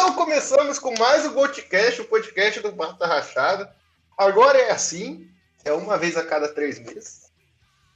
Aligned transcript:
Então 0.00 0.14
começamos 0.14 0.78
com 0.78 0.98
mais 0.98 1.26
o 1.26 1.34
Goldcast, 1.34 2.00
o 2.00 2.06
podcast 2.06 2.58
do 2.60 2.72
Bata 2.72 3.06
Rachada. 3.06 3.70
Agora 4.16 4.56
é 4.56 4.70
assim, 4.70 5.28
é 5.62 5.74
uma 5.74 5.98
vez 5.98 6.16
a 6.16 6.24
cada 6.24 6.48
três 6.48 6.80
meses. 6.80 7.30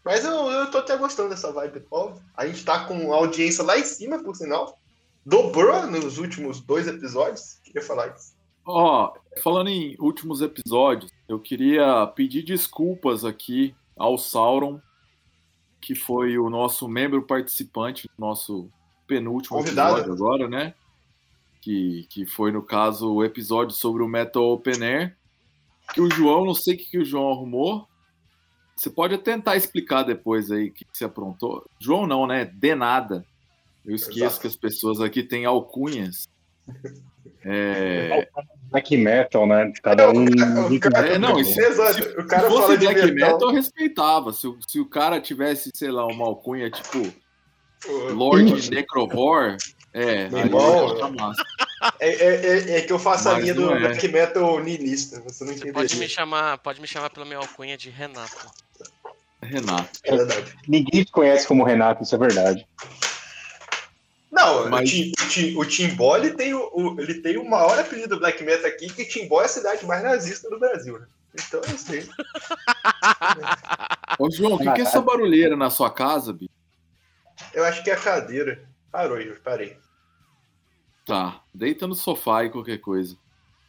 Mas 0.04 0.22
eu, 0.22 0.50
eu 0.50 0.70
tô 0.70 0.76
até 0.76 0.98
gostando 0.98 1.30
dessa 1.30 1.50
vibe 1.50 1.82
nova. 1.90 2.22
A 2.36 2.46
gente 2.46 2.62
tá 2.62 2.84
com 2.84 3.10
audiência 3.10 3.64
lá 3.64 3.78
em 3.78 3.84
cima, 3.84 4.22
por 4.22 4.36
sinal. 4.36 4.78
Dobrou 5.24 5.86
nos 5.86 6.18
últimos 6.18 6.60
dois 6.60 6.86
episódios. 6.86 7.58
Queria 7.64 7.80
falar 7.80 8.08
isso. 8.08 8.34
Ó, 8.66 9.06
oh, 9.06 9.40
falando 9.40 9.70
em 9.70 9.96
últimos 9.98 10.42
episódios, 10.42 11.10
eu 11.26 11.40
queria 11.40 12.06
pedir 12.08 12.42
desculpas 12.42 13.24
aqui 13.24 13.74
ao 13.96 14.18
Sauron, 14.18 14.78
que 15.80 15.94
foi 15.94 16.36
o 16.36 16.50
nosso 16.50 16.86
membro 16.86 17.22
participante, 17.22 18.10
nosso 18.18 18.70
penúltimo 19.06 19.56
Convidado. 19.56 20.00
episódio 20.00 20.12
agora, 20.12 20.48
né? 20.50 20.74
Que, 21.64 22.06
que 22.10 22.26
foi, 22.26 22.52
no 22.52 22.62
caso, 22.62 23.10
o 23.10 23.24
episódio 23.24 23.74
sobre 23.74 24.02
o 24.02 24.08
Metal 24.08 24.44
Open 24.44 24.84
Air. 24.84 25.16
Que 25.94 26.00
o 26.02 26.10
João, 26.10 26.44
não 26.44 26.52
sei 26.52 26.74
o 26.74 26.76
que, 26.76 26.84
que 26.84 26.98
o 26.98 27.04
João 27.04 27.30
arrumou. 27.30 27.88
Você 28.76 28.90
pode 28.90 29.16
tentar 29.16 29.56
explicar 29.56 30.02
depois 30.02 30.50
aí 30.50 30.68
o 30.68 30.72
que, 30.72 30.84
que 30.84 30.90
você 30.92 31.06
aprontou. 31.06 31.64
João 31.80 32.06
não, 32.06 32.26
né? 32.26 32.44
De 32.44 32.74
nada. 32.74 33.24
Eu 33.82 33.94
esqueço 33.94 34.24
Exato. 34.24 34.40
que 34.42 34.46
as 34.46 34.56
pessoas 34.56 35.00
aqui 35.00 35.22
têm 35.22 35.46
alcunhas. 35.46 36.28
É... 37.46 38.26
Black 38.70 38.96
metal, 38.96 39.46
né? 39.46 39.70
Cada 39.82 40.10
um. 40.10 40.24
O 40.24 40.80
cara, 40.80 41.08
é, 41.08 41.18
não, 41.18 41.36
se, 41.44 41.52
se, 41.52 42.02
o 42.18 42.26
cara 42.26 42.48
se 42.48 42.48
fosse 42.48 42.76
black 42.78 43.00
metal, 43.12 43.32
metal, 43.32 43.48
eu 43.50 43.54
respeitava. 43.54 44.32
Se, 44.32 44.48
se 44.66 44.80
o 44.80 44.86
cara 44.86 45.20
tivesse, 45.20 45.70
sei 45.74 45.90
lá, 45.90 46.06
uma 46.06 46.24
alcunha 46.24 46.70
tipo 46.70 47.12
Lord 48.12 48.70
Necrovor, 48.70 49.56
é, 49.94 50.28
é, 52.00 52.10
é, 52.10 52.10
é, 52.10 52.78
é, 52.78 52.80
que 52.80 52.92
eu 52.92 52.98
faço 52.98 53.24
Mas 53.26 53.34
a 53.34 53.38
linha 53.38 53.54
do 53.54 53.72
é. 53.72 53.78
black 53.78 54.08
metal 54.08 54.58
niilista. 54.58 55.20
Você 55.20 55.44
não 55.44 55.52
entendeu? 55.52 55.72
Pode 55.72 55.96
me 55.96 56.08
chamar, 56.08 56.58
pode 56.58 56.80
me 56.80 56.86
chamar 56.88 57.10
pela 57.10 57.24
minha 57.24 57.38
alcunha 57.38 57.76
de 57.76 57.90
Renato. 57.90 58.50
Renato. 59.40 60.00
É 60.02 60.16
verdade. 60.16 60.56
Ninguém 60.66 61.04
te 61.04 61.12
conhece 61.12 61.46
como 61.46 61.62
Renato, 61.62 62.02
isso 62.02 62.14
é 62.14 62.18
verdade. 62.18 62.66
Não, 64.32 64.68
Mas... 64.68 64.90
o, 65.56 65.64
Timbó 65.64 66.16
ele 66.16 66.32
tem 66.32 66.52
o, 66.54 66.68
o, 66.74 67.00
ele 67.00 67.14
tem 67.14 67.36
o 67.36 67.48
maior 67.48 67.78
apelido 67.78 68.16
do 68.16 68.18
Black 68.18 68.42
Metal 68.42 68.68
aqui, 68.68 68.92
que 68.92 69.04
Timbó 69.04 69.42
é 69.42 69.44
a 69.44 69.48
cidade 69.48 69.86
mais 69.86 70.02
nazista 70.02 70.50
do 70.50 70.58
Brasil, 70.58 70.98
né? 70.98 71.06
Então 71.34 71.60
é 71.68 71.70
isso 71.70 71.92
aí. 71.92 72.08
Ô, 74.18 74.28
João, 74.28 74.54
o 74.54 74.58
que, 74.58 74.72
que, 74.72 74.80
é 74.80 74.84
essa 74.84 75.00
barulheira 75.00 75.56
na 75.56 75.70
sua 75.70 75.88
casa, 75.88 76.32
Bi? 76.32 76.50
Eu 77.52 77.64
acho 77.64 77.84
que 77.84 77.90
é 77.90 77.94
a 77.94 78.00
cadeira. 78.00 78.68
Parou, 78.90 79.20
Igor, 79.20 79.38
parei. 79.42 79.76
Tá, 81.04 81.42
deita 81.52 81.86
no 81.86 81.94
sofá 81.94 82.44
e 82.44 82.50
qualquer 82.50 82.78
coisa. 82.78 83.16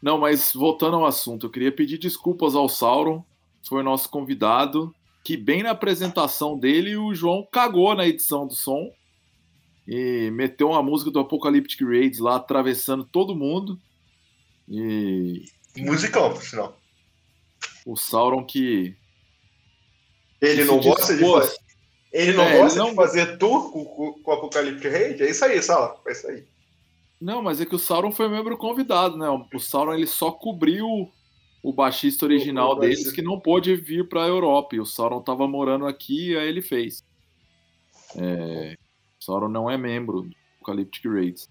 Não, 0.01 0.17
mas 0.17 0.53
voltando 0.53 0.95
ao 0.95 1.05
assunto, 1.05 1.45
eu 1.45 1.49
queria 1.49 1.71
pedir 1.71 1.97
desculpas 1.97 2.55
ao 2.55 2.69
Sauron, 2.69 3.23
foi 3.67 3.83
nosso 3.83 4.09
convidado, 4.09 4.93
que 5.23 5.35
bem 5.35 5.63
na 5.63 5.71
apresentação 5.71 6.57
dele 6.57 6.95
o 6.95 7.13
João 7.13 7.45
cagou 7.51 7.95
na 7.95 8.07
edição 8.07 8.45
do 8.45 8.53
som 8.53 8.93
e 9.87 10.29
meteu 10.31 10.69
uma 10.69 10.83
música 10.83 11.11
do 11.11 11.19
Apocalyptic 11.19 11.81
Raids 11.81 12.19
lá 12.19 12.35
atravessando 12.35 13.03
todo 13.03 13.35
mundo. 13.35 13.79
E. 14.69 15.45
Musicão, 15.77 16.31
por 16.31 16.43
sinal. 16.43 16.79
O 17.85 17.95
Sauron 17.95 18.43
que. 18.45 18.95
Ele 20.41 20.63
não 20.63 20.79
gosta 20.79 21.15
de 21.15 21.23
fazer. 21.23 21.57
Ele 22.11 22.33
não 22.33 22.43
é, 22.43 22.57
gosta 22.59 22.79
ele 22.79 22.83
não... 22.83 22.89
de 22.91 22.95
fazer 22.95 23.37
tour 23.37 23.71
com, 23.71 23.83
com, 23.85 24.31
o 24.31 24.31
Apocalyptic 24.31 24.91
Raid? 24.91 25.21
É 25.21 25.29
isso 25.29 25.43
aí, 25.43 25.61
Sauron. 25.61 25.99
É 26.07 26.11
isso 26.11 26.27
aí. 26.27 26.45
Não, 27.19 27.41
mas 27.41 27.61
é 27.61 27.65
que 27.65 27.75
o 27.75 27.79
Sauron 27.79 28.11
foi 28.11 28.27
membro 28.27 28.57
convidado, 28.57 29.17
né? 29.17 29.27
O 29.29 29.59
Sauron 29.59 29.93
ele 29.93 30.07
só 30.07 30.31
cobriu 30.31 31.11
o 31.63 31.73
baixista 31.73 32.25
original 32.25 32.71
o, 32.71 32.73
o 32.73 32.79
deles 32.79 33.11
que 33.11 33.21
não 33.21 33.39
pôde 33.39 33.75
vir 33.75 34.07
para 34.07 34.23
a 34.23 34.27
Europa. 34.27 34.75
E 34.75 34.79
o 34.79 34.85
Sauron 34.85 35.21
tava 35.21 35.47
morando 35.47 35.87
aqui 35.87 36.31
e 36.31 36.37
aí 36.37 36.47
ele 36.47 36.61
fez. 36.61 37.03
É, 38.15 38.77
Sauron 39.19 39.49
não 39.49 39.69
é 39.69 39.77
membro 39.77 40.21
do 40.21 40.35
Apocalyptic 40.57 41.05
Raids. 41.05 41.49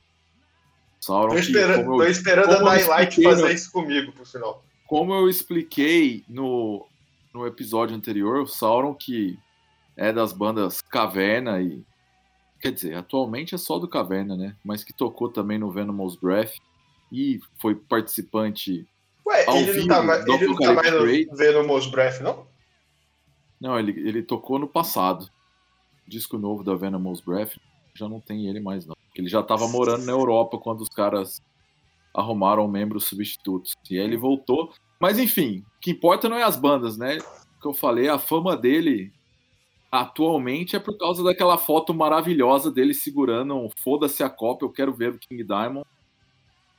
Sauron 1.00 1.32
tô 1.32 1.38
esperando, 1.38 1.90
que, 1.90 1.98
tô 1.98 2.04
esperando 2.04 2.52
a 2.52 2.62
Nightlight 2.62 3.22
fazer 3.22 3.54
isso 3.54 3.72
comigo, 3.72 4.12
por 4.12 4.26
sinal. 4.26 4.64
Como 4.86 5.12
eu 5.12 5.28
expliquei 5.28 6.24
no, 6.28 6.86
no 7.32 7.46
episódio 7.46 7.96
anterior, 7.96 8.42
o 8.42 8.46
Sauron 8.46 8.94
que 8.94 9.38
é 9.96 10.12
das 10.12 10.32
bandas 10.32 10.80
Caverna 10.80 11.60
e 11.60 11.84
quer 12.64 12.72
dizer, 12.72 12.94
atualmente 12.94 13.54
é 13.54 13.58
só 13.58 13.78
do 13.78 13.86
Caverna, 13.86 14.34
né? 14.34 14.56
Mas 14.64 14.82
que 14.82 14.94
tocou 14.94 15.28
também 15.28 15.58
no 15.58 15.70
Venomous 15.70 16.16
Breath 16.16 16.54
e 17.12 17.38
foi 17.60 17.74
participante 17.74 18.86
Ué, 19.26 19.44
ao 19.46 19.56
ele 19.56 19.72
vivo 19.72 19.86
não 19.86 19.96
tá 19.96 20.02
mais, 20.02 20.26
ele 20.26 20.46
não 20.46 20.56
tá 20.56 20.72
mais 20.72 20.90
no 20.90 21.36
Venomous 21.36 21.86
Breath, 21.86 22.20
não? 22.22 22.46
Não, 23.60 23.78
ele, 23.78 23.90
ele 24.08 24.22
tocou 24.22 24.58
no 24.58 24.66
passado 24.66 25.28
disco 26.08 26.38
novo 26.38 26.64
da 26.64 26.74
Venomous 26.74 27.20
Breath, 27.20 27.52
já 27.94 28.08
não 28.08 28.18
tem 28.18 28.46
ele 28.46 28.60
mais 28.60 28.86
não. 28.86 28.96
Ele 29.14 29.28
já 29.28 29.40
estava 29.40 29.68
morando 29.68 30.06
na 30.06 30.12
Europa 30.12 30.56
quando 30.56 30.80
os 30.80 30.88
caras 30.88 31.42
arrumaram 32.14 32.66
membros 32.66 33.04
substitutos. 33.04 33.74
E 33.90 33.98
aí 33.98 34.04
ele 34.04 34.16
voltou. 34.16 34.72
Mas 34.98 35.18
enfim, 35.18 35.62
o 35.76 35.80
que 35.80 35.90
importa 35.90 36.30
não 36.30 36.38
é 36.38 36.42
as 36.42 36.56
bandas, 36.56 36.96
né? 36.96 37.18
O 37.58 37.60
que 37.60 37.68
eu 37.68 37.74
falei, 37.74 38.08
a 38.08 38.18
fama 38.18 38.56
dele 38.56 39.12
atualmente 40.00 40.74
é 40.74 40.80
por 40.80 40.98
causa 40.98 41.22
daquela 41.22 41.56
foto 41.56 41.94
maravilhosa 41.94 42.70
dele 42.70 42.92
segurando 42.92 43.54
um 43.54 43.70
foda-se 43.78 44.24
a 44.24 44.28
Copa, 44.28 44.64
eu 44.64 44.72
quero 44.72 44.92
ver 44.92 45.10
o 45.10 45.18
King 45.18 45.44
Diamond. 45.44 45.86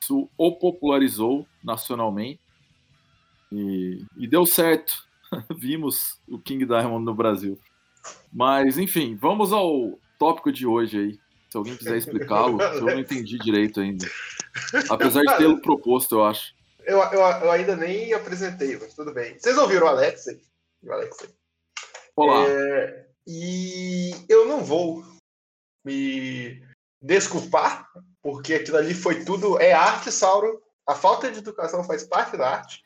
Isso 0.02 0.30
o 0.38 0.52
popularizou 0.52 1.48
nacionalmente. 1.64 2.42
E, 3.52 4.06
e 4.18 4.28
deu 4.28 4.46
certo. 4.46 5.06
Vimos 5.58 6.20
o 6.28 6.38
King 6.38 6.66
Diamond 6.66 7.06
no 7.06 7.16
Brasil. 7.16 7.58
Mas, 8.32 8.78
enfim, 8.78 9.16
vamos 9.16 9.54
ao 9.54 9.98
tópico 10.20 10.52
de 10.52 10.68
hoje 10.68 11.00
aí. 11.00 11.20
Se 11.50 11.58
alguém 11.58 11.78
quiser 11.78 11.96
explicá-lo, 11.96 12.62
eu 12.62 12.82
não 12.82 13.00
entendi 13.00 13.38
direito 13.40 13.80
ainda. 13.80 14.06
Apesar 14.90 15.22
de 15.22 15.38
tê-lo 15.38 15.62
proposto, 15.62 16.16
eu 16.16 16.26
acho. 16.26 16.54
Eu, 16.84 16.98
eu, 16.98 17.20
eu, 17.20 17.52
ainda 17.52 17.78
nem 17.78 18.14
apresentei, 18.14 18.78
mas 18.78 18.94
tudo 18.94 19.14
bem. 19.14 19.40
Vocês 19.40 19.58
ouviram 19.58 19.88
o 19.88 19.90
Alex? 19.90 20.26
O 20.84 20.92
Alex. 20.92 21.45
Olá. 22.16 22.46
É, 22.48 23.06
e 23.28 24.16
eu 24.30 24.48
não 24.48 24.64
vou 24.64 25.04
me 25.84 26.64
desculpar, 27.02 27.90
porque 28.22 28.54
aquilo 28.54 28.78
ali 28.78 28.94
foi 28.94 29.26
tudo. 29.26 29.60
É 29.60 29.74
arte, 29.74 30.10
Sauro. 30.12 30.62
A 30.88 30.96
falta 30.96 31.30
de 31.30 31.40
educação 31.40 31.84
faz 31.84 32.04
parte 32.04 32.38
da 32.38 32.50
arte. 32.50 32.82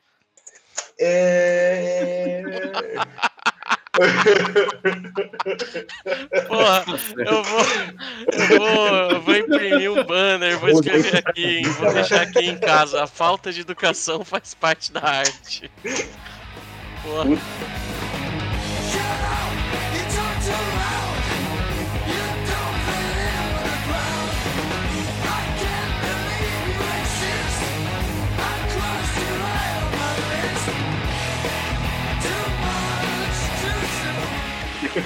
É... 0.99 2.41
Porra, 6.47 6.85
eu 7.17 7.43
vou, 7.43 7.61
eu 8.31 8.47
vou, 8.57 8.87
eu 9.11 9.21
vou 9.21 9.35
imprimir 9.35 9.91
um 9.91 10.01
banner, 10.05 10.57
vou 10.57 10.69
escrever 10.69 11.17
aqui, 11.17 11.67
vou 11.67 11.93
deixar 11.93 12.21
aqui 12.21 12.39
em 12.39 12.57
casa. 12.57 13.03
A 13.03 13.07
falta 13.07 13.51
de 13.51 13.59
educação 13.61 14.23
faz 14.23 14.53
parte 14.53 14.89
da 14.91 15.03
arte. 15.03 15.69
Porra. 17.03 17.25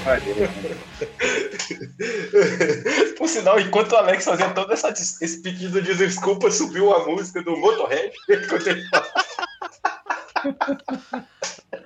Por 3.17 3.29
sinal, 3.29 3.59
enquanto 3.59 3.93
o 3.93 3.97
Alex 3.97 4.25
fazia 4.25 4.49
todo 4.49 4.73
essa, 4.73 4.89
esse 4.89 5.41
pedido 5.41 5.81
de 5.81 5.95
desculpa, 5.95 6.51
subiu 6.51 6.93
a 6.93 7.05
música 7.05 7.41
do 7.41 7.57
Motorhead. 7.57 8.11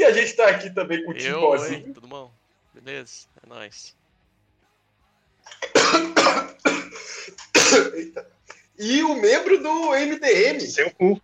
e 0.00 0.04
a 0.04 0.12
gente 0.12 0.32
tá 0.34 0.48
aqui 0.48 0.70
também 0.70 1.04
com 1.04 1.10
o 1.10 1.14
Timbozinho. 1.14 1.92
Tudo 1.94 2.08
bom? 2.08 2.32
Beleza? 2.74 3.26
É 3.42 3.48
nóis. 3.48 3.94
E 8.82 9.02
o 9.02 9.14
membro 9.14 9.62
do 9.62 9.90
MDM. 9.90 10.58
Seu 10.60 10.90
cu. 10.92 11.20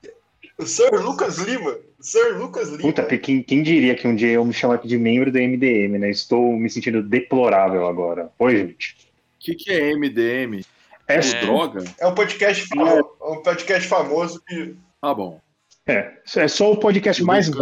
O 0.58 0.66
Sir 0.66 0.90
Lucas 0.92 1.38
Lima. 1.38 1.78
Sir 1.98 2.36
Lucas 2.36 2.68
Lima. 2.68 2.82
Puta, 2.82 3.02
quem, 3.18 3.42
quem 3.42 3.62
diria 3.62 3.94
que 3.94 4.06
um 4.06 4.14
dia 4.14 4.32
eu 4.32 4.44
me 4.44 4.52
chamar 4.52 4.76
de 4.78 4.98
membro 4.98 5.32
do 5.32 5.38
MDM, 5.38 5.98
né? 5.98 6.10
Estou 6.10 6.52
me 6.52 6.68
sentindo 6.68 7.02
deplorável 7.02 7.86
agora. 7.86 8.30
Oi, 8.38 8.58
gente. 8.58 8.96
O 9.00 9.38
que, 9.38 9.54
que 9.54 9.72
é 9.72 9.96
MDM? 9.96 10.66
É, 11.08 11.16
é 11.16 11.40
droga? 11.40 11.82
É 11.98 12.06
um 12.06 12.14
podcast, 12.14 12.68
é. 12.78 13.24
um 13.24 13.42
podcast 13.42 13.88
famoso 13.88 14.42
que. 14.46 14.76
Ah, 15.00 15.14
bom. 15.14 15.40
É, 15.86 16.12
é 16.36 16.48
só 16.48 16.72
o 16.72 16.76
podcast 16.78 17.22
mais 17.22 17.48
é... 17.48 17.52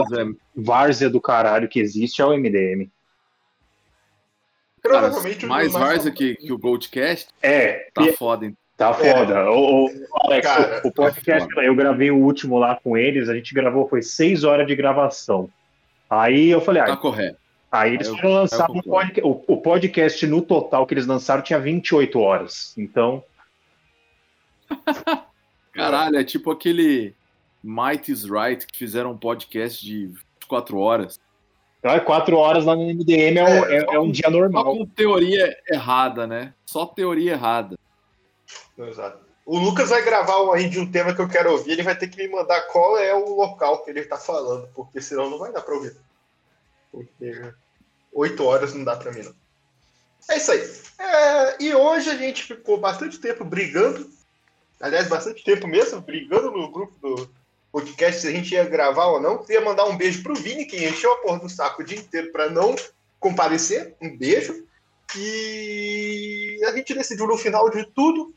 várzea 0.56 1.10
do 1.10 1.20
caralho 1.20 1.68
que 1.68 1.78
existe, 1.78 2.22
é 2.22 2.24
o 2.24 2.32
MDM. 2.32 2.90
Provavelmente 4.82 5.40
Cara, 5.40 5.52
mais 5.52 5.72
várzea 5.72 6.12
que, 6.12 6.34
que 6.34 6.52
o 6.52 6.58
Goldcast? 6.58 7.28
É. 7.42 7.88
Tá 7.92 8.02
e, 8.02 8.12
foda, 8.12 8.46
hein? 8.46 8.56
Tá 8.76 8.92
foda. 8.92 9.50
O, 9.50 9.86
o, 9.86 9.90
Alex, 10.24 10.46
Cara, 10.46 10.80
o, 10.84 10.88
o 10.88 10.92
podcast, 10.92 11.48
eu 11.56 11.74
gravei 11.74 12.10
o 12.10 12.16
último 12.18 12.58
lá 12.58 12.76
com 12.82 12.96
eles, 12.96 13.28
a 13.28 13.34
gente 13.34 13.54
gravou, 13.54 13.88
foi 13.88 14.02
seis 14.02 14.42
horas 14.42 14.66
de 14.66 14.74
gravação. 14.74 15.50
Aí 16.08 16.48
eu 16.48 16.60
falei, 16.60 16.82
ah, 16.82 16.86
Tá 16.86 16.96
correto. 16.96 17.38
aí 17.70 17.94
eles 17.94 18.08
eu- 18.08 18.16
foram 18.16 18.34
lançar 18.34 18.70
um 18.70 18.80
podcast, 18.80 19.22
o, 19.22 19.44
o 19.46 19.60
podcast 19.60 20.26
no 20.26 20.42
total 20.42 20.86
que 20.86 20.94
eles 20.94 21.06
lançaram 21.06 21.42
tinha 21.42 21.58
28 21.58 22.18
horas. 22.18 22.74
Então, 22.76 23.22
Caralho, 25.72 26.16
é 26.16 26.24
tipo 26.24 26.50
aquele 26.50 27.14
Might 27.66 28.12
is 28.12 28.24
Right 28.24 28.66
que 28.66 28.78
fizeram 28.78 29.12
um 29.12 29.18
podcast 29.18 29.84
de 29.84 30.06
24 30.40 30.78
horas. 30.78 31.18
então 31.78 31.90
é 31.92 31.98
quatro 32.00 32.36
horas 32.36 32.64
lá 32.66 32.76
no 32.76 32.82
MDM 32.82 33.38
é, 33.38 33.44
um- 33.44 33.64
É, 33.64 33.76
é- 33.78 33.94
é 33.94 33.98
um 34.00 34.10
dia 34.10 34.24
Só 34.26 34.30
normal. 34.30 34.64
com 34.64 34.86
teoria 34.86 35.56
errada, 35.70 36.26
né? 36.26 36.52
Só 36.66 36.84
teoria 36.86 37.32
errada. 37.32 37.78
Exato. 38.78 39.24
O 39.46 39.58
Lucas 39.58 39.90
vai 39.90 40.02
gravar 40.02 40.42
um 40.42 40.52
aí 40.52 40.68
de 40.68 40.78
um 40.78 40.90
tema 40.90 41.14
que 41.14 41.20
eu 41.20 41.28
quero 41.28 41.52
ouvir, 41.52 41.72
ele 41.72 41.82
vai 41.82 41.96
ter 41.96 42.08
que 42.08 42.16
me 42.16 42.28
mandar 42.34 42.60
qual 42.68 42.96
é 42.98 43.14
o 43.14 43.34
local 43.34 43.82
que 43.84 43.90
ele 43.90 44.04
tá 44.04 44.16
falando, 44.16 44.68
porque 44.74 45.00
senão 45.00 45.28
não 45.30 45.38
vai 45.38 45.52
dar 45.52 45.60
pra 45.62 45.74
ouvir. 45.74 45.94
Porque 46.90 47.52
oito 48.12 48.44
horas 48.44 48.72
não 48.74 48.84
dá 48.84 48.96
pra 48.96 49.12
mim, 49.12 49.22
não. 49.22 49.34
É 50.30 50.36
isso 50.38 50.50
aí. 50.52 50.60
É, 50.98 51.62
e 51.62 51.74
hoje 51.74 52.08
a 52.10 52.16
gente 52.16 52.42
ficou 52.44 52.78
bastante 52.80 53.18
tempo 53.18 53.44
brigando, 53.44 54.08
aliás, 54.80 55.08
bastante 55.08 55.44
tempo 55.44 55.66
mesmo, 55.66 56.00
brigando 56.00 56.50
no 56.50 56.70
grupo 56.70 56.94
do 57.02 57.28
podcast 57.74 58.20
se 58.20 58.28
a 58.28 58.30
gente 58.30 58.54
ia 58.54 58.64
gravar 58.64 59.06
ou 59.06 59.20
não. 59.20 59.38
Queria 59.38 59.60
mandar 59.60 59.86
um 59.86 59.96
beijo 59.96 60.22
pro 60.22 60.36
Vini, 60.36 60.64
que 60.64 60.86
encheu 60.86 61.12
a 61.12 61.16
porra 61.16 61.40
do 61.40 61.48
saco 61.48 61.82
o 61.82 61.84
dia 61.84 61.98
inteiro 61.98 62.30
pra 62.30 62.48
não 62.48 62.76
comparecer. 63.18 63.96
Um 64.00 64.16
beijo. 64.16 64.64
E 65.16 66.60
a 66.64 66.70
gente 66.70 66.94
decidiu 66.94 67.26
no 67.26 67.36
final 67.36 67.68
de 67.68 67.84
tudo 67.86 68.32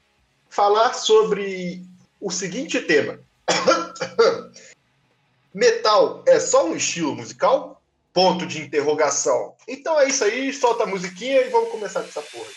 falar 0.50 0.94
sobre 0.94 1.86
o 2.20 2.32
seguinte 2.32 2.82
tema: 2.82 3.20
Metal 5.54 6.24
é 6.26 6.40
só 6.40 6.66
um 6.66 6.76
estilo 6.76 7.16
musical? 7.16 7.80
Ponto 8.12 8.48
de 8.48 8.60
interrogação. 8.60 9.54
Então 9.68 10.02
é 10.02 10.08
isso 10.08 10.24
aí, 10.24 10.52
solta 10.52 10.86
a 10.86 10.88
musiquinha 10.88 11.42
e 11.42 11.50
vamos 11.50 11.70
começar 11.70 12.02
com 12.02 12.08
essa 12.08 12.24
porra. 12.24 12.50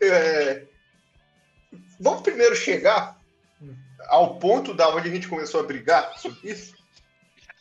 É, 0.00 0.62
Vamos 2.00 2.22
primeiro 2.22 2.54
chegar 2.54 3.16
ao 4.08 4.36
ponto 4.36 4.72
da 4.72 4.88
onde 4.94 5.08
a 5.08 5.12
gente 5.12 5.28
começou 5.28 5.60
a 5.60 5.64
brigar 5.64 6.16
sobre 6.18 6.38
isso. 6.50 6.74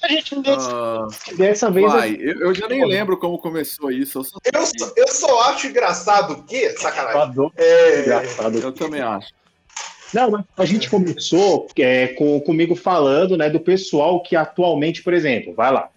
A 0.03 0.07
gente 0.07 0.35
Ah, 0.47 1.07
dessa 1.35 1.71
vez 1.71 1.91
vai, 1.91 2.15
eu, 2.19 2.39
eu 2.41 2.53
já 2.53 2.67
nem 2.67 2.85
lembro 2.85 3.17
como 3.17 3.39
começou 3.39 3.91
isso. 3.91 4.19
Eu, 4.19 4.23
só- 4.23 4.37
Eu, 4.53 4.65
só- 4.65 4.93
eu 4.95 5.07
só 5.07 5.41
acho 5.49 5.67
engraçado 5.67 6.33
o 6.33 6.43
quê? 6.43 6.69
eu 6.71 6.79
Sacanagem. 6.79 7.33
É, 7.57 8.01
engraçado. 8.01 8.59
eu 8.59 8.71
também 8.71 9.01
acho. 9.01 9.29
Não, 10.13 10.29
mas 10.29 10.45
a 10.55 10.65
gente 10.65 10.87
começou 10.89 11.67
é, 11.79 12.07
com, 12.09 12.39
comigo 12.41 12.75
falando 12.75 13.35
né, 13.35 13.49
do 13.49 13.59
pessoal 13.59 14.21
que 14.21 14.35
atualmente, 14.35 15.01
por 15.01 15.13
exemplo, 15.13 15.53
vai 15.55 15.71
lá, 15.71 15.89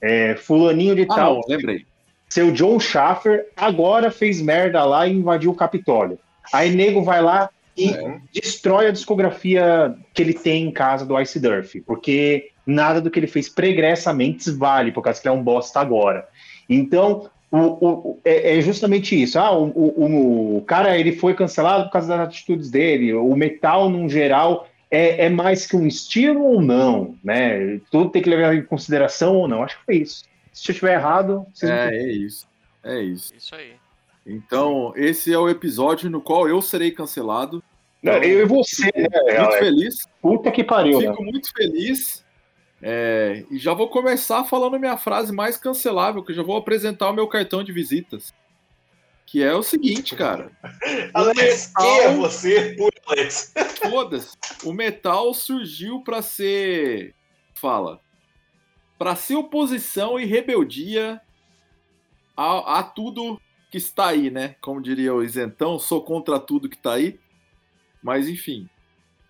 é, 0.00 0.36
fulaninho 0.36 0.94
de 0.94 1.02
Ah, 1.02 1.14
tal, 1.16 1.34
não, 1.34 1.40
lembrei. 1.48 1.84
Seu 2.28 2.50
John 2.52 2.78
Schaffer 2.78 3.46
agora 3.56 4.10
fez 4.10 4.40
merda 4.40 4.84
lá 4.84 5.06
e 5.06 5.12
invadiu 5.14 5.50
o 5.50 5.54
Capitólio. 5.54 6.18
Aí 6.52 6.70
nego 6.70 7.02
vai 7.02 7.22
lá 7.22 7.50
e 7.76 7.90
Uhum. 7.90 8.20
destrói 8.34 8.88
a 8.88 8.90
discografia 8.90 9.94
que 10.12 10.20
ele 10.22 10.34
tem 10.34 10.64
em 10.66 10.70
casa 10.72 11.06
do 11.06 11.18
Ice 11.20 11.38
Durf, 11.38 11.80
porque 11.86 12.50
nada 12.66 13.00
do 13.00 13.10
que 13.10 13.18
ele 13.20 13.26
fez 13.28 13.48
pregressamente 13.48 14.50
vale, 14.50 14.90
por 14.92 15.00
causa 15.02 15.20
que 15.20 15.28
ele 15.28 15.36
é 15.36 15.38
um 15.38 15.42
bosta 15.42 15.78
agora. 15.80 16.26
Então, 16.68 17.30
o, 17.50 17.58
o- 17.58 18.20
é, 18.24 18.58
é 18.58 18.60
justamente 18.60 19.20
isso. 19.20 19.38
Ah, 19.38 19.52
o, 19.56 19.68
o- 19.68 20.56
o 20.58 20.62
cara 20.62 20.98
ele 20.98 21.12
foi 21.12 21.34
cancelado 21.34 21.84
por 21.84 21.92
causa 21.92 22.08
das 22.08 22.28
atitudes 22.28 22.70
dele. 22.70 23.14
O 23.14 23.34
metal, 23.36 23.88
num 23.88 24.08
geral, 24.08 24.68
é, 24.90 25.26
é 25.26 25.28
mais 25.30 25.64
que 25.66 25.76
um 25.76 25.86
estilo 25.86 26.42
ou 26.42 26.60
não, 26.60 27.14
né? 27.24 27.78
Tudo 27.90 28.10
tem 28.10 28.20
que 28.22 28.28
levar 28.30 28.54
em 28.54 28.62
consideração 28.62 29.36
ou 29.36 29.46
não. 29.48 29.62
Acho 29.62 29.78
que 29.78 29.84
foi 29.86 29.96
isso. 29.98 30.24
Se 30.58 30.70
eu 30.70 30.72
estiver 30.72 30.94
errado, 30.94 31.46
vocês 31.54 31.70
me 31.70 31.78
É, 31.78 32.02
é 32.02 32.12
isso. 32.12 32.48
É 32.82 33.00
isso. 33.00 33.32
Isso 33.32 33.54
aí. 33.54 33.76
Então, 34.26 34.92
esse 34.96 35.32
é 35.32 35.38
o 35.38 35.48
episódio 35.48 36.10
no 36.10 36.20
qual 36.20 36.48
eu 36.48 36.60
serei 36.60 36.90
cancelado. 36.90 37.62
Não, 38.02 38.14
eu 38.14 38.42
e 38.42 38.44
você, 38.44 38.90
né? 38.94 39.08
Muito 39.08 39.40
Alex? 39.40 39.58
feliz. 39.58 40.08
Puta 40.20 40.50
que 40.50 40.64
pariu, 40.64 41.00
né? 41.00 41.10
Fico 41.10 41.22
muito 41.22 41.48
feliz. 41.56 42.24
É, 42.82 43.44
e 43.50 43.58
já 43.58 43.72
vou 43.72 43.88
começar 43.88 44.44
falando 44.44 44.78
minha 44.78 44.96
frase 44.96 45.32
mais 45.32 45.56
cancelável, 45.56 46.24
que 46.24 46.32
eu 46.32 46.36
já 46.36 46.42
vou 46.42 46.56
apresentar 46.56 47.08
o 47.08 47.14
meu 47.14 47.28
cartão 47.28 47.62
de 47.62 47.72
visitas. 47.72 48.34
Que 49.24 49.42
é 49.42 49.54
o 49.54 49.62
seguinte, 49.62 50.16
cara. 50.16 50.50
Alex, 51.14 51.72
quem 51.76 51.98
é 52.00 52.14
você 52.16 52.74
por 52.76 52.92
Alex? 53.06 53.52
Foda-se. 53.80 54.36
O 54.64 54.72
metal 54.72 55.32
surgiu 55.34 56.02
pra 56.02 56.20
ser. 56.20 57.14
Fala. 57.54 58.00
Pra 58.98 59.14
ser 59.14 59.36
oposição 59.36 60.18
e 60.18 60.24
rebeldia 60.24 61.20
a, 62.36 62.80
a 62.80 62.82
tudo 62.82 63.40
que 63.70 63.78
está 63.78 64.08
aí, 64.08 64.30
né? 64.30 64.56
Como 64.60 64.82
diria 64.82 65.14
o 65.14 65.22
isentão, 65.22 65.78
sou 65.78 66.02
contra 66.02 66.40
tudo 66.40 66.68
que 66.68 66.76
tá 66.76 66.94
aí. 66.94 67.18
Mas 68.02 68.28
enfim. 68.28 68.68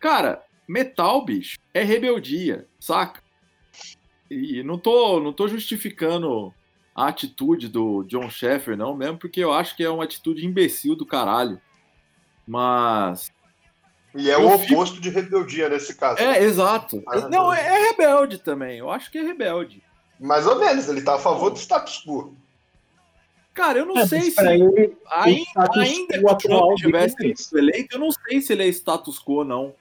Cara, 0.00 0.44
metal, 0.66 1.24
bicho, 1.24 1.58
é 1.74 1.82
rebeldia, 1.82 2.66
saca? 2.78 3.22
E 4.30 4.62
não 4.62 4.78
tô, 4.78 5.20
não 5.20 5.32
tô 5.32 5.48
justificando 5.48 6.52
a 6.94 7.08
atitude 7.08 7.68
do 7.68 8.04
John 8.04 8.28
Sheffer, 8.28 8.76
não, 8.76 8.94
mesmo 8.94 9.18
porque 9.18 9.40
eu 9.40 9.52
acho 9.52 9.76
que 9.76 9.84
é 9.84 9.90
uma 9.90 10.04
atitude 10.04 10.44
imbecil 10.44 10.94
do 10.94 11.06
caralho. 11.06 11.60
Mas 12.46 13.30
E 14.18 14.30
é 14.30 14.34
Eu 14.34 14.46
o 14.46 14.58
fico- 14.58 14.74
oposto 14.74 15.00
de 15.00 15.10
rebeldia 15.10 15.68
nesse 15.68 15.94
caso. 15.94 16.20
É, 16.20 16.42
exato. 16.42 17.02
Ah, 17.06 17.28
Não, 17.28 17.52
é, 17.54 17.60
é 17.64 17.88
rebelde 17.90 18.38
também. 18.38 18.78
Eu 18.78 18.90
acho 18.90 19.10
que 19.10 19.18
é 19.18 19.22
rebelde. 19.22 19.82
Mais 20.18 20.46
ou 20.46 20.58
menos, 20.58 20.88
ele 20.88 21.02
tá 21.02 21.14
a 21.14 21.18
favor 21.18 21.50
do 21.50 21.58
status 21.58 22.02
quo. 22.04 22.34
Cara, 23.54 23.78
eu 23.80 23.86
não 23.86 23.96
É, 23.98 24.06
sei 24.06 24.30
se. 24.30 24.40
ele, 24.40 24.96
Ainda, 25.10 25.68
ainda 25.74 26.18
que 26.18 26.24
o 26.24 26.28
atual 26.30 26.66
Trump 26.68 26.78
tivesse 26.78 27.14
é 27.24 27.28
esse. 27.28 27.44
sido 27.44 27.58
eleito, 27.58 27.96
eu 27.96 28.00
não 28.00 28.10
sei 28.12 28.40
se 28.40 28.52
ele 28.52 28.64
é 28.64 28.68
status 28.68 29.18
quo, 29.22 29.44
não. 29.44 29.74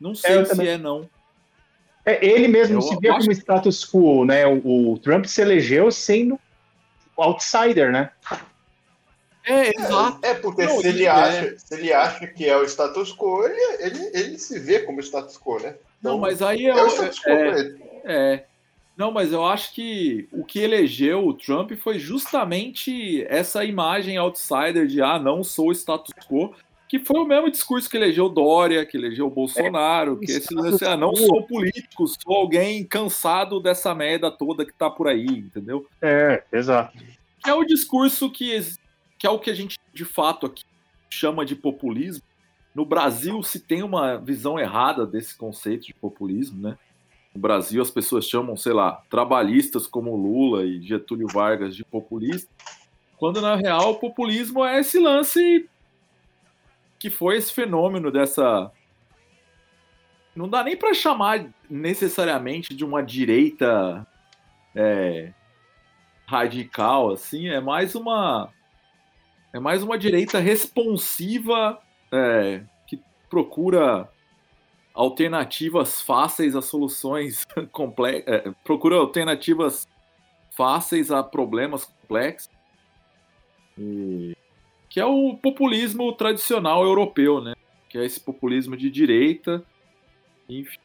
Não 0.00 0.14
sei 0.14 0.36
eu 0.36 0.44
se 0.46 0.50
também. 0.52 0.68
é, 0.68 0.78
não. 0.78 1.08
É, 2.04 2.24
ele 2.24 2.48
mesmo 2.48 2.78
Eu 2.78 2.82
se 2.82 2.96
vê 2.98 3.08
acho- 3.10 3.18
como 3.20 3.32
status 3.32 3.84
quo, 3.84 4.24
né? 4.24 4.46
O, 4.46 4.92
o 4.92 4.98
Trump 4.98 5.26
se 5.26 5.40
elegeu 5.42 5.90
sendo 5.92 6.38
outsider, 7.16 7.92
né? 7.92 8.10
É, 9.44 9.70
exato. 9.70 10.18
É 10.22 10.34
porque 10.34 10.64
Não, 10.64 10.80
se, 10.80 10.88
ele 10.88 11.04
é. 11.04 11.08
acha, 11.08 11.58
se 11.58 11.74
ele 11.74 11.92
acha 11.92 12.26
que 12.26 12.46
é 12.46 12.56
o 12.56 12.64
status 12.64 13.14
quo, 13.14 13.44
ele, 13.44 13.84
ele, 13.84 14.10
ele 14.14 14.38
se 14.38 14.58
vê 14.58 14.80
como 14.80 15.00
status 15.00 15.38
quo, 15.38 15.58
né? 15.60 15.74
Não, 16.02 16.12
Então, 16.12 16.18
mas 16.18 16.42
aí 16.42 16.66
é 16.66 16.74
o 16.74 16.78
eu, 16.78 16.88
status 16.88 17.18
quo 17.20 17.30
é, 17.30 17.74
é. 18.04 18.44
Não, 18.96 19.10
mas 19.10 19.32
eu 19.32 19.44
acho 19.44 19.72
que 19.72 20.28
o 20.30 20.44
que 20.44 20.58
elegeu 20.58 21.26
o 21.26 21.32
Trump 21.32 21.72
foi 21.72 21.98
justamente 21.98 23.24
essa 23.28 23.64
imagem 23.64 24.18
outsider 24.18 24.86
de 24.86 25.00
ah, 25.00 25.18
não 25.18 25.42
sou 25.42 25.72
status 25.72 26.12
quo, 26.28 26.54
que 26.86 26.98
foi 26.98 27.20
o 27.20 27.24
mesmo 27.24 27.50
discurso 27.50 27.88
que 27.88 27.96
elegeu 27.96 28.28
Dória, 28.28 28.84
que 28.84 28.96
elegeu 28.96 29.28
o 29.28 29.30
Bolsonaro, 29.30 30.18
que 30.18 30.32
esse 30.32 30.58
assim, 30.58 30.84
ah, 30.84 30.96
não 30.96 31.14
sou 31.14 31.44
político, 31.44 32.04
sou 32.08 32.34
alguém 32.34 32.84
cansado 32.84 33.60
dessa 33.60 33.94
merda 33.94 34.28
toda 34.28 34.66
que 34.66 34.72
tá 34.72 34.90
por 34.90 35.06
aí, 35.06 35.24
entendeu? 35.24 35.86
É, 36.02 36.42
exato. 36.52 36.98
Que 37.42 37.48
é 37.48 37.54
o 37.54 37.64
discurso 37.64 38.28
que, 38.28 38.60
que 39.20 39.26
é 39.26 39.30
o 39.30 39.38
que 39.38 39.50
a 39.50 39.54
gente 39.54 39.78
de 39.92 40.04
fato 40.06 40.46
aqui 40.46 40.64
chama 41.10 41.44
de 41.44 41.54
populismo. 41.54 42.24
No 42.74 42.86
Brasil 42.86 43.42
se 43.42 43.60
tem 43.60 43.82
uma 43.82 44.16
visão 44.16 44.58
errada 44.58 45.06
desse 45.06 45.36
conceito 45.36 45.86
de 45.86 45.94
populismo, 45.94 46.60
né? 46.60 46.78
No 47.34 47.40
Brasil 47.40 47.82
as 47.82 47.90
pessoas 47.90 48.24
chamam, 48.24 48.56
sei 48.56 48.72
lá, 48.72 49.02
trabalhistas 49.10 49.86
como 49.86 50.16
Lula 50.16 50.64
e 50.64 50.80
Getúlio 50.80 51.28
Vargas 51.28 51.76
de 51.76 51.84
populista, 51.84 52.50
quando 53.18 53.42
na 53.42 53.54
real 53.54 53.90
o 53.90 53.98
populismo 53.98 54.64
é 54.64 54.80
esse 54.80 54.98
lance 54.98 55.68
que 56.98 57.10
foi 57.10 57.36
esse 57.36 57.52
fenômeno 57.52 58.10
dessa 58.10 58.72
não 60.34 60.48
dá 60.48 60.64
nem 60.64 60.76
para 60.76 60.94
chamar 60.94 61.44
necessariamente 61.68 62.74
de 62.74 62.84
uma 62.84 63.02
direita 63.02 64.06
é, 64.74 65.32
radical, 66.26 67.10
assim, 67.10 67.48
é 67.48 67.60
mais 67.60 67.94
uma 67.94 68.50
é 69.52 69.58
mais 69.58 69.82
uma 69.82 69.98
direita 69.98 70.38
responsiva 70.38 71.80
é, 72.12 72.62
que 72.86 73.00
procura 73.28 74.08
alternativas 74.94 76.00
fáceis 76.02 76.54
a 76.54 76.62
soluções 76.62 77.44
complexas, 77.72 78.54
procura 78.64 78.96
alternativas 78.96 79.88
fáceis 80.50 81.10
a 81.10 81.22
problemas 81.22 81.84
complexos. 81.84 82.50
E... 83.78 84.36
Que 84.88 85.00
é 85.00 85.06
o 85.06 85.36
populismo 85.36 86.12
tradicional 86.12 86.84
europeu, 86.84 87.40
né? 87.40 87.54
Que 87.88 87.98
é 87.98 88.04
esse 88.04 88.20
populismo 88.20 88.76
de 88.76 88.90
direita. 88.90 89.64
Enfim. 90.48 90.78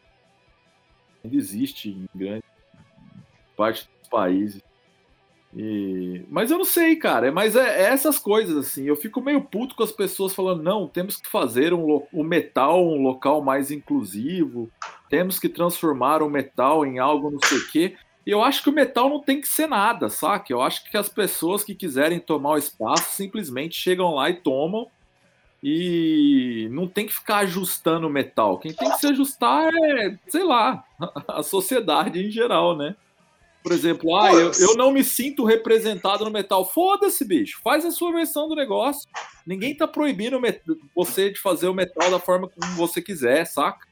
Ainda 1.23 1.35
existe 1.35 1.89
em 1.89 2.07
grande 2.13 2.43
parte 3.57 3.89
dos 3.99 4.09
países. 4.09 4.61
E... 5.55 6.25
Mas 6.29 6.51
eu 6.51 6.57
não 6.57 6.65
sei, 6.65 6.97
cara. 6.97 7.31
Mas 7.31 7.55
é, 7.55 7.83
é, 7.83 7.85
essas 7.85 8.19
coisas, 8.19 8.57
assim. 8.57 8.83
Eu 8.83 8.95
fico 8.95 9.21
meio 9.21 9.41
puto 9.41 9.73
com 9.73 9.83
as 9.83 9.91
pessoas 9.91 10.33
falando: 10.33 10.61
não, 10.61 10.87
temos 10.87 11.15
que 11.15 11.29
fazer 11.29 11.73
um, 11.73 12.03
o 12.11 12.23
metal 12.23 12.85
um 12.85 13.01
local 13.01 13.41
mais 13.41 13.71
inclusivo, 13.71 14.69
temos 15.09 15.39
que 15.39 15.47
transformar 15.47 16.21
o 16.21 16.29
metal 16.29 16.85
em 16.85 16.99
algo 16.99 17.31
não 17.31 17.39
sei 17.39 17.57
o 17.57 17.67
quê. 17.71 17.95
E 18.25 18.31
eu 18.31 18.43
acho 18.43 18.63
que 18.63 18.69
o 18.69 18.73
metal 18.73 19.07
não 19.07 19.19
tem 19.19 19.39
que 19.39 19.47
ser 19.47 19.67
nada, 19.67 20.09
saca? 20.09 20.51
Eu 20.51 20.61
acho 20.61 20.89
que 20.89 20.97
as 20.97 21.07
pessoas 21.07 21.63
que 21.63 21.75
quiserem 21.75 22.19
tomar 22.19 22.51
o 22.51 22.57
espaço 22.57 23.13
simplesmente 23.13 23.75
chegam 23.75 24.15
lá 24.15 24.29
e 24.29 24.33
tomam. 24.33 24.89
E 25.63 26.67
não 26.71 26.87
tem 26.87 27.07
que 27.07 27.13
ficar 27.13 27.37
ajustando 27.37 28.07
o 28.07 28.09
metal. 28.09 28.59
Quem 28.59 28.73
tem 28.73 28.89
que 28.91 28.99
se 28.99 29.07
ajustar 29.07 29.71
é, 29.73 30.17
sei 30.27 30.43
lá, 30.43 30.83
a 31.27 31.41
sociedade 31.41 32.23
em 32.23 32.29
geral, 32.29 32.75
né? 32.75 32.95
Por 33.65 33.71
exemplo, 33.71 34.15
ah, 34.15 34.31
eu, 34.31 34.51
eu 34.59 34.75
não 34.75 34.91
me 34.91 35.03
sinto 35.03 35.43
representado 35.43 36.23
no 36.23 36.29
metal. 36.29 36.71
Foda-se, 36.71 37.25
bicho. 37.25 37.59
Faz 37.63 37.83
a 37.83 37.89
sua 37.89 38.11
versão 38.11 38.47
do 38.47 38.53
negócio. 38.53 39.09
Ninguém 39.43 39.75
tá 39.75 39.87
proibindo 39.87 40.39
você 40.93 41.31
de 41.31 41.39
fazer 41.39 41.67
o 41.67 41.73
metal 41.73 42.11
da 42.11 42.19
forma 42.19 42.47
como 42.47 42.75
você 42.75 43.01
quiser, 43.01 43.43
saca? 43.45 43.87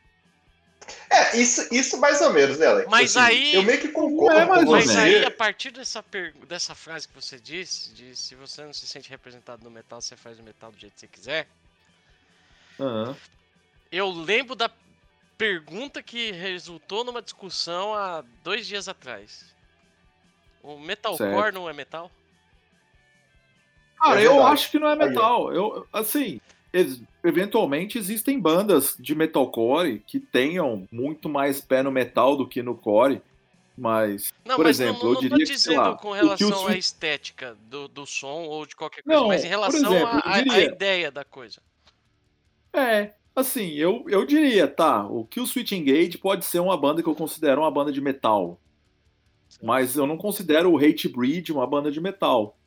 É, 1.09 1.35
isso, 1.37 1.73
isso 1.73 1.97
mais 1.97 2.21
ou 2.21 2.31
menos, 2.31 2.59
né, 2.59 2.67
Alex? 2.67 2.87
Mas 2.87 3.17
assim, 3.17 3.35
aí. 3.35 3.55
Eu 3.55 3.63
meio 3.63 3.81
que 3.81 3.87
concordo 3.87 4.39
é 4.39 4.63
com 4.63 4.71
Mas 4.73 4.95
aí, 4.95 5.25
a 5.25 5.31
partir 5.31 5.71
dessa, 5.71 6.05
dessa 6.47 6.75
frase 6.75 7.07
que 7.07 7.15
você 7.15 7.39
disse, 7.39 7.91
de 7.95 8.15
se 8.15 8.35
você 8.35 8.63
não 8.63 8.73
se 8.73 8.85
sente 8.85 9.09
representado 9.09 9.63
no 9.63 9.71
metal, 9.71 9.99
você 9.99 10.15
faz 10.15 10.37
o 10.37 10.43
metal 10.43 10.71
do 10.71 10.77
jeito 10.77 10.93
que 10.93 10.99
você 10.99 11.07
quiser. 11.07 11.47
Uhum. 12.77 13.15
Eu 13.91 14.11
lembro 14.11 14.53
da 14.53 14.69
pergunta 15.35 16.03
que 16.03 16.31
resultou 16.31 17.03
numa 17.03 17.23
discussão 17.23 17.95
há 17.95 18.23
dois 18.43 18.67
dias 18.67 18.87
atrás. 18.87 19.51
O 20.63 20.79
metalcore 20.79 21.17
certo. 21.17 21.55
não 21.55 21.69
é 21.69 21.73
metal? 21.73 22.09
Cara, 23.99 24.21
é 24.21 24.25
eu 24.25 24.45
acho 24.45 24.71
que 24.71 24.79
não 24.79 24.87
é 24.87 24.95
metal. 24.95 25.53
Eu, 25.53 25.85
assim, 25.91 26.39
eventualmente 27.23 27.97
existem 27.97 28.39
bandas 28.39 28.95
de 28.99 29.13
metalcore 29.13 29.99
que 29.99 30.19
tenham 30.19 30.87
muito 30.91 31.29
mais 31.29 31.61
pé 31.61 31.83
no 31.83 31.91
metal 31.91 32.35
do 32.35 32.47
que 32.47 32.63
no 32.63 32.75
core. 32.75 33.21
Mas, 33.75 34.31
não, 34.45 34.55
por 34.55 34.65
mas 34.65 34.79
exemplo, 34.79 35.03
não, 35.03 35.13
não, 35.13 35.15
eu 35.15 35.21
diria 35.21 35.45
tô 35.45 35.51
dizendo 35.51 35.77
lá, 35.77 35.95
com 35.95 36.11
relação 36.11 36.67
à 36.67 36.77
estética 36.77 37.57
do, 37.69 37.87
do 37.87 38.05
som 38.05 38.43
ou 38.43 38.67
de 38.67 38.75
qualquer 38.75 39.01
coisa, 39.01 39.19
não, 39.19 39.27
mas 39.27 39.43
em 39.43 39.47
relação 39.47 39.95
exemplo, 39.95 40.21
à 40.23 40.41
diria... 40.41 40.63
ideia 40.65 41.11
da 41.11 41.25
coisa. 41.25 41.59
É, 42.71 43.13
assim, 43.35 43.71
eu, 43.71 44.05
eu 44.07 44.27
diria, 44.27 44.67
tá, 44.67 45.07
o 45.07 45.25
Kill 45.25 45.47
Switch 45.47 45.71
Engage 45.71 46.19
pode 46.19 46.45
ser 46.45 46.59
uma 46.59 46.77
banda 46.77 47.01
que 47.01 47.09
eu 47.09 47.15
considero 47.15 47.61
uma 47.61 47.71
banda 47.71 47.91
de 47.91 47.99
metal. 47.99 48.59
Mas 49.63 49.95
eu 49.95 50.05
não 50.05 50.17
considero 50.17 50.71
o 50.71 50.77
Hate 50.77 51.07
Breed 51.07 51.49
uma 51.49 51.65
banda 51.65 51.89
de 51.89 52.01
metal. 52.01 52.57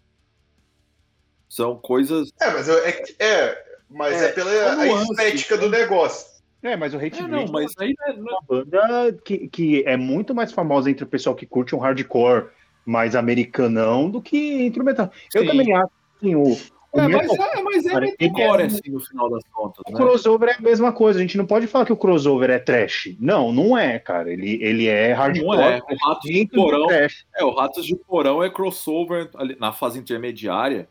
São 1.46 1.76
coisas. 1.76 2.32
É, 2.40 2.50
mas, 2.50 2.68
eu, 2.68 2.78
é, 2.78 3.02
é, 3.18 3.64
mas 3.90 4.22
é, 4.22 4.28
é 4.30 4.32
pela 4.32 4.50
a 4.80 5.02
estética 5.02 5.58
do 5.58 5.68
negócio. 5.68 6.26
É, 6.62 6.74
mas 6.74 6.94
o 6.94 6.96
Hate 6.96 7.20
é, 7.20 7.28
não, 7.28 7.46
mas 7.48 7.70
aí 7.78 7.94
é 8.08 8.12
uma 8.12 8.40
banda 8.48 9.12
que, 9.24 9.46
que 9.48 9.84
é 9.86 9.94
muito 9.94 10.34
mais 10.34 10.52
famosa 10.52 10.90
entre 10.90 11.04
o 11.04 11.06
pessoal 11.06 11.36
que 11.36 11.44
curte 11.44 11.74
um 11.74 11.78
hardcore 11.78 12.48
mais 12.86 13.14
americanão 13.14 14.10
do 14.10 14.22
que 14.22 14.62
entre 14.62 14.80
o 14.80 14.84
metal. 14.84 15.12
Sim. 15.30 15.40
Eu 15.40 15.46
também 15.46 15.74
acho 15.74 15.90
assim, 16.16 16.34
o, 16.34 16.56
é, 16.98 17.08
mas, 17.08 17.30
é, 17.32 17.62
mas 17.62 17.86
é 17.86 18.00
metalcore, 18.00 18.62
é, 18.62 18.66
assim, 18.66 18.90
no 18.90 19.00
final 19.00 19.30
das 19.30 19.42
contas. 19.52 19.82
O 19.86 19.90
né? 19.90 19.96
crossover 19.96 20.48
é 20.50 20.54
a 20.54 20.60
mesma 20.60 20.92
coisa. 20.92 21.18
A 21.18 21.22
gente 21.22 21.36
não 21.36 21.46
pode 21.46 21.66
falar 21.66 21.86
que 21.86 21.92
o 21.92 21.96
crossover 21.96 22.50
é 22.50 22.58
trash. 22.58 23.16
Não, 23.20 23.52
não 23.52 23.76
é, 23.76 23.98
cara. 23.98 24.32
Ele, 24.32 24.62
ele 24.62 24.86
é 24.86 25.12
hardcore. 25.12 25.56
Não 25.56 25.62
é. 25.62 25.78
O 25.78 25.96
Ratos 26.08 26.30
de 26.30 26.46
Porão, 26.46 26.90
é, 26.90 27.08
o 27.44 27.50
Ratos 27.50 27.86
de 27.86 27.96
Porão 27.96 28.42
é 28.42 28.50
crossover 28.50 29.30
ali, 29.34 29.56
na 29.58 29.72
fase 29.72 29.98
intermediária. 29.98 30.88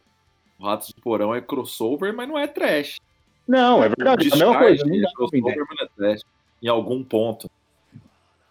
O 0.59 0.65
Ratos 0.65 0.87
de 0.87 1.01
Porão 1.01 1.33
é 1.33 1.41
crossover, 1.41 2.13
mas 2.13 2.27
não 2.27 2.37
é 2.37 2.47
trash. 2.47 2.99
Não, 3.47 3.83
é 3.83 3.89
verdade. 3.89 4.29
É 4.29 4.33
a 4.33 4.37
mesma 4.37 4.57
coisa. 4.57 4.85
Não 4.85 4.95
é 4.95 5.13
crossover, 5.13 5.65
mas 5.69 5.77
não 5.77 5.85
é 5.85 5.89
trash. 5.97 6.21
Em 6.61 6.67
algum 6.67 7.03
ponto. 7.03 7.49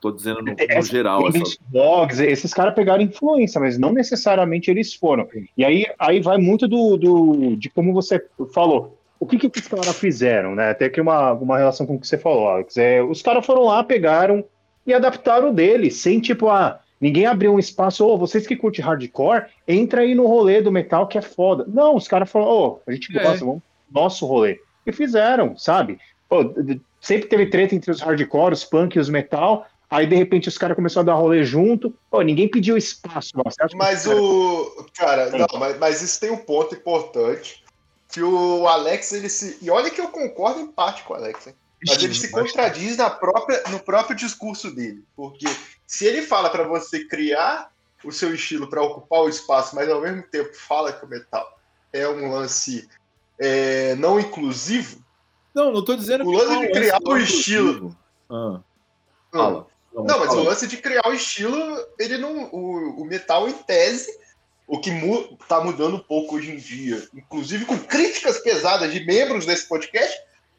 Tô 0.05 0.13
dizendo 0.13 0.43
no, 0.43 0.53
no 0.53 0.83
geral. 0.83 1.27
Essa... 1.29 1.57
Blogs, 1.71 2.21
esses 2.21 2.53
caras 2.53 2.75
pegaram 2.75 3.03
influência, 3.03 3.59
mas 3.59 3.79
não 3.79 3.91
necessariamente 3.91 4.71
eles 4.71 4.93
foram. 4.93 5.27
E 5.57 5.65
aí, 5.65 5.87
aí 5.99 6.21
vai 6.21 6.37
muito 6.37 6.69
do, 6.69 6.99
do 6.99 7.57
de 7.57 7.71
como 7.71 7.91
você 7.95 8.23
falou. 8.53 8.99
O 9.19 9.27
que, 9.27 9.39
que 9.39 9.47
os 9.59 9.67
caras 9.67 9.99
fizeram, 9.99 10.55
né? 10.55 10.69
Até 10.69 10.91
que 10.91 11.01
uma, 11.01 11.33
uma 11.33 11.57
relação 11.57 11.87
com 11.87 11.95
o 11.95 11.99
que 11.99 12.07
você 12.07 12.19
falou, 12.19 12.51
Alex. 12.51 12.77
É, 12.77 13.03
os 13.03 13.23
caras 13.23 13.47
foram 13.47 13.63
lá, 13.65 13.83
pegaram 13.83 14.45
e 14.87 14.93
adaptaram 14.93 15.49
o 15.49 15.55
dele, 15.55 15.91
sem 15.91 16.21
tipo, 16.21 16.51
ah, 16.51 16.81
ninguém 17.01 17.25
abriu 17.25 17.55
um 17.55 17.59
espaço, 17.59 18.05
ô, 18.05 18.13
oh, 18.13 18.19
vocês 18.19 18.47
que 18.47 18.57
curtem 18.57 18.85
hardcore, 18.85 19.47
entra 19.67 20.03
aí 20.03 20.15
no 20.15 20.27
rolê 20.27 20.61
do 20.61 20.71
metal 20.71 21.07
que 21.07 21.17
é 21.17 21.23
foda. 21.23 21.65
Não, 21.67 21.97
os 21.97 22.07
caras 22.07 22.31
falaram, 22.31 22.53
ô, 22.53 22.67
oh, 22.67 22.81
a 22.87 22.93
gente 22.93 23.11
gosta, 23.11 23.37
é. 23.37 23.47
vamos 23.47 23.63
nosso 23.91 24.27
rolê. 24.27 24.61
E 24.85 24.93
fizeram, 24.93 25.57
sabe? 25.57 25.99
Pô, 26.29 26.53
sempre 27.01 27.27
teve 27.27 27.47
treta 27.47 27.75
entre 27.75 27.91
os 27.91 28.03
hardcore, 28.03 28.53
os 28.53 28.65
punk 28.67 28.97
e 28.97 29.01
os 29.01 29.09
metal, 29.09 29.67
Aí, 29.91 30.07
de 30.07 30.17
repente, 30.17 30.49
os 30.49 30.59
caras 30.59 30.77
começaram 30.77 31.03
a 31.03 31.15
dar 31.15 31.21
rolê 31.21 31.45
junto. 31.45 31.95
Pô, 32.11 32.23
ninguém 32.23 32.49
pediu 32.49 32.77
espaço. 32.77 33.31
Mas 33.75 34.07
o. 34.07 34.87
Cara, 34.97 35.31
não, 35.31 35.47
mas, 35.59 35.79
mas, 35.79 36.03
isso 36.03 36.19
tem 36.21 36.31
um 36.31 36.37
ponto 36.37 36.75
importante. 36.75 37.63
Que 38.11 38.23
o 38.23 38.67
Alex, 38.67 39.13
ele 39.13 39.29
se. 39.29 39.59
E 39.61 39.71
olha 39.71 39.91
que 39.91 40.01
eu 40.01 40.09
concordo 40.09 40.61
em 40.61 40.67
parte 40.67 41.03
com 41.05 41.13
o 41.13 41.17
Alex, 41.17 41.49
hein? 41.49 41.55
Mas 41.87 42.03
ele 42.03 42.15
se 42.15 42.31
contradiz 42.31 42.97
na 42.97 43.11
própria, 43.11 43.63
no 43.71 43.79
próprio 43.79 44.17
discurso 44.17 44.75
dele. 44.75 45.05
Porque 45.15 45.47
se 45.87 46.07
ele 46.07 46.23
fala 46.23 46.49
para 46.49 46.67
você 46.67 47.05
criar 47.05 47.71
o 48.03 48.13
seu 48.13 48.35
estilo 48.35 48.69
para 48.69 48.83
ocupar 48.83 49.21
o 49.21 49.29
espaço, 49.29 49.75
mas 49.75 49.89
ao 49.89 50.01
mesmo 50.01 50.23
tempo 50.23 50.55
fala 50.55 50.93
que 50.93 51.05
o 51.05 51.09
metal 51.09 51.59
é 51.93 52.09
um 52.09 52.31
lance 52.31 52.89
é, 53.39 53.95
não 53.97 54.19
inclusivo. 54.19 55.03
Não, 55.55 55.73
não 55.73 55.85
tô 55.85 55.95
dizendo 55.95 56.25
o 56.25 56.33
lance 56.33 56.59
de 56.61 56.73
criar 56.73 56.99
o 57.05 57.17
estilo. 57.17 57.97
Ah, 58.31 58.61
fala. 59.33 59.67
Não, 59.95 60.05
não 60.05 60.19
mas 60.19 60.35
o 60.35 60.43
lance 60.43 60.67
de 60.67 60.77
criar 60.77 61.07
o 61.07 61.15
estilo, 61.15 61.57
ele 61.99 62.19
não. 62.19 62.51
O, 62.53 63.03
o 63.03 63.05
metal, 63.05 63.49
em 63.49 63.53
tese, 63.53 64.11
o 64.67 64.81
que 64.81 64.91
mu 64.91 65.37
tá 65.49 65.63
mudando 65.63 65.97
um 65.97 66.01
pouco 66.01 66.37
hoje 66.37 66.53
em 66.53 66.57
dia, 66.57 67.07
inclusive 67.15 67.65
com 67.65 67.79
críticas 67.79 68.39
pesadas 68.39 68.93
de 68.93 69.05
membros 69.05 69.47
desse 69.47 69.69
podcast, 69.69 70.17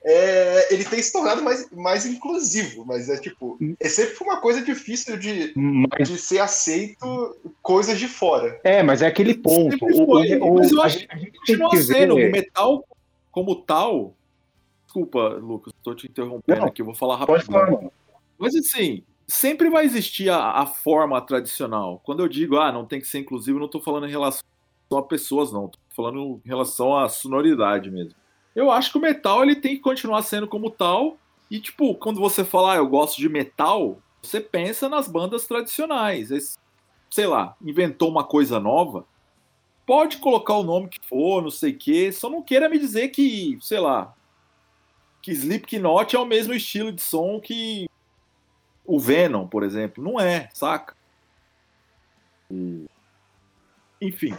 é, 0.08 0.72
ele 0.72 0.86
tem 0.86 1.01
se 1.01 1.12
tornado 1.12 1.42
mais, 1.42 1.68
mais 1.72 2.06
inclusivo, 2.06 2.86
mas 2.86 3.10
é 3.10 3.18
tipo, 3.18 3.58
é 3.80 3.89
sempre 3.89 4.15
uma 4.22 4.39
coisa 4.39 4.62
difícil 4.62 5.18
de, 5.18 5.51
mas... 5.56 6.08
de 6.08 6.18
ser 6.20 6.39
aceito 6.39 7.36
coisas 7.62 7.98
de 7.98 8.08
fora. 8.08 8.60
É, 8.63 8.84
mas 8.84 9.01
é 9.01 9.08
aquele 9.08 9.34
ponto. 9.34 9.77
Foi, 9.80 10.38
o, 10.38 10.44
o, 10.44 10.56
mas 10.60 10.72
eu 10.72 10.82
acho 10.84 11.00
que 11.00 11.32
continua 11.32 11.75
sendo 11.82 12.15
o 12.15 12.32
metal 12.32 12.86
como 13.32 13.56
tal. 13.56 14.13
Desculpa, 14.86 15.27
Lucas, 15.27 15.74
estou 15.75 15.96
te 15.96 16.08
interrompendo 16.08 16.62
Não, 16.62 16.68
aqui, 16.68 16.84
eu 16.84 16.86
vou 16.86 16.96
falar 16.96 17.15
rápido. 17.18 17.34
Pode 17.34 17.46
falar, 17.46 17.89
Mas 18.38 18.56
assim, 18.56 19.04
sempre 19.27 19.70
vai 19.70 19.86
existir 19.86 20.29
a, 20.29 20.51
a, 20.51 20.65
forma 20.65 21.20
tradicional. 21.22 22.01
Quando 22.03 22.22
eu 22.22 22.27
digo, 22.27 22.58
ah, 22.58 22.72
não 22.72 22.86
tem 22.86 23.00
que 23.00 23.08
ser 23.08 23.20
inclusivo, 23.20 23.60
não 23.60 23.65
estou 23.65 23.82
falando 23.82 24.08
em 24.08 24.12
relação 24.12 24.44
a 24.94 25.01
pessoas, 25.01 25.51
não. 25.51 25.65
Estou 25.65 25.82
falando 25.89 26.41
em 26.46 26.48
relação 26.48 26.96
à 26.96 27.10
sonoridade 27.10 27.89
mesmo. 27.89 28.15
Eu 28.55 28.72
acho 28.72 28.91
que 28.91 28.98
o 28.98 29.01
metal 29.01 29.44
ele 29.44 29.55
tem 29.55 29.75
que 29.75 29.82
continuar 29.82 30.22
sendo 30.22 30.48
como 30.48 30.70
tal. 30.70 31.17
E, 31.50 31.60
tipo, 31.60 31.96
quando 31.96 32.20
você 32.20 32.44
fala, 32.44 32.74
ah, 32.74 32.77
eu 32.77 32.88
gosto 32.88 33.17
de 33.17 33.27
metal, 33.27 34.00
você 34.22 34.39
pensa 34.39 34.88
nas 34.88 35.08
bandas 35.08 35.46
tradicionais. 35.46 36.32
Esse, 36.32 36.58
sei 37.10 37.27
lá, 37.27 37.55
inventou 37.62 38.10
uma 38.10 38.24
coisa 38.24 38.60
nova. 38.60 39.05
Pode 39.86 40.17
colocar 40.17 40.55
o 40.55 40.63
nome 40.63 40.89
que 40.89 41.00
for, 41.05 41.41
não 41.41 41.51
sei 41.51 41.72
o 41.72 41.77
quê. 41.77 42.12
Só 42.12 42.29
não 42.29 42.41
queira 42.41 42.70
me 42.70 42.79
dizer 42.79 43.10
que, 43.10 43.58
sei 43.62 43.79
lá, 43.79 44.13
que 45.22 45.32
Slipknot 45.32 46.15
é 46.15 46.20
o 46.20 46.25
mesmo 46.25 46.53
estilo 46.53 46.91
de 46.91 47.01
som 47.01 47.39
que 47.39 47.88
o 48.86 49.00
Venom, 49.00 49.48
por 49.48 49.63
exemplo, 49.63 50.04
não 50.04 50.20
é, 50.20 50.50
saca? 50.54 50.96
E... 52.50 52.86
Enfim. 54.01 54.36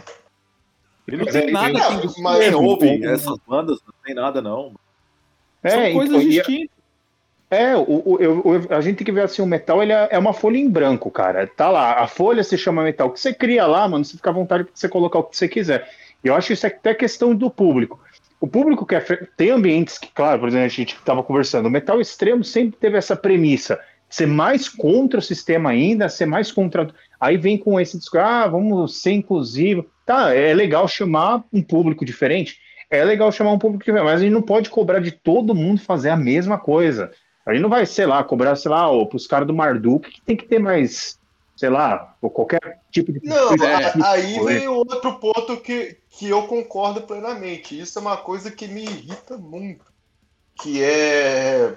Ele 1.07 1.17
não 1.17 1.25
mas 1.25 1.33
tem 1.33 1.47
é, 1.47 1.51
nada 1.51 1.71
que 1.71 2.07
assim, 2.07 2.21
mas, 2.21 2.53
ouve 2.53 3.05
essas 3.05 3.37
bandas, 3.47 3.79
não 3.85 3.93
tem 4.03 4.13
nada, 4.13 4.41
não. 4.41 4.73
É, 5.63 5.69
São 5.69 5.93
coisas 5.93 6.15
então, 6.17 6.29
distintas. 6.29 6.77
É, 7.49 7.77
o, 7.77 7.81
o, 7.81 8.15
o, 8.15 8.73
a 8.73 8.81
gente 8.81 8.97
tem 8.97 9.05
que 9.05 9.11
ver 9.11 9.21
assim, 9.21 9.41
o 9.41 9.45
metal 9.45 9.81
ele 9.81 9.93
é, 9.93 10.09
é, 10.11 10.19
uma 10.19 10.33
folha 10.33 10.57
em 10.57 10.69
branco, 10.69 11.09
cara. 11.09 11.47
Tá 11.47 11.69
lá, 11.69 11.93
a 11.93 12.07
folha 12.07 12.43
se 12.43 12.57
chama 12.57 12.83
metal. 12.83 13.07
O 13.07 13.11
que 13.11 13.21
você 13.21 13.33
cria 13.33 13.65
lá, 13.65 13.87
mano, 13.87 14.03
você 14.03 14.17
fica 14.17 14.29
à 14.29 14.33
vontade 14.33 14.65
para 14.65 14.73
você 14.73 14.89
colocar 14.89 15.19
o 15.19 15.23
que 15.23 15.37
você 15.37 15.47
quiser. 15.47 15.89
E 16.23 16.27
eu 16.27 16.35
acho 16.35 16.47
que 16.47 16.53
isso 16.53 16.65
é 16.65 16.69
até 16.69 16.93
questão 16.93 17.33
do 17.33 17.49
público. 17.49 17.99
O 18.39 18.47
público 18.47 18.85
quer. 18.85 19.29
Tem 19.37 19.49
ambientes 19.49 19.97
que, 19.97 20.11
claro, 20.11 20.39
por 20.39 20.49
exemplo, 20.49 20.65
a 20.65 20.69
gente 20.69 20.95
estava 20.95 21.23
conversando, 21.23 21.67
o 21.67 21.71
metal 21.71 22.01
extremo 22.01 22.43
sempre 22.43 22.77
teve 22.77 22.97
essa 22.97 23.15
premissa 23.15 23.79
ser 24.09 24.25
mais 24.25 24.69
contra 24.69 25.19
o 25.19 25.23
sistema 25.23 25.71
ainda, 25.71 26.09
ser 26.09 26.25
mais 26.25 26.51
contra. 26.51 26.89
Aí 27.19 27.37
vem 27.37 27.57
com 27.57 27.79
esse 27.79 27.97
discurso, 27.97 28.25
ah, 28.25 28.47
vamos 28.47 29.01
ser 29.01 29.11
inclusivo. 29.11 29.85
Tá, 30.05 30.33
é 30.33 30.53
legal 30.53 30.87
chamar 30.87 31.43
um 31.51 31.61
público 31.61 32.05
diferente, 32.05 32.57
é 32.89 33.03
legal 33.03 33.31
chamar 33.31 33.51
um 33.51 33.59
público 33.59 33.83
diferente, 33.83 34.05
mas 34.05 34.21
a 34.21 34.23
gente 34.23 34.33
não 34.33 34.41
pode 34.41 34.69
cobrar 34.69 34.99
de 34.99 35.11
todo 35.11 35.53
mundo 35.53 35.81
fazer 35.81 36.09
a 36.09 36.15
mesma 36.15 36.57
coisa. 36.57 37.11
A 37.45 37.53
gente 37.53 37.61
não 37.61 37.69
vai, 37.69 37.85
sei 37.85 38.05
lá, 38.05 38.23
cobrar, 38.23 38.55
sei 38.55 38.71
lá, 38.71 38.87
para 39.05 39.15
os 39.15 39.27
caras 39.27 39.47
do 39.47 39.53
Marduk 39.53 40.09
que 40.09 40.21
tem 40.21 40.35
que 40.35 40.45
ter 40.45 40.59
mais, 40.59 41.19
sei 41.55 41.69
lá, 41.69 42.15
ou 42.21 42.29
qualquer 42.29 42.59
tipo 42.91 43.11
de. 43.11 43.19
Não, 43.23 43.49
aí 44.05 44.39
vem 44.45 44.67
outro 44.67 45.13
ponto 45.19 45.57
que, 45.57 45.97
que 46.09 46.29
eu 46.29 46.43
concordo 46.43 47.01
plenamente. 47.01 47.77
Isso 47.77 47.99
é 47.99 48.01
uma 48.01 48.17
coisa 48.17 48.51
que 48.51 48.67
me 48.67 48.83
irrita 48.83 49.37
muito. 49.37 49.85
Que 50.55 50.81
é 50.81 51.75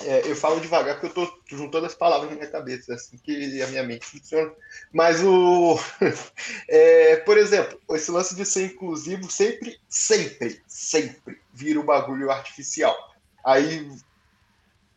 é, 0.00 0.30
eu 0.30 0.34
falo 0.34 0.60
devagar 0.60 0.98
porque 0.98 1.18
eu 1.18 1.24
estou 1.24 1.40
juntando 1.50 1.86
as 1.86 1.94
palavras 1.94 2.30
na 2.30 2.36
minha 2.36 2.50
cabeça, 2.50 2.92
é 2.92 2.94
assim 2.94 3.18
que 3.18 3.62
a 3.62 3.66
minha 3.66 3.82
mente 3.82 4.06
funciona. 4.06 4.50
Mas 4.92 5.22
o. 5.22 5.78
É, 6.68 7.16
por 7.16 7.36
exemplo, 7.36 7.78
esse 7.90 8.10
lance 8.10 8.34
de 8.34 8.44
ser 8.44 8.66
inclusivo 8.66 9.30
sempre, 9.30 9.78
sempre, 9.88 10.62
sempre 10.66 11.40
vira 11.52 11.78
um 11.78 11.84
bagulho 11.84 12.30
artificial. 12.30 12.96
Aí. 13.44 13.90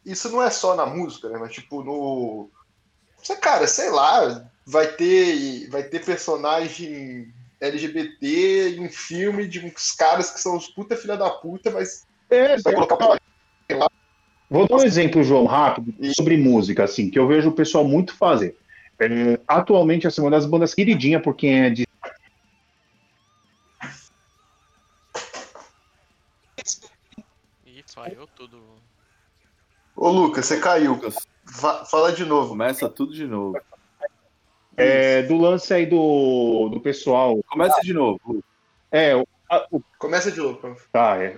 Isso 0.05 0.29
não 0.29 0.41
é 0.41 0.49
só 0.49 0.75
na 0.75 0.85
música, 0.85 1.27
né? 1.29 1.37
Mas 1.37 1.53
tipo, 1.53 1.83
no. 1.83 2.49
Cara, 3.41 3.67
sei 3.67 3.89
lá, 3.89 4.47
vai 4.65 4.87
ter, 4.87 5.67
vai 5.69 5.83
ter 5.83 6.05
personagem 6.05 7.33
LGBT 7.59 8.77
em 8.77 8.87
filme 8.87 9.47
de 9.47 9.59
uns 9.65 9.91
caras 9.91 10.29
que 10.29 10.39
são 10.39 10.55
os 10.55 10.67
puta 10.67 10.95
filha 10.95 11.17
da 11.17 11.29
puta, 11.29 11.71
mas. 11.71 12.05
É, 12.29 12.57
vai 12.61 12.73
colocar 12.73 13.07
lá 13.07 13.17
Vou 14.49 14.67
dar 14.67 14.75
um 14.75 14.83
exemplo, 14.83 15.23
João, 15.23 15.45
rápido, 15.45 15.93
sobre 16.15 16.37
música, 16.37 16.83
assim, 16.83 17.09
que 17.09 17.17
eu 17.17 17.27
vejo 17.27 17.49
o 17.49 17.53
pessoal 17.53 17.83
muito 17.83 18.15
fazer. 18.15 18.55
É, 18.99 19.39
atualmente, 19.47 20.07
assim, 20.07 20.21
uma 20.21 20.31
das 20.31 20.45
bandas 20.45 20.73
queridinha 20.73 21.19
por 21.19 21.35
quem 21.35 21.63
é 21.63 21.69
de. 21.69 21.87
Ih, 27.65 27.83
falhou 27.93 28.27
tudo. 28.35 28.61
Ô, 29.95 30.09
Lucas, 30.09 30.45
você 30.45 30.59
caiu. 30.59 30.93
Lucas. 30.93 31.15
Fala 31.89 32.11
de 32.11 32.25
novo. 32.25 32.49
Começa 32.49 32.89
tudo 32.89 33.13
de 33.13 33.25
novo. 33.25 33.59
É, 34.77 35.23
do 35.23 35.37
lance 35.37 35.73
aí 35.73 35.85
do, 35.85 36.69
do 36.69 36.79
pessoal. 36.79 37.41
Começa 37.47 37.79
de 37.81 37.93
novo. 37.93 38.43
É, 38.91 39.15
o... 39.15 39.25
Começa 39.97 40.31
de 40.31 40.39
novo. 40.39 40.59
Tá, 40.91 41.17
é, 41.21 41.37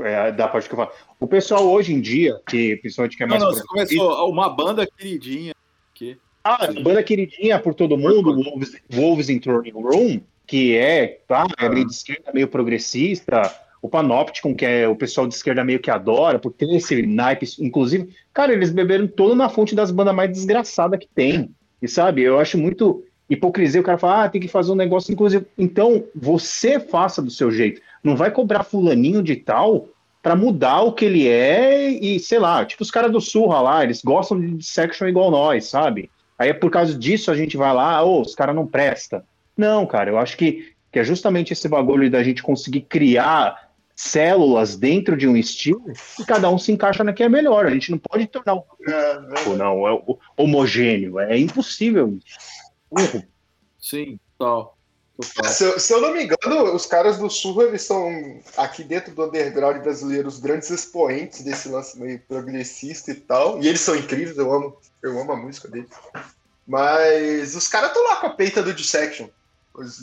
é, 0.00 0.32
da 0.32 0.48
parte 0.48 0.68
que 0.68 0.74
eu 0.74 0.78
falo. 0.78 0.90
O 1.20 1.26
pessoal 1.26 1.66
hoje 1.68 1.92
em 1.92 2.00
dia, 2.00 2.40
que 2.48 2.76
principalmente 2.76 3.16
que 3.16 3.22
é 3.22 3.26
mais. 3.26 3.40
Não, 3.40 3.50
não, 3.50 3.56
você 3.56 3.64
começou 3.64 4.30
uma 4.30 4.48
banda 4.48 4.86
queridinha. 4.86 5.54
Que... 5.94 6.18
Ah, 6.44 6.68
banda 6.82 7.02
queridinha 7.02 7.58
por 7.58 7.74
todo 7.74 7.98
mundo, 7.98 8.34
Wolves, 8.34 8.76
Wolves 8.90 9.28
in 9.28 9.38
Turning 9.38 9.72
Room, 9.72 10.20
que 10.46 10.76
é, 10.76 11.20
tá, 11.26 11.46
é 11.58 11.68
meio 11.68 11.86
de 11.86 11.92
esquerda, 11.92 12.32
meio 12.32 12.48
progressista. 12.48 13.52
O 13.82 13.88
Panopticon, 13.88 14.54
que 14.54 14.64
é 14.64 14.88
o 14.88 14.96
pessoal 14.96 15.26
de 15.26 15.34
esquerda 15.34 15.62
meio 15.62 15.78
que 15.78 15.90
adora, 15.90 16.38
por 16.38 16.52
ter 16.52 16.68
esse 16.74 17.02
naipe, 17.06 17.46
inclusive, 17.60 18.08
cara, 18.32 18.52
eles 18.52 18.70
beberam 18.70 19.06
todo 19.06 19.34
na 19.34 19.48
fonte 19.48 19.74
das 19.74 19.90
bandas 19.90 20.14
mais 20.14 20.30
desgraçadas 20.30 20.98
que 20.98 21.08
tem. 21.08 21.50
E 21.80 21.86
sabe, 21.86 22.22
eu 22.22 22.38
acho 22.38 22.56
muito 22.56 23.04
hipocrisia, 23.28 23.80
o 23.80 23.84
cara 23.84 23.98
fala, 23.98 24.24
ah, 24.24 24.28
tem 24.28 24.40
que 24.40 24.48
fazer 24.48 24.72
um 24.72 24.76
negócio 24.76 25.12
inclusive. 25.12 25.46
Então, 25.58 26.04
você 26.14 26.78
faça 26.78 27.20
do 27.20 27.30
seu 27.30 27.50
jeito. 27.50 27.80
Não 28.02 28.16
vai 28.16 28.30
cobrar 28.30 28.62
fulaninho 28.62 29.22
de 29.22 29.36
tal 29.36 29.88
para 30.22 30.36
mudar 30.36 30.82
o 30.82 30.92
que 30.92 31.04
ele 31.04 31.28
é 31.28 31.88
e, 31.88 32.18
sei 32.18 32.38
lá, 32.38 32.64
tipo 32.64 32.82
os 32.82 32.90
caras 32.90 33.12
do 33.12 33.20
Surra 33.20 33.60
lá, 33.60 33.84
eles 33.84 34.02
gostam 34.02 34.40
de 34.40 34.64
section 34.64 35.06
igual 35.06 35.30
nós, 35.30 35.66
sabe? 35.66 36.10
Aí 36.38 36.50
é 36.50 36.52
por 36.52 36.70
causa 36.70 36.98
disso 36.98 37.30
a 37.30 37.36
gente 37.36 37.56
vai 37.56 37.72
lá, 37.72 38.02
ô, 38.04 38.18
oh, 38.18 38.20
os 38.22 38.34
caras 38.34 38.54
não 38.54 38.66
presta. 38.66 39.24
Não, 39.56 39.86
cara, 39.86 40.10
eu 40.10 40.18
acho 40.18 40.36
que, 40.36 40.72
que 40.92 40.98
é 40.98 41.04
justamente 41.04 41.52
esse 41.52 41.68
bagulho 41.68 42.10
da 42.10 42.22
gente 42.22 42.42
conseguir 42.42 42.82
criar 42.82 43.70
células 43.94 44.76
dentro 44.76 45.16
de 45.16 45.26
um 45.26 45.36
estilo 45.36 45.82
e 46.20 46.24
cada 46.24 46.50
um 46.50 46.58
se 46.58 46.70
encaixa 46.70 47.02
na 47.02 47.12
que 47.12 47.22
é 47.22 47.28
melhor. 47.28 47.64
A 47.64 47.70
gente 47.70 47.90
não 47.90 47.98
pode 47.98 48.26
tornar 48.26 48.54
o 48.54 48.64
é, 48.86 48.92
é, 48.92 49.56
não, 49.56 49.88
é 49.88 50.02
homogêneo, 50.36 51.18
é 51.18 51.38
impossível 51.38 52.18
isso 52.24 52.55
urro. 52.90 53.22
Sim, 53.78 54.18
tal. 54.38 54.76
Se, 55.44 55.80
se, 55.80 55.92
eu 55.94 56.00
não 56.00 56.12
me 56.12 56.24
engano, 56.24 56.74
os 56.74 56.84
caras 56.84 57.18
do 57.18 57.30
Sul, 57.30 57.62
eles 57.62 57.82
são 57.82 58.10
aqui 58.56 58.84
dentro 58.84 59.14
do 59.14 59.24
underground 59.24 59.82
brasileiro 59.82 60.28
os 60.28 60.38
grandes 60.38 60.68
expoentes 60.68 61.42
desse 61.42 61.70
lance 61.70 61.98
meio 61.98 62.20
progressista 62.20 63.10
e 63.10 63.14
tal. 63.14 63.62
E 63.62 63.66
eles 63.66 63.80
são 63.80 63.96
incríveis, 63.96 64.36
eu 64.36 64.52
amo, 64.52 64.76
eu 65.02 65.18
amo 65.18 65.32
a 65.32 65.36
música 65.36 65.68
deles. 65.68 65.88
Mas 66.66 67.54
os 67.56 67.66
caras 67.66 67.90
estão 67.90 68.04
lá 68.04 68.16
com 68.16 68.26
a 68.26 68.30
peita 68.30 68.62
do 68.62 68.74
Dissection. 68.74 69.28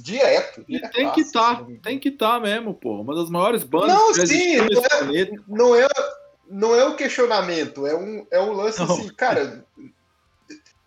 Direto. 0.01 0.63
E 0.67 0.79
tem 0.89 1.11
que 1.11 1.21
estar, 1.21 1.57
tá, 1.57 1.67
tem 1.81 1.99
que 1.99 2.09
estar 2.09 2.35
tá 2.35 2.39
mesmo, 2.39 2.73
pô. 2.73 3.01
Uma 3.01 3.15
das 3.15 3.29
maiores 3.29 3.63
bandas 3.63 3.95
não, 3.95 4.13
sim, 4.13 4.57
não 4.57 4.83
é, 4.85 5.31
não 5.47 5.75
é, 5.75 5.87
não 6.47 6.75
é 6.75 6.85
o 6.85 6.95
questionamento, 6.95 7.87
é 7.87 7.95
um, 7.95 8.25
é 8.29 8.39
um 8.39 8.53
lance 8.53 8.79
não. 8.79 8.85
assim, 8.85 9.09
cara. 9.09 9.65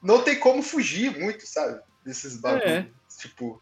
Não 0.00 0.22
tem 0.22 0.38
como 0.38 0.62
fugir 0.62 1.18
muito, 1.18 1.44
sabe? 1.46 1.80
Desses 2.06 2.40
bagulhos. 2.40 2.64
É. 2.64 2.86
Tipo, 3.18 3.60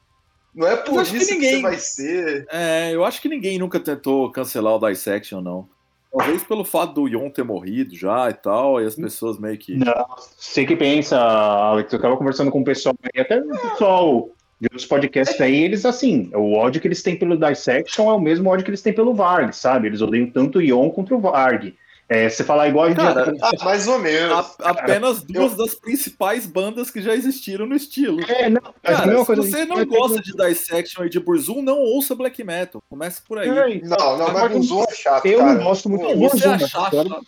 não 0.55 0.69
é 0.69 0.77
por 0.77 1.03
isso 1.03 1.13
que, 1.13 1.35
ninguém... 1.35 1.51
que 1.51 1.57
você 1.57 1.63
vai 1.63 1.79
ser. 1.79 2.47
É, 2.51 2.95
eu 2.95 3.05
acho 3.05 3.21
que 3.21 3.29
ninguém 3.29 3.59
nunca 3.59 3.81
tentou 3.81 4.31
cancelar 4.31 4.75
o 4.75 4.89
Dissection, 4.89 5.41
não. 5.41 5.69
Talvez 6.17 6.45
pelo 6.45 6.65
fato 6.65 6.95
do 6.95 7.09
Yon 7.09 7.29
ter 7.29 7.43
morrido 7.43 7.97
já 7.97 8.31
e 8.31 8.35
tal, 8.35 8.81
e 8.81 8.87
as 8.87 8.95
pessoas 8.95 9.37
meio 9.37 9.59
que. 9.59 9.75
Não, 9.75 10.07
você 10.37 10.65
que 10.65 10.77
pensa, 10.77 11.19
Alex, 11.19 11.93
eu 11.93 12.01
tava 12.01 12.17
conversando 12.17 12.53
com 12.53 12.61
o 12.61 12.65
pessoal 12.65 12.95
aí, 13.03 13.21
até 13.21 13.41
o 13.41 13.49
pessoal 13.49 14.29
de 14.61 14.67
outros 14.67 14.87
podcasts 14.87 15.41
aí, 15.41 15.65
eles 15.65 15.85
assim, 15.85 16.31
o 16.33 16.55
ódio 16.55 16.81
que 16.81 16.87
eles 16.87 17.03
têm 17.03 17.19
pelo 17.19 17.37
Dissection 17.37 18.09
é 18.09 18.15
o 18.15 18.21
mesmo 18.21 18.49
ódio 18.49 18.65
que 18.65 18.71
eles 18.71 18.83
têm 18.83 18.93
pelo 18.93 19.13
Varg, 19.13 19.53
sabe? 19.53 19.89
Eles 19.89 20.01
odeiam 20.01 20.31
tanto 20.31 20.59
o 20.59 20.63
Yon 20.63 20.89
contra 20.91 21.17
o 21.17 21.21
Varg. 21.21 21.75
É, 22.09 22.29
você 22.29 22.45
falar 22.45 22.69
igual 22.69 22.85
a 22.85 22.89
gente. 22.91 22.99
Cara, 22.99 23.35
já... 23.35 23.65
mais 23.65 23.89
ou 23.89 23.99
menos. 23.99 24.55
A, 24.61 24.71
apenas 24.71 25.23
duas 25.23 25.53
eu... 25.53 25.59
das 25.59 25.75
principais 25.75 26.47
bandas 26.47 26.91
que 26.91 27.01
já 27.01 27.15
existiram 27.15 27.67
no 27.67 27.75
estilo. 27.75 28.21
É, 28.31 28.51
não, 28.51 28.61
cara, 28.83 29.25
se 29.25 29.35
você 29.35 29.65
não 29.65 29.85
gosta 29.87 30.21
de 30.21 30.33
Dissection 30.33 31.05
e 31.05 31.09
de 31.09 31.19
Burzum, 31.19 31.63
não 31.63 31.79
ouça 31.79 32.15
black 32.15 32.45
metal. 32.45 32.83
Começa 32.91 33.23
por 33.27 33.39
aí. 33.39 33.49
É, 33.49 33.75
então, 33.77 34.19
não, 34.19 34.19
não, 34.19 34.35
mas 34.35 34.53
Burzum 34.53 34.85
é 34.85 34.95
chato. 34.95 35.27
Eu 35.27 35.39
cara. 35.39 35.55
não 35.55 35.65
gosto 35.65 35.89
muito 35.89 36.07
de 36.07 36.15
Burzum. 36.15 36.39
Você 36.39 36.49
é 36.49 36.69
chato. 36.69 37.27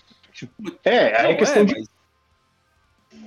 É, 0.85 1.31
é 1.31 1.35
questão 1.35 1.63
é, 1.63 1.65
de. 1.65 1.85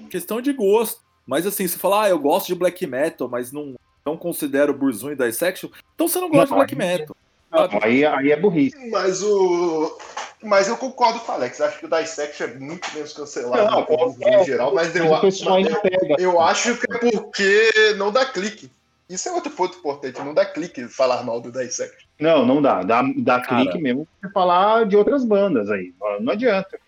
Questão 0.10 0.42
de 0.42 0.54
gosto. 0.54 1.02
Mas 1.26 1.48
assim, 1.48 1.68
se 1.68 1.80
falar, 1.80 2.04
ah, 2.04 2.10
eu 2.10 2.20
gosto 2.20 2.48
de 2.48 2.56
black 2.56 2.86
metal, 2.86 3.28
mas 3.28 3.52
não, 3.52 3.76
não 4.06 4.18
considero 4.18 4.74
Burzum 4.74 5.12
e 5.12 5.16
Dissection, 5.16 5.70
então 5.94 6.08
você 6.08 6.20
não 6.20 6.30
gosta 6.30 6.56
não, 6.56 6.66
de 6.66 6.76
black 6.76 6.76
metal. 6.76 7.16
Não, 7.52 7.68
aí, 7.82 8.06
aí 8.06 8.32
é 8.32 8.36
burrice. 8.36 8.90
Mas 8.90 9.24
o. 9.24 9.98
Mas 10.42 10.68
eu 10.68 10.78
concordo 10.78 11.20
com 11.20 11.32
o 11.32 11.36
Alex. 11.36 11.60
Acho 11.60 11.80
que 11.80 11.86
o 11.86 11.90
Dissect 11.90 12.42
é 12.42 12.48
muito 12.48 12.90
menos 12.94 13.14
cancelado 13.14 13.86
não, 13.88 14.08
no 14.08 14.16
é, 14.22 14.44
geral, 14.46 14.74
mas 14.74 14.96
eu, 14.96 15.10
mas 15.10 15.42
eu, 15.42 16.16
eu 16.18 16.40
acho 16.40 16.78
que 16.78 16.86
é 16.92 17.12
porque 17.12 17.94
não 17.98 18.12
dá 18.12 18.26
clique. 18.26 18.72
Isso 19.10 19.28
é 19.28 19.32
outro 19.32 19.52
ponto 19.52 19.78
importante, 19.78 20.20
não 20.20 20.36
dá 20.36 20.46
clique 20.46 20.88
falar 20.88 21.24
mal 21.24 21.42
do 21.42 21.52
Dissect. 21.52 22.08
Não, 22.20 22.46
não 22.46 22.62
dá. 22.62 22.84
Dá, 22.84 23.04
dá 23.18 23.42
clique 23.42 23.78
mesmo 23.80 24.08
pra 24.22 24.30
falar 24.30 24.86
de 24.86 24.96
outras 24.96 25.26
bandas 25.26 25.70
aí. 25.70 25.94
Não 26.22 26.34
adianta. 26.34 26.80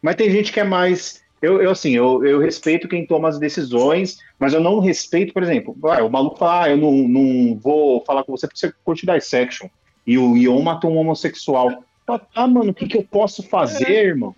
Mas 0.00 0.16
tem 0.16 0.30
gente 0.30 0.52
que 0.52 0.60
é 0.60 0.64
mais. 0.64 1.22
Eu, 1.40 1.62
eu 1.62 1.70
assim, 1.70 1.92
eu, 1.92 2.24
eu 2.24 2.40
respeito 2.40 2.88
quem 2.88 3.06
toma 3.06 3.28
as 3.28 3.38
decisões, 3.38 4.18
mas 4.38 4.54
eu 4.54 4.60
não 4.60 4.80
respeito, 4.80 5.32
por 5.32 5.42
exemplo, 5.42 5.76
vai, 5.78 6.02
o 6.02 6.10
maluco 6.10 6.36
fala, 6.36 6.64
ah, 6.64 6.70
eu 6.70 6.76
não, 6.76 6.92
não 6.92 7.56
vou 7.56 8.04
falar 8.04 8.24
com 8.24 8.32
você 8.32 8.48
porque 8.48 8.58
você 8.58 8.72
curte 8.82 9.06
Dissection 9.06 9.68
e 10.04 10.18
o 10.18 10.36
Ion 10.36 10.62
matou 10.62 10.90
um 10.90 10.96
homossexual. 10.96 11.84
Ah, 12.34 12.46
mano, 12.46 12.70
o 12.70 12.74
que, 12.74 12.86
que 12.86 12.96
eu 12.96 13.02
posso 13.02 13.42
fazer, 13.42 13.90
é. 13.90 14.04
irmão? 14.04 14.30
O 14.30 14.34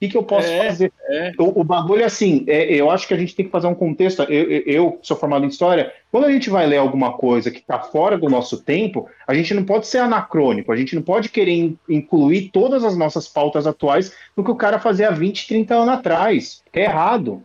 que, 0.00 0.08
que 0.08 0.16
eu 0.16 0.24
posso 0.24 0.48
é, 0.48 0.66
fazer? 0.66 0.92
É. 1.08 1.32
O, 1.38 1.60
o, 1.60 1.64
bagulho 1.64 2.02
é 2.02 2.06
assim, 2.06 2.44
é, 2.48 2.74
eu 2.74 2.90
acho 2.90 3.06
que 3.06 3.14
a 3.14 3.16
gente 3.16 3.36
tem 3.36 3.44
que 3.44 3.52
fazer 3.52 3.68
um 3.68 3.74
contexto. 3.74 4.22
Eu, 4.22 4.50
eu, 4.50 4.62
eu, 4.66 4.98
sou 5.00 5.16
formado 5.16 5.44
em 5.44 5.48
história. 5.48 5.92
Quando 6.10 6.24
a 6.24 6.32
gente 6.32 6.50
vai 6.50 6.66
ler 6.66 6.78
alguma 6.78 7.12
coisa 7.12 7.52
que 7.52 7.60
está 7.60 7.78
fora 7.78 8.18
do 8.18 8.28
nosso 8.28 8.62
tempo, 8.62 9.08
a 9.26 9.32
gente 9.32 9.54
não 9.54 9.64
pode 9.64 9.86
ser 9.86 9.98
anacrônico, 9.98 10.72
a 10.72 10.76
gente 10.76 10.96
não 10.96 11.02
pode 11.02 11.28
querer 11.28 11.52
in, 11.52 11.78
incluir 11.88 12.50
todas 12.50 12.82
as 12.82 12.96
nossas 12.96 13.28
pautas 13.28 13.64
atuais 13.64 14.12
no 14.36 14.42
que 14.42 14.50
o 14.50 14.56
cara 14.56 14.80
fazia 14.80 15.08
há 15.08 15.12
20, 15.12 15.46
30 15.46 15.74
anos 15.74 15.88
atrás. 15.88 16.62
É 16.72 16.82
errado. 16.82 17.40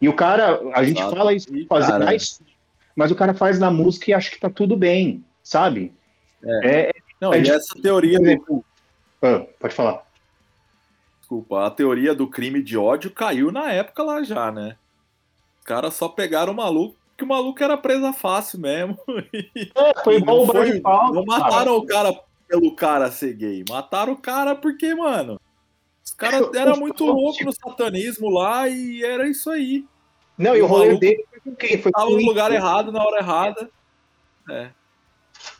E 0.00 0.08
o 0.08 0.14
cara, 0.14 0.60
a 0.74 0.82
gente 0.84 1.00
Exato. 1.00 1.16
fala 1.16 1.34
isso, 1.34 1.48
fazer 1.68 1.98
mais, 1.98 2.40
mas 2.96 3.10
o 3.10 3.16
cara 3.16 3.34
faz 3.34 3.58
na 3.58 3.70
música 3.70 4.10
e 4.10 4.14
acha 4.14 4.30
que 4.30 4.40
tá 4.40 4.48
tudo 4.48 4.76
bem, 4.76 5.24
sabe? 5.42 5.92
É, 6.42 6.68
é 6.70 6.92
não, 7.20 7.32
é 7.32 7.40
e 7.40 7.50
essa 7.50 7.74
teoria 7.82 8.18
do... 8.18 8.64
ah, 9.22 9.46
pode 9.58 9.74
falar. 9.74 10.06
Desculpa, 11.20 11.66
a 11.66 11.70
teoria 11.70 12.14
do 12.14 12.28
crime 12.28 12.62
de 12.62 12.76
ódio 12.78 13.10
caiu 13.10 13.52
na 13.52 13.72
época 13.72 14.02
lá 14.02 14.22
já, 14.22 14.50
né? 14.50 14.76
Os 15.58 15.64
caras 15.64 15.94
só 15.94 16.08
pegaram 16.08 16.52
o 16.52 16.56
maluco, 16.56 16.96
que 17.16 17.24
o 17.24 17.26
maluco 17.26 17.62
era 17.62 17.76
presa 17.76 18.12
fácil 18.12 18.60
mesmo. 18.60 18.98
É, 19.74 20.02
foi 20.02 20.16
igual 20.16 20.42
o 20.42 20.46
foi, 20.46 20.80
Não 20.80 21.24
mataram 21.24 21.76
o 21.76 21.86
cara 21.86 22.18
pelo 22.48 22.74
cara 22.74 23.10
ser 23.10 23.34
gay. 23.34 23.64
Mataram 23.68 24.14
o 24.14 24.16
cara 24.16 24.54
porque, 24.54 24.94
mano, 24.94 25.38
os 26.02 26.14
caras 26.14 26.48
eram 26.54 26.78
muito 26.78 27.04
loucos 27.04 27.44
no 27.44 27.52
satanismo 27.52 28.30
lá 28.30 28.68
e 28.68 29.04
era 29.04 29.28
isso 29.28 29.50
aí. 29.50 29.84
Não, 30.38 30.56
e 30.56 30.62
o 30.62 30.66
rolê 30.66 30.96
dele 30.96 31.26
foi 31.30 31.40
com 31.40 31.54
quem? 31.54 31.82
Foi 31.82 31.92
Tava 31.92 32.08
no 32.08 32.16
lugar 32.16 32.52
errado, 32.52 32.90
na 32.90 33.04
hora 33.04 33.18
errada. 33.18 33.70
É. 34.48 34.70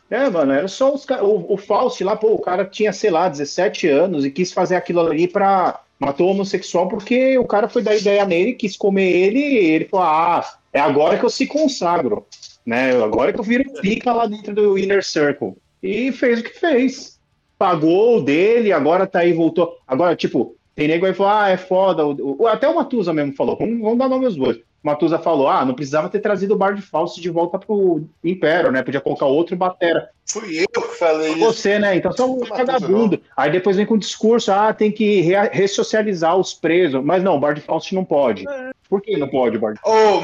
É, 0.09 0.27
mano, 0.29 0.51
era 0.51 0.67
só 0.67 0.93
os. 0.93 1.05
O, 1.21 1.53
o 1.53 1.57
Faust 1.57 2.03
lá, 2.03 2.15
pô, 2.15 2.33
o 2.33 2.39
cara 2.39 2.65
tinha, 2.65 2.91
sei 2.91 3.11
lá, 3.11 3.29
17 3.29 3.87
anos 3.87 4.25
e 4.25 4.31
quis 4.31 4.51
fazer 4.51 4.75
aquilo 4.75 5.01
ali 5.01 5.27
pra. 5.27 5.81
Matou 5.99 6.27
o 6.27 6.31
homossexual 6.31 6.87
porque 6.87 7.37
o 7.37 7.45
cara 7.45 7.67
foi 7.67 7.83
dar 7.83 7.93
ideia 7.93 8.23
nele, 8.23 8.53
quis 8.53 8.77
comer 8.77 9.11
ele 9.11 9.39
e 9.39 9.57
ele 9.71 9.85
falou: 9.85 10.05
ah, 10.05 10.49
é 10.71 10.79
agora 10.79 11.17
que 11.17 11.25
eu 11.25 11.29
se 11.29 11.45
consagro, 11.45 12.25
né? 12.65 12.91
Agora 13.03 13.33
que 13.33 13.39
eu 13.39 13.43
viro 13.43 13.69
pica 13.81 14.13
lá 14.13 14.25
dentro 14.25 14.55
do 14.55 14.77
Inner 14.77 15.03
Circle. 15.03 15.57
E 15.83 16.11
fez 16.13 16.39
o 16.39 16.43
que 16.43 16.57
fez. 16.57 17.19
Pagou 17.57 18.17
o 18.17 18.21
dele, 18.21 18.71
agora 18.71 19.05
tá 19.05 19.19
aí, 19.19 19.33
voltou. 19.33 19.77
Agora, 19.85 20.15
tipo, 20.15 20.55
tem 20.73 20.87
nego 20.87 21.05
aí 21.05 21.11
que 21.11 21.17
falou: 21.17 21.33
ah, 21.33 21.49
é 21.49 21.57
foda. 21.57 22.03
Até 22.49 22.69
o 22.69 22.75
Matusa 22.75 23.13
mesmo 23.13 23.35
falou: 23.35 23.57
vamos, 23.57 23.81
vamos 23.81 23.97
dar 23.97 24.07
nome 24.07 24.25
aos 24.25 24.37
dois. 24.37 24.57
Matusa 24.81 25.19
falou: 25.19 25.49
ah, 25.49 25.65
não 25.65 25.73
precisava 25.73 26.09
ter 26.09 26.19
trazido 26.19 26.53
o 26.53 26.57
Bar 26.57 26.73
de 26.73 26.81
Falso 26.81 27.21
de 27.21 27.29
volta 27.29 27.59
pro 27.59 28.03
Império, 28.23 28.71
né? 28.71 28.81
Podia 28.81 29.01
colocar 29.01 29.25
outro 29.25 29.55
batera. 29.55 30.09
Fui 30.25 30.59
eu 30.61 30.81
que 30.81 30.95
falei 30.97 31.31
isso. 31.31 31.39
Você, 31.39 31.79
né? 31.79 31.95
Então 31.95 32.11
só 32.11 32.29
um 32.29 32.39
vagabundo. 32.39 33.21
Aí 33.35 33.51
depois 33.51 33.75
vem 33.75 33.85
com 33.85 33.95
o 33.95 33.99
discurso: 33.99 34.51
ah, 34.51 34.73
tem 34.73 34.91
que 34.91 35.21
re 35.21 35.35
ressocializar 35.51 36.37
os 36.37 36.53
presos. 36.53 37.03
Mas 37.03 37.23
não, 37.23 37.35
o 37.35 37.39
Bar 37.39 37.53
de 37.53 37.61
Falso 37.61 37.93
não 37.93 38.05
pode. 38.05 38.45
Por 38.89 39.01
que 39.01 39.17
não 39.17 39.27
pode 39.27 39.57
o 39.57 39.59
Bar 39.59 39.73
de 39.73 39.79
Oh, 39.83 40.21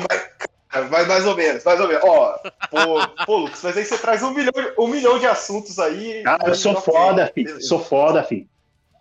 mas, 0.91 1.07
mais 1.07 1.25
ou 1.25 1.35
menos, 1.35 1.63
mais 1.63 1.79
ou 1.79 1.87
menos. 1.87 2.03
Ó, 2.03 2.37
pô, 2.69 3.25
pô, 3.25 3.37
Lucas, 3.37 3.61
mas 3.63 3.77
aí 3.77 3.85
você 3.85 3.97
traz 3.97 4.23
um 4.23 4.31
milhão, 4.31 4.53
um 4.77 4.87
milhão 4.87 5.19
de 5.19 5.25
assuntos 5.25 5.79
aí. 5.79 6.23
Ah, 6.25 6.37
eu 6.45 6.55
sou 6.55 6.75
foda, 6.75 7.31
filho. 7.33 7.61
Sou 7.61 7.79
foda, 7.79 8.23
filho. 8.23 8.47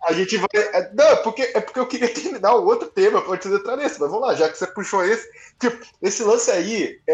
A 0.07 0.13
gente 0.13 0.37
vai. 0.37 0.47
é, 0.53 0.93
Não, 0.93 1.05
é 1.05 1.15
porque, 1.17 1.41
é 1.41 1.59
porque 1.59 1.79
eu 1.79 1.87
queria 1.87 2.13
terminar 2.13 2.55
o 2.55 2.65
outro 2.65 2.89
tema 2.89 3.21
pra 3.21 3.33
antes 3.33 3.49
de 3.49 3.55
entrar 3.57 3.75
nesse, 3.77 3.99
mas 3.99 4.09
vamos 4.09 4.27
lá, 4.27 4.35
já 4.35 4.49
que 4.49 4.57
você 4.57 4.67
puxou 4.67 5.03
esse. 5.03 5.27
Tipo, 5.59 5.77
esse 6.01 6.23
lance 6.23 6.51
aí 6.51 6.99
é, 7.07 7.13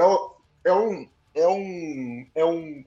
é 0.65 0.73
um. 0.73 1.08
É 1.34 1.47
um. 1.47 2.27
É 2.36 2.45
um 2.45 2.84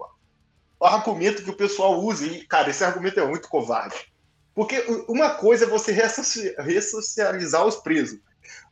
argumento 0.80 1.42
que 1.42 1.50
o 1.50 1.56
pessoal 1.56 1.98
usa, 2.00 2.26
e, 2.26 2.44
cara, 2.46 2.68
esse 2.70 2.84
argumento 2.84 3.18
é 3.18 3.26
muito 3.26 3.48
covarde. 3.48 4.12
Porque 4.54 4.84
uma 5.08 5.30
coisa 5.30 5.64
é 5.64 5.68
você 5.68 5.90
ressoci- 5.92 6.54
ressocializar 6.58 7.64
os 7.66 7.76
presos. 7.76 8.20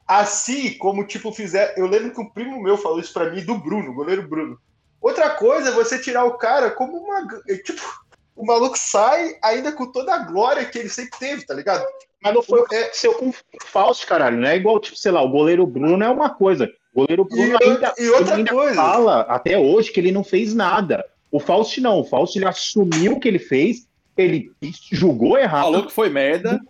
Assim 0.06 0.76
como, 0.78 1.06
tipo, 1.06 1.32
fizer. 1.32 1.74
Eu 1.76 1.86
lembro 1.86 2.12
que 2.12 2.20
um 2.20 2.28
primo 2.28 2.60
meu 2.62 2.76
falou 2.76 3.00
isso 3.00 3.12
pra 3.12 3.30
mim, 3.30 3.44
do 3.44 3.56
Bruno, 3.56 3.94
goleiro 3.94 4.28
Bruno. 4.28 4.60
Outra 5.00 5.30
coisa 5.30 5.70
é 5.70 5.72
você 5.72 5.98
tirar 5.98 6.24
o 6.24 6.36
cara 6.36 6.70
como 6.70 6.96
uma. 6.98 7.26
Tipo, 7.64 7.82
o 8.36 8.44
maluco 8.46 8.78
sai 8.78 9.36
ainda 9.42 9.72
com 9.72 9.86
toda 9.90 10.14
a 10.14 10.18
glória 10.18 10.64
que 10.64 10.78
ele 10.78 10.88
sempre 10.88 11.18
teve, 11.18 11.44
tá 11.46 11.54
ligado? 11.54 11.84
Mas 12.22 12.34
não 12.34 12.42
foi 12.42 12.60
É, 12.60 12.82
aconteceu 12.82 13.14
com 13.14 13.28
o 13.30 13.34
Fausto, 13.64 14.06
caralho. 14.06 14.38
Não 14.38 14.48
é 14.48 14.56
igual, 14.56 14.78
tipo, 14.80 14.96
sei 14.96 15.10
lá, 15.12 15.22
o 15.22 15.28
goleiro 15.28 15.66
Bruno 15.66 16.02
é 16.02 16.08
uma 16.08 16.30
coisa. 16.30 16.68
O 16.94 17.00
goleiro 17.00 17.24
Bruno 17.24 17.58
E, 17.60 17.64
ainda, 17.64 17.94
e 17.98 18.08
outra 18.10 18.36
ainda 18.36 18.50
coisa. 18.52 18.74
fala 18.74 19.20
até 19.22 19.58
hoje 19.58 19.90
que 19.90 19.98
ele 19.98 20.12
não 20.12 20.22
fez 20.22 20.54
nada. 20.54 21.04
O 21.30 21.40
Fausto 21.40 21.80
não. 21.80 21.98
O 22.00 22.04
Fausto 22.04 22.38
ele 22.38 22.46
assumiu 22.46 23.12
o 23.14 23.20
que 23.20 23.26
ele 23.26 23.38
fez, 23.38 23.86
ele 24.16 24.50
julgou 24.92 25.38
errado, 25.38 25.64
Falou 25.64 25.86
que 25.86 25.92
foi 25.92 26.08
merda. 26.10 26.60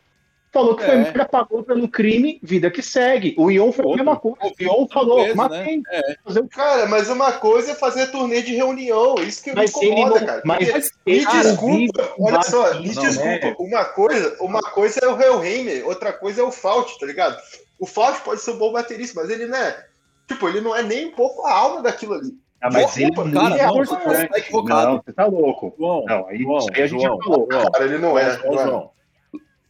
Falou 0.52 0.76
que 0.76 0.84
foi 0.84 0.94
É. 0.94 0.98
merda, 0.98 1.24
pagou 1.24 1.62
pelo 1.62 1.88
crime, 1.88 2.38
vida 2.42 2.70
que 2.70 2.82
segue. 2.82 3.34
O 3.38 3.50
Ion 3.50 3.72
foi 3.72 3.84
a 3.84 3.88
Outro. 3.88 4.04
mesma 4.04 4.20
coisa. 4.20 4.38
O. 4.42 4.62
Ion 4.62 4.86
falou, 4.92 5.22
Preso, 5.22 5.36
matei. 5.36 5.76
né? 5.78 6.16
Fazer 6.24 6.40
o 6.40 6.48
Cara, 6.48 6.86
mas 6.86 7.08
uma 7.08 7.32
coisa 7.32 7.72
é 7.72 7.74
fazer 7.74 8.08
turnê 8.10 8.42
de 8.42 8.54
reunião. 8.54 9.14
Isso 9.16 9.42
que 9.42 9.50
me 9.50 9.56
Mas 9.56 9.74
ele 9.76 9.86
incomoda, 9.92 10.20
não. 10.20 10.26
cara. 10.26 10.42
Mas 10.44 10.92
ele 11.06 11.18
me 11.18 11.24
cara, 11.24 11.42
desculpa, 11.42 12.14
olha 12.18 12.42
só, 12.42 12.74
me 12.74 12.82
disso, 12.82 13.00
desculpa. 13.00 13.46
né? 13.46 13.56
Uma 13.58 13.84
coisa, 13.86 14.36
uma 14.40 14.60
coisa 14.60 15.00
é 15.02 15.08
o 15.08 15.20
Hellheimer, 15.20 15.86
outra 15.86 16.12
coisa 16.12 16.42
é 16.42 16.44
o 16.44 16.52
Fault, 16.52 16.98
tá 17.00 17.06
ligado? 17.06 17.36
O 17.80 17.86
Fault 17.86 18.20
pode 18.20 18.40
ser 18.42 18.52
um 18.52 18.58
bom 18.58 18.72
baterista, 18.72 19.20
mas 19.20 19.30
ele 19.30 19.46
não 19.46 19.56
é. 19.58 19.86
Tipo, 20.28 20.48
ele 20.48 20.60
não 20.60 20.76
é 20.76 20.82
nem 20.82 21.06
um 21.08 21.12
pouco 21.12 21.44
a 21.46 21.52
alma 21.52 21.82
daquilo 21.82 22.14
ali. 22.14 22.30
Ah, 22.60 22.68
mas 22.72 22.96
ele 22.96 23.06
Desculpa, 23.06 23.28
não 23.28 23.42
cara, 23.42 23.56
é 23.60 23.66
não, 23.66 23.84
você 23.84 24.28
tá 24.28 24.38
equivocado. 24.38 24.86
Não, 24.92 25.02
você 25.04 25.12
tá 25.12 25.26
louco. 25.26 25.74
João, 25.76 26.04
Não, 26.04 26.28
aí, 26.28 26.38
João, 26.42 26.58
aí 26.72 26.82
a 26.82 26.86
gente 26.86 27.02
João, 27.02 27.18
falou. 27.20 27.48
João, 27.50 27.70
Cara, 27.72 27.84
ele 27.84 27.98
não 27.98 28.16
é. 28.16 28.38
João, 28.38 28.52
não 28.52 28.60
é. 28.60 28.64
João, 28.66 28.90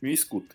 me 0.03 0.13
escuta. 0.13 0.55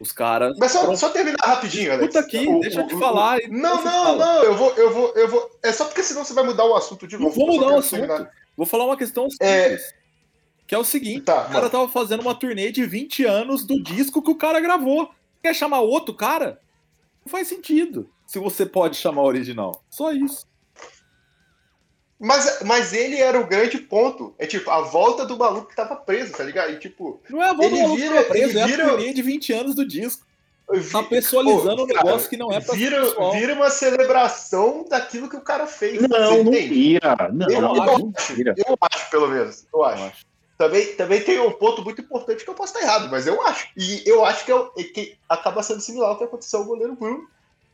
Os 0.00 0.12
caras. 0.12 0.56
Mas 0.58 0.70
só, 0.72 0.94
só 0.94 1.08
terminar 1.10 1.36
rapidinho, 1.42 1.92
Alex. 1.92 2.14
Escuta 2.14 2.26
aqui, 2.26 2.46
O- 2.48 2.60
deixa 2.60 2.80
eu 2.82 2.86
te 2.86 2.94
o- 2.94 2.98
falar. 3.00 3.38
Não, 3.48 3.76
não, 3.76 3.82
fala. 3.82 4.16
não, 4.36 4.44
eu 4.44 4.54
vou, 4.56 4.70
eu 4.76 4.92
vou, 4.94 5.12
eu 5.16 5.28
vou. 5.28 5.50
É 5.62 5.72
só 5.72 5.84
porque 5.86 6.02
senão 6.04 6.24
você 6.24 6.32
vai 6.32 6.44
mudar 6.44 6.64
o 6.64 6.74
assunto 6.76 7.06
de 7.06 7.16
Não 7.16 7.24
novo. 7.24 7.34
vou 7.34 7.46
Eu 7.48 7.52
só 7.54 7.60
mudar 7.60 7.74
o 7.74 7.78
assunto. 7.78 7.98
terminar. 8.00 8.30
Vou 8.56 8.64
falar 8.66 8.84
uma 8.86 8.96
questão 8.96 9.28
simples. 9.28 9.48
É. 9.48 9.78
Que 10.68 10.74
é 10.74 10.78
o 10.78 10.84
seguinte: 10.84 11.22
Tá, 11.22 11.46
o 11.48 11.50
cara 11.52 11.68
tava 11.70 11.88
fazendo 11.88 12.20
uma 12.20 12.34
turnê 12.34 12.70
de 12.70 12.84
20 12.86 13.24
anos 13.24 13.64
do 13.64 13.82
disco 13.82 14.22
que 14.22 14.30
o 14.30 14.36
cara 14.36 14.60
gravou. 14.60 15.10
Quer 15.42 15.54
chamar 15.54 15.80
outro 15.80 16.14
cara? 16.14 16.60
Não 17.24 17.30
faz 17.30 17.48
sentido. 17.48 18.08
Se 18.26 18.38
você 18.38 18.64
pode 18.66 18.96
chamar 18.96 19.22
o 19.22 19.26
original. 19.26 19.82
Só 19.90 20.12
isso. 20.12 20.46
Mas, 22.20 22.58
mas 22.64 22.92
ele 22.92 23.16
era 23.20 23.40
o 23.40 23.46
grande 23.46 23.78
ponto. 23.78 24.34
É 24.38 24.46
tipo, 24.46 24.68
a 24.70 24.80
volta 24.80 25.24
do 25.24 25.36
maluco 25.38 25.68
que 25.68 25.76
tava 25.76 25.94
preso, 25.96 26.32
tá 26.32 26.42
ligado? 26.42 26.72
E 26.72 26.78
tipo, 26.78 27.20
Não 27.30 27.40
é 27.42 27.50
a 27.50 27.52
volta 27.52 27.66
Ele 27.66 27.76
do 27.76 27.82
maluco 27.82 27.96
vira- 28.00 28.08
que 28.08 28.16
tava 28.22 28.28
preso, 28.30 28.50
ele 28.50 28.58
é 28.58 28.66
vira- 28.66 28.84
a 28.84 28.88
turnê 28.88 29.12
de 29.12 29.22
20 29.22 29.52
anos 29.52 29.74
do 29.76 29.86
disco. 29.86 30.26
eu 30.70 30.90
Tá 30.90 31.02
pessoalizando 31.02 31.76
Pô, 31.76 31.82
um 31.84 31.86
negócio 31.86 32.10
cara, 32.16 32.28
que 32.28 32.36
não 32.36 32.52
é 32.52 32.60
pra 32.60 32.74
vira, 32.74 33.00
pessoal. 33.02 33.32
vira 33.32 33.54
uma 33.54 33.70
celebração 33.70 34.84
daquilo 34.88 35.28
que 35.28 35.36
o 35.36 35.40
cara 35.40 35.66
fez. 35.66 36.02
Não, 36.02 36.08
não 36.18 36.40
entende? 36.52 36.68
vira. 36.74 37.16
Não, 37.32 37.48
Eu 37.48 37.60
não, 37.62 37.82
acho. 37.82 37.98
não 38.00 38.12
vira. 38.36 38.54
Eu 38.56 38.76
acho, 38.92 39.10
pelo 39.10 39.28
menos. 39.28 39.64
Eu 39.72 39.84
acho. 39.84 40.02
Eu 40.02 40.06
acho. 40.08 40.26
Também, 40.58 40.86
também 40.96 41.20
tem 41.22 41.38
um 41.38 41.52
ponto 41.52 41.84
muito 41.84 42.00
importante 42.00 42.42
que 42.42 42.50
eu 42.50 42.54
posso 42.54 42.74
estar 42.74 42.84
errado, 42.84 43.08
mas 43.08 43.28
eu 43.28 43.40
acho. 43.46 43.68
E 43.76 44.02
eu 44.04 44.24
acho 44.24 44.44
que, 44.44 44.50
é 44.50 44.56
o- 44.56 44.72
é 44.76 44.82
que 44.82 45.16
acaba 45.28 45.62
sendo 45.62 45.80
similar 45.80 46.10
ao 46.10 46.18
que 46.18 46.24
aconteceu 46.24 46.58
ao 46.58 46.64
goleiro 46.66 46.96
Bruno. 46.96 47.28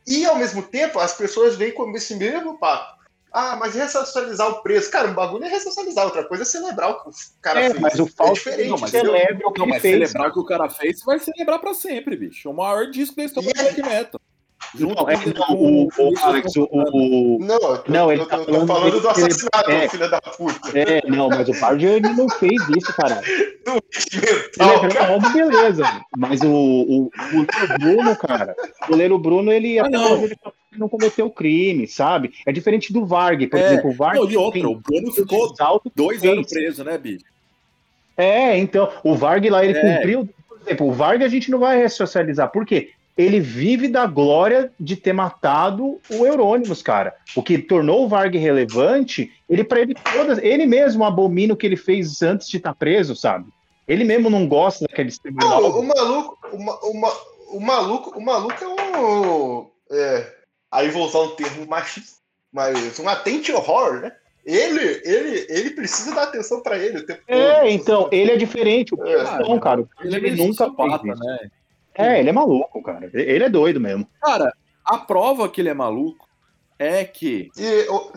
E, 0.07 0.23
ao 0.23 0.35
mesmo 0.35 0.61
tempo, 0.61 0.99
as 0.99 1.13
pessoas 1.13 1.55
vêm 1.55 1.71
com 1.71 1.89
esse 1.97 2.13
mesmo 2.15 2.59
papo. 2.59 2.94
Ah, 3.37 3.57
mas 3.57 3.75
ressocializar 3.75 4.47
o 4.49 4.61
preço. 4.63 4.89
Cara, 4.89 5.09
um 5.09 5.13
bagulho 5.13 5.43
é 5.43 5.49
ressocializar, 5.49 6.05
outra 6.05 6.23
coisa 6.23 6.43
é 6.43 6.45
celebrar 6.45 6.89
o 6.91 7.03
que 7.03 7.09
o 7.09 7.13
cara 7.41 7.59
É, 7.59 7.69
fez. 7.69 7.81
mas 7.81 7.99
o 7.99 8.05
é 8.05 8.09
Fausto 8.09 8.35
diferente, 8.35 8.69
não, 8.69 8.77
mas 8.77 8.91
celebra 8.91 9.47
o 9.47 9.51
que 9.51 9.59
Não, 9.59 9.67
mas 9.67 9.81
fez. 9.81 9.93
celebrar 9.93 10.29
o 10.29 10.33
que 10.33 10.39
o 10.39 10.45
cara 10.45 10.69
fez, 10.69 10.99
você 10.99 11.05
vai 11.05 11.19
celebrar 11.19 11.59
pra 11.59 11.73
sempre, 11.73 12.15
bicho. 12.15 12.49
O 12.49 12.53
maior 12.53 12.89
disco 12.89 13.17
da 13.17 13.25
história 13.25 13.51
do 13.53 13.59
E 13.59 13.61
black 13.61 13.81
metal. 13.83 14.21
Não, 14.79 15.09
é, 15.09 15.15
não, 15.33 15.55
o, 15.55 15.87
o 15.87 16.19
Alex, 16.19 16.55
o, 16.55 16.67
o- 16.71 17.37
Não, 17.39 17.83
Não, 17.87 18.11
ele 18.11 18.21
eu 18.21 18.25
tá 18.27 18.37
falando 18.39 18.67
falando 18.67 19.01
do 19.01 19.09
assassinato, 19.09 19.71
é. 19.71 19.87
filha 19.89 20.09
da 20.09 20.21
puta. 20.21 20.77
É, 20.77 21.01
não, 21.07 21.29
mas 21.29 21.47
o 21.49 21.53
ele 21.85 22.09
não 22.09 22.27
fez 22.29 22.61
isso, 22.77 22.93
cara. 22.95 23.21
Ele 23.25 24.97
é 24.97 25.33
beleza. 25.33 25.83
Mas 26.17 26.41
o, 26.41 26.47
o, 26.49 27.03
o 27.05 27.79
Bruno, 27.79 28.15
cara, 28.15 28.55
o 28.83 28.87
goleiro 28.87 29.17
Bruno, 29.17 29.51
ele 29.51 29.79
Ah, 29.79 29.89
não. 29.89 30.23
ele 30.23 30.35
não 30.77 30.87
cometeu 30.89 31.29
crime, 31.29 31.87
sabe? 31.87 32.33
É 32.45 32.51
diferente 32.51 32.91
do 32.93 33.05
Varg, 33.05 33.47
por 33.47 33.59
É, 33.59 33.65
exemplo. 33.73 33.89
O 33.91 33.93
Varg 33.93 34.19
Não, 34.19 34.29
e 34.29 34.37
outra, 34.37 34.67
o 34.69 34.75
Bruno 34.75 35.11
ficou 35.11 35.53
dois 35.95 36.19
fez. 36.21 36.31
anos 36.33 36.47
preso, 36.49 36.83
né, 36.83 36.97
bicho? 36.97 37.25
É, 38.17 38.57
então, 38.57 38.89
o 39.03 39.15
Varg 39.15 39.49
lá, 39.49 39.63
ele 39.65 39.77
É. 39.77 39.81
cumpriu. 39.95 40.29
Por 40.47 40.59
exemplo, 40.61 40.87
o 40.87 40.91
Varg 40.93 41.23
a 41.23 41.27
gente 41.27 41.51
não 41.51 41.59
vai 41.59 41.77
ressocializar. 41.77 42.49
Por 42.51 42.65
quê? 42.65 42.89
Ele 43.17 43.39
vive 43.39 43.87
da 43.87 44.05
glória 44.05 44.71
de 44.79 44.95
ter 44.97 45.13
matado 45.13 46.01
o 46.09 46.25
Eurônimos, 46.25 46.81
cara. 46.81 47.15
O 47.35 47.41
que 47.41 47.57
tornou 47.57 48.03
o 48.03 48.07
Varg 48.09 48.35
relevante, 48.37 49.31
ele 49.49 49.63
para 49.63 49.79
ele 49.79 49.93
todas, 49.95 50.37
ele 50.39 50.65
mesmo 50.65 51.05
abomina 51.05 51.53
o 51.53 51.57
que 51.57 51.65
ele 51.65 51.77
fez 51.77 52.21
antes 52.21 52.47
de 52.49 52.57
estar 52.57 52.73
preso, 52.75 53.15
sabe? 53.15 53.45
Ele 53.87 54.03
mesmo 54.03 54.29
não 54.29 54.47
gosta 54.47 54.85
daquele 54.85 55.03
Não, 55.07 55.09
exterminador. 55.13 55.79
o 55.79 55.83
maluco, 55.83 56.37
o, 56.51 56.59
ma- 56.63 56.79
o, 56.81 56.93
ma- 56.99 57.17
o 57.51 57.59
maluco, 57.61 58.19
o 58.19 58.21
maluco 58.21 58.63
é 58.63 58.67
um. 58.67 59.67
é, 59.91 60.33
aí 60.71 60.89
vou 60.89 61.05
usar 61.05 61.19
um 61.21 61.35
termo 61.35 61.65
machista, 61.67 62.17
mas 62.51 62.99
um 62.99 63.07
atente 63.07 63.51
horror, 63.53 64.01
né? 64.01 64.11
Ele, 64.45 65.01
ele, 65.03 65.45
ele 65.49 65.69
precisa 65.71 66.13
dar 66.13 66.23
atenção 66.23 66.61
pra 66.61 66.77
ele 66.77 66.99
o 66.99 67.05
tempo 67.05 67.21
todo. 67.25 67.35
É, 67.35 67.71
então, 67.71 68.09
ele 68.11 68.31
é 68.31 68.37
diferente. 68.37 68.93
O 68.93 69.03
É. 69.07 69.39
Não, 69.39 69.59
cara. 69.59 69.81
Ele, 70.01 70.07
Ele, 70.07 70.15
é 70.17 70.19
meio 70.19 70.47
nunca 70.47 70.65
isso. 70.65 70.75
né? 71.05 71.49
É, 71.95 72.19
ele 72.19 72.29
é 72.29 72.33
maluco, 72.33 72.81
cara. 72.83 73.09
Ele 73.13 73.43
é 73.43 73.49
doido 73.49 73.79
mesmo. 73.79 74.07
Cara, 74.21 74.53
a 74.83 74.97
prova 74.97 75.49
que 75.49 75.61
ele 75.61 75.69
é 75.69 75.73
maluco 75.73 76.27
é 76.77 77.03
que 77.05 77.49
E, 77.57 77.87
o- 77.89 78.11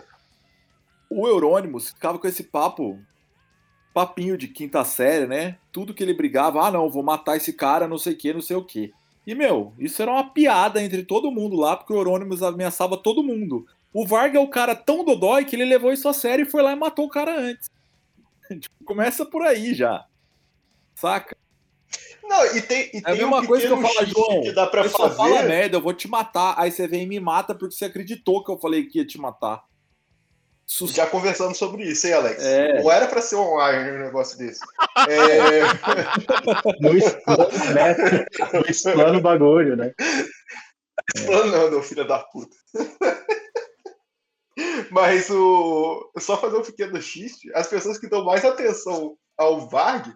o 1.10 1.26
Eurônimos 1.28 1.90
ficava 1.90 2.18
com 2.18 2.26
esse 2.26 2.44
papo, 2.44 2.98
papinho 3.94 4.36
de 4.36 4.48
quinta 4.48 4.84
série, 4.84 5.26
né? 5.26 5.56
Tudo 5.72 5.94
que 5.94 6.02
ele 6.02 6.14
brigava, 6.14 6.64
ah, 6.66 6.70
não, 6.70 6.90
vou 6.90 7.02
matar 7.02 7.36
esse 7.36 7.52
cara, 7.52 7.88
não 7.88 7.98
sei 7.98 8.12
o 8.14 8.16
que, 8.16 8.32
não 8.32 8.40
sei 8.42 8.56
o 8.56 8.64
que. 8.64 8.92
E, 9.26 9.34
meu, 9.34 9.72
isso 9.78 10.00
era 10.02 10.10
uma 10.10 10.30
piada 10.30 10.82
entre 10.82 11.02
todo 11.04 11.30
mundo 11.30 11.56
lá, 11.56 11.76
porque 11.76 11.92
o 11.92 11.96
Eurônimos 11.96 12.42
ameaçava 12.42 12.96
todo 12.96 13.22
mundo. 13.22 13.66
O 13.92 14.06
Varga 14.06 14.38
é 14.38 14.42
o 14.42 14.48
cara 14.48 14.74
tão 14.74 15.04
dodói 15.04 15.44
que 15.44 15.56
ele 15.56 15.64
levou 15.64 15.92
isso 15.92 16.08
a 16.08 16.12
sério 16.12 16.46
e 16.46 16.50
foi 16.50 16.62
lá 16.62 16.72
e 16.72 16.76
matou 16.76 17.06
o 17.06 17.10
cara 17.10 17.38
antes. 17.38 17.70
Tipo, 18.60 18.84
Começa 18.84 19.26
por 19.26 19.42
aí 19.42 19.74
já. 19.74 20.06
Saca? 20.94 21.36
Não, 22.24 22.44
e 22.56 22.60
tem, 22.62 22.90
e 22.92 22.98
É 23.04 23.10
a 23.10 23.14
mesma 23.14 23.40
um 23.40 23.46
coisa 23.46 23.66
que 23.66 23.72
eu 23.72 23.80
falo, 23.80 24.06
João. 24.06 24.42
que 24.42 24.52
dá 24.52 24.66
pra 24.66 24.82
Você 24.82 24.88
só 24.90 25.10
fala 25.10 25.36
fazer. 25.36 25.48
merda, 25.48 25.76
eu 25.76 25.80
vou 25.80 25.92
te 25.94 26.06
matar. 26.08 26.54
Aí 26.58 26.70
você 26.70 26.86
vem 26.86 27.02
e 27.02 27.06
me 27.06 27.18
mata 27.20 27.54
porque 27.54 27.74
você 27.74 27.84
acreditou 27.86 28.44
que 28.44 28.50
eu 28.50 28.58
falei 28.58 28.84
que 28.86 28.98
ia 28.98 29.06
te 29.06 29.18
matar. 29.18 29.62
Sus- 30.66 30.92
Já 30.92 31.06
conversamos 31.06 31.56
sobre 31.56 31.82
isso, 31.84 32.06
hein, 32.06 32.12
Alex? 32.12 32.42
É. 32.44 32.82
Ou 32.82 32.92
era 32.92 33.06
pra 33.06 33.22
ser 33.22 33.36
online 33.36 33.90
um 33.92 34.02
negócio 34.04 34.36
desse? 34.36 34.60
É, 35.08 35.62
No 36.80 36.94
explano, 36.96 37.48
né? 37.74 37.96
No 38.52 38.60
explano 38.70 39.18
o 39.18 39.22
bagulho, 39.22 39.76
né? 39.76 39.94
Falando 41.24 41.70
não, 41.70 41.82
filho 41.82 42.06
da 42.06 42.18
puta. 42.18 42.54
Mas 44.90 45.30
o. 45.30 46.10
Só 46.18 46.36
fazer 46.36 46.56
um 46.58 46.62
pequeno 46.62 47.00
xiste, 47.00 47.50
as 47.54 47.66
pessoas 47.68 47.96
que 47.98 48.08
dão 48.08 48.24
mais 48.24 48.44
atenção 48.44 49.16
ao 49.38 49.68
Varg 49.68 50.12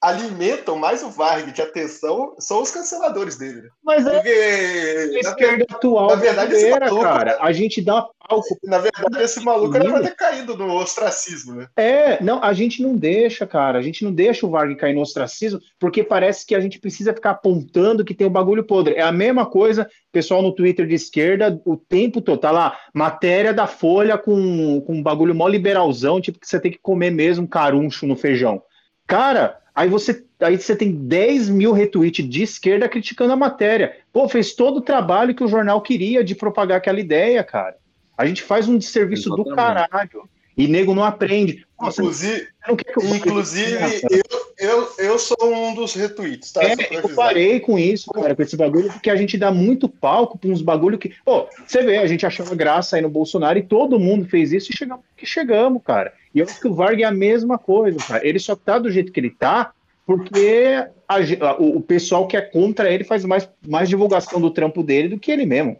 alimentam 0.00 0.76
mais 0.76 1.02
o 1.02 1.10
Varg 1.10 1.50
de 1.50 1.60
atenção 1.60 2.34
são 2.38 2.62
os 2.62 2.70
canceladores 2.70 3.36
dele. 3.36 3.62
né? 3.62 3.68
Mas 3.82 4.06
é 4.06 4.10
Porque. 4.14 4.28
a 4.28 5.20
esquerda 5.20 5.66
atual 5.68 6.08
na 6.10 6.14
verdade, 6.14 6.54
esse 6.54 6.70
maluco- 6.70 7.02
cara. 7.02 7.38
A 7.40 7.52
gente 7.52 7.82
dá 7.82 8.06
palco. 8.28 8.56
Na 8.64 8.78
verdade, 8.78 9.22
esse 9.22 9.40
maluco 9.40 9.74
era 9.76 9.90
pra 9.90 10.00
ter 10.02 10.14
caído 10.14 10.56
no 10.56 10.72
ostracismo, 10.76 11.54
né? 11.54 11.66
É, 11.76 12.22
não, 12.22 12.42
a 12.42 12.52
gente 12.52 12.80
não 12.82 12.94
deixa, 12.96 13.46
cara. 13.46 13.78
A 13.78 13.82
gente 13.82 14.04
não 14.04 14.12
deixa 14.12 14.46
o 14.46 14.50
Varg 14.50 14.74
cair 14.76 14.94
no 14.94 15.00
ostracismo, 15.00 15.58
porque 15.80 16.04
parece 16.04 16.46
que 16.46 16.54
a 16.54 16.60
gente 16.60 16.78
precisa 16.78 17.12
ficar 17.12 17.30
apontando 17.30 18.04
que 18.04 18.14
tem 18.14 18.26
o 18.26 18.30
bagulho 18.30 18.64
podre. 18.64 18.94
É 18.94 19.02
a 19.02 19.10
mesma 19.10 19.46
coisa, 19.46 19.88
pessoal 20.12 20.42
no 20.42 20.54
Twitter 20.54 20.86
de 20.86 20.94
esquerda, 20.94 21.60
o 21.64 21.76
tempo 21.76 22.20
todo, 22.20 22.38
tá 22.38 22.50
lá, 22.52 22.78
matéria 22.94 23.52
da 23.52 23.66
Folha 23.66 24.16
com, 24.16 24.80
com 24.86 24.94
um 24.94 25.02
bagulho 25.02 25.34
mó 25.34 25.48
liberalzão, 25.48 26.20
tipo 26.20 26.38
que 26.38 26.46
você 26.46 26.60
tem 26.60 26.70
que 26.70 26.78
comer 26.78 27.10
mesmo 27.10 27.48
caruncho 27.48 28.06
no 28.06 28.14
feijão. 28.14 28.62
Cara, 29.06 29.58
aí 29.78 29.88
você, 29.88 30.24
aí 30.40 30.56
você 30.56 30.74
tem 30.74 30.92
10 30.92 31.48
mil 31.48 31.72
retweets 31.72 32.28
de 32.28 32.42
esquerda 32.42 32.88
criticando 32.88 33.32
a 33.32 33.36
matéria. 33.36 33.96
Pô, 34.12 34.28
fez 34.28 34.52
todo 34.52 34.78
o 34.78 34.82
trabalho 34.82 35.34
que 35.34 35.44
o 35.44 35.48
jornal 35.48 35.80
queria 35.80 36.24
de 36.24 36.34
propagar 36.34 36.78
aquela 36.78 36.98
ideia, 36.98 37.44
cara. 37.44 37.76
A 38.16 38.26
gente 38.26 38.42
faz 38.42 38.68
um 38.68 38.76
desserviço 38.76 39.30
do 39.30 39.44
caralho. 39.44 40.28
E 40.56 40.66
nego 40.66 40.92
não 40.92 41.04
aprende. 41.04 41.64
Você 41.78 42.02
Inclusive, 42.02 42.48
não 42.66 42.74
quer 42.74 42.92
que 42.92 42.98
eu 42.98 43.14
inclusive 43.14 43.76
eu, 44.10 44.22
eu, 44.58 44.88
eu 44.98 45.18
sou 45.20 45.36
um 45.40 45.72
dos 45.72 45.94
retweets, 45.94 46.50
tá? 46.50 46.64
É, 46.64 46.74
eu 46.90 47.08
parei 47.10 47.60
com 47.60 47.78
isso, 47.78 48.10
cara, 48.10 48.34
com 48.34 48.42
esse 48.42 48.56
bagulho, 48.56 48.92
porque 48.92 49.08
a 49.08 49.14
gente 49.14 49.38
dá 49.38 49.52
muito 49.52 49.88
palco 49.88 50.36
pra 50.36 50.50
uns 50.50 50.60
bagulho 50.60 50.98
que. 50.98 51.14
Pô, 51.24 51.46
você 51.64 51.80
vê, 51.84 51.98
a 51.98 52.06
gente 52.08 52.26
achava 52.26 52.56
graça 52.56 52.96
aí 52.96 53.02
no 53.02 53.08
Bolsonaro 53.08 53.56
e 53.56 53.62
todo 53.62 54.00
mundo 54.00 54.28
fez 54.28 54.52
isso 54.52 54.72
e 54.72 54.76
chegamos 54.76 55.04
que 55.16 55.24
chegamos, 55.24 55.80
cara. 55.84 56.12
E 56.38 56.40
eu 56.40 56.46
acho 56.46 56.60
que 56.60 56.68
o 56.68 56.74
Varg 56.74 57.02
é 57.02 57.06
a 57.06 57.10
mesma 57.12 57.58
coisa, 57.58 57.98
cara. 57.98 58.26
Ele 58.26 58.38
só 58.38 58.54
tá 58.56 58.78
do 58.78 58.90
jeito 58.90 59.12
que 59.12 59.20
ele 59.20 59.30
tá 59.30 59.72
porque 60.06 60.72
a 61.06 61.16
a- 61.16 61.56
o, 61.58 61.76
o 61.76 61.80
pessoal 61.82 62.26
que 62.26 62.36
é 62.36 62.40
contra 62.40 62.90
ele 62.90 63.04
faz 63.04 63.24
mais, 63.24 63.48
mais 63.66 63.88
divulgação 63.88 64.40
do 64.40 64.50
trampo 64.50 64.82
dele 64.82 65.08
do 65.08 65.18
que 65.18 65.30
ele 65.30 65.44
mesmo. 65.44 65.78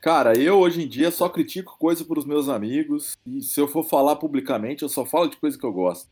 Cara, 0.00 0.38
eu 0.38 0.58
hoje 0.58 0.82
em 0.82 0.88
dia 0.88 1.10
só 1.10 1.28
critico 1.28 1.76
coisa 1.78 2.04
pros 2.04 2.24
meus 2.24 2.48
amigos. 2.48 3.16
E 3.26 3.42
se 3.42 3.60
eu 3.60 3.68
for 3.68 3.84
falar 3.84 4.16
publicamente, 4.16 4.82
eu 4.82 4.88
só 4.88 5.04
falo 5.04 5.28
de 5.28 5.36
coisa 5.36 5.58
que 5.58 5.64
eu 5.64 5.72
gosto. 5.72 6.08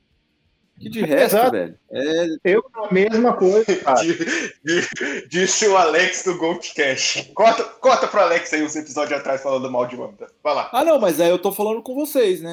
Que 0.78 0.88
de 0.88 1.00
resto, 1.04 1.36
Exato. 1.36 1.50
velho, 1.52 1.74
é 1.90 2.26
Eu, 2.44 2.64
a 2.74 2.92
mesma 2.92 3.32
coisa, 3.34 3.64
cara. 3.82 4.00
Di- 4.02 4.16
di- 4.64 5.28
Disse 5.28 5.66
o 5.68 5.76
Alex 5.76 6.24
do 6.24 6.36
Gold 6.38 6.72
Cash. 6.74 7.30
Corta, 7.34 7.64
corta 7.64 8.06
pro 8.06 8.20
Alex 8.20 8.52
aí 8.52 8.62
os 8.62 8.76
episódios 8.76 9.18
atrás 9.18 9.42
falando 9.42 9.70
mal 9.70 9.86
de 9.86 9.96
Wanda. 9.96 10.26
Vai 10.44 10.54
lá. 10.54 10.68
Ah, 10.72 10.84
não, 10.84 10.98
mas 11.00 11.20
aí 11.20 11.30
eu 11.30 11.38
tô 11.38 11.50
falando 11.52 11.82
com 11.82 11.94
vocês, 11.94 12.40
né? 12.42 12.52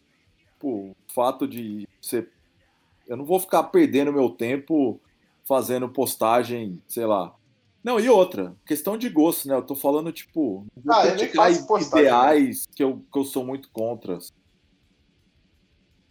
Tipo, 0.54 0.68
o 0.70 0.95
fato 1.16 1.48
de 1.48 1.88
você. 2.02 2.28
Eu 3.08 3.16
não 3.16 3.24
vou 3.24 3.40
ficar 3.40 3.64
perdendo 3.64 4.12
meu 4.12 4.30
tempo 4.30 5.00
fazendo 5.46 5.88
postagem, 5.88 6.82
sei 6.88 7.06
lá. 7.06 7.34
Não, 7.84 8.00
e 8.00 8.10
outra, 8.10 8.56
questão 8.66 8.98
de 8.98 9.08
gosto, 9.10 9.48
né? 9.48 9.56
Eu 9.56 9.62
tô 9.62 9.76
falando, 9.76 10.12
tipo, 10.12 10.66
Ah, 10.90 11.06
eu 11.06 11.66
postagem, 11.68 12.06
ideais 12.06 12.68
que 12.76 12.84
eu, 12.84 13.02
que 13.12 13.20
eu 13.20 13.24
sou 13.24 13.46
muito 13.46 13.70
contra. 13.70 14.18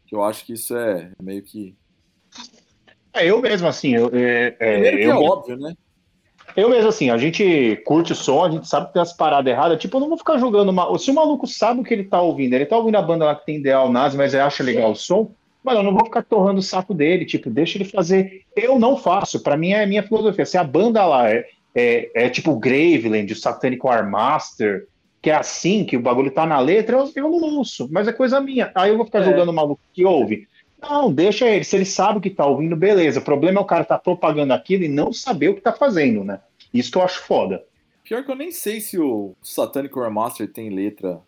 Que 0.07 0.15
eu 0.15 0.23
acho 0.23 0.47
que 0.47 0.55
isso 0.55 0.75
é 0.77 1.11
meio 1.21 1.43
que. 1.43 1.77
É, 3.13 3.27
eu 3.29 3.41
mesmo, 3.41 3.67
assim, 3.67 3.95
eu, 3.95 4.09
é, 4.13 4.57
é, 4.59 4.73
Primeiro 4.73 4.97
que 4.97 5.03
é 5.03 5.07
eu, 5.07 5.17
óbvio, 5.21 5.57
né? 5.57 5.75
Eu 6.57 6.69
mesmo, 6.71 6.89
assim, 6.89 7.11
a 7.11 7.19
gente 7.19 7.83
curte 7.85 8.13
o 8.13 8.15
som, 8.15 8.45
a 8.45 8.51
gente 8.51 8.69
sabe 8.69 8.87
que 8.87 8.93
tem 8.93 9.03
as 9.03 9.13
paradas 9.13 9.53
erradas. 9.53 9.81
Tipo, 9.81 9.97
eu 9.97 10.01
não 10.03 10.09
vou 10.09 10.19
ficar 10.19 10.39
jogando. 10.39 10.69
Uma... 10.69 10.97
Se 10.99 11.11
o 11.11 11.15
maluco 11.15 11.47
sabe 11.47 11.81
o 11.81 11.85
que 11.85 11.93
ele 11.93 12.05
tá 12.05 12.21
ouvindo, 12.21 12.55
ele 12.55 12.67
tá 12.67 12.77
ouvindo 12.77 12.97
a 12.97 13.03
banda 13.03 13.25
lá 13.25 13.35
que 13.35 13.45
tem 13.45 13.57
ideal 13.57 13.91
nazi, 13.91 14.17
mas 14.17 14.33
ele 14.33 14.43
acha 14.43 14.63
legal 14.63 14.93
o 14.93 14.97
som, 14.97 15.33
mano, 15.65 15.81
eu 15.81 15.83
não 15.83 15.93
vou 15.93 16.05
ficar 16.05 16.23
torrando 16.23 16.61
o 16.61 16.63
saco 16.63 16.95
dele. 16.95 17.25
Tipo, 17.25 17.51
deixa 17.51 17.77
ele 17.77 17.85
fazer. 17.85 18.43
Eu 18.55 18.79
não 18.79 18.97
faço. 18.97 19.43
Pra 19.43 19.57
mim 19.57 19.71
é 19.71 19.83
a 19.83 19.87
minha 19.87 20.03
filosofia. 20.03 20.47
Se 20.47 20.57
a 20.57 20.63
banda 20.63 21.05
lá 21.05 21.29
é, 21.29 21.45
é, 21.75 22.11
é 22.15 22.29
tipo 22.29 22.53
o 22.53 22.59
Graveland, 22.59 23.33
o 23.33 23.37
Satanic 23.37 23.85
War 23.85 24.09
Master, 24.09 24.87
que 25.21 25.31
é 25.31 25.35
assim, 25.35 25.85
que 25.85 25.97
o 25.97 26.01
bagulho 26.01 26.31
tá 26.31 26.47
na 26.47 26.61
letra, 26.61 26.99
eu, 26.99 27.11
eu 27.17 27.31
não 27.31 27.57
ouço, 27.57 27.89
mas 27.91 28.07
é 28.07 28.13
coisa 28.13 28.41
minha. 28.41 28.71
Aí 28.75 28.91
eu 28.91 28.97
vou 28.97 29.07
ficar 29.07 29.21
É. 29.21 29.25
jogando 29.25 29.49
o 29.49 29.55
maluco 29.55 29.81
que 29.93 30.05
ouve. 30.05 30.47
Não, 30.89 31.13
deixa 31.13 31.47
ele. 31.49 31.65
Se 31.65 31.77
ele 31.77 31.85
sabe 31.85 32.19
o 32.19 32.21
que 32.21 32.31
tá 32.31 32.47
ouvindo, 32.47 32.77
beleza. 32.77 33.21
O 33.21 33.25
problema 33.25 33.59
é 33.61 33.63
o 33.63 33.67
cara 33.67 33.85
tá 33.85 33.99
propagando 33.99 34.53
aquilo 34.53 34.85
e 34.85 34.89
não 34.89 35.13
saber 35.13 35.49
o 35.49 35.55
que 35.55 35.61
tá 35.61 35.73
fazendo, 35.73 36.23
né? 36.25 36.41
Isso 36.73 36.91
que 36.91 36.99
eu 36.99 37.03
acho 37.03 37.23
foda. 37.23 37.65
Pior 38.03 38.23
que 38.25 38.31
eu 38.31 38.37
nem 38.37 38.51
sei 38.53 38.81
se 38.81 38.99
o 38.99 39.35
Satanic 39.43 39.97
War 39.99 40.11
Master 40.11 40.51
tem 40.53 40.69
letra. 40.71 41.21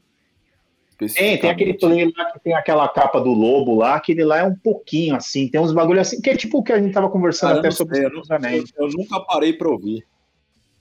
Tem, 0.98 1.38
tem 1.38 1.50
aquele 1.50 1.74
play 1.74 2.10
lá 2.16 2.32
que 2.32 2.40
tem 2.40 2.54
aquela 2.54 2.88
capa 2.88 3.20
do 3.20 3.30
lobo 3.30 3.74
lá, 3.76 3.96
aquele 3.96 4.24
lá 4.24 4.38
é 4.38 4.44
um 4.44 4.54
pouquinho 4.54 5.14
assim, 5.14 5.46
tem 5.46 5.60
uns 5.60 5.70
bagulho 5.70 6.00
assim, 6.00 6.22
que 6.22 6.30
é 6.30 6.36
tipo 6.36 6.56
o 6.58 6.62
que 6.62 6.72
a 6.72 6.80
gente 6.80 6.94
tava 6.94 7.10
conversando 7.10 7.48
Cara, 7.50 7.60
até 7.60 7.70
sobre 7.70 7.96
sei, 7.96 8.06
os 8.18 8.30
Anéis. 8.30 8.72
eu- 8.74 8.86
eu 8.86 8.92
nunca 8.96 9.20
parei 9.20 9.52
pra 9.52 9.68
ouvir. 9.68 10.06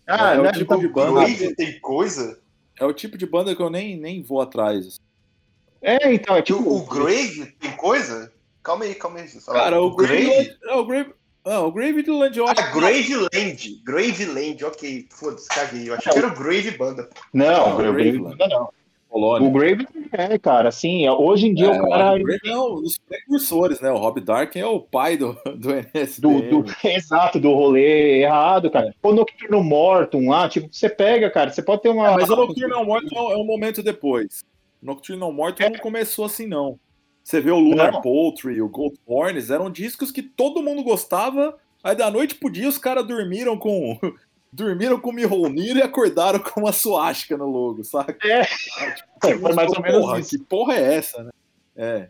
Ah, 0.08 0.36
é 0.36 0.40
o 0.40 0.44
né, 0.44 0.52
tipo 0.54 0.64
então- 0.64 0.80
de 0.80 0.88
banda. 0.88 1.12
Grave 1.26 1.56
tem 1.56 1.80
coisa? 1.82 2.40
É 2.80 2.86
o 2.86 2.94
tipo 2.94 3.18
de 3.18 3.26
banda 3.26 3.54
que 3.54 3.62
eu 3.62 3.70
nem, 3.70 3.98
nem 3.98 4.22
vou 4.22 4.40
atrás. 4.40 5.02
É, 5.82 6.14
então, 6.14 6.36
é 6.36 6.42
Tipo, 6.42 6.60
tipo. 6.60 6.76
o 6.78 6.86
Grave 6.86 7.52
tem 7.60 7.72
coisa? 7.76 8.32
Calma 8.66 8.84
aí, 8.86 8.96
calma 8.96 9.20
aí. 9.20 9.28
Cara, 9.46 9.80
o 9.80 9.96
Grave. 9.96 10.26
Grave. 10.26 10.56
É, 10.68 10.74
o 10.76 10.86
Grave. 10.86 11.14
Não, 11.46 11.68
o 11.68 11.72
Grave 11.72 12.02
do 12.02 12.18
Land 12.18 12.40
eu 12.40 12.48
acho 12.48 12.60
Ah, 12.60 12.72
Graveland. 12.74 13.82
Graveland, 13.86 14.66
ok. 14.66 15.06
Foda-se, 15.12 15.48
caguei. 15.48 15.88
Eu 15.90 15.94
achei 15.94 16.12
que 16.12 16.18
era 16.18 16.28
o 16.28 16.34
Grave 16.36 16.72
Banda. 16.72 17.08
Não, 17.32 17.46
Não, 17.46 17.74
o 17.74 17.78
Grave, 17.78 18.12
Grave, 18.12 18.36
não, 18.40 18.48
não. 18.48 18.70
Polônia. 19.08 19.48
O 19.48 19.52
Grave 19.52 19.88
é, 20.12 20.40
cara, 20.40 20.70
assim, 20.70 21.08
hoje 21.08 21.48
em 21.48 21.54
dia 21.54 21.68
É, 21.68 21.80
o 21.82 21.88
cara. 21.90 22.20
o 22.20 22.24
Grave 22.24 22.50
é 22.50 22.58
um 22.58 22.82
dos 22.82 22.98
precursores, 22.98 23.80
né? 23.80 23.92
O 23.92 23.98
Rob 23.98 24.20
Darkin 24.20 24.60
é 24.60 24.66
o 24.66 24.82
pai 24.82 25.16
do, 25.16 25.38
do 25.56 25.70
NSD. 25.72 26.22
Do, 26.22 26.64
do- 26.64 26.76
exato, 26.84 27.40
do 27.40 27.54
rolê 27.54 28.24
errado, 28.24 28.72
cara. 28.72 28.92
O 29.04 29.14
Nocturno 29.14 29.64
Mortum 29.64 30.28
lá, 30.30 30.50
tipo, 30.50 30.68
você 30.72 30.90
pega, 30.90 31.30
cara, 31.30 31.52
você 31.52 31.62
pode 31.62 31.84
ter 31.84 31.90
uma. 31.90 32.14
Mas 32.14 32.28
o 32.30 32.36
Nocturnal 32.36 32.84
Morto 32.84 33.16
é 33.16 33.22
um- 33.22 33.32
é 33.42 33.44
momento 33.46 33.84
depois. 33.84 34.44
O 34.82 34.86
Nocturnal 34.88 35.32
Morto 35.32 35.62
não 35.62 35.78
começou 35.80 36.26
assim, 36.26 36.48
não. 36.48 36.80
Você 37.26 37.42
vê 37.42 37.50
o 37.50 37.58
Lunar 37.60 37.92
Não. 37.92 38.02
Poultry, 38.04 38.62
o 38.62 38.70
Gold 38.70 39.00
Horns, 39.04 39.50
eram 39.50 39.72
discos 39.72 40.12
que 40.12 40.22
todo 40.22 40.62
mundo 40.62 40.84
gostava. 40.84 41.58
Aí 41.84 41.96
da 41.96 42.12
noite 42.12 42.36
pro 42.36 42.52
dia 42.52 42.70
os 42.70 42.78
caras 42.78 43.06
dormiram 43.08 43.58
com. 43.58 43.98
dormiram 44.54 45.00
com 45.00 45.12
Mihonir 45.12 45.76
e 45.76 45.82
acordaram 45.82 46.38
com 46.38 46.60
uma 46.62 46.72
suástica 46.72 47.36
no 47.36 47.48
logo, 47.48 47.84
saca? 47.84 48.16
É. 48.24 48.44
Tipo, 48.44 49.40
Foi 49.42 49.54
mais 49.54 49.72
ou 49.72 49.82
menos 49.82 50.02
porra, 50.02 50.20
isso. 50.20 50.30
Que 50.30 50.38
porra 50.38 50.76
é 50.76 50.94
essa, 50.98 51.24
né? 51.24 51.32
É. 51.76 52.10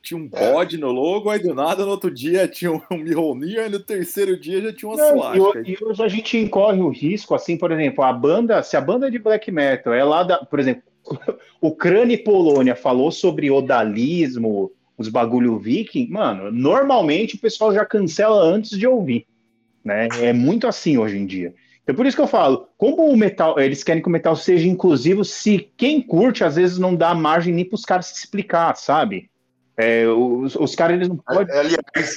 Tinha 0.00 0.18
um 0.18 0.28
bode 0.28 0.78
no 0.78 0.92
logo, 0.92 1.28
aí 1.28 1.40
do 1.40 1.52
nada 1.52 1.84
no 1.84 1.90
outro 1.90 2.10
dia 2.10 2.46
tinha 2.46 2.70
um 2.72 2.80
Mihonir, 2.98 3.58
aí 3.58 3.68
no 3.68 3.80
terceiro 3.80 4.38
dia 4.38 4.60
já 4.62 4.72
tinha 4.72 4.88
uma 4.88 4.96
Não, 4.96 5.16
e, 5.16 5.18
suástica. 5.38 5.58
ho- 5.58 5.62
e 5.66 5.78
hoje 5.84 6.02
a 6.04 6.08
gente 6.08 6.38
incorre 6.38 6.80
o 6.80 6.88
risco, 6.90 7.34
assim, 7.34 7.56
por 7.56 7.72
exemplo, 7.72 8.04
a 8.04 8.12
banda, 8.12 8.62
se 8.62 8.76
a 8.76 8.80
banda 8.80 9.10
de 9.10 9.18
black 9.18 9.50
metal 9.50 9.92
é 9.92 10.04
lá 10.04 10.22
da, 10.22 10.38
por 10.44 10.60
exemplo, 10.60 10.84
Ucrânia 11.60 12.14
e 12.14 12.18
Polônia 12.18 12.74
falou 12.76 13.10
sobre 13.10 13.50
odalismo, 13.50 14.70
os 14.96 15.08
bagulho 15.08 15.58
viking, 15.58 16.08
mano, 16.08 16.50
normalmente 16.52 17.36
o 17.36 17.40
pessoal 17.40 17.72
já 17.72 17.84
cancela 17.84 18.42
antes 18.42 18.78
de 18.78 18.86
ouvir, 18.86 19.26
né? 19.84 20.08
É 20.20 20.32
muito 20.32 20.66
assim 20.66 20.98
hoje 20.98 21.16
em 21.18 21.26
dia. 21.26 21.54
Então 21.82 21.94
por 21.94 22.06
isso 22.06 22.16
que 22.16 22.22
eu 22.22 22.28
falo, 22.28 22.68
como 22.78 23.04
o 23.08 23.16
metal, 23.16 23.58
eles 23.58 23.82
querem 23.82 24.00
que 24.02 24.08
o 24.08 24.12
metal 24.12 24.36
seja 24.36 24.68
inclusivo, 24.68 25.24
se 25.24 25.68
quem 25.76 26.00
curte 26.00 26.44
às 26.44 26.54
vezes 26.56 26.78
não 26.78 26.94
dá 26.94 27.14
margem 27.14 27.52
nem 27.52 27.64
para 27.64 27.74
os 27.74 27.84
caras 27.84 28.06
se 28.06 28.14
explicar, 28.18 28.76
sabe? 28.76 29.28
É, 29.76 30.06
os, 30.06 30.54
os 30.54 30.74
caras 30.74 30.96
eles 30.96 31.08
não 31.08 31.16
podem. 31.16 31.54
Aliás, 31.56 32.16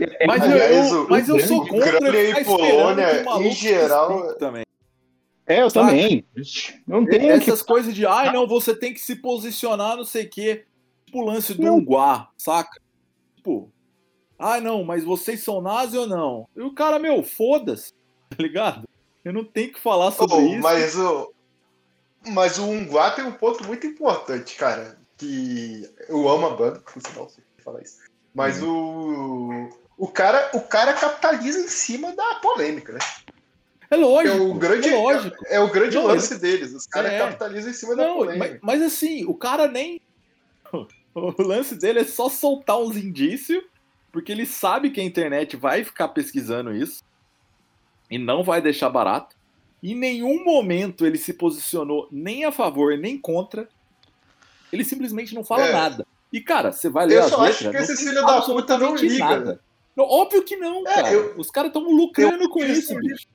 é, 0.00 0.26
Mas, 0.26 0.42
Aliás, 0.42 0.92
eu, 0.92 1.02
o- 1.04 1.08
mas 1.10 1.28
eu 1.28 1.38
sou 1.40 1.66
contra 1.66 1.96
Ucrânia 1.96 2.40
e 2.40 2.44
Polônia, 2.44 3.24
em 3.40 3.50
geral, 3.52 4.34
também. 4.34 4.62
É, 5.50 5.62
eu 5.62 5.70
também. 5.70 6.24
Não 6.86 7.04
tem 7.04 7.20
que 7.20 7.26
Essas 7.50 7.62
coisas 7.62 7.92
de, 7.94 8.06
ai 8.06 8.32
não, 8.32 8.46
você 8.46 8.74
tem 8.74 8.94
que 8.94 9.00
se 9.00 9.16
posicionar, 9.16 9.96
não 9.96 10.04
sei 10.04 10.24
o 10.24 10.30
quê. 10.30 10.64
Tipo 11.06 11.18
o 11.22 11.24
lance 11.26 11.54
do 11.54 11.62
Não. 11.62 11.76
Unguá, 11.78 12.28
saca? 12.38 12.80
Tipo, 13.34 13.72
ai 14.38 14.60
não, 14.60 14.84
mas 14.84 15.02
vocês 15.02 15.42
são 15.42 15.60
nazi 15.60 15.98
ou 15.98 16.06
não? 16.06 16.46
E 16.56 16.60
o 16.62 16.72
cara, 16.72 16.98
meu, 17.00 17.22
foda-se, 17.24 17.92
tá 18.30 18.36
ligado? 18.42 18.88
Eu 19.24 19.32
não 19.32 19.44
tenho 19.44 19.72
que 19.72 19.80
falar 19.80 20.12
sobre 20.12 20.36
Oh, 20.36 20.40
isso. 20.40 20.60
mas 20.62 20.96
o. 20.96 21.32
Mas 22.28 22.58
o 22.58 22.64
Unguá 22.64 23.10
tem 23.10 23.24
um 23.24 23.32
ponto 23.32 23.66
muito 23.66 23.86
importante, 23.86 24.54
cara. 24.56 24.98
Que 25.18 25.90
eu 26.08 26.28
amo 26.28 26.46
a 26.46 26.50
banda, 26.56 26.80
por 26.80 27.02
sinal, 27.02 27.28
sei 27.28 27.42
falar 27.64 27.82
isso. 27.82 27.98
Mas 28.34 28.62
Uhum. 28.62 29.66
o. 29.76 29.80
O 29.98 30.08
cara, 30.08 30.50
o 30.54 30.60
cara 30.62 30.94
capitaliza 30.94 31.60
em 31.60 31.68
cima 31.68 32.14
da 32.16 32.36
polêmica, 32.36 32.92
né? 32.94 33.00
É 33.90 33.94
É 33.94 33.98
lógico, 33.98 34.36
o 34.44 34.54
grande, 34.54 34.88
é 34.88 34.96
lógico. 34.96 35.44
é 35.48 35.60
o 35.60 35.68
grande 35.68 35.96
Não, 35.96 36.06
lance 36.06 36.38
deles. 36.38 36.72
Os 36.72 36.86
caras 36.86 37.12
É. 37.12 37.18
capitalizam 37.18 37.70
em 37.70 37.74
cima 37.74 37.96
da 37.96 38.06
Não, 38.06 38.16
polêmica. 38.18 38.58
mas, 38.62 38.80
mas 38.80 38.82
assim, 38.92 39.24
o 39.24 39.34
cara 39.34 39.66
nem. 39.66 40.00
O 41.12 41.42
lance 41.42 41.74
dele 41.74 41.98
é 41.98 42.04
só 42.04 42.28
soltar 42.28 42.78
uns 42.78 42.96
indícios, 42.96 43.64
porque 44.12 44.30
ele 44.30 44.46
sabe 44.46 44.90
que 44.90 45.00
a 45.00 45.04
internet 45.04 45.56
vai 45.56 45.82
ficar 45.82 46.06
pesquisando 46.08 46.72
isso 46.72 47.02
e 48.08 48.16
não 48.16 48.44
vai 48.44 48.62
deixar 48.62 48.88
barato. 48.90 49.34
Em 49.82 49.96
nenhum 49.96 50.44
momento 50.44 51.04
ele 51.04 51.18
se 51.18 51.32
posicionou 51.34 52.06
nem 52.12 52.44
a 52.44 52.52
favor 52.52 52.96
nem 52.96 53.18
contra. 53.18 53.68
Ele 54.72 54.84
simplesmente 54.84 55.34
não 55.34 55.42
fala 55.42 55.66
É. 55.66 55.72
nada. 55.72 56.06
E, 56.32 56.40
cara, 56.40 56.70
você 56.70 56.88
vai 56.88 57.06
ler 57.06 57.16
Eu 57.16 57.24
as 57.24 57.30
só 57.30 57.40
acho 57.44 57.64
letras, 57.64 57.86
que 57.86 57.88
não 57.88 57.94
esse 57.96 57.96
filho 58.04 58.14
da 58.24 58.42
puta 58.42 58.78
não 58.78 58.94
liga. 58.94 59.18
nada. 59.24 59.60
Não, 59.96 60.04
Óbvio 60.04 60.44
que 60.44 60.56
não, 60.56 60.86
É, 60.86 60.94
cara. 60.94 61.12
eu- 61.12 61.34
Os 61.36 61.50
caras 61.50 61.70
estão 61.70 61.82
lucrando 61.90 62.44
eu- 62.44 62.50
com 62.50 62.64
isso, 62.64 62.94
bicho. 63.00 63.26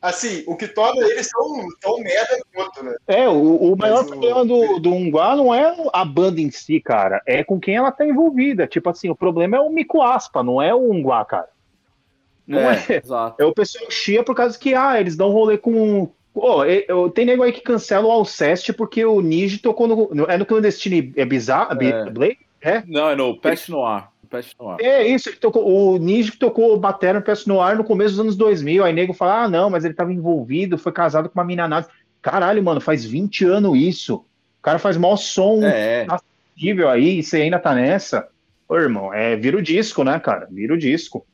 Assim, 0.00 0.44
o 0.46 0.54
que 0.56 0.68
torna 0.68 1.04
eles 1.06 1.28
tão, 1.28 1.66
tão 1.80 1.98
merda 1.98 2.38
quanto, 2.54 2.84
né? 2.84 2.94
É, 3.08 3.28
o, 3.28 3.72
o 3.72 3.76
maior 3.76 4.04
o- 4.04 4.06
problema 4.06 4.44
do, 4.44 4.78
do 4.78 4.92
Unguá 4.92 5.34
não 5.34 5.52
é 5.52 5.74
a 5.92 6.04
banda 6.04 6.40
em 6.40 6.50
si, 6.52 6.80
cara. 6.80 7.20
É 7.26 7.42
com 7.42 7.58
quem 7.58 7.74
ela 7.74 7.90
tá 7.90 8.06
envolvida. 8.06 8.66
Tipo 8.68 8.90
assim, 8.90 9.10
o 9.10 9.16
problema 9.16 9.56
é 9.56 9.60
o 9.60 9.68
Mico 9.70 10.00
Aspa, 10.00 10.40
não 10.42 10.62
é 10.62 10.72
o 10.72 10.88
Unguá, 10.92 11.24
cara. 11.24 11.48
Não 12.46 12.60
é. 12.60 12.76
é, 12.88 12.96
exato. 13.04 13.42
É 13.42 13.44
o 13.44 13.52
pessoal 13.52 13.90
chia 13.90 14.22
por 14.22 14.36
causa 14.36 14.56
que, 14.56 14.72
ah, 14.72 15.00
eles 15.00 15.16
dão 15.16 15.30
rolê 15.30 15.58
com. 15.58 16.08
É- 16.68 16.84
eu- 16.86 17.10
tem 17.10 17.26
nego 17.26 17.42
aí 17.42 17.50
que 17.50 17.60
cancela 17.60 18.06
o 18.06 18.12
Alceste 18.12 18.72
porque 18.72 19.04
o 19.04 19.20
Niji 19.20 19.58
tocou 19.58 19.88
no. 19.88 20.24
É 20.30 20.38
no 20.38 20.46
Clandestine 20.46 21.12
é 21.16 21.24
bizarro? 21.24 21.72
É. 21.82 22.08
Blade? 22.08 22.38
Não, 22.86 23.10
é 23.10 23.16
no 23.16 23.36
Pest 23.36 23.68
Noir. 23.68 24.04
No 24.28 24.30
Pest 24.30 24.54
Noir. 24.60 24.76
É 24.80 25.06
isso, 25.06 25.34
tocou, 25.40 25.66
o 25.66 25.98
Niji 25.98 26.32
tocou 26.32 26.74
o 26.74 26.78
Batera 26.78 27.18
no 27.18 27.24
PS 27.24 27.46
Noir 27.46 27.76
no 27.76 27.84
começo 27.84 28.10
dos 28.10 28.20
anos 28.20 28.36
2000. 28.36 28.84
Aí 28.84 28.92
nego 28.92 29.14
fala, 29.14 29.44
ah, 29.44 29.48
não, 29.48 29.70
mas 29.70 29.84
ele 29.84 29.94
tava 29.94 30.12
envolvido, 30.12 30.76
foi 30.76 30.92
casado 30.92 31.28
com 31.28 31.38
uma 31.38 31.44
mina 31.44 31.66
nazi. 31.66 31.88
Caralho, 32.20 32.62
mano, 32.62 32.80
faz 32.80 33.04
20 33.04 33.44
anos 33.46 33.78
isso. 33.78 34.16
O 34.16 34.62
cara 34.62 34.78
faz 34.78 34.96
maior 34.96 35.16
som 35.16 35.62
É, 35.62 36.06
aí 36.88 37.18
e 37.18 37.22
você 37.22 37.42
ainda 37.42 37.58
tá 37.58 37.74
nessa. 37.74 38.28
Ô, 38.68 38.76
irmão, 38.76 39.14
é, 39.14 39.34
vira 39.36 39.56
o 39.56 39.62
disco, 39.62 40.04
né, 40.04 40.18
cara? 40.20 40.46
Vira 40.50 40.74
o 40.74 40.78
disco. 40.78 41.26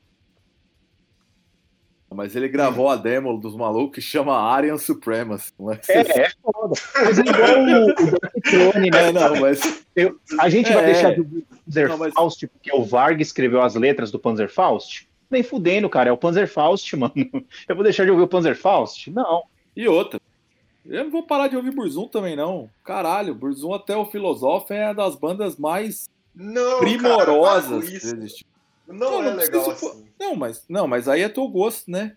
Mas 2.14 2.34
ele 2.36 2.48
gravou 2.48 2.88
a 2.88 2.96
demo 2.96 3.36
dos 3.38 3.54
malucos 3.56 3.96
que 3.96 4.00
chama 4.00 4.36
Aryan 4.36 4.78
Supremacy. 4.78 5.52
Não 5.58 5.72
é? 5.72 5.80
É, 5.88 5.98
é 6.22 6.30
foda. 6.42 6.74
Mas 6.94 7.18
é 7.18 7.22
igual 7.22 7.58
o, 7.60 7.90
o 7.90 8.40
Throne, 8.40 8.90
né? 8.90 9.08
É, 9.08 9.12
não, 9.12 9.40
mas. 9.40 9.84
Eu- 9.94 10.18
a 10.40 10.48
gente 10.48 10.72
vai 10.72 10.82
É. 10.82 10.86
deixar 10.92 11.12
de 11.14 11.20
ouvir 11.20 11.38
o 11.38 11.46
Panzer 11.64 11.88
Não, 11.88 11.98
mas- 11.98 12.14
Faust, 12.14 12.46
porque 12.48 12.74
o 12.74 12.84
Varg 12.84 13.20
escreveu 13.20 13.62
as 13.62 13.74
letras 13.74 14.10
do 14.10 14.18
Panzer 14.18 14.48
Faust? 14.52 15.08
Nem 15.30 15.42
fudendo, 15.42 15.88
cara. 15.88 16.08
É 16.10 16.12
o 16.12 16.16
Panzer 16.16 16.48
Faust, 16.48 16.96
mano. 16.96 17.12
Eu 17.68 17.74
vou 17.74 17.84
deixar 17.84 18.04
de 18.04 18.10
ouvir 18.10 18.22
o 18.22 18.28
Panzer 18.28 18.56
Faust? 18.56 19.10
Não. 19.10 19.42
E 19.76 19.86
outra. 19.88 20.20
Eu 20.86 21.04
não 21.04 21.10
vou 21.10 21.22
parar 21.22 21.48
de 21.48 21.56
ouvir 21.56 21.70
Burzum 21.74 22.06
também, 22.06 22.36
não. 22.36 22.68
Caralho, 22.84 23.34
Burzum 23.34 23.72
até 23.72 23.96
o 23.96 24.04
Filosof 24.04 24.70
é 24.70 24.84
uma 24.86 24.94
das 24.94 25.16
bandas 25.16 25.56
mais 25.56 26.08
Não, 26.34 26.78
primorosas 26.80 27.88
cara, 27.88 28.26
Não, 28.86 28.94
Não, 28.94 29.22
é 29.22 29.30
não 29.30 29.36
legal 29.36 29.70
assim. 29.70 30.08
Não, 30.18 30.36
mas, 30.36 30.64
não, 30.68 30.86
mas 30.86 31.08
aí 31.08 31.22
é 31.22 31.28
teu 31.28 31.48
gosto, 31.48 31.90
né? 31.90 32.16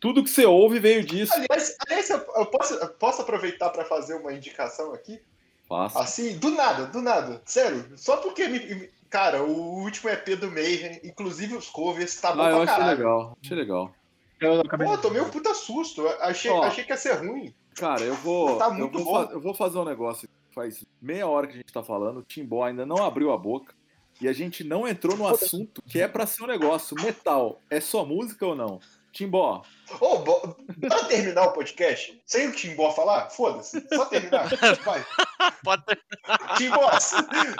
Tudo 0.00 0.24
que 0.24 0.30
você 0.30 0.44
ouve 0.44 0.78
veio 0.80 1.04
disso. 1.04 1.32
Aliás, 1.32 1.76
aliás 1.86 2.10
eu, 2.10 2.18
eu 2.36 2.46
posso, 2.46 2.74
eu 2.74 2.88
posso 2.88 3.22
aproveitar 3.22 3.70
para 3.70 3.84
fazer 3.84 4.14
uma 4.14 4.32
indicação 4.32 4.92
aqui? 4.92 5.20
Faça. 5.68 6.00
Assim, 6.00 6.36
do 6.38 6.50
nada, 6.50 6.86
do 6.86 7.00
nada. 7.00 7.40
Sério, 7.44 7.86
só 7.96 8.16
porque 8.16 8.48
me. 8.48 8.58
me- 8.58 8.90
Cara, 9.08 9.42
o 9.42 9.82
último 9.82 10.08
EP 10.08 10.34
do 10.36 10.50
Mayhem, 10.50 10.98
inclusive 11.04 11.54
os 11.54 11.68
covers, 11.68 12.18
tá 12.18 12.32
bom 12.32 12.40
Ah, 12.40 12.48
eu 12.50 12.54
pra 12.54 12.64
achei 12.64 12.76
caralho. 12.78 12.98
legal. 12.98 13.38
Achei 13.44 13.56
legal. 13.58 13.94
Eu 14.40 14.60
acabei 14.62 14.86
Pô, 14.86 14.96
tomei 14.98 15.20
um 15.20 15.28
puta 15.28 15.52
susto. 15.54 16.08
Achei, 16.20 16.50
Ó. 16.50 16.62
achei 16.64 16.82
que 16.82 16.92
ia 16.92 16.96
ser 16.96 17.12
ruim. 17.16 17.54
Cara, 17.74 18.00
eu 18.02 18.14
vou. 18.14 18.56
Tá 18.56 18.68
eu, 18.68 18.74
muito 18.74 19.04
vou 19.04 19.22
eu 19.24 19.40
vou 19.40 19.52
fazer 19.54 19.76
um 19.78 19.84
negócio. 19.84 20.26
Faz 20.54 20.82
meia 21.00 21.28
hora 21.28 21.46
que 21.46 21.52
a 21.52 21.56
gente 21.56 21.72
tá 21.72 21.82
falando, 21.82 22.20
o 22.20 22.22
Timbó 22.22 22.64
ainda 22.64 22.86
não 22.86 23.04
abriu 23.04 23.30
a 23.32 23.36
boca. 23.36 23.74
E 24.22 24.28
a 24.28 24.32
gente 24.32 24.62
não 24.62 24.86
entrou 24.86 25.16
no 25.16 25.26
assunto 25.26 25.82
que 25.82 26.00
é 26.00 26.06
pra 26.06 26.26
ser 26.26 26.44
um 26.44 26.46
negócio. 26.46 26.94
Metal, 27.02 27.60
é 27.68 27.80
só 27.80 28.04
música 28.04 28.46
ou 28.46 28.54
não? 28.54 28.78
Timbó, 29.12 29.62
Ô, 30.00 30.20
bo... 30.20 30.56
bora 30.78 31.04
terminar 31.04 31.42
o 31.48 31.52
podcast 31.52 32.18
sem 32.24 32.48
o 32.48 32.52
Timbó 32.52 32.90
falar? 32.92 33.28
Foda-se. 33.28 33.84
Só 33.92 34.06
terminar. 34.06 34.48
Vai. 34.84 35.04
Pode 35.62 35.84
ter- 35.84 36.00
Timbó, 36.56 36.90
su- 36.98 37.16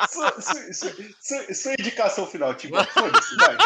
su- 0.09 0.41
su- 0.41 0.73
su- 0.73 1.15
su- 1.21 1.55
sua 1.55 1.73
indicação 1.79 2.27
final, 2.27 2.55
Timbó. 2.55 2.83
Foda-se, 2.85 3.37
vai. 3.37 3.57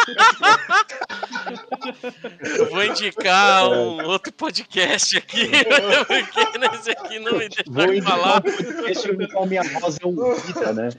Eu 2.57 2.69
vou 2.69 2.83
indicar 2.83 3.69
um 3.69 4.05
outro 4.05 4.33
podcast 4.33 5.17
aqui, 5.17 5.47
porque 6.07 6.57
nesse 6.57 6.91
aqui 6.91 7.19
não 7.19 7.37
me 7.37 7.47
Vou 7.67 7.85
deixaram 7.87 7.93
indicar 7.93 8.19
falar. 8.19 8.37
um 8.39 8.41
podcast 8.41 9.27
qual 9.31 9.45
minha 9.45 9.63
voz 9.79 9.97
é 10.01 10.05
um 10.07 10.33
vida, 10.35 10.73
né? 10.73 10.89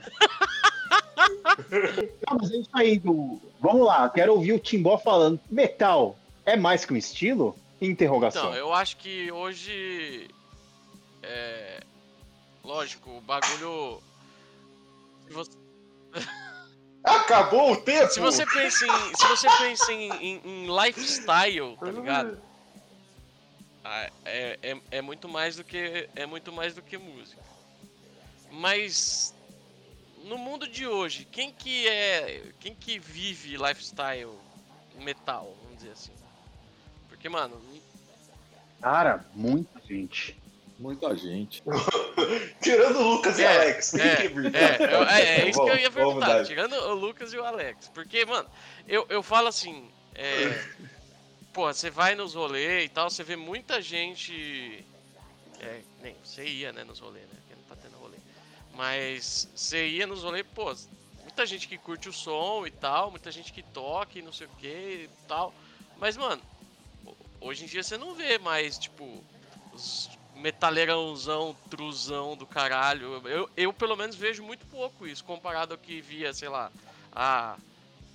Não, 2.27 2.37
mas 2.39 2.51
é 2.51 2.55
isso 2.57 2.69
aí, 2.73 2.97
do... 2.99 3.39
Vamos 3.59 3.85
lá, 3.85 4.09
quero 4.09 4.33
ouvir 4.33 4.53
o 4.53 4.59
Timbó 4.59 4.97
falando. 4.97 5.39
Metal 5.49 6.17
é 6.45 6.55
mais 6.55 6.85
que 6.85 6.93
um 6.93 6.97
estilo? 6.97 7.55
Interrogação. 7.81 8.43
Então, 8.49 8.55
eu 8.55 8.73
acho 8.73 8.97
que 8.97 9.31
hoje. 9.31 10.27
É. 11.23 11.81
Lógico, 12.63 13.09
o 13.17 13.21
bagulho. 13.21 14.01
Se 15.27 15.33
você, 15.33 15.51
Acabou 17.03 17.71
o 17.71 17.77
tempo? 17.77 18.11
se 18.11 18.19
você 18.19 18.45
pensa 18.45 18.85
em. 18.85 19.15
Se 19.15 19.27
você 19.27 19.47
pensa 19.57 19.93
em, 19.93 20.09
em- 20.11 20.41
em 20.45 20.67
lifestyle, 20.85 21.77
tá 21.77 21.91
ligado? 21.91 22.37
Ah, 23.83 24.09
É, 24.25 24.59
é, 24.61 24.77
é 24.91 25.01
muito 25.01 25.27
mais 25.29 25.55
do 25.55 25.63
que. 25.63 26.09
É 26.15 26.25
muito 26.25 26.51
mais 26.51 26.73
do 26.75 26.81
que 26.81 26.97
música. 26.97 27.41
Mas. 28.51 29.33
No 30.23 30.37
mundo 30.37 30.67
de 30.67 30.85
hoje, 30.87 31.25
quem 31.31 31.51
que 31.51 31.87
é. 31.87 32.51
Quem 32.59 32.75
que 32.75 32.99
vive 32.99 33.57
lifestyle 33.57 34.29
metal, 34.95 35.55
vamos 35.63 35.77
dizer 35.77 35.91
assim? 35.91 36.11
Porque, 37.07 37.29
mano, 37.29 37.59
Cara, 38.81 39.25
muita 39.33 39.79
gente. 39.81 40.37
muita 40.77 41.15
gente. 41.15 41.61
Tirando 42.61 42.99
o 42.99 43.09
Lucas 43.15 43.37
e 43.39 43.43
É, 43.43 43.55
Alex. 43.55 43.93
É, 43.95 44.25
é, 44.25 44.93
eu- 44.95 45.03
é, 45.03 45.21
é 45.41 45.49
isso 45.49 45.63
que 45.63 45.69
eu 45.69 45.77
ia 45.77 45.91
perguntar, 45.91 46.45
tirando 46.45 46.73
o 46.73 46.93
Lucas 46.93 47.33
e 47.33 47.37
o 47.37 47.43
Alex. 47.43 47.89
Porque, 47.93 48.25
mano, 48.25 48.47
eu, 48.87 49.05
eu 49.09 49.21
falo 49.21 49.47
assim, 49.47 49.89
é, 50.15 50.63
pô, 51.53 51.65
você 51.73 51.89
vai 51.89 52.15
nos 52.15 52.33
rolês 52.35 52.85
e 52.85 52.89
tal, 52.89 53.09
você 53.09 53.23
vê 53.23 53.35
muita 53.35 53.81
gente. 53.81 54.85
É, 55.59 55.81
nem, 56.01 56.15
você 56.23 56.45
ia, 56.45 56.71
né, 56.71 56.85
nos 56.85 56.99
rolês, 56.99 57.25
né? 57.27 57.35
Mas 58.79 59.45
você 59.53 59.89
ia 59.89 60.07
nos 60.07 60.23
rolês, 60.23 60.45
pô, 60.55 60.73
muita 61.21 61.45
gente 61.45 61.67
que 61.67 61.77
curte 61.77 62.07
o 62.07 62.13
som 62.13 62.65
e 62.65 62.71
tal, 62.71 63.11
muita 63.11 63.29
gente 63.29 63.51
que 63.51 63.61
toca 63.61 64.17
e 64.17 64.21
não 64.21 64.31
sei 64.31 64.47
o 64.47 64.49
que 64.57 65.03
e 65.03 65.09
tal. 65.27 65.53
Mas, 65.97 66.15
mano, 66.15 66.41
ho- 67.05 67.17
hoje 67.41 67.65
em 67.65 67.67
dia 67.67 67.83
você 67.83 67.97
não 67.97 68.15
vê 68.15 68.37
mais, 68.37 68.79
tipo, 68.79 69.21
os 69.73 70.09
metaleirãozão, 70.33 71.53
truzão 71.69 72.37
do 72.37 72.47
caralho. 72.47 73.21
Eu, 73.27 73.49
eu, 73.57 73.73
pelo 73.73 73.97
menos, 73.97 74.15
vejo 74.15 74.43
muito 74.43 74.65
pouco 74.67 75.05
isso, 75.05 75.25
comparado 75.25 75.73
ao 75.73 75.77
que 75.77 75.99
via, 75.99 76.31
sei 76.33 76.47
lá, 76.47 76.71
há 77.11 77.57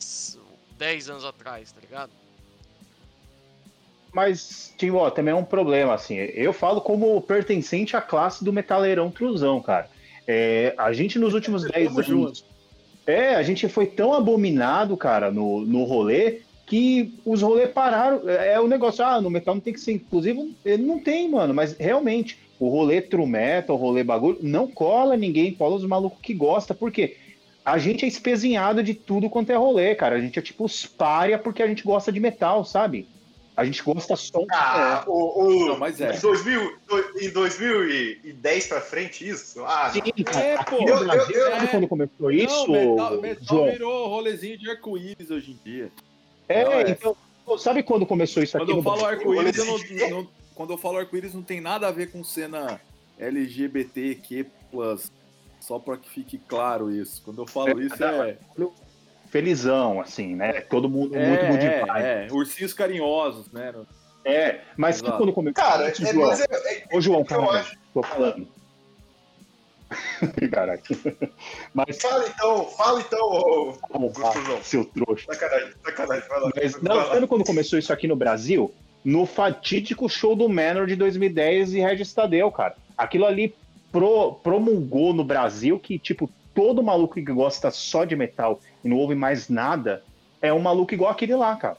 s- 0.01 0.41
10 0.79 1.11
anos 1.11 1.27
atrás, 1.27 1.73
tá 1.73 1.81
ligado? 1.83 2.11
Mas, 4.15 4.73
Timbó, 4.79 5.11
também 5.11 5.33
é 5.33 5.37
um 5.37 5.45
problema, 5.45 5.93
assim. 5.93 6.15
Eu 6.15 6.55
falo 6.55 6.81
como 6.81 7.21
pertencente 7.21 7.99
à 7.99 8.01
classe 8.01 8.43
do 8.43 8.51
metaleirão 8.51 9.11
truzão, 9.11 9.61
cara. 9.61 9.93
É, 10.27 10.75
a 10.77 10.93
gente 10.93 11.19
nos 11.19 11.35
últimos 11.35 11.63
10 11.63 11.87
Tamo 11.87 11.99
anos. 11.99 12.07
junto. 12.07 12.45
É, 13.07 13.35
a 13.35 13.43
gente 13.43 13.69
foi 13.69 13.87
tão 13.87 14.15
abominado, 14.15 14.97
cara, 14.97 15.31
no, 15.31 15.61
no 15.61 15.85
rolê, 15.85 16.41
que 16.67 17.15
os 17.25 17.43
rolês 17.43 17.71
pararam. 17.71 18.29
É, 18.29 18.55
é 18.55 18.61
o 18.61 18.67
negócio, 18.67 19.05
ah, 19.05 19.21
no 19.21 19.31
metal 19.31 19.55
não 19.55 19.61
tem 19.61 19.73
que 19.73 19.81
ser 19.81 19.93
inclusivo. 19.93 20.49
Não 20.81 20.99
tem, 20.99 21.29
mano, 21.29 21.53
mas 21.53 21.77
realmente, 21.77 22.39
o 22.59 22.69
rolê 22.69 23.03
true 23.03 23.27
metal, 23.27 23.77
o 23.77 23.79
rolê 23.79 24.03
bagulho, 24.03 24.39
não 24.41 24.67
cola 24.67 25.17
ninguém, 25.17 25.53
cola 25.53 25.77
os 25.77 25.85
malucos 25.85 26.19
que 26.23 26.33
gosta, 26.33 26.75
porque 26.75 27.17
a 27.65 27.79
gente 27.79 28.05
é 28.05 28.09
espezinhado 28.09 28.83
de 28.83 28.95
tudo 28.95 29.31
quanto 29.31 29.51
é 29.51 29.57
rolê, 29.57 29.95
cara. 29.95 30.17
A 30.17 30.21
gente 30.21 30.39
é 30.39 30.43
tipo 30.43 30.65
os 30.65 30.87
pária 30.87 31.39
porque 31.39 31.63
a 31.63 31.67
gente 31.67 31.83
gosta 31.83 32.13
de 32.13 32.21
metal, 32.21 32.65
sabe? 32.65 33.07
A 33.57 33.65
gente 33.65 33.83
gosta 33.85 34.17
só. 34.17 34.45
Ah, 34.51 35.05
o, 35.07 35.45
o, 35.45 35.67
Não, 35.69 35.79
mas 35.79 36.01
é. 36.01 36.17
em 36.17 36.19
2000, 36.21 36.77
do- 36.89 37.19
em 37.21 37.31
2010 37.31 38.67
pra 38.67 38.81
frente, 38.81 39.29
isso? 39.29 39.65
Ah, 39.65 39.91
Sim, 39.93 40.01
cara. 40.25 40.45
É, 40.45 40.65
pô. 40.65 40.81
no 40.83 40.89
Eu- 40.89 41.05
Brasil, 41.05 41.37
eu- 41.37 41.51
sabe 41.53 41.65
é. 41.65 41.69
quando 41.69 41.89
começou 41.89 42.31
isso, 42.33 42.67
não, 42.67 42.91
metal, 42.93 43.21
metal 43.21 43.45
João? 43.45 43.71
virou 43.71 44.09
rolezinho 44.09 44.59
de 44.59 44.69
arco-íris 44.71 45.31
hoje 45.31 45.53
em 45.53 45.59
dia. 45.65 45.93
É, 46.49 46.65
Não, 46.65 46.73
é. 46.73 46.91
então, 46.91 47.17
sabe 47.59 47.83
quando 47.85 48.05
começou 48.05 48.43
isso 48.43 48.59
Quando 48.59 48.63
aqui 48.63 48.73
eu 48.73 48.77
no 48.77 48.83
falo 48.83 48.97
Brasil? 49.03 49.19
arco-íris, 49.19 49.57
eu 50.01 50.11
não, 50.11 50.23
não- 50.23 50.29
quando 50.55 50.73
eu 50.73 50.79
falo 50.79 50.99
arco-íris 50.99 51.33
não 51.33 51.43
tem 51.43 51.61
nada 51.61 51.87
a 51.87 51.93
ver 51.93 52.11
com 52.11 52.25
cena 52.25 52.81
LGBTQ+, 53.19 54.47
só 55.61 55.79
pra 55.79 55.97
que 55.97 56.11
fique 56.11 56.39
claro 56.39 56.91
isso. 56.91 57.23
Quando 57.25 57.41
eu 57.43 57.47
falo 57.47 57.81
isso 57.81 58.03
é... 58.03 58.37
Felizão, 59.35 60.01
assim, 60.01 60.37
né? 60.37 60.61
Todo 60.61 60.89
mundo 60.89 61.17
É, 61.17 61.29
muito 61.29 61.47
good 61.47 61.67
é, 61.67 61.81
vibe. 61.85 62.05
é, 62.05 62.29
ursinhos 62.31 62.73
carinhosos, 62.73 63.51
né? 63.51 63.75
É, 64.25 64.61
mas 64.77 65.03
Exato. 65.03 65.19
quando 65.19 65.33
começou 65.33 65.55
Cara, 65.61 65.91
isso, 65.91 66.07
é, 66.07 66.13
João? 66.13 66.29
mas 66.29 66.41
é, 66.41 66.45
é, 66.45 66.97
Ô, 66.97 67.01
João, 67.01 67.25
cara, 67.25 67.43
acho. 67.51 67.77
tô 67.93 68.01
falando. 68.05 68.47
Caralho. 70.53 70.81
Mas, 71.75 72.01
Fala 72.01 72.29
então, 72.29 72.65
fala 72.67 73.01
então, 73.01 73.19
ô, 73.21 73.73
como 73.81 74.09
Gostosão. 74.11 74.63
seu 74.63 74.85
trouxa. 74.85 75.27
sacanagem, 75.35 75.73
sacanagem, 75.85 76.29
vai 76.29 76.41
lá. 76.41 76.51
Mas, 76.55 76.81
não, 76.81 77.05
sabe 77.09 77.27
quando 77.27 77.45
começou 77.45 77.77
isso 77.77 77.93
aqui 77.93 78.07
no 78.07 78.15
Brasil? 78.15 78.73
No 79.05 79.27
fatídico 79.27 80.09
show 80.09 80.37
do 80.37 80.49
Manor 80.49 80.87
de 80.87 80.95
2010 80.95 81.75
e 81.75 81.81
Regis 81.81 82.15
Tadeu, 82.15 82.53
cara. 82.53 82.77
Aquilo 82.97 83.27
ali 83.27 83.53
pro, 83.91 84.35
promulgou 84.45 85.13
no 85.13 85.25
Brasil 85.25 85.77
que, 85.81 85.99
tipo, 85.99 86.31
todo 86.55 86.85
maluco 86.85 87.15
que 87.15 87.21
gosta 87.23 87.73
só 87.73 88.05
de 88.05 88.15
metal 88.15 88.61
e 88.85 88.89
não 88.89 88.97
ouve 88.99 89.15
mais 89.15 89.49
nada 89.49 90.03
é 90.41 90.53
um 90.53 90.61
maluco 90.61 90.93
igual 90.93 91.11
aquele 91.11 91.35
lá, 91.35 91.57
cara. 91.57 91.77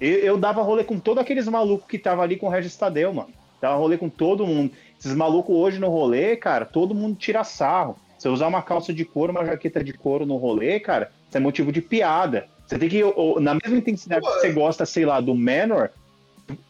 Eu, 0.00 0.18
eu 0.18 0.38
dava 0.38 0.62
rolê 0.62 0.84
com 0.84 0.98
todos 0.98 1.20
aqueles 1.20 1.46
malucos 1.48 1.88
que 1.88 1.98
tava 1.98 2.22
ali 2.22 2.36
com 2.36 2.46
o 2.46 2.48
Regis 2.48 2.76
Tadeu, 2.76 3.12
mano. 3.12 3.30
Dava 3.60 3.76
rolê 3.76 3.98
com 3.98 4.08
todo 4.08 4.46
mundo. 4.46 4.72
Esses 4.98 5.14
malucos 5.14 5.54
hoje 5.54 5.78
no 5.78 5.88
rolê, 5.88 6.36
cara, 6.36 6.64
todo 6.64 6.94
mundo 6.94 7.16
tira 7.16 7.42
sarro. 7.42 7.96
Você 8.16 8.28
usar 8.28 8.46
uma 8.46 8.62
calça 8.62 8.92
de 8.92 9.04
couro, 9.04 9.32
uma 9.32 9.44
jaqueta 9.44 9.82
de 9.82 9.92
couro 9.92 10.24
no 10.24 10.36
rolê, 10.36 10.78
cara, 10.78 11.10
isso 11.28 11.36
é 11.36 11.40
motivo 11.40 11.72
de 11.72 11.82
piada. 11.82 12.46
Você 12.66 12.78
tem 12.78 12.88
que, 12.88 13.02
na 13.40 13.54
mesma 13.54 13.78
intensidade 13.78 14.24
que 14.24 14.32
você 14.32 14.52
gosta, 14.52 14.86
sei 14.86 15.04
lá, 15.04 15.20
do 15.20 15.34
Menor, 15.34 15.90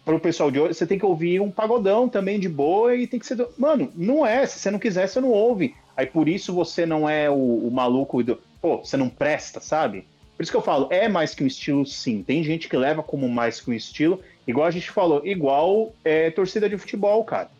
pro 0.05 0.18
pessoal 0.18 0.50
de 0.50 0.59
hoje, 0.59 0.74
você 0.74 0.86
tem 0.86 0.98
que 0.98 1.05
ouvir 1.05 1.40
um 1.40 1.50
pagodão 1.50 2.09
também 2.09 2.40
de 2.40 2.48
boa 2.48 2.96
e 2.96 3.07
tem 3.07 3.20
que 3.20 3.26
ser. 3.26 3.34
Do... 3.34 3.48
Mano, 3.59 3.92
não 3.94 4.26
é. 4.26 4.46
Se 4.46 4.59
você 4.59 4.70
não 4.70 4.78
quiser, 4.78 5.07
você 5.07 5.20
não 5.20 5.30
ouve. 5.30 5.74
Aí 5.96 6.07
por 6.07 6.28
isso 6.28 6.55
você 6.55 6.86
não 6.86 7.09
é 7.09 7.28
o, 7.30 7.34
o 7.34 7.70
maluco 7.70 8.22
do. 8.22 8.38
Pô, 8.63 8.79
você 8.79 8.97
não 8.97 9.11
presta, 9.11 9.61
sabe? 9.61 10.07
Por 10.37 10.43
isso 10.43 10.51
que 10.51 10.57
eu 10.57 10.63
falo, 10.63 10.89
é 10.91 11.09
mais 11.09 11.35
que 11.35 11.45
um 11.45 11.47
estilo, 11.47 11.85
sim. 11.85 12.23
Tem 12.23 12.43
gente 12.43 12.69
que 12.69 12.77
leva 12.77 13.03
como 13.03 13.29
mais 13.29 13.61
que 13.61 13.71
um 13.71 13.75
estilo, 13.75 14.21
igual 14.47 14.67
a 14.67 14.71
gente 14.71 14.91
falou, 14.91 15.21
igual 15.27 15.93
é, 16.03 16.31
torcida 16.31 16.69
de 16.69 16.79
futebol, 16.79 17.23
cara. 17.25 17.51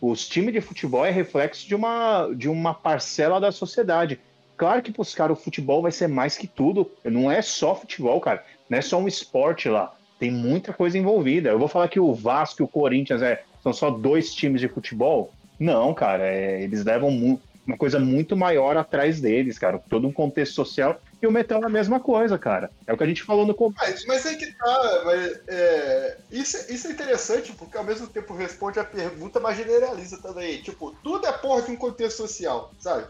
Os 0.00 0.26
times 0.26 0.54
de 0.54 0.60
futebol 0.60 1.04
é 1.04 1.10
reflexo 1.10 1.68
de 1.68 1.74
uma, 1.74 2.30
de 2.34 2.48
uma 2.48 2.72
parcela 2.72 3.38
da 3.38 3.52
sociedade. 3.52 4.18
Claro 4.56 4.80
que 4.80 4.92
pros 4.92 5.14
caras 5.14 5.38
o 5.38 5.42
futebol 5.42 5.82
vai 5.82 5.92
ser 5.92 6.06
mais 6.06 6.38
que 6.38 6.46
tudo. 6.46 6.90
Não 7.04 7.30
é 7.30 7.42
só 7.42 7.74
futebol, 7.74 8.20
cara. 8.20 8.44
Não 8.70 8.78
é 8.78 8.80
só 8.80 8.98
um 8.98 9.08
esporte 9.08 9.68
lá 9.68 9.94
tem 10.22 10.30
muita 10.30 10.72
coisa 10.72 10.96
envolvida. 10.96 11.48
Eu 11.48 11.58
vou 11.58 11.66
falar 11.66 11.88
que 11.88 11.98
o 11.98 12.14
Vasco 12.14 12.62
e 12.62 12.64
o 12.64 12.68
Corinthians 12.68 13.20
é, 13.22 13.42
são 13.60 13.72
só 13.72 13.90
dois 13.90 14.32
times 14.32 14.60
de 14.60 14.68
futebol? 14.68 15.32
Não, 15.58 15.92
cara, 15.92 16.24
é, 16.24 16.62
eles 16.62 16.84
levam 16.84 17.40
uma 17.66 17.76
coisa 17.76 17.98
muito 17.98 18.36
maior 18.36 18.76
atrás 18.76 19.20
deles, 19.20 19.58
cara. 19.58 19.78
Todo 19.78 20.06
um 20.06 20.12
contexto 20.12 20.54
social. 20.54 21.00
E 21.20 21.26
o 21.26 21.30
metal 21.30 21.62
é 21.62 21.66
a 21.66 21.68
mesma 21.68 22.00
coisa, 22.00 22.36
cara. 22.36 22.70
É 22.86 22.92
o 22.92 22.96
que 22.96 23.04
a 23.04 23.06
gente 23.06 23.22
falou 23.22 23.46
no 23.46 23.54
começo. 23.54 23.78
Mas, 23.80 24.04
mas 24.06 24.26
é 24.26 24.34
que 24.34 24.52
tá, 24.52 25.02
mas, 25.04 25.40
é, 25.46 26.18
isso, 26.32 26.72
isso 26.72 26.88
é 26.88 26.90
interessante, 26.90 27.52
porque 27.52 27.76
ao 27.76 27.84
mesmo 27.84 28.08
tempo 28.08 28.34
responde 28.34 28.80
a 28.80 28.84
pergunta, 28.84 29.38
mas 29.38 29.56
generaliza 29.56 30.18
também. 30.20 30.60
Tipo, 30.62 30.92
tudo 31.04 31.26
é 31.26 31.32
porra 31.32 31.62
de 31.62 31.70
um 31.70 31.76
contexto 31.76 32.16
social, 32.16 32.72
sabe? 32.80 33.06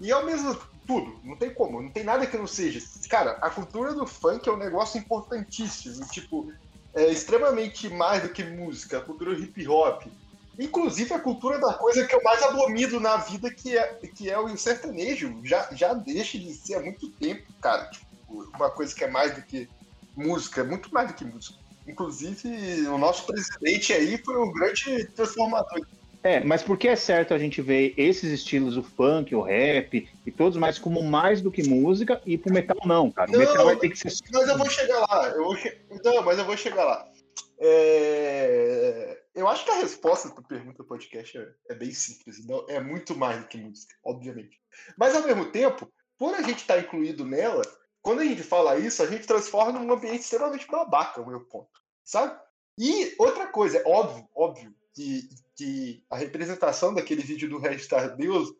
E 0.00 0.12
ao 0.12 0.24
mesmo 0.24 0.56
tudo, 0.86 1.18
não 1.24 1.36
tem 1.36 1.52
como, 1.52 1.82
não 1.82 1.90
tem 1.90 2.04
nada 2.04 2.26
que 2.26 2.36
não 2.36 2.46
seja. 2.46 2.80
Cara, 3.10 3.32
a 3.42 3.50
cultura 3.50 3.92
do 3.92 4.06
funk 4.06 4.48
é 4.48 4.52
um 4.52 4.56
negócio 4.56 4.98
importantíssimo, 4.98 6.06
tipo, 6.06 6.52
é 6.94 7.06
extremamente 7.06 7.88
mais 7.88 8.22
do 8.22 8.28
que 8.28 8.44
música, 8.44 8.98
a 8.98 9.00
cultura 9.02 9.32
hip 9.32 9.66
hop. 9.66 10.04
Inclusive 10.58 11.12
a 11.12 11.18
cultura 11.18 11.58
da 11.58 11.74
coisa 11.74 12.06
que 12.06 12.14
eu 12.14 12.22
mais 12.22 12.42
abomino 12.42 12.98
na 12.98 13.18
vida, 13.18 13.50
que 13.50 13.76
é, 13.76 13.94
que 14.14 14.30
é 14.30 14.38
o 14.38 14.56
sertanejo. 14.56 15.40
Já, 15.44 15.68
já 15.72 15.92
deixa 15.92 16.38
de 16.38 16.52
ser 16.54 16.76
há 16.76 16.80
muito 16.80 17.10
tempo, 17.10 17.52
cara. 17.60 17.90
Tipo, 17.90 18.06
uma 18.54 18.70
coisa 18.70 18.94
que 18.94 19.04
é 19.04 19.10
mais 19.10 19.34
do 19.34 19.42
que 19.42 19.68
música, 20.16 20.64
muito 20.64 20.92
mais 20.92 21.08
do 21.08 21.14
que 21.14 21.24
música. 21.24 21.58
Inclusive, 21.86 22.86
o 22.88 22.98
nosso 22.98 23.26
presidente 23.26 23.92
aí 23.92 24.18
foi 24.18 24.36
um 24.38 24.52
grande 24.52 25.04
transformador 25.14 25.86
é, 26.26 26.40
mas 26.40 26.60
por 26.60 26.76
que 26.76 26.88
é 26.88 26.96
certo 26.96 27.32
a 27.32 27.38
gente 27.38 27.62
ver 27.62 27.94
esses 27.96 28.32
estilos, 28.32 28.76
o 28.76 28.82
funk, 28.82 29.32
o 29.32 29.42
rap 29.42 30.08
e 30.26 30.30
todos 30.32 30.58
mais, 30.58 30.76
como 30.76 31.00
mais 31.00 31.40
do 31.40 31.52
que 31.52 31.62
música 31.62 32.20
e 32.26 32.36
pro 32.36 32.52
metal 32.52 32.76
não, 32.84 33.12
cara? 33.12 33.30
O 33.30 33.32
não, 33.32 33.38
metal 33.38 33.64
vai 33.64 33.76
ter 33.76 33.90
que 33.90 33.96
ser. 33.96 34.12
Mas 34.32 34.48
eu 34.48 34.58
vou 34.58 34.68
chegar 34.68 35.06
lá. 35.08 35.28
Eu 35.28 35.44
vou 35.44 35.56
che... 35.56 35.78
Não, 36.04 36.24
mas 36.24 36.36
eu 36.36 36.44
vou 36.44 36.56
chegar 36.56 36.84
lá. 36.84 37.08
É... 37.60 39.15
Eu 39.36 39.46
acho 39.46 39.66
que 39.66 39.70
a 39.70 39.80
resposta 39.80 40.30
da 40.30 40.40
pergunta 40.40 40.78
do 40.78 40.88
podcast 40.88 41.36
é, 41.36 41.52
é 41.68 41.74
bem 41.74 41.92
simples. 41.92 42.44
Não, 42.46 42.64
é 42.70 42.80
muito 42.80 43.14
mais 43.14 43.38
do 43.38 43.46
que 43.46 43.58
música, 43.58 43.94
obviamente. 44.02 44.58
Mas 44.96 45.14
ao 45.14 45.22
mesmo 45.22 45.52
tempo, 45.52 45.92
por 46.18 46.34
a 46.34 46.40
gente 46.40 46.60
estar 46.60 46.76
tá 46.76 46.80
incluído 46.80 47.22
nela, 47.22 47.62
quando 48.00 48.20
a 48.20 48.24
gente 48.24 48.42
fala 48.42 48.78
isso, 48.78 49.02
a 49.02 49.06
gente 49.06 49.26
transforma 49.26 49.78
num 49.78 49.92
ambiente 49.92 50.20
extremamente 50.20 50.66
babaca, 50.66 51.20
o 51.20 51.26
meu 51.26 51.40
ponto. 51.40 51.68
Sabe? 52.02 52.40
E 52.78 53.14
outra 53.18 53.48
coisa, 53.48 53.76
é 53.76 53.82
óbvio, 53.86 54.26
óbvio, 54.34 54.74
que, 54.94 55.28
que 55.54 56.02
a 56.08 56.16
representação 56.16 56.94
daquele 56.94 57.22
vídeo 57.22 57.50
do 57.50 57.58
Restar 57.58 58.16
Deus 58.16 58.54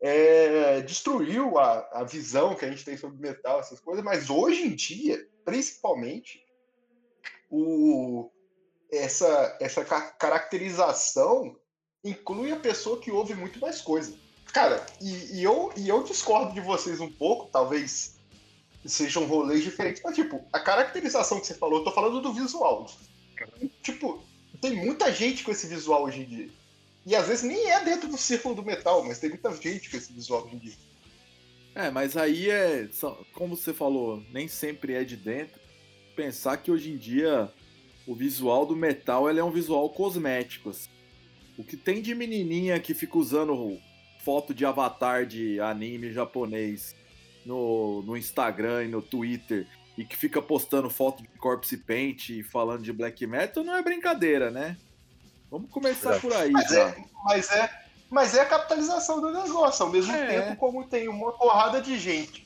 é, 0.00 0.80
destruiu 0.80 1.58
a, 1.58 1.88
a 1.92 2.04
visão 2.04 2.54
que 2.54 2.64
a 2.64 2.70
gente 2.70 2.86
tem 2.86 2.96
sobre 2.96 3.20
metal, 3.20 3.60
essas 3.60 3.80
coisas, 3.80 4.02
mas 4.02 4.30
hoje 4.30 4.62
em 4.62 4.74
dia, 4.74 5.28
principalmente, 5.44 6.42
o, 7.50 8.30
essa, 8.92 9.56
essa 9.58 9.84
caracterização 9.84 11.56
inclui 12.04 12.52
a 12.52 12.56
pessoa 12.56 13.00
que 13.00 13.10
ouve 13.10 13.34
muito 13.34 13.58
mais 13.58 13.80
coisa. 13.80 14.14
Cara, 14.52 14.84
e, 15.00 15.38
e, 15.38 15.42
eu, 15.42 15.72
e 15.76 15.88
eu 15.88 16.02
discordo 16.02 16.52
de 16.52 16.60
vocês 16.60 17.00
um 17.00 17.10
pouco, 17.10 17.48
talvez 17.50 18.16
sejam 18.84 19.24
rolês 19.24 19.62
diferentes, 19.62 20.02
mas, 20.04 20.14
tipo, 20.14 20.44
a 20.52 20.60
caracterização 20.60 21.40
que 21.40 21.46
você 21.46 21.54
falou, 21.54 21.78
eu 21.78 21.84
tô 21.84 21.92
falando 21.92 22.20
do 22.20 22.34
visual. 22.34 22.86
Tipo, 23.82 24.22
tem 24.60 24.74
muita 24.74 25.10
gente 25.10 25.42
com 25.42 25.50
esse 25.50 25.66
visual 25.66 26.04
hoje 26.04 26.20
em 26.20 26.24
dia. 26.24 26.50
E 27.06 27.16
às 27.16 27.26
vezes 27.26 27.44
nem 27.44 27.70
é 27.70 27.82
dentro 27.82 28.08
do 28.08 28.18
círculo 28.18 28.54
do 28.54 28.62
metal, 28.62 29.02
mas 29.04 29.18
tem 29.18 29.30
muita 29.30 29.52
gente 29.56 29.90
com 29.90 29.96
esse 29.96 30.12
visual 30.12 30.44
hoje 30.44 30.54
em 30.56 30.58
dia. 30.58 30.74
É, 31.74 31.90
mas 31.90 32.16
aí 32.16 32.50
é. 32.50 32.88
Como 33.32 33.56
você 33.56 33.72
falou, 33.72 34.22
nem 34.30 34.46
sempre 34.46 34.94
é 34.94 35.02
de 35.02 35.16
dentro. 35.16 35.60
Pensar 36.14 36.58
que 36.58 36.70
hoje 36.70 36.92
em 36.92 36.96
dia 36.96 37.50
o 38.06 38.14
visual 38.14 38.66
do 38.66 38.76
metal 38.76 39.28
ele 39.28 39.40
é 39.40 39.44
um 39.44 39.50
visual 39.50 39.88
cosmético. 39.90 40.70
Assim. 40.70 40.90
O 41.56 41.64
que 41.64 41.76
tem 41.76 42.02
de 42.02 42.14
menininha 42.14 42.78
que 42.80 42.94
fica 42.94 43.18
usando 43.18 43.78
foto 44.24 44.54
de 44.54 44.64
avatar 44.64 45.26
de 45.26 45.60
anime 45.60 46.12
japonês 46.12 46.94
no, 47.44 48.02
no 48.02 48.16
Instagram 48.16 48.84
e 48.84 48.88
no 48.88 49.02
Twitter 49.02 49.66
e 49.96 50.04
que 50.04 50.16
fica 50.16 50.40
postando 50.40 50.88
foto 50.88 51.22
de 51.22 51.28
Corpse 51.38 51.76
Paint 51.76 52.30
e 52.30 52.42
falando 52.42 52.82
de 52.82 52.92
black 52.92 53.26
metal 53.26 53.62
não 53.62 53.76
é 53.76 53.82
brincadeira, 53.82 54.50
né? 54.50 54.76
Vamos 55.50 55.70
começar 55.70 56.14
é. 56.14 56.18
por 56.18 56.32
aí, 56.32 56.50
mas 56.50 56.72
É, 56.72 57.04
mas 57.24 57.50
é, 57.50 57.70
mas 58.08 58.34
é 58.34 58.40
a 58.40 58.46
capitalização 58.46 59.20
do 59.20 59.30
negócio, 59.30 59.84
ao 59.84 59.92
mesmo 59.92 60.12
é. 60.12 60.26
tempo 60.26 60.56
como 60.56 60.86
tem 60.86 61.08
uma 61.08 61.32
porrada 61.32 61.80
de 61.80 61.98
gente. 61.98 62.41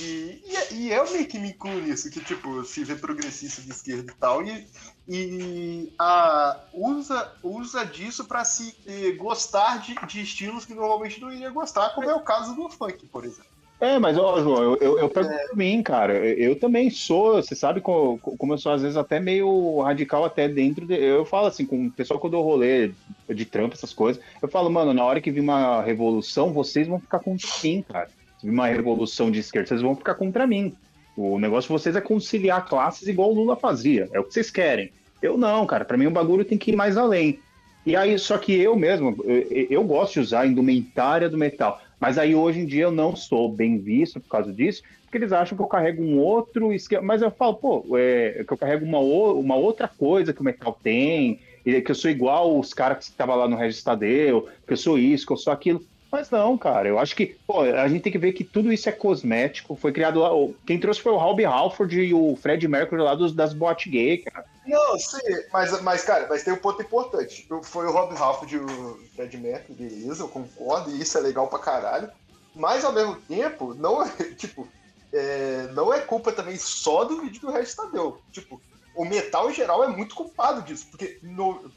E, 0.00 0.42
e 0.72 0.90
eu 0.90 1.10
meio 1.12 1.26
que 1.26 1.38
me 1.38 1.50
incluo 1.50 1.80
nisso, 1.80 2.10
que 2.10 2.20
tipo, 2.20 2.64
se 2.64 2.84
vê 2.84 2.96
progressista 2.96 3.62
de 3.62 3.70
esquerda 3.70 4.10
e 4.10 4.14
tal, 4.16 4.44
e, 4.44 4.66
e 5.08 5.92
a, 5.98 6.60
usa, 6.72 7.32
usa 7.42 7.84
disso 7.84 8.24
para 8.24 8.44
se 8.44 8.74
eh, 8.86 9.12
gostar 9.12 9.78
de, 9.78 9.94
de 10.06 10.22
estilos 10.22 10.64
que 10.64 10.74
normalmente 10.74 11.20
não 11.20 11.32
iria 11.32 11.50
gostar, 11.50 11.90
como 11.90 12.10
é 12.10 12.14
o 12.14 12.20
caso 12.20 12.54
do 12.54 12.68
funk, 12.68 13.06
por 13.06 13.24
exemplo. 13.24 13.54
É, 13.80 13.98
mas, 13.98 14.16
ó, 14.16 14.40
João, 14.40 14.62
eu, 14.62 14.76
eu, 14.76 14.98
eu 15.00 15.08
pergunto 15.10 15.34
é. 15.34 15.56
mim, 15.56 15.82
cara. 15.82 16.14
Eu, 16.14 16.58
também 16.58 16.88
sou, 16.90 17.34
você 17.34 17.54
sabe 17.54 17.80
como, 17.80 18.18
como 18.18 18.54
eu 18.54 18.58
sou, 18.58 18.72
às 18.72 18.80
vezes, 18.80 18.96
até 18.96 19.20
meio 19.20 19.82
radical 19.82 20.24
até 20.24 20.48
dentro. 20.48 20.86
De, 20.86 20.94
eu 20.94 21.24
falo 21.26 21.48
assim, 21.48 21.66
com 21.66 21.86
o 21.86 21.90
pessoal 21.90 22.18
que 22.18 22.24
eu 22.24 22.30
dou 22.30 22.42
rolê 22.42 22.92
de 23.28 23.44
trampo, 23.44 23.74
essas 23.74 23.92
coisas, 23.92 24.22
eu 24.40 24.48
falo, 24.48 24.70
mano, 24.70 24.94
na 24.94 25.04
hora 25.04 25.20
que 25.20 25.30
vir 25.30 25.40
uma 25.40 25.82
revolução, 25.82 26.52
vocês 26.52 26.86
vão 26.86 27.00
ficar 27.00 27.18
contra 27.18 27.48
mim, 27.62 27.84
cara. 27.86 28.08
Uma 28.44 28.66
revolução 28.66 29.30
de 29.30 29.40
esquerda, 29.40 29.68
vocês 29.68 29.82
vão 29.82 29.96
ficar 29.96 30.14
contra 30.14 30.46
mim. 30.46 30.74
O 31.16 31.38
negócio 31.38 31.68
de 31.68 31.72
vocês 31.72 31.96
é 31.96 32.00
conciliar 32.00 32.66
classes 32.66 33.08
igual 33.08 33.30
o 33.30 33.34
Lula 33.34 33.56
fazia. 33.56 34.08
É 34.12 34.20
o 34.20 34.24
que 34.24 34.34
vocês 34.34 34.50
querem. 34.50 34.92
Eu 35.22 35.38
não, 35.38 35.64
cara. 35.66 35.84
Para 35.84 35.96
mim 35.96 36.06
o 36.06 36.10
bagulho 36.10 36.44
tem 36.44 36.58
que 36.58 36.72
ir 36.72 36.76
mais 36.76 36.96
além. 36.96 37.38
E 37.86 37.96
aí, 37.96 38.18
só 38.18 38.38
que 38.38 38.52
eu 38.52 38.76
mesmo, 38.76 39.16
eu, 39.24 39.66
eu 39.70 39.84
gosto 39.84 40.14
de 40.14 40.20
usar 40.20 40.40
a 40.40 40.46
indumentária 40.46 41.28
do 41.28 41.38
metal. 41.38 41.80
Mas 42.00 42.18
aí 42.18 42.34
hoje 42.34 42.60
em 42.60 42.66
dia 42.66 42.84
eu 42.84 42.90
não 42.90 43.14
sou 43.14 43.50
bem 43.50 43.78
visto 43.78 44.20
por 44.20 44.28
causa 44.28 44.52
disso, 44.52 44.82
porque 45.02 45.16
eles 45.16 45.32
acham 45.32 45.56
que 45.56 45.62
eu 45.62 45.68
carrego 45.68 46.02
um 46.02 46.18
outro 46.18 46.72
esquema. 46.72 47.02
Mas 47.02 47.22
eu 47.22 47.30
falo, 47.30 47.54
pô, 47.54 47.86
é, 47.96 48.44
que 48.46 48.52
eu 48.52 48.58
carrego 48.58 48.84
uma, 48.84 48.98
uma 48.98 49.56
outra 49.56 49.88
coisa 49.88 50.32
que 50.32 50.40
o 50.40 50.44
metal 50.44 50.78
tem, 50.82 51.40
que 51.64 51.90
eu 51.90 51.94
sou 51.94 52.10
igual 52.10 52.58
os 52.58 52.74
caras 52.74 52.98
que 52.98 53.04
estavam 53.04 53.36
lá 53.36 53.48
no 53.48 53.56
Regis 53.56 53.82
Tadeu, 53.82 54.48
que 54.66 54.72
eu 54.72 54.76
sou 54.76 54.98
isso, 54.98 55.26
que 55.26 55.32
eu 55.32 55.36
sou 55.36 55.52
aquilo. 55.52 55.82
Mas 56.14 56.30
não, 56.30 56.56
cara, 56.56 56.86
eu 56.86 56.96
acho 56.96 57.16
que 57.16 57.36
pô, 57.44 57.62
a 57.62 57.88
gente 57.88 58.02
tem 58.02 58.12
que 58.12 58.18
ver 58.18 58.32
que 58.34 58.44
tudo 58.44 58.72
isso 58.72 58.88
é 58.88 58.92
cosmético. 58.92 59.74
Foi 59.74 59.90
criado 59.90 60.20
lá. 60.20 60.30
Quem 60.64 60.78
trouxe 60.78 61.00
foi 61.00 61.10
o 61.10 61.16
Robbie 61.16 61.44
Halford 61.44 62.00
e 62.00 62.14
o 62.14 62.36
Fred 62.36 62.68
Mercury 62.68 63.02
lá 63.02 63.16
dos, 63.16 63.34
das 63.34 63.52
boate 63.52 63.90
gay, 63.90 64.18
cara. 64.18 64.46
Não, 64.64 64.96
sim, 64.96 65.18
mas, 65.52 65.82
mas, 65.82 66.04
cara, 66.04 66.28
mas 66.30 66.44
tem 66.44 66.54
um 66.54 66.58
ponto 66.58 66.80
importante. 66.80 67.48
Foi 67.64 67.84
o 67.84 67.90
Rob 67.90 68.16
Halford 68.16 68.54
e 68.54 68.58
o 68.60 69.00
Fred 69.16 69.36
Mercury, 69.36 69.74
beleza, 69.74 70.22
eu 70.22 70.28
concordo, 70.28 70.92
e 70.92 71.00
isso 71.00 71.18
é 71.18 71.20
legal 71.20 71.48
pra 71.48 71.58
caralho. 71.58 72.08
Mas 72.54 72.84
ao 72.84 72.92
mesmo 72.92 73.16
tempo, 73.16 73.74
não 73.74 74.00
é, 74.00 74.08
tipo, 74.38 74.68
é, 75.12 75.66
não 75.72 75.92
é 75.92 75.98
culpa 75.98 76.30
também 76.30 76.56
só 76.56 77.02
do 77.02 77.22
vídeo 77.22 77.40
do 77.40 77.50
Regis 77.50 77.74
Tadeu. 77.74 78.20
Tipo, 78.30 78.62
o 78.94 79.04
metal 79.04 79.50
em 79.50 79.54
geral 79.54 79.82
é 79.82 79.88
muito 79.88 80.14
culpado 80.14 80.62
disso, 80.62 80.86
porque 80.92 81.18
no, 81.24 81.72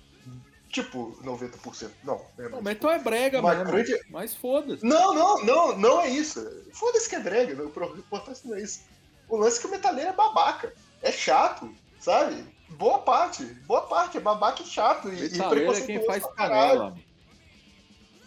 tipo, 0.69 1.17
90%. 1.23 1.89
Não. 2.03 2.21
É 2.37 2.47
o 2.47 2.61
metal 2.61 2.91
é 2.91 2.99
brega, 2.99 3.41
mano. 3.41 3.65
Grande... 3.65 3.99
Mas 4.09 4.35
foda-se. 4.35 4.85
Não, 4.85 5.13
não, 5.13 5.43
não, 5.43 5.77
não 5.77 6.01
é 6.01 6.09
isso. 6.09 6.45
Foda-se 6.73 7.09
que 7.09 7.15
é 7.15 7.19
brega, 7.19 7.61
o 7.61 7.97
importante 7.97 8.41
não 8.45 8.55
é 8.55 8.61
isso. 8.61 8.81
O 9.29 9.37
lance 9.37 9.57
é 9.57 9.61
que 9.61 9.67
o 9.67 9.71
metaleiro 9.71 10.09
é 10.09 10.13
babaca. 10.13 10.73
É 11.01 11.11
chato, 11.11 11.73
sabe? 11.99 12.43
Boa 12.69 12.99
parte, 12.99 13.43
boa 13.65 13.81
parte, 13.81 14.17
é 14.17 14.21
babaca 14.21 14.61
e 14.61 14.65
chato. 14.65 15.09
E, 15.09 15.35
e 15.35 15.41
é 15.41 15.81
quem 15.81 16.05
faz 16.05 16.25
canela. 16.35 16.97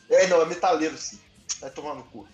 É, 0.08 0.26
não, 0.26 0.42
é 0.42 0.46
metaleiro 0.46 0.96
sim. 0.96 1.18
Vai 1.60 1.70
tomar 1.70 1.94
no 1.94 2.04
cu. 2.04 2.26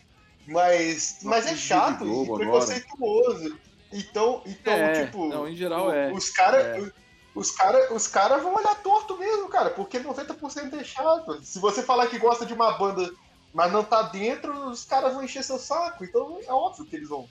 Mas, 0.46 1.18
Uma 1.22 1.32
mas 1.32 1.46
é 1.46 1.56
chato 1.56 2.06
e 2.06 2.36
preconceituoso. 2.36 3.58
Então, 3.92 4.42
então 4.46 4.72
É, 4.72 5.04
tipo. 5.04 5.28
não, 5.28 5.48
em 5.48 5.56
geral 5.56 5.92
é. 5.92 6.12
Os 6.12 6.30
caras. 6.30 6.64
É. 6.64 6.92
Os 7.36 7.50
caras 7.50 7.90
os 7.90 8.08
cara 8.08 8.38
vão 8.38 8.54
olhar 8.56 8.74
torto 8.76 9.18
mesmo, 9.18 9.46
cara, 9.48 9.68
porque 9.68 10.00
90% 10.00 10.72
é 10.74 10.82
chato. 10.82 11.38
Se 11.44 11.58
você 11.58 11.82
falar 11.82 12.06
que 12.06 12.18
gosta 12.18 12.46
de 12.46 12.54
uma 12.54 12.72
banda, 12.78 13.10
mas 13.52 13.70
não 13.70 13.84
tá 13.84 14.02
dentro, 14.02 14.70
os 14.70 14.84
caras 14.84 15.12
vão 15.12 15.22
encher 15.22 15.44
seu 15.44 15.58
saco. 15.58 16.02
Então 16.02 16.38
é 16.48 16.52
óbvio 16.52 16.86
que 16.86 16.96
eles 16.96 17.10
vão, 17.10 17.28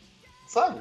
sabe? 0.48 0.80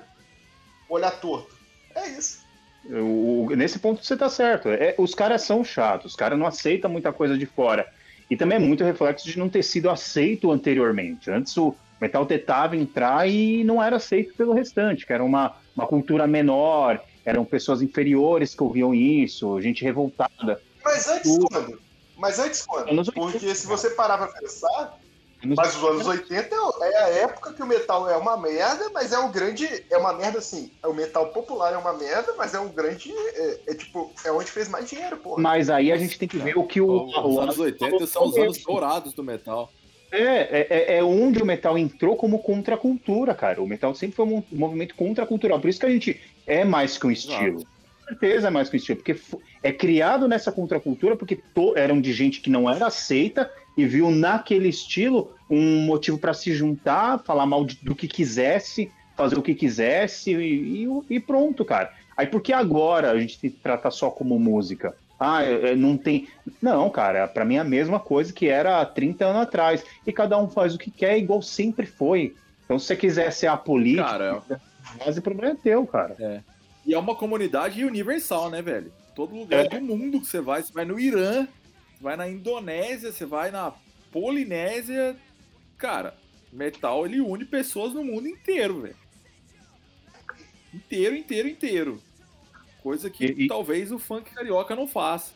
Olhar 0.90 1.10
torto. 1.10 1.56
É 1.94 2.06
isso. 2.10 2.44
O- 2.86 3.48
nesse 3.56 3.78
ponto 3.78 4.04
você 4.04 4.14
tá 4.14 4.28
certo. 4.28 4.68
É, 4.68 4.94
os 4.98 5.14
caras 5.14 5.40
são 5.40 5.64
chatos, 5.64 6.12
os 6.12 6.16
caras 6.16 6.38
não 6.38 6.46
aceitam 6.46 6.90
muita 6.90 7.10
coisa 7.10 7.36
de 7.38 7.46
fora. 7.46 7.90
E 8.28 8.36
também 8.36 8.56
é 8.56 8.60
muito 8.60 8.84
reflexo 8.84 9.26
de 9.26 9.38
não 9.38 9.48
ter 9.48 9.62
sido 9.62 9.88
aceito 9.88 10.50
anteriormente. 10.50 11.30
Antes 11.30 11.56
o 11.56 11.74
metal 11.98 12.26
tentava 12.26 12.76
entrar 12.76 13.26
e 13.26 13.64
não 13.64 13.82
era 13.82 13.96
aceito 13.96 14.34
pelo 14.34 14.52
restante, 14.52 15.06
que 15.06 15.12
era 15.14 15.24
uma, 15.24 15.56
uma 15.74 15.86
cultura 15.86 16.26
menor, 16.26 17.02
eram 17.24 17.44
pessoas 17.44 17.82
inferiores 17.82 18.54
que 18.54 18.62
ouviam 18.62 18.94
isso, 18.94 19.60
gente 19.60 19.82
revoltada. 19.84 20.60
Mas 20.84 21.08
antes 21.08 21.30
O- 21.36 21.48
quando? 21.48 21.80
Mas 22.16 22.38
antes 22.38 22.64
quando? 22.64 22.90
Anos 22.90 23.08
80, 23.08 23.20
Porque 23.32 23.54
se 23.54 23.66
cara. 23.66 23.76
você 23.76 23.90
parar 23.90 24.18
pra 24.18 24.26
pensar, 24.28 24.98
Anos 25.42 25.56
mas 25.56 25.76
os 25.76 25.84
anos 25.84 26.06
80 26.06 26.56
é 26.82 26.96
a 27.02 27.08
época 27.08 27.52
que 27.52 27.62
o 27.62 27.66
metal 27.66 28.08
é 28.08 28.16
uma 28.16 28.36
merda, 28.36 28.88
mas 28.94 29.12
é 29.12 29.18
um 29.18 29.30
grande. 29.30 29.66
É 29.90 29.96
uma 29.98 30.12
merda 30.12 30.38
assim. 30.38 30.70
O 30.82 30.92
metal 30.94 31.26
popular 31.32 31.74
é 31.74 31.76
uma 31.76 31.92
merda, 31.92 32.32
mas 32.38 32.54
é 32.54 32.60
um 32.60 32.68
grande. 32.68 33.12
É, 33.12 33.60
é 33.66 33.74
tipo, 33.74 34.10
é 34.24 34.32
onde 34.32 34.50
fez 34.50 34.68
mais 34.68 34.88
dinheiro, 34.88 35.16
porra. 35.18 35.42
Mas 35.42 35.68
aí 35.68 35.92
a 35.92 35.96
gente 35.98 36.18
tem 36.18 36.28
que 36.28 36.38
ver 36.38 36.56
o 36.56 36.66
que 36.66 36.80
o. 36.80 37.04
Os 37.06 37.14
o- 37.36 37.40
anos 37.40 37.58
80 37.58 38.06
são 38.06 38.26
os 38.26 38.36
anos 38.38 38.58
dourados 38.58 39.12
do 39.12 39.22
metal. 39.22 39.70
É, 40.16 40.48
é, 40.60 40.66
é- 40.70 40.96
é 40.98 41.04
onde 41.04 41.42
o 41.42 41.46
metal 41.46 41.76
entrou 41.76 42.16
como 42.16 42.38
contracultura, 42.38 43.34
cara. 43.34 43.60
O 43.62 43.66
metal 43.66 43.94
sempre 43.94 44.16
foi 44.16 44.24
um 44.26 44.28
mo- 44.30 44.44
movimento 44.52 44.94
contracultural. 44.94 45.60
Por 45.60 45.68
isso 45.68 45.80
que 45.80 45.86
a 45.86 45.90
gente 45.90 46.20
é 46.46 46.64
mais 46.64 46.96
que 46.96 47.06
um 47.06 47.10
estilo. 47.10 47.60
Com 47.60 48.08
certeza 48.08 48.48
é 48.48 48.50
mais 48.50 48.68
que 48.68 48.76
um 48.76 48.78
estilo. 48.78 48.98
Porque 48.98 49.16
é 49.62 49.72
criado 49.72 50.28
nessa 50.28 50.52
contracultura 50.52 51.16
porque 51.16 51.38
eram 51.76 52.00
de 52.00 52.12
gente 52.12 52.40
que 52.40 52.50
não 52.50 52.70
era 52.70 52.86
aceita 52.86 53.50
e 53.76 53.84
viu 53.86 54.10
naquele 54.10 54.68
estilo 54.68 55.32
um 55.50 55.80
motivo 55.84 56.18
para 56.18 56.32
se 56.34 56.52
juntar, 56.52 57.18
falar 57.24 57.46
mal 57.46 57.64
de- 57.64 57.78
do 57.82 57.94
que 57.94 58.06
quisesse, 58.06 58.90
fazer 59.16 59.38
o 59.38 59.42
que 59.42 59.54
quisesse 59.54 60.32
e, 60.34 60.84
e- 60.84 60.88
e 61.10 61.20
pronto, 61.20 61.64
cara. 61.64 61.92
Aí 62.16 62.26
por 62.26 62.40
que 62.40 62.52
agora 62.52 63.10
a 63.10 63.18
gente 63.18 63.38
tem 63.40 63.50
que 63.50 63.58
tratar 63.58 63.90
só 63.90 64.10
como 64.10 64.38
música? 64.38 64.94
Ah, 65.18 65.42
é- 65.44 65.70
é, 65.70 65.76
não 65.76 65.96
tem. 65.96 66.28
Não, 66.60 66.90
cara, 66.90 67.26
pra 67.28 67.44
mim 67.44 67.56
é 67.56 67.60
a 67.60 67.64
mesma 67.64 68.00
coisa 68.00 68.32
que 68.32 68.48
era 68.48 68.80
há 68.80 68.86
30 68.86 69.26
anos 69.26 69.42
atrás. 69.42 69.84
E 70.06 70.12
cada 70.12 70.36
um 70.38 70.48
faz 70.48 70.74
o 70.74 70.78
que 70.78 70.90
quer, 70.90 71.16
igual 71.18 71.40
sempre 71.40 71.86
foi. 71.86 72.34
Então, 72.64 72.78
se 72.78 72.86
você 72.86 72.96
quiser 72.96 73.30
ser 73.32 73.46
apolítico, 73.46 74.08
Cara, 74.08 74.42
mas 75.04 75.16
o 75.16 75.22
problema 75.22 75.52
é 75.54 75.56
teu, 75.56 75.86
cara. 75.86 76.42
E 76.84 76.92
é 76.94 76.98
uma 76.98 77.14
comunidade 77.14 77.84
universal, 77.84 78.50
né, 78.50 78.60
velho? 78.60 78.92
Todo 79.14 79.34
lugar 79.36 79.64
É. 79.66 79.68
do 79.68 79.80
mundo 79.80 80.20
que 80.20 80.26
você 80.26 80.40
vai, 80.40 80.62
você 80.62 80.72
vai 80.72 80.84
no 80.84 80.98
Irã, 80.98 81.46
você 81.96 82.02
vai 82.02 82.16
na 82.16 82.28
Indonésia, 82.28 83.12
você 83.12 83.24
vai 83.24 83.50
na 83.50 83.72
Polinésia. 84.10 85.16
Cara, 85.78 86.14
metal 86.52 87.06
ele 87.06 87.20
une 87.20 87.44
pessoas 87.44 87.92
no 87.94 88.04
mundo 88.04 88.26
inteiro, 88.28 88.80
velho. 88.82 88.96
Inteiro, 90.72 91.14
inteiro, 91.16 91.48
inteiro. 91.48 92.00
Coisa 92.84 93.08
que 93.08 93.24
E- 93.24 93.48
talvez 93.48 93.90
o 93.90 93.98
funk 93.98 94.30
carioca 94.34 94.76
não 94.76 94.86
faça. 94.86 95.32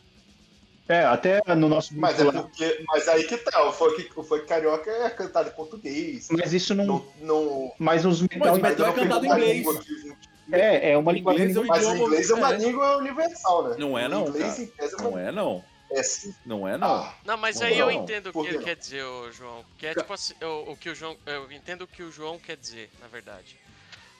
É, 0.87 1.03
até 1.03 1.41
no 1.55 1.67
nosso 1.67 1.89
grupo 1.89 2.01
Mas, 2.01 2.19
é 2.19 2.31
porque, 2.31 2.83
mas 2.87 3.07
aí 3.07 3.23
que 3.23 3.37
tá, 3.37 3.67
o 3.67 3.71
funk, 3.73 4.09
o 4.15 4.23
funk 4.23 4.45
carioca 4.45 4.89
é 4.89 5.09
cantado 5.09 5.49
em 5.49 5.53
português. 5.53 6.27
Mas 6.31 6.53
isso 6.53 6.75
não. 6.75 6.85
Não, 6.85 7.05
não, 7.21 7.73
Mas 7.79 8.05
os 8.05 8.21
metal. 8.21 8.39
Mas 8.39 8.61
metal 8.61 8.87
é 8.87 8.93
cantado 8.93 9.25
em 9.25 9.29
pegou 9.29 9.71
uma 9.73 9.81
inglês. 9.81 10.15
É, 10.51 10.91
é 10.91 10.97
uma 10.97 11.11
O 11.11 11.13
linguagem. 11.15 11.41
inglês 11.49 11.57
é 11.57 11.59
o 11.59 11.67
Mas 11.67 11.85
o 11.85 11.95
inglês 11.95 12.29
é 12.29 12.33
uma 12.35 12.53
é. 12.53 12.57
língua 12.57 12.97
universal, 12.97 13.69
né? 13.69 13.75
Não 13.79 13.97
é 13.97 14.05
O 14.05 14.09
não, 14.09 14.27
inglês, 14.27 14.47
cara. 14.51 14.61
em 14.61 14.67
tese, 14.67 14.95
é 14.95 15.01
Não 15.01 15.17
é 15.19 15.31
não. 15.31 15.63
é 15.91 16.03
sim. 16.03 16.35
Não 16.45 16.67
é 16.67 16.77
não. 16.77 16.87
Ah, 16.87 17.13
Não, 17.25 17.37
mas 17.37 17.59
Não, 17.59 17.67
aí 17.67 17.79
eu 17.79 17.85
não. 17.87 17.93
entendo 17.93 18.27
o 18.29 18.31
que 18.33 18.47
ele 18.47 18.57
não? 18.57 18.63
quer 18.63 18.75
dizer, 18.75 19.03
João. 19.31 19.63
Porque 19.69 19.87
é 19.87 19.95
tipo 19.95 20.13
assim, 20.13 20.33
o, 20.41 20.71
o 20.71 20.77
que 20.77 20.89
o 20.89 20.95
João. 20.95 21.15
Eu 21.25 21.51
entendo 21.51 21.81
o 21.83 21.87
que 21.87 22.01
o 22.03 22.11
João 22.11 22.37
quer 22.39 22.57
dizer, 22.57 22.89
na 23.01 23.07
verdade. 23.07 23.57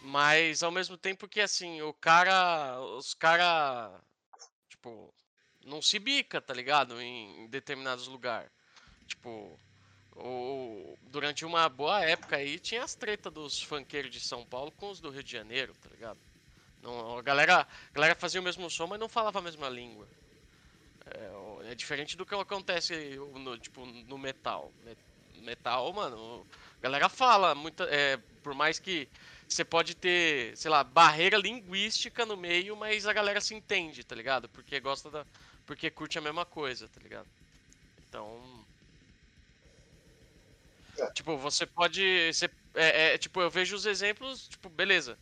Mas 0.02 0.64
ao 0.64 0.72
mesmo 0.72 0.98
tempo 0.98 1.28
que 1.28 1.42
assim, 1.42 1.82
o 1.82 1.94
cara. 1.94 2.80
Os 2.98 3.14
cara. 3.14 4.00
Tipo. 4.70 5.14
Não 5.66 5.82
se 5.82 6.00
bica, 6.00 6.40
tá 6.42 6.54
ligado? 6.54 7.00
Em, 7.02 7.44
em 7.44 7.48
determinados 7.48 8.08
lugares. 8.08 8.50
Tipo. 9.08 9.60
O, 10.16 10.98
durante 11.04 11.46
uma 11.46 11.70
boa 11.70 12.02
época 12.04 12.36
aí 12.36 12.60
tinha 12.60 12.84
as 12.84 12.94
tretas 12.94 13.32
dos 13.32 13.62
funkeiros 13.62 14.12
de 14.12 14.20
São 14.20 14.46
Paulo 14.46 14.70
com 14.72 14.90
os 14.90 15.00
do 15.00 15.10
Rio 15.10 15.24
de 15.24 15.32
Janeiro, 15.32 15.74
tá 15.82 15.90
ligado? 15.90 16.20
Não, 16.82 17.18
a, 17.18 17.22
galera, 17.22 17.62
a 17.62 17.94
galera 17.94 18.16
fazia 18.16 18.42
o 18.42 18.44
mesmo 18.44 18.70
som, 18.70 18.88
mas 18.88 19.00
não 19.00 19.08
falava 19.08 19.40
a 19.40 19.42
mesma 19.42 19.70
língua. 19.70 20.08
É, 21.06 21.72
é 21.72 21.76
diferente 21.76 22.18
do 22.18 22.26
que 22.26 22.36
acontece 22.36 23.16
no, 23.18 23.58
tipo, 23.58 23.86
no 23.86 24.18
metal. 24.18 24.72
Me- 24.84 24.98
Metal, 25.42 25.94
mano, 25.94 26.46
a 26.78 26.82
galera 26.82 27.08
fala, 27.08 27.56
muita, 27.56 27.86
é, 27.86 28.18
por 28.44 28.54
mais 28.54 28.78
que 28.78 29.08
você 29.50 29.66
pode 29.66 29.96
ter, 29.96 30.56
sei 30.58 30.70
lá, 30.70 30.84
barreira 30.84 31.38
linguística 31.38 32.26
no 32.26 32.38
meio, 32.38 32.76
mas 32.76 33.08
a 33.08 33.14
galera 33.14 33.42
se 33.42 33.56
entende, 33.56 34.04
tá 34.04 34.16
ligado? 34.16 34.48
Porque 34.50 34.80
gosta 34.80 35.10
da. 35.10 35.26
Porque 35.66 35.90
curte 35.90 36.18
a 36.18 36.22
mesma 36.22 36.46
coisa, 36.46 36.88
tá 36.88 37.02
ligado? 37.02 37.28
Então. 38.08 38.40
É. 40.98 41.12
Tipo, 41.12 41.38
você 41.38 41.66
pode. 41.66 42.32
Você, 42.34 42.50
é, 42.76 43.14
é, 43.14 43.18
tipo, 43.18 43.42
eu 43.42 43.50
vejo 43.50 43.76
os 43.76 43.86
exemplos, 43.86 44.48
tipo, 44.48 44.70
beleza. 44.70 45.18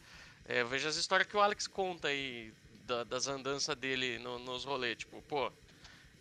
É, 0.46 0.62
eu 0.62 0.68
vejo 0.68 0.88
as 0.88 0.96
histórias 0.96 1.28
que 1.28 1.36
o 1.36 1.42
Alex 1.42 1.68
conta 1.68 2.08
aí 2.08 2.54
da- 2.86 3.04
das 3.04 3.28
andanças 3.28 3.76
dele 3.76 4.18
no- 4.20 4.40
nos 4.40 4.64
rolês. 4.66 4.98
Tipo, 4.98 5.22
pô, 5.24 5.48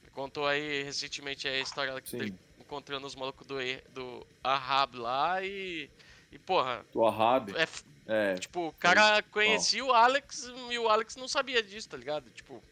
ele 0.02 0.11
contou 0.12 0.46
aí 0.46 0.82
recentemente 0.82 1.46
a 1.48 1.59
história 1.61 1.94
Sim. 2.04 2.18
dele 2.18 2.34
encontrando 2.61 3.07
os 3.07 3.14
malucos 3.14 3.46
do, 3.46 3.57
do 3.92 4.26
Ahab 4.44 4.96
lá 4.96 5.42
e. 5.42 5.88
E, 6.32 6.38
porra, 6.40 6.84
Do 6.92 7.07
Ahab. 7.07 7.52
é, 7.57 7.66
É. 8.09 8.34
tipo, 8.34 8.68
o 8.68 8.72
cara 8.72 9.22
conhecia 9.32 9.84
o 9.84 9.92
Alex 9.92 10.50
e 10.70 10.78
o 10.78 10.88
Alex 10.88 11.16
não 11.16 11.26
sabia 11.26 11.62
disso, 11.62 11.88
tá 11.88 11.96
ligado? 11.96 12.30
Tipo, 12.30 12.62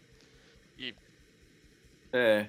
É. 2.13 2.47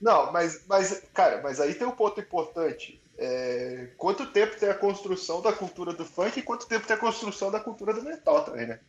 Não, 0.00 0.32
mas, 0.32 0.64
mas, 0.66 1.04
cara, 1.14 1.40
mas 1.42 1.60
aí 1.60 1.74
tem 1.74 1.86
um 1.86 1.92
ponto 1.92 2.20
importante. 2.20 3.00
É, 3.16 3.88
quanto 3.96 4.26
tempo 4.26 4.58
tem 4.58 4.68
a 4.68 4.74
construção 4.74 5.40
da 5.40 5.52
cultura 5.52 5.92
do 5.92 6.04
funk 6.04 6.38
e 6.38 6.42
quanto 6.42 6.66
tempo 6.66 6.86
tem 6.86 6.96
a 6.96 7.00
construção 7.00 7.50
da 7.50 7.58
cultura 7.60 7.92
do 7.92 8.02
metal 8.02 8.44
também, 8.44 8.66
né? 8.66 8.80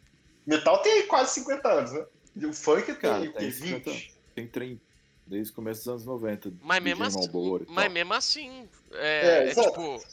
Metal 0.45 0.81
tem 0.81 1.07
quase 1.07 1.33
50 1.35 1.67
anos, 1.67 1.91
né? 1.91 2.05
E 2.35 2.45
o 2.45 2.53
funk 2.53 2.85
tem, 2.85 2.95
Cara, 2.95 3.21
tem 3.21 3.31
tem 3.31 3.49
20. 3.49 3.91
50. 3.91 4.13
Tem 4.35 4.47
30. 4.47 4.81
Desde 5.25 5.51
o 5.51 5.55
começo 5.55 5.81
dos 5.81 5.87
anos 5.89 6.05
90. 6.05 6.53
mas 6.61 6.81
mesmo 6.81 7.03
assim, 7.03 7.19
e 7.23 7.71
mas 7.71 7.91
mesmo 7.91 8.13
assim, 8.15 8.69
É, 8.93 9.45
é, 9.45 9.49
é 9.49 9.53
tipo, 9.53 10.03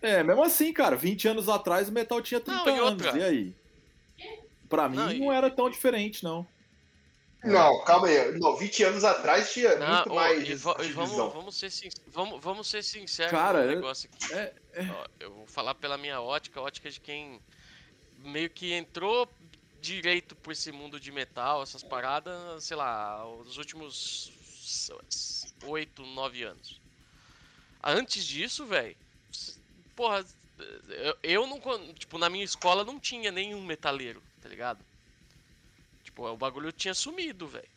É, 0.00 0.22
mesmo 0.22 0.42
assim, 0.42 0.72
cara, 0.72 0.96
20 0.96 1.28
anos 1.28 1.48
atrás 1.48 1.88
o 1.88 1.92
metal 1.92 2.20
tinha 2.20 2.40
30 2.40 2.64
Não, 2.64 2.76
e 2.76 2.78
anos. 2.80 2.90
outra? 3.06 3.18
E 3.18 3.22
aí? 3.22 3.54
Pra 4.68 4.88
mim 4.88 4.96
Não, 4.96 5.06
não, 5.12 5.32
e- 5.32 5.36
era 5.36 5.50
tão 5.50 5.70
diferente, 5.70 6.24
não. 6.24 6.46
Não, 7.44 7.82
calma 7.84 8.06
aí. 8.06 8.38
Não, 8.38 8.56
20 8.56 8.84
anos 8.84 9.02
atrás 9.04 9.52
tinha 9.52 9.76
não, 9.76 9.94
muito 9.96 10.10
ô, 10.12 10.14
mais 10.14 10.48
e, 10.48 10.54
va- 10.54 10.76
e 10.80 10.92
vamos, 10.92 11.16
vamos, 11.32 11.56
ser 11.58 11.70
sin- 11.70 11.88
vamos, 12.08 12.40
vamos 12.40 12.68
ser 12.68 12.82
sinceros 12.84 13.32
Cara, 13.32 13.64
no 13.64 13.70
eu- 13.70 13.76
negócio 13.76 14.08
aqui. 14.12 14.32
É, 14.32 14.52
Ó, 14.90 15.06
eu 15.20 15.32
vou 15.34 15.46
falar 15.46 15.74
pela 15.74 15.98
minha 15.98 16.20
ótica, 16.20 16.60
a 16.60 16.62
ótica 16.62 16.88
de 16.90 17.00
quem 17.00 17.40
meio 18.18 18.48
que 18.48 18.72
entrou 18.72 19.28
direito 19.80 20.36
por 20.36 20.52
esse 20.52 20.70
mundo 20.70 21.00
de 21.00 21.10
metal, 21.10 21.62
essas 21.62 21.82
paradas, 21.82 22.62
sei 22.62 22.76
lá, 22.76 23.24
nos 23.44 23.56
últimos 23.58 24.32
8, 25.64 26.06
9 26.06 26.44
anos. 26.44 26.80
Antes 27.82 28.24
disso, 28.24 28.64
velho, 28.64 28.96
porra, 30.02 30.26
eu, 30.88 31.16
eu 31.22 31.46
não, 31.46 31.60
tipo, 31.94 32.18
na 32.18 32.28
minha 32.28 32.44
escola 32.44 32.82
não 32.82 32.98
tinha 32.98 33.30
nenhum 33.30 33.62
metaleiro, 33.62 34.20
tá 34.42 34.48
ligado? 34.48 34.84
Tipo, 36.02 36.26
o 36.26 36.36
bagulho 36.36 36.72
tinha 36.72 36.92
sumido, 36.92 37.46
velho. 37.46 37.68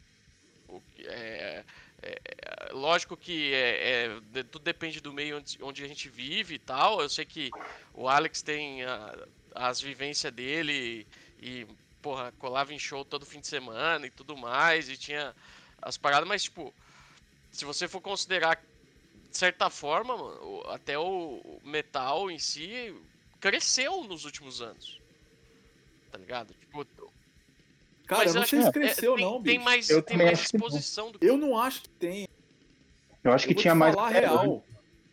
É, 0.97 1.63
é- 2.01 2.21
é- 2.25 2.73
lógico 2.73 3.15
que 3.15 3.53
é, 3.53 4.07
é, 4.33 4.43
tudo 4.43 4.63
depende 4.63 4.99
do 4.99 5.13
meio 5.13 5.37
onde, 5.37 5.57
onde 5.61 5.83
a 5.83 5.87
gente 5.87 6.09
vive 6.09 6.55
e 6.55 6.59
tal. 6.59 6.99
Eu 6.99 7.07
sei 7.09 7.25
que 7.25 7.51
o 7.93 8.09
Alex 8.09 8.41
tem 8.41 8.83
a- 8.83 9.27
as 9.53 9.79
vivências 9.79 10.33
dele 10.33 11.05
e, 11.39 11.67
porra, 12.01 12.33
colava 12.39 12.73
em 12.73 12.79
show 12.79 13.05
todo 13.05 13.23
fim 13.23 13.39
de 13.39 13.45
semana 13.45 14.07
e 14.07 14.09
tudo 14.09 14.35
mais, 14.35 14.89
e 14.89 14.97
tinha 14.97 15.35
as 15.79 15.95
paradas, 15.95 16.27
mas, 16.27 16.41
tipo, 16.41 16.73
se 17.51 17.65
você 17.65 17.87
for 17.87 18.01
considerar 18.01 18.59
de 19.35 19.39
certa 19.39 19.69
forma, 19.69 20.15
mano, 20.15 20.63
até 20.67 20.97
o 20.97 21.59
metal 21.61 22.31
em 22.31 22.39
si 22.39 22.95
cresceu 23.41 24.05
nos 24.05 24.23
últimos 24.23 24.61
anos. 24.61 25.01
Tá 26.09 26.17
ligado? 26.17 26.53
Tipo, 26.53 26.85
Cara, 28.07 28.23
mas 28.23 28.33
eu 28.33 28.39
não 28.39 28.47
sei 28.47 28.61
se 28.61 28.65
que- 28.71 28.79
cresceu, 28.79 29.13
é, 29.13 29.15
tem, 29.17 29.25
não, 29.25 29.33
tem 29.43 29.53
bicho. 29.55 29.65
mais, 29.65 29.89
Eu 29.89 30.01
tem 30.01 30.15
mais 30.17 30.39
exposição 30.39 31.11
do 31.11 31.19
que. 31.19 31.25
Eu 31.25 31.35
não 31.35 31.57
acho 31.59 31.81
que 31.81 31.89
tem. 31.89 32.29
Eu 33.25 33.33
acho 33.33 33.43
Eu 33.43 33.47
que 33.49 33.53
vou 33.55 33.61
tinha 33.61 33.73
te 33.73 33.77
mais. 33.77 33.93
falar 33.93 34.07
a 34.07 34.13
é, 34.13 34.19
real. 34.21 34.63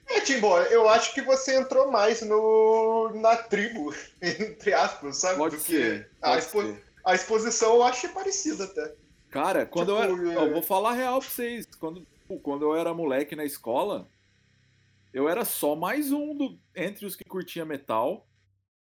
É, 0.07 0.21
Timbo, 0.21 0.57
eu 0.59 0.89
acho 0.89 1.13
que 1.15 1.23
você 1.23 1.57
entrou 1.59 1.91
mais 1.91 2.23
no, 2.23 3.11
na 3.17 3.35
tribo, 3.37 3.93
entre 4.23 4.73
aspas, 4.73 5.17
sabe? 5.17 5.39
Pode 5.39 5.57
do 5.57 5.63
ser. 5.63 6.05
que 6.09 6.11
a, 6.25 6.37
expo- 6.39 6.63
ser. 6.63 6.85
a 7.05 7.15
exposição 7.17 7.75
eu 7.75 7.83
acho 7.83 8.09
parecida 8.11 8.65
até. 8.67 8.95
Cara, 9.31 9.67
quando 9.67 9.99
eu 9.99 10.15
Tipo, 10.15 10.29
era. 10.29 10.41
é- 10.43 10.47
Eu 10.47 10.53
vou 10.53 10.63
falar 10.63 10.93
real 10.93 11.19
pra 11.19 11.29
vocês. 11.29 11.67
Quando, 11.81 12.07
quando 12.43 12.63
eu 12.67 12.77
era 12.77 12.95
moleque 12.95 13.35
na 13.35 13.45
escola, 13.45 14.07
eu 15.13 15.29
era 15.29 15.45
só 15.45 15.75
mais 15.77 16.11
um 16.13 16.35
do, 16.37 16.59
entre 16.77 17.07
os 17.07 17.15
que 17.17 17.25
curtia 17.25 17.65
metal. 17.65 18.27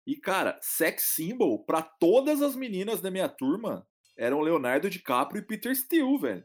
E, 0.06 0.16
cara, 0.16 0.58
sex 0.60 1.02
symbol 1.14 1.64
pra 1.64 1.80
todas 1.82 2.42
as 2.42 2.56
meninas 2.56 3.00
da 3.00 3.10
minha 3.10 3.28
turma 3.28 3.86
eram 4.16 4.40
Leonardo 4.40 4.90
DiCaprio 4.90 5.40
e 5.40 5.44
Peter 5.46 5.74
Steele, 5.76 6.18
velho. 6.18 6.44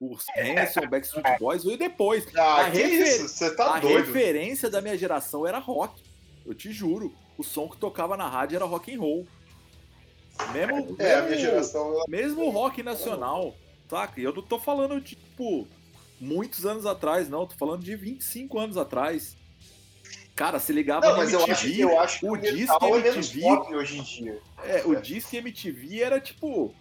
Os 0.00 0.24
Hanson, 0.36 0.88
Backstreet 0.88 1.38
Boys 1.38 1.64
veio 1.64 1.78
depois. 1.78 2.26
Ah, 2.36 2.66
A 2.66 2.70
que 2.70 2.78
refer- 2.78 3.02
isso? 3.16 3.28
Você 3.28 3.54
tá 3.54 3.76
a 3.76 3.80
doido. 3.80 3.96
referência 4.06 4.68
da 4.68 4.80
minha 4.82 4.98
geração 4.98 5.46
era 5.46 5.58
rock. 5.58 6.02
Eu 6.44 6.54
te 6.54 6.72
juro. 6.72 7.14
O 7.38 7.42
som 7.44 7.68
que 7.68 7.76
tocava 7.76 8.16
na 8.16 8.28
rádio 8.28 8.56
era 8.56 8.64
rock 8.64 8.94
and 8.94 9.00
roll. 9.00 9.26
Mesmo, 10.52 10.96
É, 10.98 11.14
a 11.14 11.22
mesmo- 11.22 11.28
minha 11.28 11.38
geração. 11.38 12.04
mesmo 12.08 12.44
o 12.44 12.50
rock 12.50 12.82
nacional, 12.82 13.54
saca? 13.88 14.20
E 14.20 14.24
eu 14.24 14.34
não 14.34 14.42
tô 14.42 14.58
falando 14.58 15.00
de, 15.00 15.14
tipo, 15.16 15.66
muitos 16.20 16.64
anos 16.66 16.86
atrás, 16.86 17.28
não. 17.28 17.46
Tô 17.46 17.54
falando 17.56 17.82
de 17.82 17.94
25 17.96 18.58
anos 18.58 18.76
atrás. 18.76 19.36
Cara, 20.34 20.58
se 20.58 20.72
ligava 20.72 21.06
Não, 21.06 21.12
no 21.12 21.18
mas 21.18 21.32
eu 21.32 21.40
MTV, 21.40 21.52
acho, 21.52 21.80
eu 21.80 22.00
acho 22.00 22.20
que 22.20 22.26
o 22.26 22.36
disco 22.36 22.84
é 22.84 23.08
MTV, 23.08 23.74
hoje 23.74 23.98
em 23.98 24.02
dia. 24.02 24.38
é, 24.64 24.82
o 24.84 24.94
disco 25.00 25.34
MTV 25.34 26.02
era, 26.02 26.20
tipo, 26.20 26.74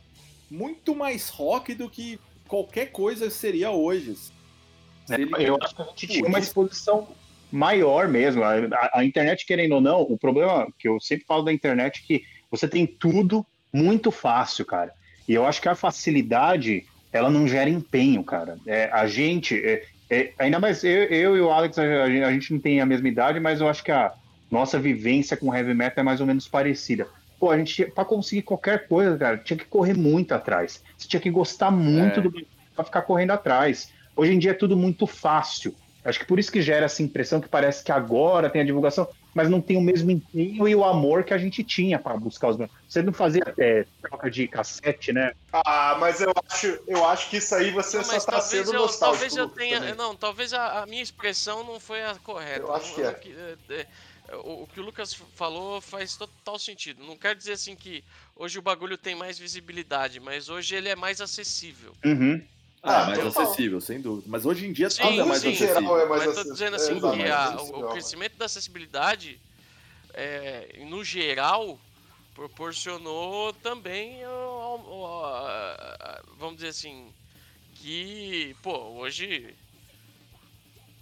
muito 0.52 0.94
mais 0.94 1.30
rock 1.30 1.74
do 1.74 1.90
que 1.90 2.20
qualquer 2.48 2.88
coisa 2.92 3.30
seria 3.30 3.72
hoje. 3.72 4.16
Se 4.16 5.14
ele- 5.14 5.30
Eu 5.40 5.58
acho 5.62 5.74
que 5.76 5.82
a 5.82 5.86
gente 5.86 6.08
tinha 6.08 6.20
Putz. 6.20 6.30
uma 6.30 6.40
exposição 6.40 7.08
maior 7.50 8.10
mesmo. 8.10 8.44
A, 8.44 8.56
a- 8.58 8.90
a 8.96 9.06
internet, 9.06 9.46
querendo 9.46 9.76
ou 9.76 9.82
não, 9.82 10.02
o 10.02 10.18
problema 10.18 10.68
que 10.78 10.90
eu 10.90 11.00
sempre 11.00 11.26
falo 11.26 11.44
da 11.44 11.54
internet 11.54 12.02
é 12.04 12.08
que 12.08 12.24
você 12.52 12.68
tem 12.68 12.86
tudo 12.86 13.46
muito 13.72 14.12
fácil, 14.12 14.66
cara. 14.66 14.94
E 15.28 15.34
eu 15.34 15.46
acho 15.46 15.62
que 15.62 15.70
a 15.70 15.76
facilidade, 15.76 16.86
ela 17.16 17.30
não 17.30 17.48
gera 17.48 17.70
empenho, 17.70 18.24
cara. 18.24 18.58
É, 18.68 18.90
a 18.92 19.08
gente, 19.08 19.56
é, 19.64 19.84
é, 20.10 20.34
ainda 20.38 20.60
mais 20.60 20.84
eu, 20.84 21.04
eu 21.06 21.38
e 21.38 21.42
o 21.42 21.50
Alex, 21.50 21.78
a, 21.80 22.08
gente- 22.10 22.24
a 22.24 22.32
gente 22.32 22.54
não 22.54 22.60
tem 22.60 22.82
a 22.82 22.86
mesma 22.86 23.08
idade, 23.08 23.40
mas 23.40 23.62
eu 23.62 23.68
acho 23.70 23.84
que 23.84 23.92
a 23.92 24.12
nossa 24.52 24.78
vivência 24.80 25.36
com 25.38 25.54
heavy 25.56 25.74
metal 25.74 26.02
é 26.02 26.06
mais 26.06 26.20
ou 26.22 26.28
menos 26.28 26.48
parecida. 26.48 27.08
Pô, 27.40 27.52
a 27.52 27.58
gente, 27.58 27.86
pra 27.86 28.06
conseguir 28.06 28.44
qualquer 28.44 28.88
coisa, 28.88 29.18
cara, 29.18 29.38
tinha 29.38 29.58
que 29.58 29.66
correr 29.66 29.94
muito 29.96 30.34
atrás. 30.34 30.82
Você 30.98 31.08
tinha 31.08 31.20
que 31.20 31.30
gostar 31.30 31.72
muito 31.72 32.20
É. 32.20 32.24
do 32.24 32.34
pra 32.76 32.84
ficar 32.84 33.02
correndo 33.04 33.32
atrás. 33.32 33.90
Hoje 34.16 34.34
em 34.34 34.40
dia 34.40 34.52
é 34.52 34.54
tudo 34.54 34.76
muito 34.78 35.08
fácil. 35.08 35.74
Acho 36.06 36.20
que 36.20 36.26
por 36.26 36.38
isso 36.40 36.52
que 36.52 36.62
gera 36.62 36.86
essa 36.86 37.02
impressão 37.02 37.42
que 37.42 37.50
parece 37.50 37.84
que 37.84 37.92
agora 37.92 38.50
tem 38.50 38.62
a 38.62 38.66
divulgação, 38.66 39.08
mas 39.34 39.50
não 39.50 39.60
tem 39.60 39.76
o 39.76 39.82
mesmo 39.82 40.12
empenho 40.12 40.68
e 40.68 40.76
o 40.76 40.84
amor 40.86 41.24
que 41.24 41.34
a 41.34 41.38
gente 41.38 41.64
tinha 41.64 42.00
para 42.00 42.16
buscar 42.16 42.50
os. 42.50 42.58
Você 42.88 43.02
não 43.02 43.12
fazia 43.12 43.42
é, 43.60 43.86
troca 44.02 44.30
de 44.30 44.48
cassete, 44.48 45.12
né? 45.12 45.32
Ah, 45.52 45.98
mas 46.00 46.22
eu 46.22 46.32
acho, 46.50 46.80
eu 46.88 47.06
acho 47.06 47.30
que 47.30 47.38
isso 47.38 47.56
aí 47.56 47.72
você 47.72 47.98
Não, 47.98 48.04
só 48.04 48.20
tá 48.20 48.32
talvez 48.34 48.46
sendo 48.46 48.74
eu, 48.74 48.82
nostálgico. 48.82 49.36
talvez 49.36 49.36
eu 49.36 49.50
tenha. 49.50 49.80
também. 49.80 49.96
Não, 49.96 50.16
talvez 50.16 50.54
a, 50.54 50.84
a 50.84 50.86
minha 50.86 51.02
expressão 51.04 51.64
não 51.66 51.80
foi 51.80 52.04
a 52.04 52.16
correta. 52.20 52.62
Eu 52.62 52.74
acho 52.74 52.94
que 52.96 53.02
O- 53.02 53.06
é. 53.06 53.10
o 53.12 53.16
que- 53.20 53.34
é, 53.34 53.58
é, 53.82 54.36
O, 54.38 54.64
o 54.64 54.68
que 54.68 54.80
o 54.80 54.84
Lucas 54.84 55.14
falou 55.36 55.82
faz 55.82 56.16
total 56.16 56.58
sentido. 56.58 57.04
Não 57.04 57.18
quer 57.18 57.36
dizer 57.36 57.54
assim 57.54 57.76
que 57.76 58.04
hoje 58.36 58.58
o 58.58 58.62
bagulho 58.62 58.98
tem 58.98 59.16
mais 59.16 59.38
visibilidade, 59.38 60.20
mas 60.20 60.50
hoje 60.50 60.76
ele 60.76 60.90
é 60.90 60.96
mais 60.96 61.20
acessível. 61.22 61.94
Uhum. 62.06 62.42
Ah, 62.86 63.02
Ah, 63.02 63.06
mais 63.08 63.26
acessível, 63.26 63.82
sem 63.82 64.00
dúvida. 64.00 64.28
Mas 64.30 64.46
hoje 64.46 64.68
em 64.68 64.72
dia 64.72 64.90
Sim, 64.90 65.02
tudo 65.02 65.22
é 65.22 65.26
mais 65.26 65.42
sim. 65.42 65.50
acessível. 65.50 65.82
geral 65.82 66.00
é 66.00 66.06
mais 66.08 66.22
Mas 66.26 66.36
tô 66.36 66.42
acessível. 66.42 66.54
dizendo 66.54 66.74
É, 66.74 66.78
assim 66.78 66.98
exato, 66.98 67.18
que 67.18 67.30
a- 67.30 67.62
o, 67.62 67.80
o 67.80 67.90
crescimento 67.92 68.38
da 68.38 68.46
acessibilidade, 68.46 69.42
é, 70.14 70.86
no 70.86 71.04
geral, 71.04 71.80
proporcionou 72.34 73.54
também, 73.54 74.20
vamos 76.38 76.56
dizer 76.58 76.70
assim, 76.70 77.14
que, 77.76 78.56
pô, 78.62 78.78
hoje 79.00 79.56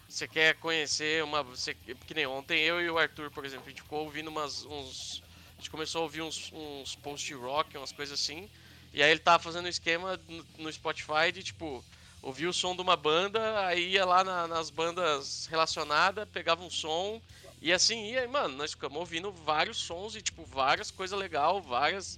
você 0.08 0.28
quer 0.28 0.56
conhecer 0.60 1.24
uma. 1.24 1.42
Você, 1.44 1.74
que 1.74 2.14
nem 2.14 2.26
ontem 2.28 2.60
eu 2.62 2.82
e 2.82 2.90
o 2.90 2.98
Arthur, 2.98 3.32
por 3.32 3.46
exemplo, 3.46 3.66
a 3.66 3.70
gente 3.70 3.82
ficou 3.82 4.06
ouvindo 4.06 4.28
umas, 4.30 4.64
uns. 4.66 5.22
A 5.58 5.62
gente 5.62 5.70
começou 5.72 6.02
a 6.02 6.04
ouvir 6.04 6.22
uns, 6.22 6.52
uns 6.52 6.96
post-rock, 6.96 7.78
umas 7.78 7.92
coisas 7.92 8.20
assim. 8.20 8.50
E 8.94 9.02
aí 9.02 9.12
ele 9.12 9.20
tava 9.20 9.42
fazendo 9.42 9.66
um 9.66 9.70
esquema 9.70 10.20
no, 10.58 10.72
Spotify 10.72 11.32
de 11.34 11.44
tipo. 11.44 11.84
Ouvia 12.22 12.50
o 12.50 12.54
som 12.54 12.74
de 12.74 12.82
uma 12.82 12.96
banda, 12.96 13.66
aí 13.68 13.90
ia 13.92 14.06
lá 14.06 14.24
na- 14.24 14.48
nas 14.48 14.70
bandas 14.70 15.46
relacionadas, 15.48 16.26
pegava 16.32 16.64
um 16.64 16.70
som, 16.70 17.22
e 17.62 17.74
assim 17.74 18.12
ia, 18.12 18.24
e, 18.24 18.28
mano, 18.30 18.56
nós 18.56 18.72
ficamos 18.72 18.98
ouvindo 18.98 19.30
vários 19.30 19.76
sons 19.78 20.16
e, 20.16 20.22
tipo, 20.22 20.46
várias 20.46 20.90
coisas 20.90 21.20
legais, 21.20 21.66
várias, 21.66 22.18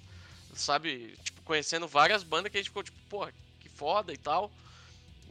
sabe, 0.53 1.17
tipo, 1.23 1.41
conhecendo 1.41 1.87
várias 1.87 2.21
bandas 2.21 2.51
que 2.51 2.57
a 2.57 2.61
gente 2.61 2.69
ficou, 2.69 2.83
tipo, 2.83 2.97
porra, 3.09 3.33
que 3.59 3.67
foda 3.67 4.13
e 4.13 4.17
tal. 4.17 4.51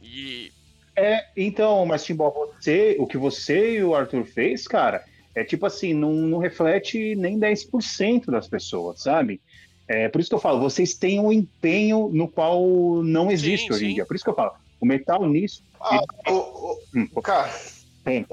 E, 0.01 0.51
É, 0.97 1.25
então, 1.35 1.85
mas 1.85 2.03
Timbó, 2.05 2.31
você, 2.31 2.95
o 2.99 3.07
que 3.07 3.17
você 3.17 3.77
e 3.77 3.83
o 3.83 3.95
Arthur 3.95 4.25
fez, 4.25 4.67
cara, 4.67 5.03
é 5.35 5.43
tipo 5.43 5.65
assim, 5.65 5.93
não, 5.93 6.13
não 6.13 6.37
reflete 6.37 7.15
nem 7.15 7.37
10% 7.37 8.31
das 8.31 8.47
pessoas, 8.47 9.01
sabe? 9.01 9.41
É, 9.87 10.09
por 10.09 10.19
isso 10.19 10.29
que 10.29 10.35
eu 10.35 10.39
falo, 10.39 10.59
vocês 10.59 10.95
têm 10.95 11.19
um 11.19 11.31
empenho 11.31 12.09
no 12.11 12.27
qual 12.27 13.03
não 13.03 13.29
existe 13.31 13.67
Sim, 13.67 13.73
hoje 13.73 13.85
em 13.85 13.89
sim. 13.89 13.93
dia. 13.95 14.05
Por 14.05 14.15
isso 14.15 14.23
que 14.23 14.29
eu 14.29 14.35
falo, 14.35 14.51
o 14.79 14.85
metal 14.85 15.27
nisso. 15.27 15.61
Ah, 15.79 16.01
o, 16.27 16.33
o- 16.33 16.79
Hum, 16.95 17.07
cara, 17.21 17.53
tem. 18.03 18.25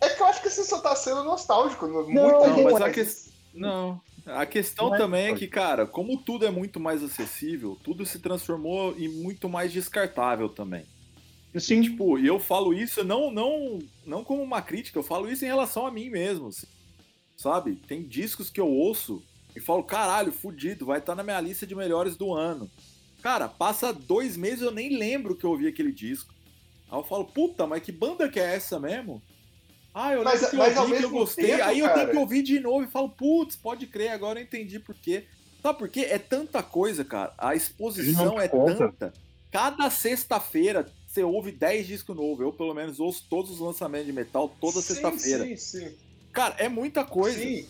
é 0.00 0.08
que 0.08 0.20
eu 0.22 0.26
acho 0.26 0.42
que 0.42 0.50
você 0.50 0.64
só 0.64 0.80
tá 0.80 0.96
sendo 0.96 1.22
nostálgico. 1.24 1.86
Muita 1.86 2.48
Não, 2.48 2.56
gente 2.56 2.64
mas 2.64 2.80
a 2.82 2.90
que-. 2.90 3.06
Não. 3.54 4.00
A 4.24 4.46
questão 4.46 4.88
Não 4.88 4.94
é 4.94 4.98
também 4.98 5.22
é 5.24 5.28
coisa. 5.28 5.38
que, 5.40 5.48
cara, 5.48 5.86
como 5.86 6.16
tudo 6.16 6.46
é 6.46 6.50
muito 6.50 6.78
mais 6.78 7.02
acessível, 7.02 7.76
tudo 7.82 8.06
se 8.06 8.18
transformou 8.20 8.96
em 8.96 9.08
muito 9.08 9.48
mais 9.48 9.72
descartável 9.72 10.48
também. 10.48 10.84
Sim, 11.58 11.82
Tipo, 11.82 12.18
e 12.18 12.26
eu 12.26 12.38
falo 12.40 12.72
isso 12.72 13.04
não, 13.04 13.30
não, 13.30 13.78
não 14.06 14.24
como 14.24 14.42
uma 14.42 14.62
crítica, 14.62 14.98
eu 14.98 15.02
falo 15.02 15.28
isso 15.28 15.44
em 15.44 15.48
relação 15.48 15.86
a 15.86 15.90
mim 15.90 16.08
mesmo. 16.08 16.48
assim. 16.48 16.66
Sabe? 17.36 17.76
Tem 17.76 18.02
discos 18.06 18.48
que 18.48 18.60
eu 18.60 18.68
ouço 18.68 19.22
e 19.54 19.60
falo, 19.60 19.82
caralho, 19.84 20.32
fudido, 20.32 20.86
vai 20.86 20.98
estar 20.98 21.14
na 21.14 21.22
minha 21.22 21.40
lista 21.40 21.66
de 21.66 21.74
melhores 21.74 22.16
do 22.16 22.32
ano. 22.34 22.70
Cara, 23.22 23.48
passa 23.48 23.92
dois 23.92 24.36
meses 24.36 24.62
eu 24.62 24.70
nem 24.72 24.96
lembro 24.96 25.36
que 25.36 25.44
eu 25.44 25.50
ouvi 25.50 25.66
aquele 25.68 25.92
disco. 25.92 26.32
Aí 26.90 26.98
eu 26.98 27.04
falo, 27.04 27.24
puta, 27.24 27.66
mas 27.66 27.82
que 27.82 27.92
banda 27.92 28.28
que 28.28 28.40
é 28.40 28.54
essa 28.54 28.78
mesmo? 28.80 29.22
Ah, 29.94 30.12
eu 30.14 30.24
Mas- 30.24 30.34
lembro 30.40 30.50
que 30.50 30.56
mas 30.56 30.72
eu 30.74 30.78
ao 30.80 30.86
ouvi, 30.86 30.98
que 30.98 31.04
eu 31.04 31.10
gostei. 31.10 31.46
tempo, 31.48 31.64
aí 31.64 31.78
eu 31.78 31.86
cara- 31.86 31.98
tenho 32.00 32.10
que 32.10 32.16
ouvir 32.16 32.42
de 32.42 32.58
novo 32.60 32.84
e 32.84 32.90
falo, 32.90 33.10
putz, 33.10 33.54
pode 33.56 33.86
crer, 33.86 34.08
agora 34.10 34.38
eu 34.40 34.42
entendi 34.44 34.78
por 34.78 34.94
quê. 34.94 35.24
Sabe 35.62 35.78
por 35.78 35.88
quê? 35.88 36.00
É 36.10 36.18
tanta 36.18 36.62
coisa, 36.62 37.04
cara. 37.04 37.32
A 37.38 37.54
exposição 37.54 38.40
é 38.40 38.48
conta. 38.48 38.74
tanta. 38.88 39.12
Cada 39.52 39.88
sexta-feira 39.90 40.90
você 41.06 41.22
ouve 41.22 41.52
10 41.52 41.86
discos 41.86 42.16
novos. 42.16 42.40
Eu, 42.40 42.52
pelo 42.52 42.72
menos, 42.74 42.98
ouço 42.98 43.24
todos 43.28 43.50
os 43.50 43.60
lançamentos 43.60 44.06
de 44.06 44.12
metal 44.14 44.48
toda 44.60 44.80
Sim, 44.80 44.94
sexta-feira. 44.94 45.44
Sim, 45.44 45.56
sim. 45.56 45.94
Cara, 46.32 46.54
é 46.58 46.68
muita 46.68 47.04
coisa. 47.04 47.38
Sim. 47.38 47.66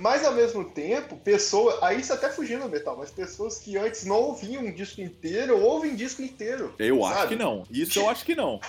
Mas 0.00 0.24
ao 0.24 0.34
mesmo 0.34 0.64
tempo, 0.64 1.16
pessoas. 1.16 1.76
Aí 1.82 2.02
você 2.02 2.12
até 2.12 2.30
fugindo 2.30 2.62
do 2.64 2.68
metal, 2.70 2.96
mas 2.98 3.10
pessoas 3.10 3.58
que 3.58 3.76
antes 3.76 4.04
não 4.04 4.16
ouviam 4.16 4.62
um 4.64 4.72
disco 4.72 5.00
inteiro, 5.00 5.60
ouvem 5.62 5.94
disco 5.94 6.22
inteiro. 6.22 6.74
Eu 6.78 7.00
sabe? 7.02 7.14
acho 7.14 7.28
que 7.28 7.36
não. 7.36 7.62
Isso 7.70 7.98
eu 7.98 8.08
acho 8.08 8.24
que 8.24 8.34
não. 8.34 8.60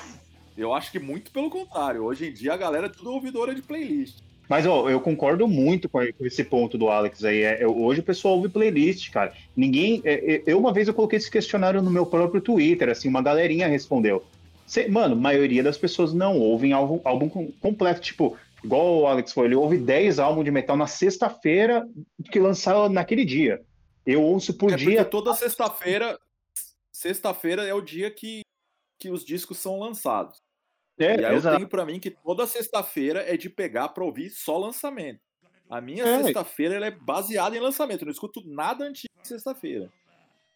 Eu 0.57 0.73
acho 0.73 0.91
que 0.91 0.99
muito 0.99 1.31
pelo 1.31 1.49
contrário. 1.49 2.03
Hoje 2.03 2.27
em 2.27 2.33
dia 2.33 2.53
a 2.53 2.57
galera 2.57 2.87
é 2.87 2.89
tudo 2.89 3.11
ouvidora 3.13 3.55
de 3.55 3.61
playlist. 3.61 4.17
Mas 4.49 4.65
ó, 4.65 4.89
eu 4.89 4.99
concordo 4.99 5.47
muito 5.47 5.87
com 5.87 6.01
esse 6.19 6.43
ponto 6.43 6.77
do 6.77 6.89
Alex 6.89 7.23
aí. 7.23 7.41
É, 7.43 7.63
eu- 7.63 7.81
hoje 7.81 8.01
o 8.01 8.03
pessoal 8.03 8.35
ouve 8.35 8.49
playlist, 8.49 9.09
cara. 9.09 9.33
Ninguém. 9.55 10.01
é, 10.03 10.35
é, 10.35 10.43
eu 10.45 10.59
uma 10.59 10.73
vez 10.73 10.89
eu 10.89 10.93
coloquei 10.93 11.17
esse 11.17 11.31
questionário 11.31 11.81
no 11.81 11.89
meu 11.89 12.05
próprio 12.05 12.41
Twitter, 12.41 12.89
assim, 12.89 13.07
uma 13.07 13.21
galerinha 13.21 13.67
respondeu. 13.67 14.21
Cê- 14.67 14.89
mano, 14.89 15.13
a 15.15 15.17
maioria 15.17 15.63
das 15.63 15.77
pessoas 15.77 16.13
não 16.13 16.37
ouvem 16.37 16.73
álbum, 16.73 16.99
álbum 17.05 17.29
com- 17.29 17.51
completo. 17.61 18.01
Tipo, 18.01 18.35
igual 18.63 18.99
o 18.99 19.07
Alex 19.07 19.33
falou, 19.33 19.47
ele 19.47 19.55
ouve 19.55 19.77
10 19.77 20.19
álbuns 20.19 20.45
de 20.45 20.51
metal 20.51 20.75
na 20.77 20.87
sexta-feira 20.87 21.87
que 22.31 22.39
lançaram 22.39 22.89
naquele 22.89 23.25
dia. 23.25 23.61
Eu 24.05 24.21
ouço 24.21 24.57
por 24.57 24.71
é 24.71 24.75
dia. 24.75 25.05
toda 25.05 25.33
sexta-feira. 25.33 26.19
Sexta-feira 26.91 27.63
é 27.63 27.73
o 27.73 27.81
dia 27.81 28.11
que, 28.11 28.41
que 28.99 29.09
os 29.09 29.23
discos 29.25 29.57
são 29.57 29.79
lançados. 29.79 30.37
É, 30.99 31.15
e 31.19 31.25
aí 31.25 31.31
eu 31.33 31.37
exato. 31.37 31.57
tenho 31.57 31.69
pra 31.69 31.85
mim 31.85 31.99
que 31.99 32.11
toda 32.11 32.45
sexta-feira 32.45 33.21
é 33.21 33.35
de 33.35 33.49
pegar 33.49 33.89
pra 33.89 34.03
ouvir 34.03 34.29
só 34.29 34.57
lançamento. 34.57 35.19
A 35.69 35.79
minha 35.81 36.03
É. 36.05 36.23
sexta-feira 36.23 36.85
é 36.85 36.91
baseada 36.91 37.55
em 37.55 37.59
lançamento. 37.59 38.01
Eu 38.01 38.05
não 38.07 38.11
escuto 38.11 38.41
nada 38.45 38.83
antigo 38.85 39.13
de 39.21 39.27
sexta-feira. 39.27 39.91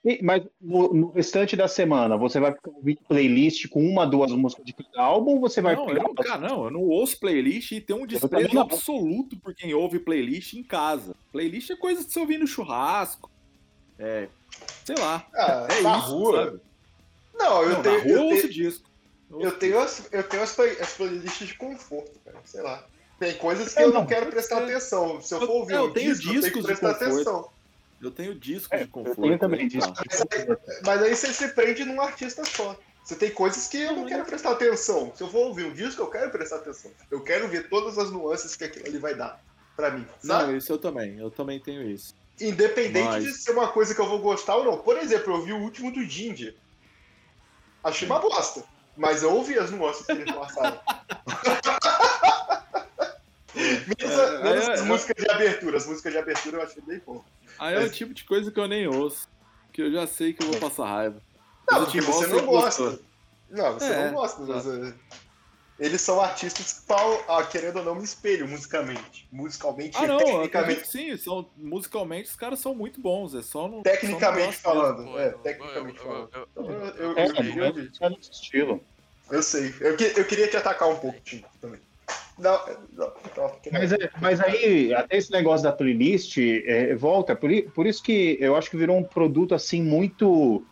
E- 0.05 0.19
Mas 0.21 0.43
no, 0.61 0.93
no 0.93 1.11
restante 1.11 1.55
da 1.55 1.67
semana, 1.67 2.15
você 2.15 2.39
vai 2.39 2.51
ficar 2.53 2.69
ouvindo 2.69 2.99
playlist 3.07 3.67
com 3.69 3.81
uma, 3.83 4.05
duas 4.05 4.31
músicas 4.31 4.63
de 4.63 4.71
cada 4.73 5.01
álbum 5.01 5.31
ou 5.31 5.39
você 5.39 5.61
vai 5.61 5.75
Não, 5.75 5.81
eu 5.83 5.87
pegar. 5.87 6.03
não, 6.03 6.13
cara, 6.13 6.37
não, 6.47 6.65
eu 6.65 6.71
não 6.71 6.81
ouço 6.83 7.19
playlist 7.19 7.71
e 7.71 7.81
tenho 7.81 8.03
um 8.03 8.05
desprezo 8.05 8.59
absoluto 8.59 9.35
por 9.37 9.53
quem 9.55 9.73
ouve 9.73 9.97
playlist 9.99 10.53
em 10.53 10.61
casa. 10.63 11.15
Playlist 11.31 11.71
é 11.71 11.75
coisa 11.75 12.03
de 12.05 12.11
você 12.13 12.19
ouvir 12.19 12.37
no 12.37 12.45
churrasco. 12.45 13.31
É. 13.97 14.27
Sei 14.85 14.95
lá. 14.95 15.25
Ah, 15.33 15.67
É 15.71 15.81
na 15.81 15.97
isso. 15.97 16.07
rua. 16.07 16.45
sabe? 16.45 16.59
Não, 17.33 17.63
eu 17.63 17.69
Não, 17.69 17.81
tenho. 17.81 17.97
na 17.97 18.03
rua 18.03 18.11
eu 18.11 18.15
eu 18.15 18.19
tenho- 18.29 18.35
ouço 18.35 18.49
disco. 18.53 18.89
Eu 19.39 19.51
tenho 19.57 19.79
as, 19.79 20.07
eu 20.13 20.23
tenho 20.23 20.43
as, 20.43 20.55
play- 20.55 20.77
as 20.79 20.93
playlists 20.93 21.47
de 21.47 21.55
conforto, 21.55 22.11
cara. 22.23 22.37
Sei 22.45 22.61
lá. 22.61 22.85
Tem 23.19 23.33
coisas 23.37 23.73
que 23.73 23.79
É, 23.79 23.83
eu 23.83 23.87
não 23.91 24.01
não, 24.01 24.05
quero 24.05 24.27
prestar 24.27 24.61
é. 24.61 24.63
atenção. 24.65 25.19
Se 25.21 25.33
eu 25.33 25.41
Eu- 25.41 25.47
for 25.47 25.53
ouvir 25.55 25.73
é, 25.73 25.77
eu 25.77 25.85
um 25.85 25.91
tenho 25.93 26.13
disco, 26.13 26.27
eu 26.27 26.41
tenho 26.41 26.53
que 26.53 26.59
discos 26.59 26.61
de 26.61 26.67
prestar 26.67 26.93
conforto. 26.93 27.29
atenção. 27.29 27.54
Eu 28.01 28.11
tenho 28.11 28.35
disco 28.35 28.73
É, 28.73 28.79
de 28.79 28.83
eu 28.83 28.89
conforto. 28.89 29.21
tenho 29.21 29.39
também 29.39 29.63
né, 29.63 29.69
disco. 29.69 29.93
tá? 29.93 30.03
Mas 30.85 31.01
aí 31.01 31.15
você 31.15 31.33
se 31.33 31.47
prende 31.49 31.83
num 31.85 31.99
artista 32.01 32.43
só. 32.45 32.77
Você 33.03 33.15
tem 33.15 33.31
coisas 33.31 33.67
que 33.67 33.77
eu 33.81 33.93
não 33.95 34.05
quero 34.05 34.25
prestar 34.25 34.51
atenção. 34.51 35.11
Se 35.15 35.21
eu 35.23 35.27
vou 35.27 35.45
ouvir 35.47 35.65
um 35.65 35.73
disco, 35.73 36.01
eu 36.01 36.07
quero 36.07 36.31
prestar 36.31 36.57
atenção. 36.57 36.91
Eu 37.11 37.21
quero 37.21 37.47
ver 37.47 37.69
todas 37.69 37.97
as 37.97 38.09
nuances 38.11 38.55
que 38.55 38.63
aquilo 38.63 38.85
ali 38.87 38.97
vai 38.97 39.15
dar 39.15 39.39
pra 39.75 39.91
mim. 39.91 40.05
Sabe? 40.23 40.51
Não, 40.51 40.57
isso 40.57 40.71
eu 40.71 40.77
também. 40.77 41.17
Eu 41.19 41.29
também 41.29 41.59
tenho 41.59 41.87
isso. 41.89 42.13
Independente 42.41 43.05
Mas- 43.07 43.23
de 43.23 43.33
ser 43.33 43.51
uma 43.51 43.67
coisa 43.69 43.93
que 43.95 44.01
eu 44.01 44.07
vou 44.07 44.19
gostar 44.19 44.55
ou 44.55 44.65
não. 44.65 44.77
Por 44.77 44.97
exemplo, 44.97 45.35
eu 45.35 45.41
vi 45.43 45.53
o 45.53 45.59
último 45.59 45.91
do 45.91 46.03
Ginger. 46.03 46.55
Achei 47.83 48.07
uma 48.07 48.19
bosta. 48.19 48.63
Mas 48.97 49.23
eu 49.23 49.31
ouvi 49.33 49.57
as 49.59 49.69
nuances 49.71 50.05
que 50.05 50.11
eles 50.13 50.33
passaram. 50.33 50.79
menos 53.55 54.19
É, 54.19 54.43
menos 54.43 54.67
é, 54.67 54.73
as 54.73 54.79
é. 54.79 54.83
músicas 54.83 55.15
de 55.23 55.31
abertura. 55.31 55.77
As 55.77 55.85
músicas 55.87 56.11
de 56.13 56.17
abertura 56.19 56.57
eu 56.57 56.63
achei 56.63 56.81
bem 56.85 57.01
bom. 57.05 57.23
Aí 57.59 57.75
é 57.75 57.77
o 57.79 57.81
Mas- 57.83 57.95
tipo 57.95 58.13
de 58.13 58.23
coisa 58.23 58.51
que 58.51 58.59
eu 58.59 58.67
nem 58.67 58.87
ouço. 58.87 59.27
Que 59.71 59.81
eu 59.81 59.91
já 59.91 60.05
sei 60.07 60.33
que 60.33 60.43
eu 60.43 60.51
vou 60.51 60.59
passar 60.59 60.85
raiva. 60.87 61.21
Não, 61.69 61.79
Mas 61.79 61.83
porque 61.85 62.01
você 62.01 62.27
não 62.27 62.45
gosta. 62.45 62.83
gostou. 62.83 63.05
Não, 63.49 63.73
você 63.73 63.85
É, 63.85 64.05
não 64.07 64.13
gosta. 64.13 64.41
Mas, 64.43 64.67
é, 64.67 64.93
eles 65.77 65.99
são 65.99 66.21
artistas 66.21 66.73
que, 66.79 66.85
pau- 66.85 67.23
ah, 67.27 67.43
querendo 67.43 67.77
ou 67.79 67.83
não, 67.83 67.95
me 67.95 68.03
espelham 68.03 68.47
musicalmente. 68.47 69.27
Musicalmente 69.31 69.97
Ah, 69.97 70.03
e 70.03 70.07
não, 70.07 70.17
tecnicamente. 70.19 70.87
sim, 70.87 71.17
são, 71.17 71.49
musicalmente 71.57 72.29
os 72.29 72.35
caras 72.35 72.59
são 72.59 72.73
muito 72.73 73.01
bons, 73.01 73.35
é 73.35 73.41
só 73.41 73.67
no. 73.67 73.81
Tecnicamente 73.83 74.57
só 74.57 74.73
no 74.73 74.81
gosto 74.81 74.93
falando. 74.93 75.11
Pô, 75.11 75.19
É, 75.19 75.27
eu- 75.27 75.37
tecnicamente 75.39 75.97
eu- 75.97 76.03
falando. 76.05 76.29
eu- 76.33 76.47
Então, 76.51 76.65
Eu, 76.65 76.71
eu- 76.71 77.17
É, 77.17 77.25
eu, 77.27 77.65
é 78.01 78.09
no 78.09 78.17
estilo. 78.19 78.83
Eu 79.29 79.43
sei. 79.43 79.73
Eu, 79.81 79.97
que- 79.97 80.13
eu 80.15 80.23
queria 80.25 80.47
te 80.47 80.55
atacar 80.55 80.87
um 80.87 80.95
pouco, 80.97 81.19
Tim, 81.21 81.43
também. 81.59 81.81
Não, 82.37 82.59
não, 82.93 83.13
não. 83.37 83.51
Mas, 83.71 83.91
é- 83.93 84.09
mas 84.21 84.41
aí, 84.41 84.93
até 84.93 85.17
esse 85.17 85.31
negócio 85.31 85.63
da 85.63 85.71
playlist, 85.71 86.37
é, 86.37 86.93
volta, 86.95 87.35
por, 87.35 87.49
por 87.73 87.87
isso 87.87 88.03
que 88.03 88.37
eu 88.39 88.55
acho 88.55 88.69
que 88.69 88.77
virou 88.77 88.97
um 88.97 89.03
produto 89.03 89.55
assim 89.55 89.81
muito. 89.81 90.65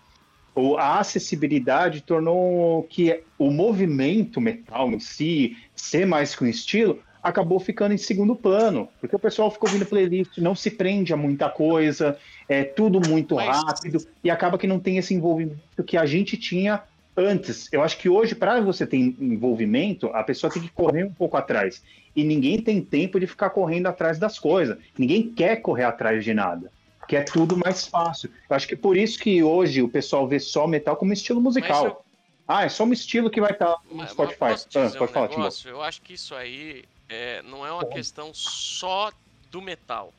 ou 0.55 0.77
A 0.77 0.99
acessibilidade 0.99 2.01
tornou 2.01 2.83
que 2.83 3.23
o 3.39 3.49
movimento 3.49 4.39
metal 4.41 4.91
em 4.91 4.99
si, 4.99 5.57
ser 5.75 6.05
mais 6.05 6.35
que 6.35 6.43
um 6.43 6.47
estilo, 6.47 6.99
acabou 7.23 7.59
ficando 7.59 7.93
em 7.93 7.97
segundo 7.97 8.35
plano. 8.35 8.89
Porque 8.99 9.15
o 9.15 9.19
pessoal 9.19 9.49
ficou 9.49 9.69
ouvindo 9.69 9.85
playlist, 9.85 10.37
não 10.39 10.53
se 10.53 10.69
prende 10.69 11.13
a 11.13 11.17
muita 11.17 11.49
coisa, 11.49 12.17
é 12.49 12.63
tudo 12.65 12.99
muito 12.99 13.35
Mas- 13.35 13.63
rápido, 13.63 14.05
e 14.21 14.29
acaba 14.29 14.57
que 14.57 14.67
não 14.67 14.79
tem 14.79 14.97
esse 14.97 15.13
envolvimento 15.13 15.83
que 15.87 15.95
a 15.97 16.05
gente 16.05 16.35
tinha 16.37 16.83
antes. 17.15 17.67
Eu 17.71 17.81
acho 17.83 17.97
que 17.97 18.09
hoje, 18.09 18.35
para 18.35 18.59
você 18.61 18.85
ter 18.87 18.97
envolvimento, 18.97 20.07
a 20.07 20.23
pessoa 20.23 20.51
tem 20.51 20.61
que 20.61 20.69
correr 20.69 21.03
um 21.03 21.13
pouco 21.13 21.37
atrás. 21.37 21.83
E 22.15 22.23
ninguém 22.23 22.61
tem 22.61 22.81
tempo 22.81 23.19
de 23.19 23.25
ficar 23.27 23.49
correndo 23.49 23.87
atrás 23.87 24.19
das 24.19 24.37
coisas. 24.37 24.77
Ninguém 24.97 25.31
quer 25.33 25.57
correr 25.57 25.83
atrás 25.83 26.23
de 26.23 26.33
nada. 26.33 26.71
Que 27.07 27.15
é 27.17 27.21
tudo 27.23 27.57
mais 27.57 27.85
fácil. 27.87 28.29
Eu 28.49 28.55
acho 28.55 28.67
que 28.67 28.75
é 28.75 28.77
por 28.77 28.95
isso 28.95 29.19
que 29.19 29.43
hoje 29.43 29.81
o 29.81 29.89
pessoal 29.89 30.27
vê 30.27 30.39
só 30.39 30.65
metal 30.67 30.95
como 30.95 31.11
estilo 31.11 31.41
musical. 31.41 31.83
Mas 31.83 31.91
eu- 31.93 32.03
Ah, 32.47 32.65
é 32.65 32.69
só 32.69 32.83
um 32.83 32.91
estilo 32.93 33.29
que 33.29 33.39
vai 33.39 33.51
estar 33.51 33.69
no 33.89 33.95
Mas- 33.97 34.13
mas 34.15 34.31
Spotify. 34.33 34.69
te 34.69 34.77
Ah, 34.77 34.89
pode 34.97 35.03
um 35.03 35.07
falar, 35.13 35.29
negócio? 35.29 35.69
Eu 35.69 35.81
acho 35.81 36.01
que 36.01 36.13
isso 36.13 36.35
aí 36.35 36.83
é, 37.09 37.41
não 37.43 37.65
é 37.65 37.71
uma 37.71 37.83
Pode. 37.83 37.95
questão 37.95 38.33
só 38.33 39.11
do 39.49 39.61
metal. 39.61 40.13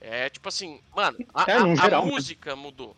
É 0.00 0.28
tipo 0.28 0.48
assim, 0.48 0.78
mano, 0.94 1.16
a, 1.34 1.44
É, 1.50 1.54
a- 1.54 1.60
num 1.60 1.72
a 1.72 1.76
geral, 1.76 2.04
né? 2.06 2.10
música 2.12 2.54
mudou, 2.56 2.96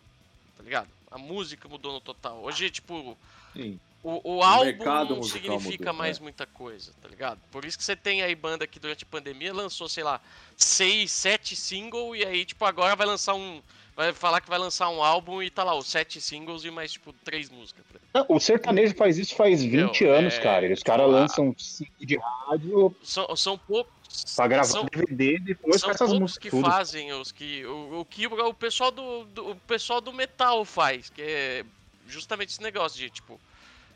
tá 0.57 0.63
ligado? 0.63 0.89
A 1.11 1.19
música 1.19 1.69
mudou 1.69 1.93
no 1.93 2.01
total. 2.01 2.41
Hoje, 2.43 2.71
tipo, 2.71 3.17
Sim. 3.55 3.79
o, 4.03 4.37
o 4.37 4.43
álbum 4.43 4.85
não 5.17 5.23
significa 5.23 5.87
mudou, 5.87 5.95
mais 5.95 6.19
é. 6.19 6.23
muita 6.23 6.47
coisa, 6.47 6.93
tá 7.01 7.09
ligado? 7.09 7.41
Por 7.51 7.65
isso 7.65 7.79
que 7.79 7.85
você 7.85 7.97
tem 7.97 8.23
aí 8.23 8.35
banda 8.35 8.67
que 8.67 8.79
durante 8.79 9.05
a 9.05 9.07
pandemia 9.07 9.53
lançou, 9.53 9.89
sei 9.89 10.05
lá, 10.05 10.21
seis, 10.57 11.11
sete 11.11 11.57
singles 11.57 12.21
e 12.21 12.25
aí, 12.27 12.45
tipo, 12.45 12.65
agora 12.65 12.95
vai 12.95 13.07
lançar 13.07 13.35
um. 13.35 13.63
Vai 13.97 14.13
falar 14.13 14.41
que 14.41 14.49
vai 14.49 14.61
lançar 14.61 14.89
um 14.91 15.03
álbum 15.03 15.43
e 15.43 15.51
tá 15.51 15.65
lá, 15.65 15.75
os 15.75 15.89
sete 15.89 16.21
singles 16.21 16.63
e 16.65 16.71
mais, 16.71 16.93
tipo, 16.93 17.13
três 17.25 17.51
músicas. 17.51 17.85
Não, 18.15 18.25
O 18.29 18.39
sertanejo 18.39 18.95
faz 18.95 19.19
isso 19.19 19.35
faz 19.35 19.61
20 19.61 20.05
Meu, 20.05 20.15
anos, 20.15 20.35
é, 20.35 20.41
cara. 20.41 20.73
Os 20.73 20.83
caras 20.85 21.07
tipo, 21.07 21.17
a- 21.17 21.21
lançam 21.21 21.57
de 21.99 22.17
rádio 22.17 22.95
São, 23.03 23.35
são 23.35 23.59
poucos. 23.59 23.93
Pra 24.35 24.47
gravar 24.49 24.65
são, 24.65 24.85
DVD 24.85 25.35
e 25.37 25.39
depois 25.39 25.81
são 25.81 25.89
com 25.91 25.95
essas 25.95 26.13
músicas 26.13 26.43
que 26.43 26.51
tudo. 26.51 26.69
fazem 26.69 27.13
os 27.13 27.31
que 27.33 27.65
o, 27.67 28.01
o 28.01 28.05
que 28.05 28.27
o 28.27 28.55
pessoal 28.55 28.91
do, 28.91 29.25
do- 29.25 29.51
o 29.51 29.57
pessoal 29.57 30.01
do 30.01 30.13
metal 30.13 30.65
faz, 30.65 31.11
que 31.11 31.23
é 31.23 31.65
justamente 32.07 32.51
esse 32.51 32.63
negócio 32.63 32.99
de 32.99 33.11
tipo 33.11 33.41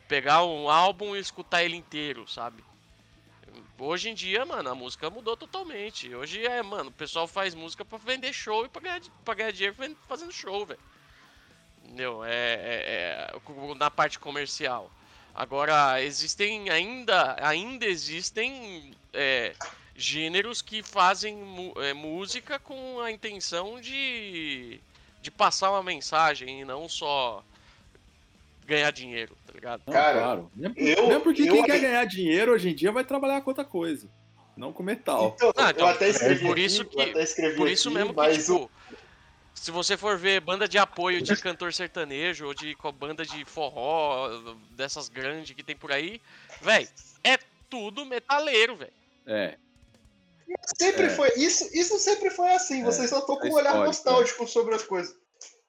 pegar 0.09 0.45
um 0.45 0.69
álbum 0.69 1.17
e 1.17 1.19
escutar 1.21 1.63
ele 1.65 1.77
inteiro, 1.77 2.29
sabe? 2.29 2.63
Hoje 3.79 4.11
em 4.11 4.15
dia, 4.15 4.45
mano, 4.47 4.71
a 4.71 4.75
música 4.75 5.11
mudou 5.11 5.37
totalmente. 5.37 6.15
Hoje 6.15 6.47
é, 6.47 6.63
mano, 6.63 6.91
o 6.91 6.93
pessoal 6.93 7.27
faz 7.27 7.53
música 7.55 7.85
pra 7.85 7.99
vender 7.99 8.33
show 8.33 8.65
e 8.65 8.69
pra 8.69 8.81
ganhar, 8.81 9.01
pra 9.25 9.35
ganhar 9.35 9.51
dinheiro 9.51 9.77
fazendo 10.07 10.31
show, 10.33 10.65
velho. 10.65 10.79
Entendeu? 11.85 12.25
É, 12.25 12.31
é- 12.31 13.33
é 13.35 13.75
na 13.75 13.91
parte 13.91 14.19
comercial. 14.21 14.89
Agora, 15.35 16.01
existem 16.03 16.71
ainda, 16.71 17.37
ainda 17.45 17.85
existem 17.87 18.95
é, 19.13 19.55
gêneros 19.97 20.63
que 20.63 20.83
fazem 20.83 21.39
é, 21.77 21.93
música 21.93 22.59
com 22.59 23.01
a 23.01 23.11
intenção 23.11 23.81
de, 23.81 24.81
de 25.21 25.31
passar 25.31 25.71
uma 25.71 25.83
mensagem 25.83 26.61
e 26.61 26.65
não 26.65 26.89
só 26.89 27.45
ganhar 28.67 28.91
dinheiro, 28.91 29.37
tá 29.47 29.53
ligado? 29.53 29.83
Não, 29.87 29.93
Cara, 29.93 30.19
claro. 30.19 30.51
Eu- 30.77 31.09
mesmo 31.09 31.21
porque 31.21 31.43
eu- 31.43 31.53
quem 31.55 31.65
quer 31.65 31.81
ganhar 31.81 32.05
dinheiro 32.07 32.53
hoje 32.53 32.71
em 32.71 32.75
dia 32.75 32.91
vai 32.93 33.05
trabalhar 33.05 33.41
com 33.43 33.51
outra 33.51 33.65
coisa. 33.65 34.09
Não 34.57 34.73
com 34.73 34.83
metal. 34.83 35.33
Então, 35.37 35.53
Ah, 35.57 35.71
então, 35.71 35.87
eu 35.87 35.95
até 35.95 36.09
escrevi 36.09 36.45
por 36.47 36.53
aqui, 36.53 36.65
isso 36.65 36.83
eu 36.83 36.87
que- 36.87 37.01
até 37.01 37.23
escrevi 37.23 37.57
Por 37.57 37.69
isso 37.69 37.89
aqui, 37.89 37.97
mesmo 37.99 38.11
que, 38.11 38.17
mas 38.17 38.49
o- 38.49 38.59
tipo, 38.61 38.71
se 39.55 39.71
você 39.71 39.97
for 39.97 40.17
ver 40.19 40.41
banda 40.41 40.69
de 40.69 40.79
apoio 40.79 41.23
de 41.23 41.35
cantor 41.37 41.73
sertanejo 41.73 42.47
ou 42.47 42.55
de 42.55 42.77
banda 42.99 43.25
de 43.25 43.45
forró, 43.45 44.29
dessas 44.71 45.09
grandes 45.09 45.55
que 45.57 45.63
tem 45.63 45.75
por 45.77 45.91
aí, 45.91 46.21
velho, 46.61 46.89
é 47.25 47.39
tudo 47.71 48.05
metaleiro, 48.05 48.77
velho. 48.77 48.93
É. 49.27 49.57
Sempre 50.79 51.05
É. 51.07 51.11
foi. 51.11 51.29
Isso, 51.37 51.69
isso 51.73 51.99
sempre 51.99 52.31
foi 52.31 52.51
assim. 52.53 52.83
É, 52.83 52.85
Vocês 52.85 53.11
só 53.11 53.19
estão 53.19 53.37
com 53.37 53.47
é 53.47 53.51
um 53.51 53.55
olhar 53.55 53.71
histórico, 53.71 53.87
nostálgico 53.87 54.47
sobre 54.47 54.75
as 54.75 54.83
coisas. 54.83 55.15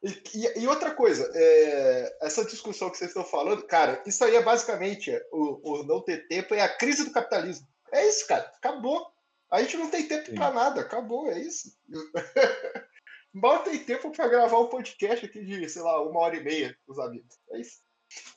E, 0.04 0.10
e- 0.36 0.60
e 0.64 0.68
outra 0.68 0.92
coisa, 0.92 1.32
é, 1.34 2.18
essa 2.22 2.44
discussão 2.44 2.90
que 2.90 2.98
vocês 2.98 3.10
estão 3.12 3.24
falando, 3.24 3.64
cara, 3.64 4.02
isso 4.06 4.24
aí 4.24 4.36
é 4.36 4.42
basicamente 4.42 5.10
é, 5.12 5.26
o, 5.32 5.80
o 5.80 5.84
não 5.84 6.02
ter 6.02 6.28
tempo 6.28 6.54
é 6.54 6.62
a 6.62 6.68
crise 6.78 7.06
do 7.06 7.12
capitalismo. 7.12 7.66
É 7.92 8.08
isso, 8.08 8.28
cara. 8.28 8.44
Acabou. 8.58 9.08
A 9.52 9.62
gente 9.62 9.78
não 9.78 9.90
tem 9.90 10.08
tempo 10.08 10.34
pra 10.34 10.52
nada. 10.52 10.82
Acabou, 10.82 11.30
é 11.30 11.40
isso. 11.40 11.72
Mal 13.34 13.60
tem 13.64 13.80
tempo 13.80 14.12
pra 14.12 14.28
gravar 14.28 14.60
um 14.60 14.68
podcast 14.68 15.26
aqui 15.26 15.44
de, 15.44 15.68
sei 15.70 15.82
lá, 15.82 16.02
uma 16.08 16.20
hora 16.20 16.36
e 16.36 16.44
meia 16.44 16.76
com 16.86 16.92
os 16.94 17.00
amigos. 17.00 17.36
É 17.52 17.60
isso. 17.62 17.78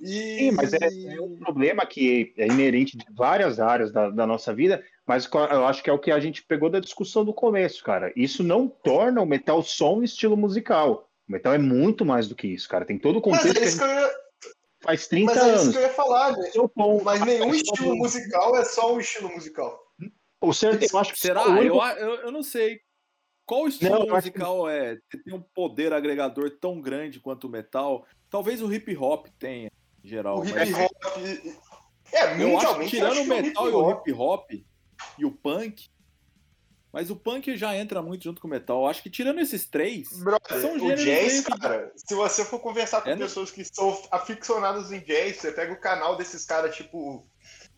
E... 0.00 0.38
Sim, 0.38 0.50
mas 0.52 0.72
é, 0.72 0.78
é 1.16 1.20
um 1.20 1.36
problema 1.38 1.84
que 1.84 2.32
é 2.38 2.46
inerente 2.46 2.96
de 2.96 3.04
várias 3.14 3.60
áreas 3.60 3.92
da, 3.92 4.08
da 4.08 4.26
nossa 4.26 4.54
vida, 4.54 4.82
mas 5.06 5.28
eu 5.32 5.66
acho 5.66 5.82
que 5.82 5.90
é 5.90 5.92
o 5.92 5.98
que 5.98 6.10
a 6.10 6.18
gente 6.20 6.42
pegou 6.42 6.68
da 6.68 6.80
discussão 6.80 7.24
do 7.24 7.32
começo, 7.32 7.82
cara. 7.84 8.12
Isso 8.16 8.42
não 8.42 8.66
torna 8.68 9.20
o 9.22 9.26
metal 9.26 9.62
só 9.62 9.94
um 9.94 10.02
estilo 10.02 10.36
musical. 10.36 11.08
O 11.28 11.32
metal 11.32 11.54
é 11.54 11.58
muito 11.58 12.04
mais 12.04 12.28
do 12.28 12.34
que 12.34 12.48
isso, 12.48 12.68
cara. 12.68 12.84
Tem 12.84 12.98
todo 12.98 13.20
o 13.20 13.30
Mas 13.30 13.42
contexto 13.42 13.56
é 13.56 13.60
que 13.60 13.64
a 13.64 13.68
isso 13.68 13.78
gente 13.78 13.88
que 13.88 13.94
eu 13.94 14.00
ia, 14.00 14.10
faz 14.82 15.06
30 15.08 15.34
mas 15.34 15.36
é 15.42 15.48
isso 15.54 15.60
anos. 15.62 15.72
que 15.72 15.78
eu 15.78 15.82
ia 15.82 15.88
falar, 15.94 16.36
né? 16.36 16.50
Seu 16.50 16.68
ponto. 16.68 17.04
Mas 17.04 17.20
nenhum 17.24 17.52
Seu 17.52 17.62
estilo 17.62 17.96
musical 17.96 18.56
é 18.56 18.64
só 18.64 18.94
um 18.94 19.00
estilo 19.00 19.28
musical. 19.30 19.80
O 20.40 20.52
certo, 20.52 20.82
eu 20.92 20.98
acho 20.98 21.12
que 21.12 21.18
Será? 21.18 21.46
o 21.48 21.50
único- 21.52 21.76
Eu, 21.76 22.08
eu, 22.08 22.14
eu 22.26 22.32
não 22.32 22.42
sei. 22.42 22.80
Qual 23.44 23.66
estilo 23.68 23.90
Não, 23.90 24.00
acho 24.16 24.30
que- 24.32 24.38
musical 24.38 24.68
é 24.68 24.98
que 25.10 25.18
tem 25.18 25.32
um 25.34 25.40
poder 25.54 25.92
agregador 25.92 26.50
tão 26.60 26.80
grande 26.80 27.20
quanto 27.20 27.46
o 27.46 27.50
metal? 27.50 28.04
Talvez 28.28 28.60
o 28.60 28.72
hip 28.72 28.96
hop 28.96 29.26
tenha, 29.38 29.70
em 30.04 30.08
geral. 30.08 30.40
O 30.40 30.44
hip 30.44 30.52
mas 30.54 30.74
hop. 30.74 30.92
É, 32.12 32.22
eu 32.22 32.24
acho 32.24 32.36
que 32.36 32.44
mundialmente. 32.44 32.90
tirando 32.90 33.12
acho 33.12 33.22
o 33.22 33.24
que 33.24 33.32
é 33.32 33.42
metal 33.42 33.66
hip 33.68 33.72
e 33.72 33.76
o 33.76 33.90
hip 33.90 34.12
hop 34.12 34.50
e 35.18 35.24
o 35.24 35.30
punk. 35.32 35.88
Mas 36.92 37.10
o 37.10 37.16
punk 37.16 37.56
já 37.58 37.76
entra 37.76 38.00
muito 38.00 38.24
junto 38.24 38.40
com 38.40 38.46
o 38.48 38.50
metal. 38.50 38.88
Acho 38.88 39.02
que 39.02 39.10
tirando 39.10 39.38
esses 39.38 39.66
três, 39.66 40.08
São 40.08 40.76
o 40.78 40.94
jazz, 40.94 41.44
cara, 41.44 41.92
se 41.94 42.14
você 42.14 42.42
for 42.44 42.58
conversar 42.58 43.02
com 43.02 43.10
É, 43.10 43.14
né? 43.14 43.22
pessoas 43.22 43.50
que 43.50 43.62
são 43.64 44.02
aficionadas 44.10 44.90
em 44.92 45.00
jazz, 45.00 45.36
você 45.36 45.52
pega 45.52 45.72
o 45.74 45.80
canal 45.80 46.16
desses 46.16 46.44
caras, 46.46 46.74
tipo. 46.74 47.26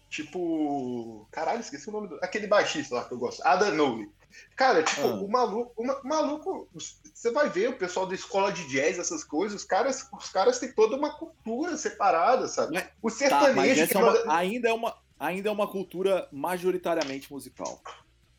Tipo. 0.09 1.27
Caralho, 1.31 1.61
esqueci 1.61 1.89
o 1.89 1.93
nome 1.93 2.09
do. 2.09 2.17
Aquele 2.23 2.47
baixista 2.47 2.95
lá 2.95 3.05
que 3.05 3.13
eu 3.13 3.19
gosto, 3.19 3.43
Adam 3.45 3.75
Nowley. 3.75 4.09
Cara, 4.57 4.83
tipo, 4.83 5.03
Ah. 5.07 5.15
o 5.15 5.29
maluco, 5.29 5.83
maluco, 6.05 6.69
você 7.15 7.31
vai 7.33 7.49
ver 7.49 7.71
o 7.71 7.77
pessoal 7.79 8.07
da 8.07 8.15
escola 8.15 8.53
de 8.53 8.69
jazz, 8.69 8.99
essas 8.99 9.25
coisas, 9.25 9.63
os 9.63 9.67
caras, 9.67 10.07
os 10.13 10.29
caras 10.29 10.59
têm 10.59 10.71
toda 10.73 10.97
uma 10.97 11.17
cultura 11.19 11.77
separada, 11.77 12.47
sabe? 12.47 12.75
Mas- 12.75 12.89
o 13.03 13.09
tá, 13.11 13.17
sertanejo, 13.17 13.83
essa 13.83 13.99
é 13.99 14.03
uma- 14.03 14.37
ainda, 14.37 14.69
é 14.69 14.73
uma, 14.73 14.97
ainda 15.19 15.49
é 15.49 15.53
uma 15.53 15.67
cultura 15.67 16.29
majoritariamente 16.33 17.33
musical. 17.33 17.81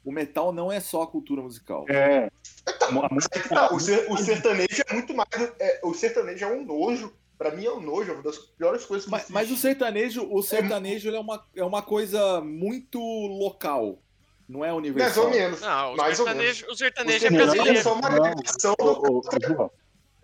O 0.03 0.11
metal 0.11 0.51
não 0.51 0.71
é 0.71 0.79
só 0.79 1.01
a 1.03 1.07
cultura 1.07 1.41
musical. 1.41 1.85
É, 1.89 2.29
Então, 2.67 3.05
é 3.33 3.39
tá, 3.49 3.73
o, 3.73 3.79
ser- 3.79 4.09
o 4.09 4.17
sertanejo 4.17 4.81
é 4.87 4.93
muito 4.93 5.13
mais. 5.13 5.29
é, 5.59 5.79
o 5.83 5.93
sertanejo 5.93 6.45
é 6.45 6.47
um 6.47 6.65
nojo 6.65 7.13
Pra 7.37 7.51
mim 7.51 7.63
é 7.65 7.71
um 7.71 7.79
nojo, 7.79 8.11
é 8.11 8.13
uma 8.15 8.21
das 8.23 8.37
piores 8.37 8.83
coisas 8.83 9.05
que 9.05 9.11
Mas, 9.11 9.21
existe. 9.21 9.33
mas 9.33 9.49
o 9.49 9.55
sertanejo, 9.55 10.27
o 10.29 10.43
sertanejo 10.43 11.07
ele 11.07 11.15
é, 11.15 11.19
uma, 11.21 11.41
é 11.55 11.63
uma 11.63 11.81
coisa 11.81 12.41
muito 12.41 12.99
local. 12.99 13.97
Não 14.45 14.59
é 14.65 14.67
Mais 14.67 14.77
universal. 14.77 15.23
ou 15.23 15.29
menos. 15.29 15.61
Não, 15.61 15.93
o 15.93 15.95
mais 15.95 16.19
ou 16.19 16.25
sertanejo, 16.25 16.61
menos. 16.63 16.75
o 16.75 16.77
sertanejo 16.77 17.13
é 17.13 17.29
O 17.29 17.31
sertanejo 17.31 17.53
brasileiro. 17.53 17.79
é 17.79 17.81
só 17.81 17.93
uma 17.93 18.09
Não, 18.09 18.75
Ô, 18.77 19.21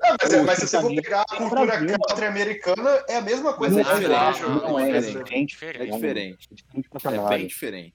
Ah, 0.04 0.16
mas, 0.22 0.34
é- 0.34 0.44
mas 0.44 0.60
se 0.60 0.68
você 0.68 0.82
for 0.82 0.94
pegar 0.94 1.26
a 1.30 1.36
é 1.36 1.38
cultura 1.38 1.86
country 1.86 2.26
americana, 2.26 3.04
é 3.08 3.16
a 3.18 3.22
mesma 3.22 3.54
coisa. 3.54 3.76
Mas 3.76 3.88
é 3.88 3.90
que 3.90 4.00
diferente, 4.00 4.38
sertanejo 4.38 4.68
não 4.68 4.80
é, 4.80 4.90
é 4.90 5.00
diferente. 5.00 5.46
Diferente. 5.48 5.82
É 5.82 5.86
diferente. 5.96 6.50
É 6.52 6.56
diferente 6.56 6.90
É 7.08 7.30
bem 7.30 7.48
diferente. 7.48 7.94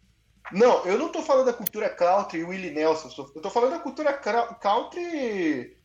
Não, 0.53 0.85
eu 0.87 0.99
não 0.99 1.11
tô 1.11 1.23
falando 1.23 1.47
da 1.47 1.53
cultura 1.53 1.89
country 1.89 2.41
e 2.41 2.45
Willie 2.45 2.71
Nelson. 2.71 3.09
Eu 3.35 3.43
tô 3.43 3.51
falando 3.51 3.71
da 3.73 3.79
cultura 3.79 4.13
country 4.13 5.77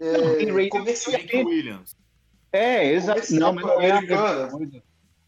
é, 0.00 0.44
Não, 0.46 0.68
comercial. 0.68 1.20
Williams. 1.46 1.96
É, 2.52 2.92
exato. 2.92 3.32
Não, 3.34 3.52
mas 3.52 3.64
não 3.64 3.80
é 3.80 3.90
Americana. 3.90 4.48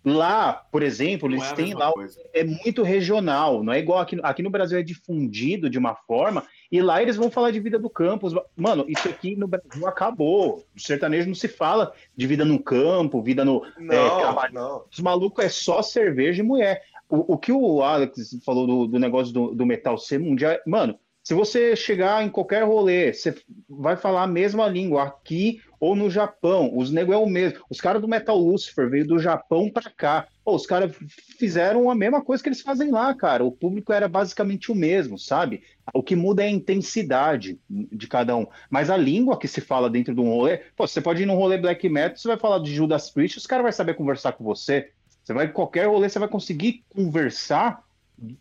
Lá, 0.05 0.53
por 0.55 0.82
exemplo, 0.82 1.28
Não 1.28 1.36
eles 1.36 1.53
é 1.53 1.55
têm 1.55 1.74
lá 1.74 1.93
coisa. 1.93 2.20
é 2.34 2.43
muito 2.43 2.82
regional, 2.82 3.62
não 3.62 3.72
é 3.72 3.78
igual 3.78 4.01
aqui, 4.01 4.18
aqui 4.20 4.43
no 4.43 4.51
Brasil 4.51 4.76
é 4.76 4.82
difundido 4.82 5.70
de 5.70 5.78
uma 5.78 5.95
forma, 5.95 6.45
e 6.73 6.81
lá 6.81 7.03
eles 7.03 7.16
vão 7.16 7.31
falar 7.31 7.51
de 7.51 7.61
vida 7.61 7.79
do 7.79 7.91
campo. 7.91 8.29
Mano, 8.57 8.87
isso 8.89 9.07
aqui 9.07 9.37
no 9.37 9.47
Brasil 9.47 9.87
acabou. 9.87 10.64
O 10.75 10.81
sertanejo 10.81 11.29
não 11.29 11.35
se 11.35 11.47
fala 11.47 11.93
de 12.16 12.27
vida 12.27 12.47
no 12.47 12.59
campo, 12.59 13.23
vida 13.23 13.45
no. 13.45 13.62
Não, 13.79 14.18
trabalho. 14.18 14.55
não. 14.55 14.85
Os 14.91 14.99
malucos 14.99 15.45
é 15.45 15.51
só 15.51 15.83
cerveja 15.83 16.43
e 16.43 16.47
mulher. 16.47 16.83
O, 17.11 17.35
o 17.35 17.39
que 17.39 17.53
o 17.53 17.83
Alex 17.83 18.39
falou 18.43 18.66
do, 18.66 18.87
do 18.87 18.99
negócio 18.99 19.35
do, 19.35 19.55
do 19.55 19.66
metal 19.66 19.99
ser 19.99 20.18
mundial, 20.18 20.57
mano, 20.66 20.99
se 21.23 21.35
você 21.35 21.77
chegar 21.77 22.25
em 22.25 22.31
qualquer 22.31 22.64
rolê, 22.64 23.12
você 23.12 23.35
vai 23.68 23.95
falar 23.95 24.23
a 24.23 24.27
mesma 24.27 24.66
língua 24.66 25.03
aqui 25.03 25.61
ou 25.83 25.97
no 25.97 26.09
Japão. 26.09 26.70
Os 26.76 26.93
nego 26.93 27.12
é 27.12 27.16
o 27.16 27.26
mesmo. 27.26 27.59
Os 27.68 27.80
caras 27.80 28.01
do 28.01 28.07
Metal 28.07 28.39
Lucifer 28.39 28.89
veio 28.89 29.05
do 29.05 29.18
Japão 29.18 29.68
pra 29.68 29.91
cá. 29.91 30.28
Pô, 30.45 30.55
os 30.55 30.64
caras 30.64 30.95
fizeram 31.37 31.91
a 31.91 31.95
mesma 31.95 32.22
coisa 32.22 32.41
que 32.41 32.49
eles 32.49 32.61
fazem 32.61 32.93
lá, 32.93 33.12
cara. 33.12 33.43
O 33.43 33.51
público 33.51 33.93
era 33.93 34.07
basicamente 34.07 34.70
o 34.70 34.76
mesmo, 34.76 35.18
sabe? 35.18 35.64
O 35.93 36.01
que 36.01 36.14
muda 36.14 36.45
é 36.45 36.47
a 36.47 36.51
intensidade 36.53 37.59
de 37.68 38.07
cada 38.07 38.37
um. 38.37 38.47
Mas 38.70 38.91
a 38.91 38.97
língua 38.97 39.37
que 39.37 39.49
se 39.49 39.61
fala 39.61 39.91
dentro 39.91 40.14
de 40.14 40.20
um 40.20 40.30
rolê, 40.30 40.59
pô, 40.76 40.87
você 40.87 41.01
pode 41.01 41.24
ir 41.24 41.26
num 41.26 41.35
rolê 41.35 41.59
black 41.59 41.89
metal, 41.89 42.16
você 42.16 42.28
vai 42.28 42.39
falar 42.39 42.61
de 42.61 42.72
Judas 42.72 43.11
Priest, 43.11 43.39
os 43.39 43.47
caras 43.49 43.64
vão 43.64 43.72
saber 43.72 43.95
conversar 43.95 44.35
com 44.35 44.45
você. 44.45 44.89
Você 45.24 45.35
vai 45.35 45.47
em 45.47 45.53
qualquer 45.53 45.89
rolê, 45.89 46.09
você 46.09 46.20
vai 46.20 46.28
conseguir 46.28 46.85
conversar 46.91 47.83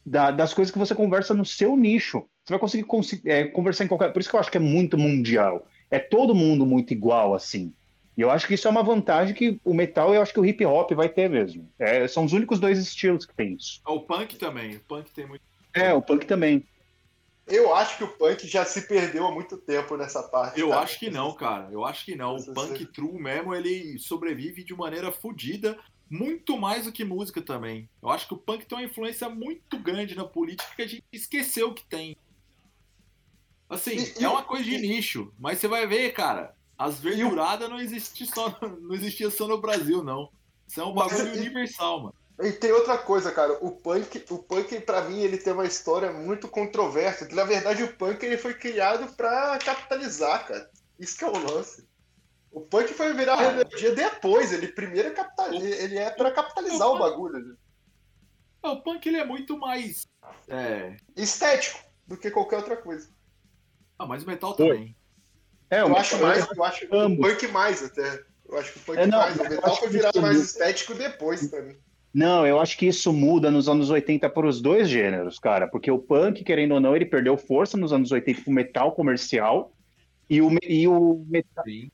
da- 0.06 0.30
das 0.30 0.54
coisas 0.54 0.72
que 0.72 0.78
você 0.78 0.94
conversa 0.94 1.34
no 1.34 1.44
seu 1.46 1.76
nicho. 1.76 2.24
Você 2.46 2.54
vai 2.54 2.60
conseguir 2.60 3.28
é, 3.28 3.46
conversar 3.46 3.86
em 3.86 3.88
qualquer. 3.88 4.14
Por 4.14 4.20
isso 4.20 4.30
que 4.30 4.36
eu 4.36 4.40
acho 4.40 4.52
que 4.52 4.58
é 4.58 4.62
muito 4.62 4.96
mundial. 4.96 5.66
É 5.92 6.00
todo 6.00 6.34
mundo 6.34 6.66
muito 6.66 6.92
igual, 6.92 7.36
assim. 7.36 7.74
E 8.18 8.22
eu 8.22 8.32
acho 8.32 8.48
que 8.48 8.56
isso 8.56 8.68
é 8.68 8.72
uma 8.72 8.84
vantagem 8.84 9.36
que 9.36 9.60
o 9.64 9.74
metal 9.74 10.14
e 10.14 10.18
eu 10.18 10.22
acho 10.22 10.34
que 10.34 10.40
o 10.40 10.46
hip 10.46 10.66
hop 10.66 10.92
vai 10.92 11.10
ter 11.10 11.30
mesmo. 11.30 11.70
É, 11.78 12.08
são 12.08 12.26
os 12.26 12.34
únicos 12.34 12.60
dois 12.60 12.80
estilos 12.80 13.26
que 13.26 13.34
tem 13.34 13.54
isso. 13.54 13.82
O 13.86 14.00
punk 14.02 14.38
também. 14.38 14.76
O 14.76 14.80
punk 14.82 15.12
tem 15.12 15.26
muito. 15.26 15.42
É, 15.74 15.94
o 15.94 16.02
punk 16.02 16.26
também. 16.26 16.66
Eu 17.48 17.76
acho 17.76 17.98
que 17.98 18.04
o 18.04 18.08
punk 18.08 18.48
já 18.48 18.64
se 18.64 18.88
perdeu 18.88 19.26
há 19.26 19.32
muito 19.32 19.58
tempo 19.58 19.98
nessa 19.98 20.24
parte. 20.24 20.60
Eu 20.60 20.70
cara. 20.70 20.82
acho 20.82 21.00
que 21.00 21.10
não, 21.10 21.34
cara. 21.34 21.70
Eu 21.72 21.86
acho 21.86 22.06
que 22.06 22.16
não. 22.16 22.36
O 22.36 22.54
punk 22.54 22.86
true 22.88 23.20
mesmo, 23.20 23.54
ele 23.54 23.98
sobrevive 24.00 24.64
de 24.64 24.74
maneira 24.74 25.12
fodida, 25.12 25.78
muito 26.10 26.58
mais 26.58 26.86
do 26.86 26.92
que 26.92 27.04
música 27.04 27.42
também. 27.42 27.90
Eu 28.02 28.10
acho 28.10 28.28
que 28.28 28.34
o 28.34 28.38
punk 28.38 28.66
tem 28.66 28.78
uma 28.78 28.86
influência 28.86 29.28
muito 29.30 29.78
grande 29.80 30.16
na 30.16 30.26
política 30.26 30.76
que 30.76 30.82
a 30.82 30.88
gente 30.88 31.04
esqueceu 31.12 31.74
que 31.74 31.84
tem. 31.86 32.16
Assim, 33.72 33.96
E- 34.20 34.24
é 34.24 34.28
uma 34.30 34.44
coisa 34.44 34.64
de 34.66 34.76
e- 34.76 34.82
nicho, 34.82 35.34
mas 35.40 35.58
você 35.60 35.68
vai 35.68 35.88
ver, 35.88 36.12
cara, 36.14 36.54
as 36.78 37.00
verduradas 37.00 37.70
não 37.70 37.80
existem 37.80 38.28
só 38.28 38.56
não 38.62 38.94
existia 38.94 39.30
só 39.32 39.48
no 39.48 39.60
Brasil, 39.62 40.04
não. 40.04 40.30
Isso 40.68 40.82
é 40.82 40.84
um 40.86 40.94
bagulho 40.94 41.28
e- 41.36 41.40
universal, 41.40 42.00
mano. 42.04 42.16
E 42.42 42.52
tem 42.54 42.72
outra 42.72 42.98
coisa, 42.98 43.32
cara. 43.32 43.54
O 43.64 43.72
punk, 43.72 44.26
o 44.32 44.40
punk 44.40 44.80
para 44.82 45.04
mim, 45.04 45.20
ele 45.20 45.38
tem 45.38 45.54
uma 45.54 45.66
história 45.66 46.12
muito 46.12 46.48
controversa. 46.48 47.26
Que 47.28 47.36
na 47.36 47.44
verdade 47.44 47.84
o 47.84 47.96
punk 47.96 48.24
ele 48.26 48.38
foi 48.38 48.54
criado 48.56 49.14
pra 49.16 49.60
capitalizar, 49.60 50.48
cara. 50.48 50.68
Isso 51.00 51.18
que 51.18 51.24
é 51.24 51.28
o 51.28 51.38
lance. 51.38 51.88
O 52.52 52.62
punk 52.62 52.94
foi 52.94 53.14
virar 53.14 53.38
Cara. 53.38 53.50
rebeldia 53.52 53.94
depois. 53.94 54.52
Ele 54.52 54.68
primeiro 54.70 55.10
é 55.10 55.12
capital, 55.12 55.54
ele 55.54 55.98
é 55.98 56.10
para 56.10 56.32
capitalizar 56.32 56.88
o 56.90 56.96
o 56.96 57.00
bagulho. 57.00 57.40
né? 57.48 57.56
O 58.64 58.82
punk 58.82 59.06
ele 59.08 59.18
é 59.18 59.26
muito 59.26 59.58
mais. 59.58 60.08
É... 60.48 60.98
Estético 61.16 61.80
do 62.08 62.18
que 62.18 62.32
qualquer 62.32 62.58
outra 62.58 62.76
coisa. 62.78 63.08
Ah, 64.02 64.08
mas 64.08 64.24
o 64.24 64.28
metal 64.28 64.56
Foi. 64.58 64.68
também. 64.70 64.96
É, 65.70 65.82
Eu 65.82 65.88
o 65.92 65.96
acho 65.96 66.16
metal- 66.16 66.28
mais, 66.30 66.58
eu 66.58 66.64
acho 66.64 66.86
o 66.88 66.96
ambos. 66.98 67.28
punk 67.28 67.48
mais 67.50 67.84
até. 67.84 68.24
Eu 68.50 68.58
acho 68.58 68.74
que 68.74 68.80
o 68.80 68.82
punk 68.82 68.98
É, 68.98 69.06
não, 69.06 69.20
mais. 69.20 69.36
O 69.40 69.44
metal 69.44 69.76
foi 69.78 69.90
isso 69.90 70.22
mais 70.22 70.36
muda. 70.38 70.46
estético 70.46 70.94
depois 70.96 71.48
pra 71.50 71.62
mim. 71.62 71.76
Não, 72.14 72.46
eu 72.46 72.60
acho 72.60 72.78
que 72.78 72.88
isso 72.88 73.14
muda 73.14 73.50
nos 73.52 73.70
anos 73.70 73.90
80 73.92 74.28
para 74.30 74.48
os 74.48 74.60
dois 74.60 74.90
gêneros, 74.90 75.38
cara, 75.40 75.68
porque 75.68 75.90
o 75.90 76.00
punk, 76.00 76.44
querendo 76.44 76.74
ou 76.74 76.80
não, 76.80 76.94
ele 76.96 77.06
perdeu 77.06 77.38
força 77.38 77.78
nos 77.78 77.94
anos 77.94 78.12
80 78.12 78.42
pro 78.42 78.52
metal 78.52 78.92
comercial 78.94 79.72
e 80.30 80.42
o, 80.42 80.50
e 80.64 80.88
o 80.88 81.24
metal. 81.30 81.64
Sim. 81.64 81.90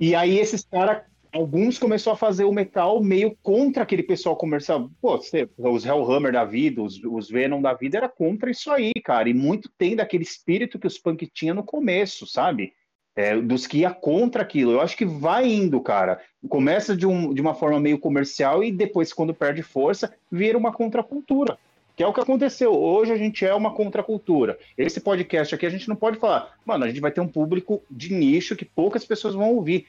E 0.00 0.14
aí 0.14 0.38
esses 0.38 0.64
caras, 0.64 1.02
alguns 1.34 1.78
começou 1.78 2.12
a 2.12 2.16
fazer 2.16 2.44
o 2.44 2.52
metal 2.52 3.02
meio 3.02 3.36
contra 3.42 3.82
aquele 3.82 4.02
pessoal 4.02 4.36
comercial. 4.36 4.88
Pô, 5.02 5.16
você- 5.16 5.48
os 5.58 5.84
Hellhammer 5.84 6.32
da 6.32 6.44
vida, 6.44 6.80
os, 6.80 7.02
os 7.02 7.28
Venom 7.28 7.60
da 7.60 7.74
vida 7.74 7.98
era 7.98 8.08
contra 8.08 8.50
isso 8.50 8.70
aí, 8.70 8.92
cara. 9.02 9.28
E 9.28 9.34
muito 9.34 9.68
tem 9.76 9.96
daquele 9.96 10.22
espírito 10.22 10.78
que 10.78 10.86
os 10.86 10.96
punk 10.96 11.26
tinham 11.26 11.56
no 11.56 11.64
começo, 11.64 12.26
sabe? 12.26 12.72
É, 13.16 13.36
dos 13.36 13.66
que 13.66 13.78
ia 13.78 13.90
contra 13.90 14.42
aquilo. 14.42 14.72
Eu 14.72 14.80
acho 14.80 14.96
que 14.96 15.04
vai 15.04 15.46
indo, 15.46 15.80
cara. 15.80 16.20
Começa 16.48 16.96
de, 16.96 17.06
um, 17.06 17.34
de 17.34 17.40
uma 17.40 17.54
forma 17.54 17.78
meio 17.80 17.98
comercial 17.98 18.62
e 18.62 18.72
depois, 18.72 19.12
quando 19.12 19.34
perde 19.34 19.62
força, 19.62 20.14
vira 20.30 20.56
uma 20.58 20.72
contracultura. 20.72 21.58
Que 21.96 22.02
é 22.02 22.06
o 22.08 22.12
que 22.12 22.20
aconteceu. 22.20 22.72
Hoje 22.72 23.12
a 23.12 23.16
gente 23.16 23.46
é 23.46 23.54
uma 23.54 23.72
contracultura. 23.72 24.58
Esse 24.76 25.00
podcast 25.00 25.54
aqui 25.54 25.64
a 25.64 25.70
gente 25.70 25.88
não 25.88 25.94
pode 25.94 26.18
falar, 26.18 26.54
mano, 26.66 26.84
a 26.84 26.88
gente 26.88 27.00
vai 27.00 27.12
ter 27.12 27.20
um 27.20 27.28
público 27.28 27.82
de 27.88 28.12
nicho 28.12 28.56
que 28.56 28.64
poucas 28.64 29.04
pessoas 29.04 29.34
vão 29.34 29.54
ouvir. 29.54 29.86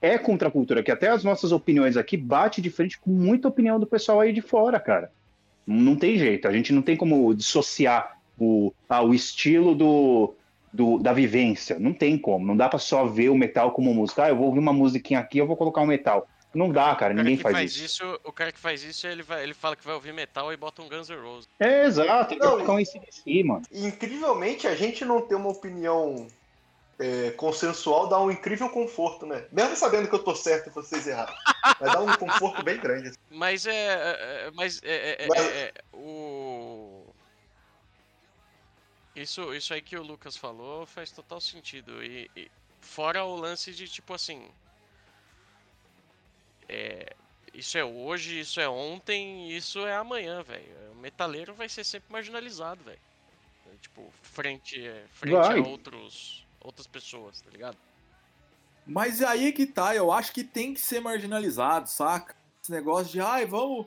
É 0.00 0.16
contracultura, 0.16 0.82
que 0.82 0.90
até 0.92 1.08
as 1.08 1.24
nossas 1.24 1.50
opiniões 1.52 1.96
aqui 1.96 2.16
bate 2.16 2.60
de 2.62 2.70
frente 2.70 2.98
com 2.98 3.10
muita 3.10 3.48
opinião 3.48 3.80
do 3.80 3.86
pessoal 3.86 4.20
aí 4.20 4.32
de 4.32 4.40
fora, 4.40 4.78
cara. 4.78 5.10
Não 5.66 5.96
tem 5.96 6.16
jeito. 6.16 6.46
A 6.48 6.52
gente 6.52 6.72
não 6.72 6.82
tem 6.82 6.96
como 6.96 7.34
dissociar 7.34 8.16
o, 8.38 8.72
ah, 8.88 9.02
o 9.02 9.12
estilo 9.12 9.74
do, 9.74 10.34
do- 10.72 10.98
da 10.98 11.12
vivência. 11.12 11.78
Não 11.78 11.92
tem 11.92 12.16
como. 12.16 12.46
Não 12.46 12.56
dá 12.56 12.68
pra 12.68 12.78
só 12.78 13.04
ver 13.06 13.28
o 13.28 13.34
metal 13.36 13.72
como 13.72 13.92
música. 13.92 14.24
Ah, 14.24 14.28
eu 14.28 14.36
vou 14.36 14.46
ouvir 14.46 14.60
uma 14.60 14.72
musiquinha 14.72 15.18
aqui, 15.20 15.38
eu 15.38 15.46
vou 15.46 15.56
colocar 15.56 15.80
um 15.82 15.86
metal. 15.86 16.28
Não 16.54 16.70
dá, 16.70 16.84
cara. 16.94 16.96
Cara 16.96 17.14
Ninguém 17.14 17.36
faz, 17.36 17.54
faz 17.54 17.72
isso. 17.76 17.84
isso, 17.84 18.20
o 18.24 18.32
cara 18.32 18.50
que 18.50 18.58
faz 18.58 18.82
isso, 18.82 19.06
ele, 19.06 19.22
vai, 19.22 19.42
ele 19.42 19.52
fala 19.52 19.76
que 19.76 19.84
vai 19.84 19.94
ouvir 19.94 20.14
metal 20.14 20.50
e 20.52 20.56
bota 20.56 20.80
um 20.80 20.88
Guns 20.88 21.10
N' 21.10 21.16
Roses. 21.20 21.48
É, 21.60 21.84
exato. 21.84 22.30
Tem 22.30 22.38
que 22.38 22.44
Não, 22.44 22.52
colocar 22.52 22.72
um 22.72 22.76
ACDC, 22.78 23.44
mano. 23.44 23.62
E, 23.70 23.84
incrivelmente, 23.86 24.66
a 24.66 24.74
gente 24.74 25.04
não 25.04 25.20
ter 25.20 25.34
uma 25.34 25.50
opinião 25.50 26.26
é, 26.98 27.30
consensual 27.32 28.08
dá 28.08 28.20
um 28.20 28.30
incrível 28.30 28.68
conforto, 28.70 29.24
né? 29.24 29.46
Mesmo 29.52 29.76
sabendo 29.76 30.08
que 30.08 30.14
eu 30.14 30.22
tô 30.22 30.34
certo 30.34 30.68
e 30.68 30.72
vocês 30.72 31.06
erraram. 31.06 31.34
Vai 31.78 31.92
dar 31.92 32.00
um 32.00 32.16
conforto 32.16 32.62
bem 32.64 32.78
grande. 32.78 33.08
assim. 33.08 33.18
Mas 33.30 33.66
é. 33.66 33.72
é- 33.72 34.46
é- 34.46 34.50
Mas 34.52 34.80
é, 34.82 35.24
é- 35.24 35.26
Mas- 35.28 35.38
é- 35.38 35.60
é- 35.66 35.74
o. 35.92 37.06
Isso, 39.14 39.52
isso 39.54 39.74
aí 39.74 39.82
que 39.82 39.96
o 39.96 40.02
Lucas 40.02 40.36
falou 40.36 40.86
faz 40.86 41.10
total 41.10 41.40
sentido. 41.40 42.02
E, 42.02 42.30
e 42.36 42.50
fora 42.80 43.24
o 43.24 43.36
lance 43.36 43.72
de 43.72 43.88
tipo 43.88 44.14
assim. 44.14 44.48
É, 46.68 47.14
isso 47.54 47.78
é 47.78 47.84
hoje, 47.84 48.40
isso 48.40 48.60
é 48.60 48.68
ontem, 48.68 49.50
isso 49.50 49.86
é 49.86 49.94
amanhã, 49.94 50.42
velho. 50.42 50.92
O 50.92 50.96
metaleiro 50.96 51.54
vai 51.54 51.68
ser 51.68 51.84
sempre 51.84 52.12
marginalizado, 52.12 52.82
velho. 52.84 52.98
É, 53.66 53.76
Tipo, 53.80 54.12
frente, 54.22 54.84
é, 54.86 55.04
frente 55.12 55.34
Vai. 55.34 55.58
a 55.58 55.62
outros, 55.62 56.46
outras 56.60 56.86
pessoas, 56.86 57.40
tá 57.40 57.50
ligado? 57.50 57.76
Mas 58.86 59.22
aí 59.22 59.52
que 59.52 59.66
tá, 59.66 59.94
eu 59.94 60.10
acho 60.10 60.32
que 60.32 60.42
tem 60.42 60.72
que 60.72 60.80
ser 60.80 61.00
marginalizado, 61.00 61.88
saca? 61.88 62.34
Esse 62.62 62.72
negócio 62.72 63.12
de, 63.12 63.20
ai, 63.20 63.44
vamos. 63.44 63.86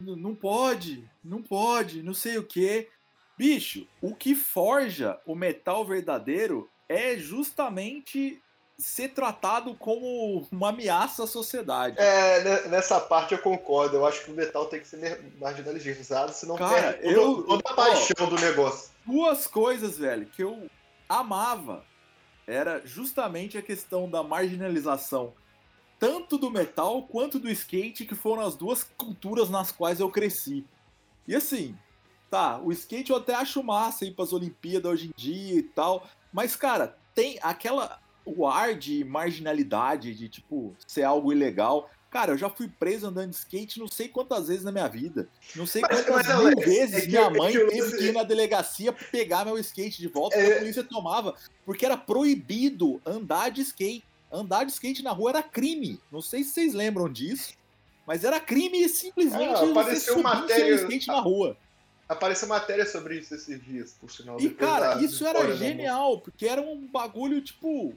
Não 0.00 0.34
pode, 0.34 1.06
não 1.22 1.42
pode, 1.42 2.02
não 2.02 2.14
sei 2.14 2.38
o 2.38 2.42
quê. 2.44 2.88
Bicho, 3.36 3.86
o 4.00 4.14
que 4.14 4.34
forja 4.34 5.18
o 5.26 5.34
metal 5.34 5.84
verdadeiro 5.84 6.70
é 6.88 7.16
justamente 7.18 8.42
ser 8.78 9.10
tratado 9.10 9.74
como 9.74 10.48
uma 10.50 10.70
ameaça 10.70 11.24
à 11.24 11.26
sociedade. 11.26 11.96
É, 11.98 12.42
ne- 12.42 12.68
nessa 12.70 12.98
parte 12.98 13.32
eu 13.32 13.38
concordo. 13.42 13.96
Eu 13.96 14.06
acho 14.06 14.24
que 14.24 14.30
o 14.30 14.34
metal 14.34 14.64
tem 14.66 14.80
que 14.80 14.88
ser 14.88 15.22
marginalizado, 15.38 16.32
senão 16.32 16.56
Cara, 16.56 16.94
perde 16.94 17.02
toda, 17.14 17.14
eu- 17.14 17.42
toda 17.42 17.62
a 17.68 17.72
ó, 17.72 17.76
paixão 17.76 18.26
do 18.28 18.36
negócio. 18.36 18.90
Duas 19.04 19.46
coisas, 19.46 19.98
velho, 19.98 20.24
que 20.26 20.42
eu 20.42 20.66
amava 21.06 21.84
era 22.46 22.84
justamente 22.84 23.56
a 23.56 23.62
questão 23.62 24.08
da 24.08 24.22
marginalização 24.22 25.34
tanto 26.00 26.38
do 26.38 26.50
metal 26.50 27.02
quanto 27.02 27.38
do 27.38 27.50
skate, 27.50 28.06
que 28.06 28.14
foram 28.14 28.42
as 28.42 28.56
duas 28.56 28.82
culturas 28.82 29.50
nas 29.50 29.70
quais 29.70 30.00
eu 30.00 30.10
cresci. 30.10 30.64
E 31.28 31.36
assim, 31.36 31.76
tá, 32.30 32.58
o 32.58 32.72
skate 32.72 33.10
eu 33.10 33.18
até 33.18 33.34
acho 33.34 33.62
massa 33.62 34.06
ir 34.06 34.12
pras 34.12 34.32
Olimpíadas 34.32 34.90
hoje 34.90 35.08
em 35.08 35.12
dia 35.14 35.58
e 35.58 35.62
tal, 35.62 36.08
mas 36.32 36.56
cara, 36.56 36.96
tem 37.14 37.38
aquela. 37.42 38.00
o 38.24 38.46
ar 38.46 38.74
de 38.74 39.04
marginalidade, 39.04 40.14
de 40.14 40.28
tipo, 40.30 40.74
ser 40.86 41.02
algo 41.02 41.32
ilegal. 41.32 41.90
Cara, 42.10 42.32
eu 42.32 42.36
já 42.38 42.50
fui 42.50 42.66
preso 42.68 43.06
andando 43.06 43.30
de 43.30 43.36
skate 43.36 43.78
não 43.78 43.86
sei 43.86 44.08
quantas 44.08 44.48
vezes 44.48 44.64
na 44.64 44.72
minha 44.72 44.88
vida. 44.88 45.28
Não 45.54 45.64
sei 45.64 45.80
Mas- 45.82 46.04
quantas 46.04 46.26
mas, 46.26 46.26
mil 46.26 46.46
Alex, 46.48 46.64
vezes 46.66 46.94
é 46.96 47.00
que- 47.02 47.06
minha 47.06 47.20
é 47.20 47.30
mãe 47.30 47.52
que 47.52 47.58
eu- 47.58 47.68
teve 47.68 47.96
que 47.98 48.04
ir 48.06 48.12
na 48.12 48.22
delegacia 48.24 48.92
pra 48.92 49.06
pegar 49.06 49.44
meu 49.44 49.56
skate 49.58 50.00
de 50.00 50.08
volta, 50.08 50.36
É. 50.36 50.40
porque 50.42 50.52
a 50.54 50.58
polícia 50.58 50.82
tomava. 50.84 51.36
Porque 51.64 51.86
era 51.86 51.96
proibido 51.96 53.00
andar 53.06 53.50
de 53.50 53.60
skate. 53.62 54.04
Andar 54.32 54.64
de 54.64 54.72
skate 54.72 55.02
na 55.04 55.12
rua 55.12 55.30
era 55.30 55.42
crime. 55.42 56.00
Não 56.10 56.20
sei 56.20 56.42
se 56.42 56.50
vocês 56.50 56.74
lembram 56.74 57.08
disso. 57.08 57.54
Mas 58.06 58.24
era 58.24 58.40
crime 58.40 58.88
simplesmente 58.88 59.54
Ah, 59.54 59.58
você 59.60 59.70
apareceu 59.70 60.12
subir 60.14 60.22
matéria- 60.24 60.74
skate 60.74 61.06
na 61.06 61.20
rua. 61.20 61.56
Apareceu 62.08 62.48
matéria 62.48 62.84
sobre 62.86 63.18
isso 63.20 63.32
esses 63.36 63.62
dias, 63.64 63.94
por 64.00 64.10
sinal. 64.10 64.40
E, 64.40 64.50
cara, 64.50 64.94
da 64.96 65.02
isso 65.02 65.24
era 65.24 65.56
genial, 65.56 66.18
porque 66.20 66.44
era 66.48 66.60
um 66.60 66.88
bagulho, 66.88 67.40
tipo. 67.40 67.94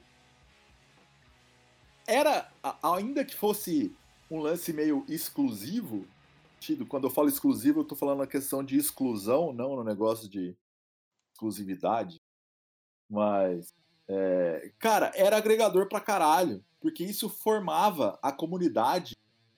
Era, 2.06 2.48
ainda 2.84 3.24
que 3.26 3.34
fosse 3.36 3.92
um 4.34 4.40
lance 4.40 4.74
meio 4.74 5.06
exclusivo, 5.08 6.08
quando 6.90 7.06
eu 7.06 7.12
falo 7.12 7.30
exclusivo, 7.30 7.82
eu 7.82 7.84
tô 7.84 7.96
falando 7.96 8.20
na 8.20 8.28
questão 8.28 8.64
de 8.64 8.78
exclusão, 8.78 9.54
não 9.54 9.76
no 9.76 9.84
negócio 9.84 10.28
de 10.28 10.56
exclusividade. 11.34 12.20
Mas, 13.08 13.76
é, 14.08 14.72
cara, 14.80 15.12
era 15.14 15.38
agregador 15.38 15.88
pra 15.88 16.00
caralho, 16.00 16.64
porque 16.82 17.04
isso 17.04 17.30
formava 17.30 18.18
a 18.24 18.32
comunidade, 18.32 19.16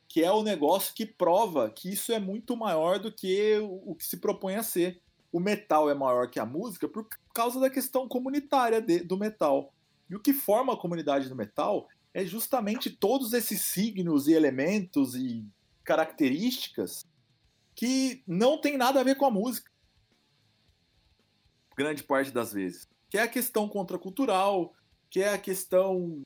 que 0.09 0.23
é 0.23 0.31
o 0.31 0.43
negócio 0.43 0.93
que 0.93 1.05
prova 1.05 1.69
que 1.69 1.91
isso 1.93 2.11
é 2.11 2.19
muito 2.19 2.57
maior 2.57 2.99
do 2.99 3.11
que 3.11 3.57
o, 3.59 3.91
o 3.91 3.95
que 3.95 4.05
se 4.05 4.17
propõe 4.17 4.55
a 4.55 4.63
ser 4.63 5.01
o 5.31 5.39
metal 5.39 5.89
é 5.89 5.93
maior 5.93 6.29
que 6.29 6.39
a 6.39 6.45
música 6.45 6.87
por 6.87 7.07
causa 7.33 7.59
da 7.59 7.69
questão 7.69 8.07
comunitária 8.07 8.81
de- 8.81 9.03
do 9.03 9.17
metal. 9.17 9.73
E 10.09 10.15
o 10.15 10.19
que 10.19 10.31
forma 10.31 10.73
a 10.73 10.77
comunidade 10.77 11.27
do 11.27 11.35
metal 11.35 11.89
é 12.15 12.25
justamente 12.25 12.89
todos 12.89 13.33
esses 13.33 13.59
signos 13.59 14.29
e 14.29 14.31
elementos 14.31 15.15
e 15.15 15.45
características 15.83 17.05
que 17.75 18.23
não 18.25 18.57
tem 18.57 18.77
nada 18.77 19.01
a 19.01 19.03
ver 19.03 19.17
com 19.17 19.25
a 19.25 19.29
música. 19.29 19.69
Grande 21.75 22.01
parte 22.01 22.31
das 22.31 22.53
vezes. 22.53 22.87
Que 23.09 23.17
é 23.17 23.23
a 23.23 23.27
questão 23.27 23.67
contracultural, 23.67 24.73
que 25.09 25.21
é 25.21 25.33
a 25.33 25.37
questão 25.37 26.21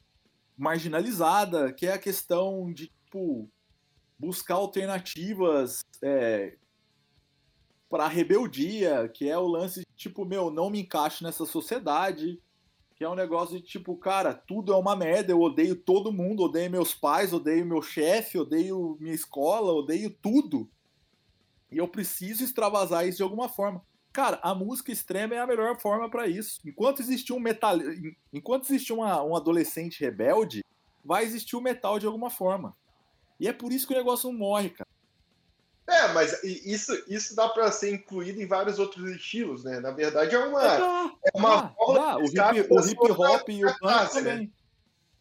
marginalizada, 0.55 1.73
que 1.73 1.87
é 1.87 1.93
a 1.93 1.97
questão 1.97 2.71
de, 2.71 2.91
tipo, 3.05 3.49
buscar 4.19 4.55
alternativas 4.55 5.83
é, 6.03 6.55
para 7.89 8.07
rebeldia, 8.07 9.09
que 9.09 9.27
é 9.27 9.39
o 9.39 9.47
lance 9.47 9.79
de 9.79 9.95
tipo, 9.95 10.23
meu, 10.23 10.51
não 10.51 10.69
me 10.69 10.81
encaixo 10.81 11.23
nessa 11.23 11.47
sociedade, 11.47 12.39
que 12.99 13.05
é 13.05 13.09
um 13.09 13.15
negócio 13.15 13.55
de 13.55 13.65
tipo, 13.65 13.95
cara, 13.95 14.33
tudo 14.33 14.73
é 14.73 14.75
uma 14.75 14.93
merda, 14.93 15.31
eu 15.31 15.39
odeio 15.39 15.73
todo 15.73 16.11
mundo, 16.11 16.43
odeio 16.43 16.69
meus 16.69 16.93
pais, 16.93 17.31
odeio 17.31 17.65
meu 17.65 17.81
chefe, 17.81 18.37
odeio 18.37 18.97
minha 18.99 19.15
escola, 19.15 19.71
odeio 19.71 20.09
tudo. 20.09 20.69
E 21.71 21.77
eu 21.77 21.87
preciso 21.87 22.43
extravasar 22.43 23.07
isso 23.07 23.15
de 23.15 23.23
alguma 23.23 23.47
forma. 23.47 23.81
Cara, 24.11 24.37
a 24.43 24.53
música 24.53 24.91
extrema 24.91 25.33
é 25.33 25.39
a 25.39 25.47
melhor 25.47 25.79
forma 25.79 26.09
para 26.09 26.27
isso. 26.27 26.59
Enquanto 26.65 27.01
existir 27.01 27.31
um 27.31 27.39
metal, 27.39 27.77
enquanto 28.33 28.65
existir 28.65 28.91
uma, 28.91 29.23
um 29.23 29.33
adolescente 29.33 30.01
rebelde, 30.01 30.61
vai 31.01 31.23
existir 31.23 31.55
o 31.55 31.61
metal 31.61 31.99
de 31.99 32.05
alguma 32.05 32.29
forma. 32.29 32.75
E 33.39 33.47
é 33.47 33.53
por 33.53 33.71
isso 33.71 33.87
que 33.87 33.93
o 33.93 33.97
negócio 33.97 34.29
não 34.29 34.37
morre, 34.37 34.71
cara. 34.71 34.88
É, 35.91 36.07
mas 36.13 36.43
isso, 36.43 36.93
isso 37.07 37.35
dá 37.35 37.49
pra 37.49 37.71
ser 37.71 37.93
incluído 37.93 38.41
em 38.41 38.45
vários 38.47 38.77
outros 38.79 39.09
estilos, 39.11 39.63
né? 39.63 39.79
Na 39.79 39.91
verdade, 39.91 40.35
é 40.35 40.39
uma, 40.39 40.61
Dá, 40.61 41.11
é 41.25 41.37
uma 41.37 41.55
dá, 41.55 41.61
válvula 41.77 41.99
dá. 41.99 42.15
de 42.15 42.21
O 42.21 42.25
escape 42.25 42.59
hip, 42.59 42.73
o 42.73 42.79
hip 42.85 43.11
hop 43.11 43.49
e 43.49 43.65
o 43.65 43.77
punk 43.79 43.85
né? 43.93 44.07
também. 44.13 44.53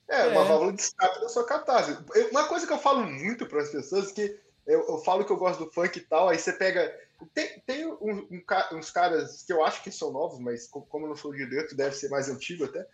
É, 0.09 0.27
uma 0.29 0.41
É. 0.43 0.45
válvula 0.45 0.73
de 0.73 0.81
escape 0.83 1.21
da 1.21 1.29
sua 1.29 1.45
catarse. 1.47 1.97
Uma 2.31 2.47
coisa 2.49 2.67
que 2.67 2.73
eu 2.73 2.79
falo 2.79 3.05
muito 3.05 3.47
para 3.47 3.63
as 3.63 3.71
pessoas 3.71 4.13
que 4.13 4.39
eu, 4.67 4.81
eu 4.87 4.99
falo 4.99 5.25
que 5.25 5.33
eu 5.33 5.37
gosto 5.39 5.65
do 5.65 5.73
funk 5.73 5.99
e 5.99 6.03
tal, 6.03 6.29
aí 6.29 6.39
você 6.39 6.53
pega. 6.53 6.95
Tem, 7.35 7.61
tem 7.67 7.87
um- 7.87 8.27
um 8.31 8.43
uns 8.77 8.91
caras 8.91 9.43
que 9.43 9.53
eu 9.53 9.65
acho 9.65 9.83
que 9.83 9.91
são 9.91 10.13
novos, 10.13 10.39
mas 10.39 10.69
co- 10.69 10.83
como 10.83 11.07
eu 11.07 11.09
não 11.11 11.17
sou 11.17 11.33
de 11.33 11.47
dentro, 11.47 11.77
deve 11.77 11.97
ser 11.97 12.09
mais 12.11 12.29
antigo 12.29 12.65
até. 12.67 12.87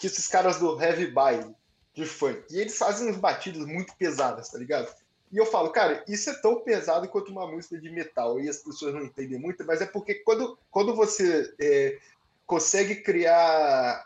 Que 0.00 0.06
esses 0.06 0.26
caras 0.26 0.58
do 0.58 0.80
heavy 0.80 1.06
baile 1.10 1.54
de 1.94 2.06
funk. 2.06 2.42
E 2.50 2.58
eles 2.60 2.76
fazem 2.78 3.10
uns 3.10 3.16
batidas 3.18 3.64
muito 3.66 3.94
pesadas, 3.96 4.48
tá 4.48 4.58
ligado? 4.58 4.88
E 5.30 5.36
eu 5.36 5.46
falo, 5.46 5.70
cara, 5.70 6.02
isso 6.08 6.30
é 6.30 6.34
tão 6.34 6.60
pesado 6.60 7.08
quanto 7.08 7.30
uma 7.30 7.46
música 7.46 7.78
de 7.78 7.90
metal. 7.90 8.40
E 8.40 8.48
as 8.48 8.58
pessoas 8.58 8.94
não 8.94 9.02
entendem 9.02 9.38
muito, 9.38 9.64
mas 9.64 9.80
é 9.80 9.86
porque 9.86 10.14
quando, 10.16 10.58
quando 10.70 10.94
você 10.94 11.52
é, 11.60 11.98
consegue 12.46 12.96
criar 12.96 14.04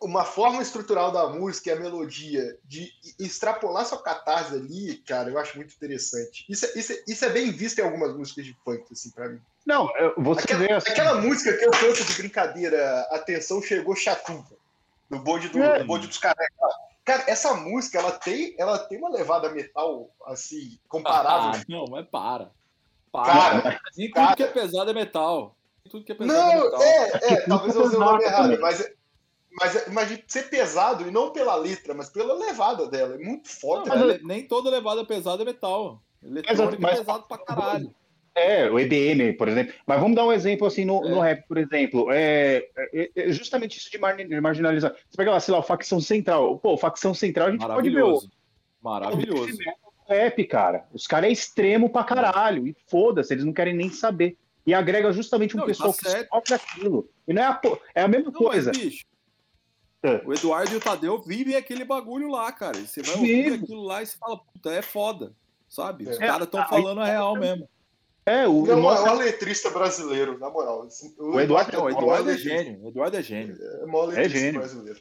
uma 0.00 0.24
forma 0.24 0.62
estrutural 0.62 1.10
da 1.10 1.28
música 1.28 1.70
e 1.70 1.72
a 1.72 1.80
melodia 1.80 2.56
de 2.64 2.92
extrapolar 3.18 3.86
sua 3.86 4.02
catarse 4.02 4.54
ali, 4.54 4.98
cara, 4.98 5.30
eu 5.30 5.38
acho 5.38 5.56
muito 5.56 5.74
interessante. 5.74 6.44
Isso, 6.48 6.66
é- 6.66 6.78
isso, 6.78 6.92
é- 6.92 7.02
isso 7.08 7.24
é 7.24 7.30
bem 7.30 7.50
visto 7.50 7.78
em 7.78 7.82
algumas 7.82 8.14
músicas 8.14 8.44
de 8.44 8.54
funk, 8.64 8.84
assim, 8.92 9.10
pra 9.10 9.28
mim. 9.28 9.40
Não, 9.64 9.90
eu- 9.96 10.14
você 10.18 10.42
Aquela, 10.42 10.60
vê 10.60 10.72
assim, 10.72 10.90
aquela 10.90 11.20
música 11.20 11.56
que 11.56 11.64
eu 11.64 11.70
canto 11.70 12.04
de 12.04 12.14
brincadeira, 12.14 13.00
Atenção 13.10 13.60
Chegou 13.62 13.96
Chatuva, 13.96 14.54
do 15.10 15.18
bonde, 15.18 15.48
do, 15.48 15.60
É. 15.62 15.78
do 15.80 15.86
bonde 15.86 16.06
dos 16.06 16.18
caras. 16.18 16.46
Cara, 17.06 17.22
essa 17.28 17.54
música, 17.54 17.98
ela 18.00 18.10
tem, 18.10 18.54
ela 18.58 18.78
tem 18.80 18.98
uma 18.98 19.08
levada 19.08 19.48
metal, 19.48 20.10
assim, 20.26 20.76
comparável. 20.88 21.60
Ah, 21.60 21.64
não, 21.68 21.84
mas 21.88 22.04
para. 22.08 22.50
Para. 23.12 23.32
Cara, 23.32 23.80
Nem 23.96 24.10
cara. 24.10 24.26
tudo 24.26 24.36
que 24.36 24.42
é 24.42 24.46
pesado 24.48 24.90
é 24.90 24.92
metal. 24.92 25.56
Nem 25.84 25.90
tudo 25.92 26.04
que 26.04 26.10
é 26.10 26.14
pesado 26.16 26.36
é 26.50 26.56
Não, 26.56 26.64
metal. 26.64 26.82
é, 26.82 27.10
é, 27.32 27.40
talvez 27.46 27.76
eu 27.76 27.84
use 27.84 27.94
o 27.96 28.00
nome 28.00 28.24
errado, 28.24 28.42
também. 28.42 28.58
mas, 28.58 28.90
mas, 29.52 29.86
mas 29.92 30.08
de 30.08 30.24
ser 30.26 30.50
pesado, 30.50 31.06
e 31.06 31.10
não 31.12 31.30
pela 31.30 31.54
letra, 31.54 31.94
mas 31.94 32.10
pela 32.10 32.34
levada 32.34 32.88
dela. 32.88 33.14
É 33.14 33.18
muito 33.18 33.48
Não, 33.48 33.60
foda. 33.60 33.84
mas 33.88 34.00
né? 34.04 34.20
nem 34.24 34.44
toda 34.48 34.68
levada 34.68 35.04
pesada 35.04 35.42
é 35.42 35.46
metal. 35.46 36.02
Eletrônico 36.20 36.82
mas- 36.82 36.94
é 36.94 36.98
pesado 36.98 37.22
pra 37.28 37.38
caralho. 37.38 37.94
É, 38.38 38.70
o 38.70 38.78
EDM, 38.78 39.32
por 39.38 39.48
exemplo. 39.48 39.72
Mas 39.86 39.98
vamos 39.98 40.14
dar 40.14 40.26
um 40.26 40.32
exemplo 40.32 40.66
assim 40.66 40.84
no, 40.84 41.02
É. 41.04 41.08
no 41.08 41.20
rap, 41.20 41.46
por 41.48 41.56
exemplo. 41.56 42.08
É, 42.10 42.68
é- 42.92 43.10
é 43.16 43.32
justamente 43.32 43.78
isso 43.78 43.90
de 43.90 43.96
mar- 43.98 44.14
de 44.16 44.40
marginalizar. 44.40 44.92
Você 45.08 45.16
pega 45.16 45.30
lá, 45.30 45.40
sei 45.40 45.52
lá, 45.52 45.60
o 45.60 45.62
facção 45.62 46.00
central. 46.00 46.58
Pô, 46.58 46.76
facção 46.76 47.14
central 47.14 47.48
a 47.48 47.50
gente 47.52 47.60
pode 47.66 47.88
ver 47.88 48.02
o 48.02 48.08
Maravilhoso. 48.10 48.30
Maravilhoso. 48.82 49.58
rap, 50.08 50.44
cara. 50.44 50.84
Os 50.92 51.06
caras 51.06 51.30
é 51.30 51.32
extremo 51.32 51.90
pra 51.90 52.04
caralho. 52.04 52.66
E 52.68 52.76
foda-se, 52.86 53.32
eles 53.32 53.44
não 53.44 53.52
querem 53.52 53.74
nem 53.74 53.90
saber. 53.90 54.36
E 54.66 54.74
agrega 54.74 55.10
justamente 55.12 55.54
um 55.56 55.60
Não, 55.60 55.64
e 55.64 55.68
pessoal 55.68 55.92
tá 55.92 55.98
que 56.02 56.10
certo. 56.10 56.28
sofre 56.28 56.54
aquilo. 56.54 57.08
E 57.26 57.32
não 57.32 57.42
é 57.42 57.46
a, 57.46 57.60
é 57.94 58.02
a 58.02 58.08
mesma 58.08 58.30
Não, 58.30 58.40
mas, 58.42 58.48
coisa. 58.64 58.70
bicho, 58.70 59.04
É. 60.02 60.20
o 60.24 60.32
Eduardo 60.34 60.72
e 60.74 60.76
o 60.76 60.80
Tadeu 60.80 61.20
vivem 61.22 61.56
aquele 61.56 61.84
bagulho 61.84 62.28
lá, 62.28 62.52
cara. 62.52 62.76
E 62.76 62.86
você 62.86 63.00
vai 63.02 63.14
ouvir 63.16 63.54
aquilo 63.54 63.82
lá 63.82 64.02
e 64.02 64.06
você 64.06 64.16
fala, 64.18 64.38
puta, 64.38 64.70
é 64.72 64.82
foda. 64.82 65.32
Sabe? 65.68 66.04
Os 66.08 66.20
É. 66.20 66.26
caras 66.26 66.46
estão 66.46 66.60
Aí- 66.62 66.68
falando 66.68 67.00
a 67.00 67.04
real 67.06 67.34
mesmo. 67.36 67.68
É, 68.28 68.46
o, 68.48 68.64
Ele 68.64 68.72
é 68.72 68.74
o 68.74 68.78
o 68.78 68.82
nosso- 68.82 69.02
maior 69.02 69.18
letrista 69.18 69.70
brasileiro, 69.70 70.36
na 70.38 70.50
moral. 70.50 70.82
Assim, 70.82 71.14
O 71.18 71.38
Eduardo- 71.40 71.72
Não, 71.72 71.80
o 71.80 71.84
maior 71.84 71.98
Eduardo 71.98 72.28
é 72.28 72.32
letrista- 72.32 72.58
gênio. 72.64 72.84
O 72.84 72.88
Eduardo 72.88 73.16
é 73.16 73.22
gênio. 73.22 73.56
É 73.62 73.84
o 73.84 73.88
maior 73.88 74.06
letrista 74.06 74.38
gênio. 74.38 74.60
brasileiro. 74.60 75.00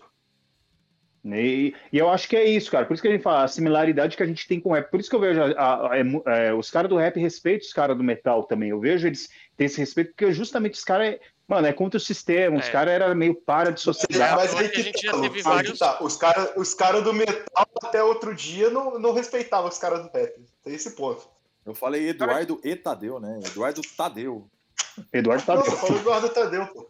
E, 1.28 1.74
e 1.92 1.98
eu 1.98 2.08
acho 2.08 2.30
que 2.30 2.36
é 2.36 2.46
isso, 2.46 2.70
cara. 2.70 2.86
Por 2.86 2.94
isso 2.94 3.02
que 3.02 3.08
a 3.08 3.12
gente 3.12 3.24
fala 3.24 3.44
a 3.46 3.48
similaridade 3.48 4.16
que 4.16 4.22
a 4.22 4.28
gente 4.28 4.48
tem 4.48 4.60
com 4.60 4.70
o 4.70 4.74
rap. 4.74 4.92
Por 4.92 5.00
isso 5.00 5.10
que 5.10 5.16
eu 5.16 5.20
vejo 5.20 5.42
a- 5.42 5.48
a- 5.58 5.94
a- 5.94 5.98
é, 6.38 6.54
os 6.54 6.70
caras 6.70 6.88
do 6.88 6.98
rap 6.98 7.20
respeitam 7.20 7.66
os 7.66 7.74
caras 7.74 7.98
do 7.98 8.04
metal 8.04 8.44
também. 8.44 8.70
Eu 8.70 8.80
vejo 8.80 9.08
eles 9.08 9.28
têm 9.58 9.66
esse 9.66 9.80
respeito, 9.80 10.10
porque 10.12 10.32
justamente 10.32 10.76
os 10.76 10.84
caras, 10.84 11.08
é, 11.16 11.20
mano, 11.48 11.66
é 11.66 11.74
contra 11.74 11.98
o 11.98 12.00
sistema. 12.00 12.60
Os 12.60 12.68
É. 12.68 12.72
caras 12.72 12.94
eram 12.94 13.16
meio 13.16 13.34
para 13.34 13.72
de 13.72 13.80
É, 13.80 13.84
sociedade. 13.84 14.36
Mas 14.36 14.52
eu 14.54 14.60
aí 14.60 14.66
acho 14.66 14.74
que 14.76 14.80
a 14.82 14.84
gente 14.84 15.02
tá, 15.04 15.12
já 15.16 15.22
teve 15.22 15.38
aí 15.38 15.42
vários- 15.44 15.80
tá. 15.80 15.98
Os 16.04 16.16
caras 16.16 16.52
os 16.58 16.74
cara 16.76 17.02
do 17.02 17.12
metal 17.12 17.68
até 17.84 18.04
outro 18.04 18.36
dia 18.36 18.70
não, 18.70 19.00
não 19.00 19.12
respeitavam 19.12 19.68
os 19.68 19.80
caras 19.80 20.04
do 20.04 20.12
rap. 20.16 20.32
Tem 20.64 20.76
esse 20.76 20.92
ponto. 20.92 21.28
Eu 21.66 21.74
falei 21.74 22.10
Eduardo 22.10 22.60
e 22.64 22.76
Tadeu, 22.76 23.20
né? 23.20 23.40
Eduardo 23.46 23.82
Tadeu. 23.98 24.48
Eduardo 25.12 25.44
tá 25.46 25.56
Não, 25.56 25.66
eu 25.66 25.72
falo 25.72 25.98
Eduardo 25.98 26.30
Tadeu, 26.30 26.68
pô. 26.68 26.88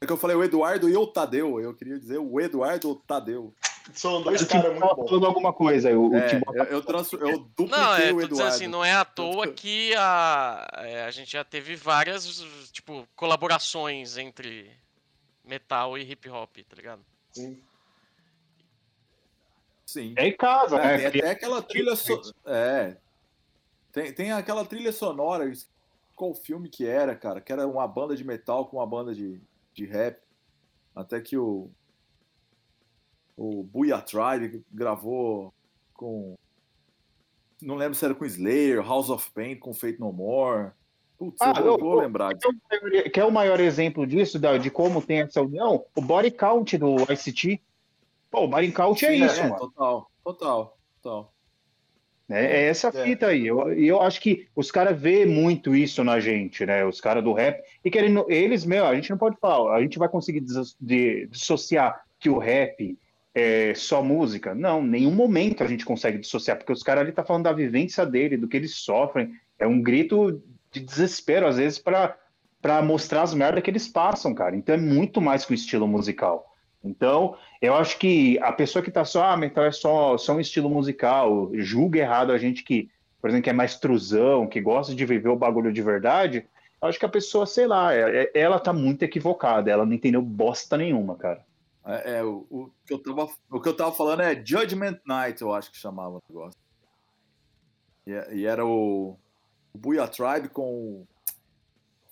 É 0.00 0.06
que 0.06 0.12
eu 0.12 0.16
falei 0.16 0.36
o 0.36 0.44
Eduardo 0.44 0.88
e 0.88 0.96
o 0.96 1.06
Tadeu. 1.06 1.60
Eu 1.60 1.74
queria 1.74 1.98
dizer 1.98 2.18
o 2.18 2.40
Eduardo 2.40 2.94
Tadeu. 3.06 3.52
São 3.92 4.22
dois 4.22 4.44
caras 4.44 4.70
muito 4.70 4.80
tava 4.80 4.94
bons. 4.94 5.08
falando 5.08 5.26
alguma 5.26 5.52
coisa. 5.52 5.90
O, 5.98 6.10
o 6.10 6.16
É, 6.16 6.28
time- 6.28 6.42
eu, 6.54 6.64
eu, 6.64 6.82
transfer- 6.82 7.20
eu 7.22 7.38
dupliquei 7.56 7.76
Não, 7.78 7.94
é, 7.94 8.12
o 8.12 8.20
Eduardo. 8.20 8.46
assim, 8.48 8.66
não 8.66 8.84
é 8.84 8.92
à 8.92 9.04
toa 9.04 9.48
que 9.48 9.94
a, 9.96 10.68
é, 10.78 11.04
a 11.04 11.10
gente 11.10 11.32
já 11.32 11.42
teve 11.42 11.74
várias, 11.74 12.42
tipo, 12.70 13.08
colaborações 13.16 14.16
entre 14.18 14.70
metal 15.44 15.96
e 15.96 16.02
hip 16.02 16.28
hop, 16.28 16.54
tá 16.68 16.76
ligado? 16.76 17.00
Sim. 17.32 17.60
Sim. 19.88 20.12
É 20.18 20.28
em 20.28 20.36
casa, 20.36 20.76
É, 20.76 20.98
né? 20.98 21.10
tem 21.10 21.20
até 21.22 21.30
aquela 21.30 21.62
trilha 21.62 21.96
so... 21.96 22.20
É. 22.44 22.94
Tem, 23.90 24.12
tem 24.12 24.32
aquela 24.32 24.62
trilha 24.66 24.92
sonora, 24.92 25.50
qual 26.14 26.34
filme 26.34 26.68
que 26.68 26.86
era, 26.86 27.16
cara? 27.16 27.40
Que 27.40 27.50
era 27.50 27.66
uma 27.66 27.88
banda 27.88 28.14
de 28.14 28.22
metal 28.22 28.66
com 28.66 28.76
uma 28.76 28.86
banda 28.86 29.14
de, 29.14 29.40
de 29.72 29.86
rap. 29.86 30.18
Até 30.94 31.22
que 31.22 31.38
o. 31.38 31.70
O 33.34 33.62
Booyah 33.62 34.02
Tribe 34.02 34.62
gravou 34.70 35.54
com. 35.94 36.34
Não 37.62 37.74
lembro 37.76 37.94
se 37.94 38.04
era 38.04 38.14
com 38.14 38.26
Slayer, 38.26 38.82
House 38.86 39.08
of 39.08 39.30
Pain 39.30 39.56
com 39.56 39.72
Fate 39.72 39.98
No 39.98 40.12
More. 40.12 40.72
Putz, 41.16 41.40
Ah, 41.40 41.54
eu 41.56 41.62
vou, 41.64 41.72
eu- 41.72 41.78
vou 41.78 42.00
lembrar 42.00 42.34
disso. 42.34 42.52
Quer 43.10 43.24
o 43.24 43.30
maior- 43.32 43.58
exemplo 43.58 44.06
disso, 44.06 44.38
de 44.60 44.70
como 44.70 45.00
tem 45.00 45.20
essa 45.22 45.40
união? 45.40 45.82
O 45.96 46.02
body 46.02 46.30
count 46.30 46.76
do 46.76 46.96
ICT. 47.10 47.62
Pô, 48.30 48.44
o 48.44 48.72
count 48.72 49.04
é 49.04 49.08
Sim, 49.08 49.24
isso, 49.24 49.40
é, 49.40 49.42
mano. 49.44 49.56
Total, 49.58 50.10
total, 50.22 50.78
total. 51.02 51.34
É, 52.30 52.44
é 52.44 52.62
essa 52.64 52.88
É. 52.88 53.04
fita 53.04 53.28
aí. 53.28 53.46
Eu, 53.46 53.72
e 53.72 53.88
eu 53.88 54.02
acho 54.02 54.20
que 54.20 54.46
os 54.54 54.70
caras 54.70 55.00
vê 55.00 55.24
muito 55.24 55.74
isso 55.74 56.04
na 56.04 56.20
gente, 56.20 56.66
né? 56.66 56.84
Os 56.84 57.00
caras 57.00 57.24
do 57.24 57.32
rap. 57.32 57.62
E 57.82 57.90
querendo, 57.90 58.26
eles, 58.28 58.66
meu, 58.66 58.84
a 58.86 58.94
gente 58.94 59.10
não 59.10 59.16
pode 59.16 59.36
falar, 59.40 59.74
a 59.76 59.80
gente 59.80 59.98
vai 59.98 60.08
conseguir 60.08 60.44
dissociar 60.80 62.02
que 62.20 62.28
o 62.28 62.38
rap 62.38 62.98
é 63.34 63.72
só 63.74 64.02
música. 64.02 64.54
Não, 64.54 64.82
nenhum 64.82 65.14
momento 65.14 65.62
a 65.62 65.66
gente 65.66 65.86
consegue 65.86 66.18
dissociar, 66.18 66.58
porque 66.58 66.72
os 66.72 66.82
caras 66.82 67.04
ali 67.04 67.12
tá 67.12 67.24
falando 67.24 67.44
da 67.44 67.52
vivência 67.52 68.04
dele, 68.04 68.36
do 68.36 68.48
que 68.48 68.56
eles 68.56 68.74
sofrem. 68.76 69.32
É 69.58 69.66
um 69.66 69.80
grito 69.80 70.42
de 70.70 70.80
desespero, 70.80 71.46
às 71.46 71.56
vezes, 71.56 71.78
para 71.78 72.16
para 72.60 72.82
mostrar 72.82 73.22
as 73.22 73.32
merdas 73.32 73.62
que 73.62 73.70
eles 73.70 73.86
passam, 73.86 74.34
cara. 74.34 74.56
Então 74.56 74.74
é 74.74 74.78
muito 74.78 75.20
mais 75.20 75.44
que 75.44 75.52
o 75.52 75.54
estilo 75.54 75.86
musical. 75.86 76.47
Então, 76.82 77.36
eu 77.60 77.74
acho 77.74 77.98
que 77.98 78.38
a 78.38 78.52
pessoa 78.52 78.82
que 78.82 78.90
tá 78.90 79.04
só, 79.04 79.24
ah, 79.24 79.36
metal 79.36 79.64
é 79.64 79.72
só, 79.72 80.16
só 80.16 80.34
um 80.34 80.40
estilo 80.40 80.70
musical, 80.70 81.50
julga 81.54 81.98
errado 81.98 82.32
a 82.32 82.38
gente 82.38 82.62
que, 82.62 82.88
por 83.20 83.28
exemplo, 83.28 83.44
que 83.44 83.50
é 83.50 83.54
mais 83.54 83.76
truzão, 83.78 84.46
que 84.46 84.60
gosta 84.60 84.94
de 84.94 85.04
viver 85.04 85.28
o 85.28 85.36
bagulho 85.36 85.72
de 85.72 85.82
verdade, 85.82 86.46
eu 86.80 86.88
acho 86.88 86.98
que 86.98 87.06
a 87.06 87.08
pessoa, 87.08 87.46
sei 87.46 87.66
lá, 87.66 87.92
é- 87.92 88.22
é- 88.22 88.30
ela 88.34 88.60
tá 88.60 88.72
muito 88.72 89.02
equivocada, 89.02 89.70
ela 89.70 89.84
não 89.84 89.92
entendeu 89.92 90.22
bosta 90.22 90.76
nenhuma, 90.76 91.16
cara. 91.16 91.44
É, 91.84 92.18
é, 92.18 92.24
o, 92.24 92.46
o 92.50 92.70
que 92.86 92.92
eu 92.94 92.98
tava, 92.98 93.28
o 93.50 93.60
que 93.60 93.68
eu 93.68 93.76
tava 93.76 93.92
falando 93.92 94.20
é 94.22 94.34
Judgment 94.34 94.98
Night, 95.06 95.42
eu 95.42 95.52
acho 95.52 95.72
que 95.72 95.78
chamava 95.78 96.16
o 96.16 96.22
negócio. 96.28 96.58
E, 98.06 98.36
e 98.36 98.46
era 98.46 98.64
o, 98.64 99.18
o 99.74 99.80
Tribe 100.08 100.48
com 100.50 101.04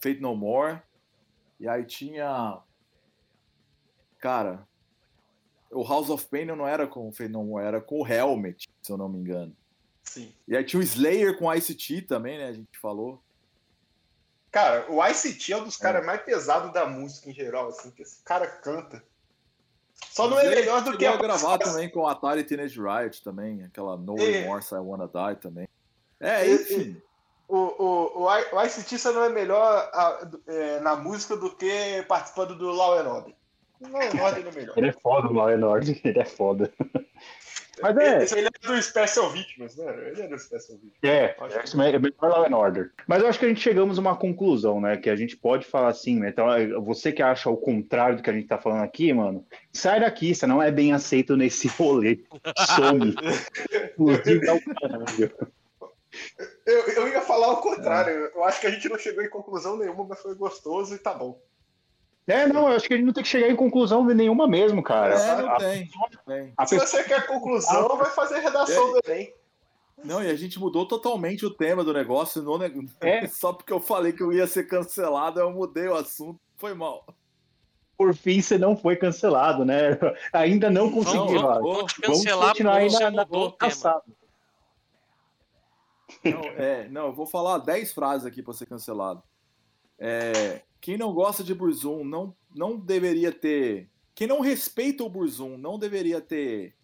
Fate 0.00 0.20
No 0.20 0.34
More. 0.34 0.78
E 1.58 1.68
aí 1.68 1.84
tinha. 1.84 2.58
Cara, 4.18 4.66
o 5.70 5.82
House 5.86 6.10
of 6.10 6.26
Pain 6.26 6.46
não 6.46 6.66
era 6.66 6.86
com 6.86 7.08
o 7.08 7.12
Fate 7.12 7.30
No 7.30 7.44
More, 7.44 7.64
era 7.66 7.80
com 7.80 8.00
o 8.00 8.06
Helmet, 8.06 8.68
se 8.82 8.92
eu 8.92 8.96
não 8.96 9.08
me 9.08 9.18
engano. 9.18 9.54
Sim. 10.02 10.32
E 10.46 10.56
aí 10.56 10.64
tinha 10.64 10.80
o 10.80 10.82
Slayer 10.82 11.36
com 11.38 11.52
ICT 11.52 12.02
também, 12.02 12.38
né? 12.38 12.46
A 12.48 12.52
gente 12.52 12.78
falou. 12.78 13.20
Cara, 14.50 14.90
o 14.90 15.04
ICT 15.06 15.52
é 15.52 15.56
um 15.58 15.64
dos 15.64 15.76
caras 15.76 16.04
mais 16.06 16.22
pesados 16.22 16.72
da 16.72 16.86
música 16.86 17.28
em 17.28 17.34
geral, 17.34 17.68
assim, 17.68 17.90
que 17.90 18.02
esse 18.02 18.22
cara 18.22 18.46
canta. 18.46 19.02
Só 20.10 20.28
não 20.28 20.38
é 20.38 20.48
melhor 20.48 20.82
do 20.82 20.96
que 20.96 21.04
a 21.04 21.16
gravar 21.16 21.58
também 21.58 21.90
com 21.90 22.00
o 22.00 22.06
Atari 22.06 22.44
Teenage 22.44 22.78
Riot 22.80 23.22
também, 23.22 23.62
aquela 23.64 23.96
No 23.96 24.16
É. 24.18 24.22
Remorse 24.24 24.74
I 24.74 24.78
Wanna 24.78 25.08
Die 25.08 25.40
também. 25.40 25.68
É, 26.20 26.46
E- 26.48 26.54
enfim. 26.54 27.02
O, 27.48 27.56
o, 27.56 28.22
o, 28.22 28.26
o 28.26 28.62
ICT 28.64 28.98
só 28.98 29.12
não 29.12 29.22
é 29.24 29.28
melhor 29.28 29.90
a- 29.92 30.30
é, 30.46 30.80
na 30.80 30.96
música 30.96 31.36
do 31.36 31.54
que 31.54 32.02
participando 32.08 32.56
do 32.56 32.70
Law 32.70 32.98
and 32.98 33.08
Order. 33.12 33.34
Ele 33.80 34.48
é 34.48 34.52
melhor. 34.52 34.74
Ele 34.76 34.88
é 34.88 34.92
foda, 34.92 35.28
o 35.28 35.32
Law 35.32 35.48
and 35.48 35.66
Order, 35.66 36.00
ele 36.04 36.18
é 36.18 36.24
foda. 36.24 36.72
Mas 37.82 37.94
é, 37.98 38.22
Esse- 38.24 38.38
Ele 38.38 38.46
é 38.48 38.66
do 38.66 38.82
Special 38.82 39.28
Victims, 39.30 39.76
né? 39.76 39.84
Ele 40.08 40.22
é 40.22 40.28
do 40.28 40.38
Special 40.38 40.78
Victims. 40.78 40.98
É, 41.02 41.36
Acho 41.38 41.76
que- 41.76 41.82
é 41.82 41.98
melhor 41.98 42.14
Law 42.22 42.46
and 42.46 42.56
Order. 42.56 42.92
Mas 43.06 43.22
eu 43.22 43.28
acho 43.28 43.38
que 43.38 43.44
a 43.44 43.48
gente 43.48 43.60
chegamos 43.60 43.98
a 43.98 44.00
uma 44.00 44.16
conclusão, 44.16 44.80
né? 44.80 44.96
Que 44.96 45.10
a 45.10 45.16
gente 45.16 45.36
pode 45.36 45.66
falar 45.66 45.88
assim, 45.88 46.18
né? 46.18 46.30
Então, 46.30 46.50
é, 46.50 46.66
você 46.68 47.12
que 47.12 47.22
acha 47.22 47.50
o 47.50 47.56
contrário 47.56 48.16
do 48.16 48.22
que 48.22 48.30
a 48.30 48.32
gente 48.32 48.46
tá 48.48 48.56
falando 48.56 48.82
aqui, 48.82 49.12
mano, 49.12 49.46
sai 49.72 50.00
daqui, 50.00 50.34
você 50.34 50.46
não 50.46 50.62
é 50.62 50.70
bem 50.70 50.94
aceito 50.94 51.36
nesse 51.36 51.68
rolê. 51.68 52.20
Some. 52.76 53.14
Inclusive, 53.92 54.46
é 54.48 54.52
o 54.52 54.60
caralho. 54.74 55.32
Eu, 56.64 56.80
eu 56.88 57.08
ia 57.08 57.20
falar 57.20 57.48
o 57.52 57.56
contrário. 57.60 58.30
Eu 58.34 58.42
acho 58.44 58.58
que 58.58 58.66
a 58.66 58.70
gente 58.70 58.88
não 58.88 58.98
chegou 58.98 59.22
em 59.22 59.28
conclusão 59.28 59.76
nenhuma, 59.76 60.02
mas 60.08 60.18
foi 60.22 60.34
gostoso 60.34 60.94
e 60.94 60.98
tá 60.98 61.12
bom. 61.12 61.38
É, 62.26 62.46
não, 62.46 62.68
eu 62.68 62.76
acho 62.76 62.88
que 62.88 62.94
a 62.94 62.96
gente 62.96 63.06
não 63.06 63.12
tem 63.12 63.22
que 63.22 63.28
chegar 63.28 63.48
em 63.48 63.54
conclusão 63.56 64.04
nenhuma 64.04 64.48
mesmo, 64.48 64.82
cara. 64.82 65.14
É, 65.14 65.42
não 65.42 65.50
A- 65.52 65.56
tem. 65.58 65.90
tem. 66.26 66.52
a 66.56 66.66
Se 66.66 66.76
pessoa- 66.76 66.86
você 67.02 67.04
quer 67.08 67.26
conclusão, 67.26 67.96
vai 67.96 68.10
fazer 68.10 68.40
redação 68.40 68.92
do 68.92 69.00
Enem. 69.06 69.32
Não, 70.04 70.22
e 70.22 70.28
a 70.28 70.34
gente 70.36 70.58
mudou 70.58 70.86
totalmente 70.86 71.46
o 71.46 71.50
tema 71.50 71.82
do 71.84 71.92
negócio. 71.92 72.42
No 72.42 72.58
ne- 72.58 72.88
É. 73.00 73.26
Só 73.28 73.52
porque 73.52 73.72
eu 73.72 73.80
falei 73.80 74.12
que 74.12 74.22
eu 74.22 74.32
ia 74.32 74.46
ser 74.46 74.64
cancelado, 74.64 75.38
eu 75.40 75.50
mudei 75.52 75.86
o 75.88 75.94
assunto. 75.94 76.40
Foi 76.56 76.74
mal. 76.74 77.04
por 77.98 78.14
fim, 78.14 78.42
você 78.42 78.58
não 78.58 78.76
foi 78.76 78.94
cancelado, 78.96 79.64
né? 79.64 79.98
Ainda 80.32 80.68
não 80.68 80.90
conseguiu. 80.92 81.24
Vamos, 81.26 81.42
ó. 81.42 81.46
vamos, 81.54 81.62
vamos 81.76 81.92
te 81.94 82.00
Vamos 82.02 82.18
cancelar 82.24 82.48
continuar 82.48 82.72
porque 82.72 82.84
aí 82.84 82.90
você 82.90 83.04
na, 83.04 83.10
na 83.10 83.24
mudou 83.24 83.40
o 83.46 83.52
tema. 83.52 83.70
passada. 83.70 84.02
Não, 86.24 86.40
é, 86.56 86.88
não, 86.88 87.06
eu 87.06 87.12
vou 87.12 87.26
falar 87.26 87.58
10 87.58 87.92
frases 87.92 88.26
aqui 88.26 88.42
para 88.42 88.52
ser 88.52 88.66
cancelado. 88.66 89.22
É, 89.98 90.60
quem 90.86 90.96
não 90.96 91.12
gosta 91.12 91.42
de 91.42 91.52
Burzum 91.52 92.04
não, 92.04 92.32
não 92.54 92.78
deveria 92.78 93.32
ter. 93.32 93.88
Quem 94.14 94.28
não 94.28 94.38
respeita 94.38 95.02
o 95.02 95.08
Burzum 95.08 95.58
não 95.58 95.80
deveria 95.80 96.20
ter 96.20 96.76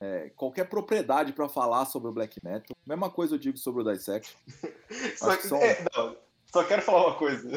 é, 0.00 0.32
qualquer 0.34 0.64
propriedade 0.68 1.32
para 1.32 1.48
falar 1.48 1.84
sobre 1.84 2.08
o 2.10 2.12
black 2.12 2.44
metal. 2.44 2.76
Mesma 2.84 3.08
coisa 3.08 3.36
eu 3.36 3.38
digo 3.38 3.56
sobre 3.56 3.84
o 3.84 3.92
Dissection. 3.92 4.36
Só, 5.16 5.36
que 5.36 5.46
são- 5.46 5.58
é, 5.62 5.84
não, 5.96 6.16
só 6.52 6.64
quero 6.64 6.82
falar 6.82 7.06
uma 7.06 7.14
coisa. 7.14 7.48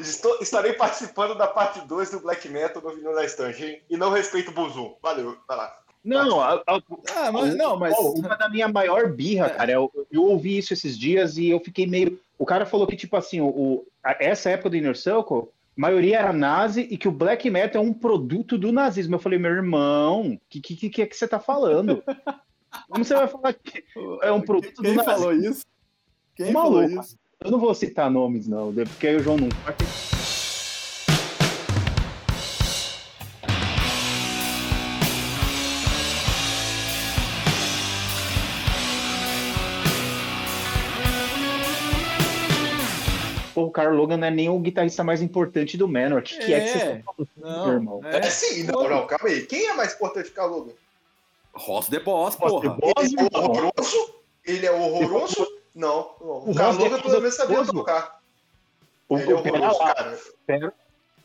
Estou- 0.00 0.38
estarei 0.40 0.72
participando 0.72 1.34
da 1.36 1.46
parte 1.46 1.86
2 1.86 2.10
do 2.12 2.20
Black 2.20 2.48
Metal 2.48 2.80
no 2.82 2.94
Vinil 2.94 3.14
da 3.14 3.26
Estante, 3.26 3.62
hein? 3.62 3.82
E 3.90 3.96
não 3.98 4.10
respeito 4.10 4.52
o 4.52 4.54
Buzum. 4.54 4.96
Valeu, 5.02 5.36
vai 5.46 5.56
lá. 5.58 5.78
Não, 6.02 6.40
a- 6.40 6.62
a- 6.66 6.82
Ah, 7.14 7.30
mas 7.30 7.54
não, 7.54 7.76
mas. 7.78 7.94
Pô, 7.94 8.12
uma 8.12 8.36
da 8.36 8.48
minha 8.48 8.68
maior 8.68 9.12
birra, 9.12 9.50
cara, 9.50 9.70
eu, 9.70 9.92
eu 10.10 10.22
ouvi 10.24 10.56
isso 10.56 10.72
esses 10.72 10.98
dias 10.98 11.36
e 11.36 11.50
eu 11.50 11.60
fiquei 11.60 11.86
meio. 11.86 12.18
O 12.38 12.46
cara 12.46 12.64
falou 12.64 12.86
que, 12.86 12.96
tipo 12.96 13.16
assim, 13.16 13.42
o, 13.42 13.86
essa 14.20 14.50
época 14.50 14.70
do 14.70 14.76
Inner 14.76 14.96
Circle, 14.96 15.48
a 15.76 15.80
maioria 15.80 16.18
era 16.18 16.32
nazi 16.32 16.86
e 16.90 16.96
que 16.96 17.08
o 17.08 17.12
black 17.12 17.48
metal 17.50 17.82
é 17.82 17.86
um 17.86 17.92
produto 17.92 18.56
do 18.56 18.70
nazismo. 18.72 19.16
Eu 19.16 19.18
falei, 19.18 19.38
meu 19.38 19.50
irmão, 19.50 20.32
o 20.34 20.40
que, 20.48 20.60
que, 20.60 20.90
que 20.90 21.02
é 21.02 21.06
que 21.06 21.16
você 21.16 21.26
tá 21.26 21.40
falando? 21.40 22.02
Como 22.88 23.04
você 23.04 23.14
vai 23.14 23.28
falar 23.28 23.52
que 23.54 23.84
é 24.22 24.32
um 24.32 24.40
produto 24.40 24.76
do 24.76 24.82
Quem 24.82 24.94
nazismo? 24.94 25.18
falou 25.18 25.32
isso? 25.32 25.64
Quem 26.36 26.52
Maluco. 26.52 26.88
falou 26.88 27.02
isso? 27.02 27.18
Eu 27.44 27.50
não 27.50 27.58
vou 27.58 27.74
citar 27.74 28.10
nomes, 28.10 28.48
não, 28.48 28.72
porque 28.72 29.06
aí 29.06 29.16
o 29.16 29.20
João 29.20 29.36
não. 29.36 29.48
Carl 43.74 43.94
Logan 43.94 44.16
não 44.16 44.26
é 44.28 44.30
nem 44.30 44.48
o 44.48 44.58
guitarrista 44.58 45.02
mais 45.04 45.20
importante 45.20 45.76
do 45.76 45.86
Manor. 45.88 46.20
O 46.20 46.22
que, 46.22 46.38
que 46.38 46.54
é 46.54 46.60
que 46.60 46.68
você 46.68 46.78
É. 46.78 46.96
tá 47.02 47.12
falando, 47.40 47.72
irmão? 47.72 48.00
É, 48.04 48.22
sim, 48.30 48.62
não, 48.64 48.88
não, 48.88 49.06
calma 49.06 49.28
aí. 49.28 49.44
Quem 49.46 49.66
é 49.66 49.74
mais 49.74 49.94
importante 49.94 50.30
que 50.30 50.40
o 50.40 50.46
Logan? 50.46 50.72
Ross 51.54 51.88
the 51.88 52.00
Boss, 52.00 52.34
Ross 52.36 52.62
the 52.62 52.68
porra. 52.68 52.78
Boss? 52.80 53.12
Ele 53.12 53.28
é 53.32 53.38
horroroso? 53.38 54.14
Ele 54.46 54.66
é 54.66 54.72
horroroso? 54.72 55.46
Não, 55.74 56.10
não. 56.20 56.26
O 56.26 56.50
O 56.50 56.54
Carl 56.54 56.72
Ross 56.72 56.78
Logan 56.82 57.00
pelo 57.02 57.20
menos 57.20 57.34
sabia 57.34 57.64
tocar. 57.64 58.20
O, 59.08 59.18
Ele 59.18 59.32
é 59.32 59.34
horroroso, 59.34 59.78
cara. 59.80 60.18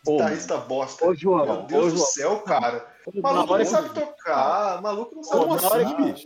Guitarrista 0.08 0.58
bosta. 0.58 1.06
Ô, 1.06 1.14
João, 1.14 1.46
Meu 1.46 1.62
Deus 1.64 1.86
ô, 1.86 1.90
do 1.90 1.96
João. 1.98 2.08
céu, 2.08 2.40
cara. 2.40 2.86
Maluco 3.22 3.58
não 3.58 3.66
sabe 3.66 3.90
tocar. 3.90 4.82
Maluco 4.82 5.16
não 5.16 5.24
sabe 5.24 5.42
Como 5.42 5.58
tocar. 5.60 5.82
assim. 5.82 6.26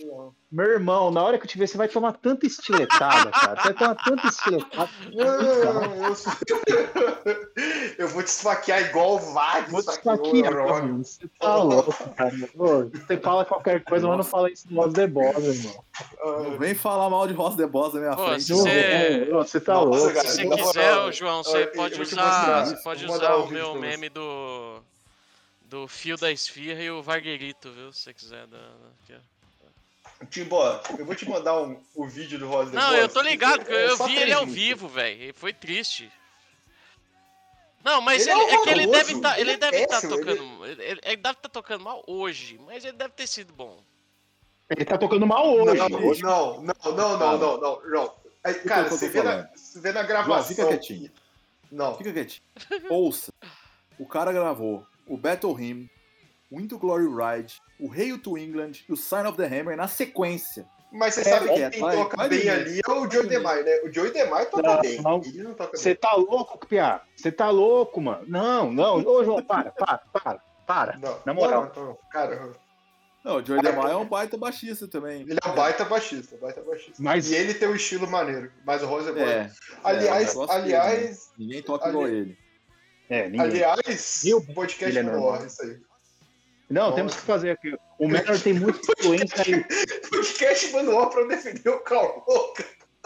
Meu 0.52 0.66
irmão, 0.72 1.10
na 1.10 1.24
hora 1.24 1.38
que 1.40 1.46
eu 1.46 1.50
te 1.50 1.58
ver, 1.58 1.68
você 1.68 1.78
vai 1.78 1.88
tomar 1.88 2.14
tanta 2.14 2.46
estiletada, 2.46 3.32
cara. 3.32 3.56
Você 3.62 3.64
vai 3.64 3.74
tomar 3.74 3.96
tanta 3.96 4.28
estiletada. 4.28 4.90
Eu, 7.98 8.08
vou 8.10 8.24
te 8.24 8.28
esfaquear 8.28 8.82
igual 8.82 9.16
o 9.16 9.20
Vag. 9.20 9.72
Vou 9.72 9.82
te 9.82 9.90
esfaquear. 9.90 10.54
Você 10.98 11.28
tá 11.40 11.56
louco, 11.56 11.94
cara. 12.16 12.32
Você 12.92 13.18
fala 13.18 13.46
qualquer 13.46 13.84
coisa, 13.84 14.08
mas 14.08 14.18
não 14.18 14.24
fala 14.24 14.52
isso 14.52 14.68
no 14.70 14.76
voz 14.82 14.94
de 14.94 15.08
bola, 15.08 15.40
irmão. 15.40 15.84
Não 16.44 16.58
vem 16.58 16.74
falar 16.76 17.10
mal 17.10 17.28
de 17.28 17.34
Ross 17.34 17.56
the 17.56 17.66
Boss 17.68 17.94
na 17.94 18.00
minha 18.02 18.16
Pô, 18.16 18.26
frente. 18.28 18.44
se 18.44 18.52
não. 18.52 18.60
você- 18.60 19.28
Você 19.32 19.60
tá 19.60 19.74
Nossa, 19.76 19.86
louco. 19.88 20.14
cara, 20.14 20.28
Se 20.28 20.46
você 20.46 20.64
quiser, 20.64 21.12
João, 21.14 21.44
você 21.44 21.64
eu 21.64 21.68
pode 21.72 22.02
usar, 22.02 22.66
você 22.66 22.76
pode 22.84 23.06
usar 23.06 23.36
o 23.36 23.48
meu 23.48 23.74
você. 23.74 23.80
meme 23.80 24.10
do 24.10 24.73
do 25.74 25.88
fio 25.88 26.16
da 26.18 26.32
esfirra 26.32 26.84
e 26.84 26.92
o 26.92 27.02
Varguerito, 27.02 27.72
viu? 27.72 27.92
Se 27.92 28.02
você 28.02 28.14
quiser. 28.14 28.46
Da, 28.46 28.58
aqui, 29.02 29.16
ó. 29.16 30.26
Timbó, 30.30 30.80
eu 31.00 31.04
vou 31.06 31.16
te 31.16 31.28
mandar 31.28 31.60
um, 31.60 31.82
o 31.96 32.08
vídeo 32.08 32.38
do 32.38 32.48
Rosa 32.48 32.72
Não, 32.72 32.96
eu 32.96 33.10
tô 33.10 33.22
ligado, 33.22 33.62
porque 33.62 33.74
É 33.74 33.88
eu 33.90 33.98
só 33.98 34.06
vi 34.06 34.16
ele 34.16 34.32
ao 34.32 34.46
vivo, 34.46 34.88
velho. 34.88 35.34
Foi 35.34 35.52
triste. 35.52 36.12
Não, 37.84 38.00
mas 38.02 38.26
Ele 38.28 38.40
ele, 38.40 38.52
é 38.52 38.54
é 38.54 38.62
que 38.62 38.70
ele 38.70 38.88
deve 38.88 39.20
tá, 39.20 39.40
ele 39.40 39.50
ele 39.50 39.52
é 39.52 39.58
deve 39.58 39.78
estar 39.82 39.96
péssimo, 39.96 40.14
ele- 40.14 40.26
tocando. 40.26 40.66
Ele, 40.68 40.84
ele- 40.84 41.02
ele 41.04 41.18
deve 41.18 41.36
estar 41.38 41.50
tocando 41.50 41.84
mal 41.84 42.04
hoje, 42.08 42.62
mas 42.66 42.86
ele 42.86 42.96
deve 42.96 43.14
ter 43.14 43.28
sido 43.28 43.52
bom. 43.52 43.84
Ele 44.70 44.86
tá 44.86 44.98
tocando 44.98 45.26
mal 45.26 45.54
hoje. 45.56 45.90
Não, 45.90 46.08
hoje. 46.08 46.22
não, 46.22 46.62
não, 46.62 46.74
não, 46.86 47.18
não, 47.18 47.38
não, 47.38 47.58
não, 47.60 47.82
não. 47.90 48.14
Que 48.54 48.60
cara, 48.70 48.88
eu 48.88 48.92
você 48.92 49.10
vê, 49.10 49.24
na, 49.24 49.50
você 49.56 49.80
vê 49.82 49.92
na 49.92 50.04
gravação. 50.04 50.48
fica 50.56 50.68
quietinho. 50.68 51.12
Não. 51.72 51.98
Fica 51.98 52.14
quietinho. 52.14 52.44
Ouça. 52.90 53.34
O 54.00 54.06
cara 54.06 54.32
gravou 54.32 54.86
o 55.08 55.18
Battle 55.18 55.54
Hymn, 55.54 55.90
o 56.52 56.60
Into 56.60 56.78
Glory 56.78 57.06
Ride, 57.08 57.56
o 57.80 57.92
Hail 57.92 58.18
to 58.20 58.38
England 58.38 58.74
e 58.88 58.94
o 58.94 58.98
Sign 58.98 59.28
of 59.28 59.38
the 59.38 59.46
Hammer 59.46 59.76
na 59.76 59.88
sequência. 59.88 60.66
Mas 60.92 61.16
você 61.16 61.22
É, 61.22 61.24
sabe 61.24 61.50
que 61.50 61.70
quem 61.72 61.82
vai, 61.82 61.96
toca 61.98 62.16
vai 62.18 62.30
bem 62.30 62.40
dormir. 62.46 62.52
ali 62.52 62.82
é 62.88 62.92
o 62.92 63.10
Joey 63.10 63.28
Demai, 63.28 63.64
né? 63.64 63.80
O 63.84 63.92
Joey 63.92 64.12
Demai 64.12 64.46
toca 64.46 64.62
Não, 64.62 64.80
bem. 64.82 65.02
não. 65.02 65.22
Ele 65.26 65.42
não 65.44 65.54
toca 65.56 65.76
Você 65.76 65.96
tá 65.96 66.14
louco, 66.14 66.68
Piá? 66.68 67.02
Você 67.16 67.32
tá 67.32 67.50
louco, 67.50 68.00
mano? 68.00 68.24
Não, 68.28 68.72
não. 68.72 68.98
Ô, 69.04 69.24
João, 69.24 69.42
para, 69.42 69.72
para, 69.72 69.98
para, 70.14 70.40
para. 70.68 70.98
Não, 71.00 71.20
Na 71.26 71.34
moral. 71.34 71.62
Não, 71.64 71.70
então, 71.72 71.98
cara, 72.12 72.52
Não, 73.26 73.38
o 73.38 73.44
Joey 73.46 73.62
DeMaio 73.64 73.90
é 73.92 73.96
um 73.98 74.06
baita 74.06 74.38
baixista 74.38 74.88
também. 74.88 75.22
ele 75.22 75.40
é 75.44 75.50
um 75.50 75.56
baita 75.56 75.84
baixista, 75.84 76.38
baita 76.40 76.62
baixista. 76.62 76.94
Mas- 77.00 77.32
E 77.32 77.34
ele 77.36 77.56
tem 77.56 77.68
um 77.70 77.76
estilo 77.76 78.06
maneiro, 78.08 78.52
mas 78.64 78.84
o 78.84 78.86
Rosenborg. 78.86 79.28
É. 79.32 79.50
aliás, 79.84 80.28
é, 80.28 80.32
eu 80.32 80.36
gosto 80.36 80.54
dele, 80.62 80.68
né? 80.74 80.78
aliás, 80.80 81.32
Ninguém 81.40 81.64
toca 81.64 81.86
ali- 81.86 81.94
igual 81.96 82.08
ele. 82.08 82.38
É, 83.10 83.24
ninguém. 83.30 83.42
aliás, 83.64 84.24
E 84.24 84.34
o 84.34 84.42
podcast 84.42 84.98
é 84.98 85.04
no 85.04 85.12
normal. 85.12 85.34
ar, 85.34 85.46
isso 85.48 85.62
aí. 85.62 85.78
Não, 86.70 86.94
temos 86.96 87.14
que 87.16 87.22
fazer 87.22 87.52
aqui. 87.52 87.76
O 88.00 88.08
Menor 88.08 88.40
tem 88.40 88.54
muita 88.54 88.80
influência 89.00 89.44
aí. 89.46 89.64
Podcast 90.10 90.72
manual 90.72 91.10
pra 91.10 91.24
defender 91.26 91.70
o 91.70 91.80
Carl. 91.80 92.24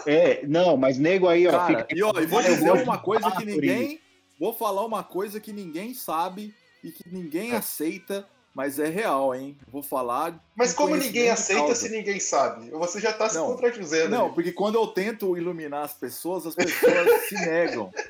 É, 0.06 0.40
não, 0.46 0.76
mas 0.76 0.96
nego 0.96 1.28
aí, 1.28 1.46
ó. 1.46 1.50
Cara, 1.50 1.66
fica- 1.80 1.86
e 1.94 2.02
ó, 2.02 2.12
e 2.20 2.26
vou 2.26 2.40
Eu 2.40 2.54
dizer 2.54 2.70
uma 2.72 2.98
coisa 2.98 3.30
que 3.32 3.44
ninguém. 3.44 4.00
Vou 4.38 4.54
falar 4.54 4.86
uma 4.86 5.02
coisa 5.02 5.40
que 5.40 5.52
ninguém 5.52 5.92
sabe 5.92 6.54
e 6.82 6.92
que 6.92 7.02
ninguém 7.12 7.52
aceita, 7.52 8.24
mas 8.54 8.78
é 8.78 8.86
real, 8.88 9.34
hein? 9.34 9.58
Vou 9.66 9.82
falar. 9.82 10.38
Mas 10.56 10.72
com 10.72 10.84
como 10.84 10.96
ninguém 10.96 11.28
aceita 11.28 11.62
causa. 11.62 11.74
se 11.74 11.88
ninguém 11.88 12.20
sabe? 12.20 12.70
Você 12.70 13.00
já 13.00 13.12
tá 13.12 13.28
se 13.28 13.34
Não. 13.34 13.48
contradizendo. 13.48 14.10
Não, 14.10 14.26
aí. 14.28 14.32
porque 14.32 14.52
quando 14.52 14.76
eu 14.76 14.86
tento 14.86 15.36
iluminar 15.36 15.82
as 15.84 15.92
pessoas, 15.92 16.46
as 16.46 16.54
pessoas 16.54 17.22
se 17.28 17.34
negam. 17.34 17.90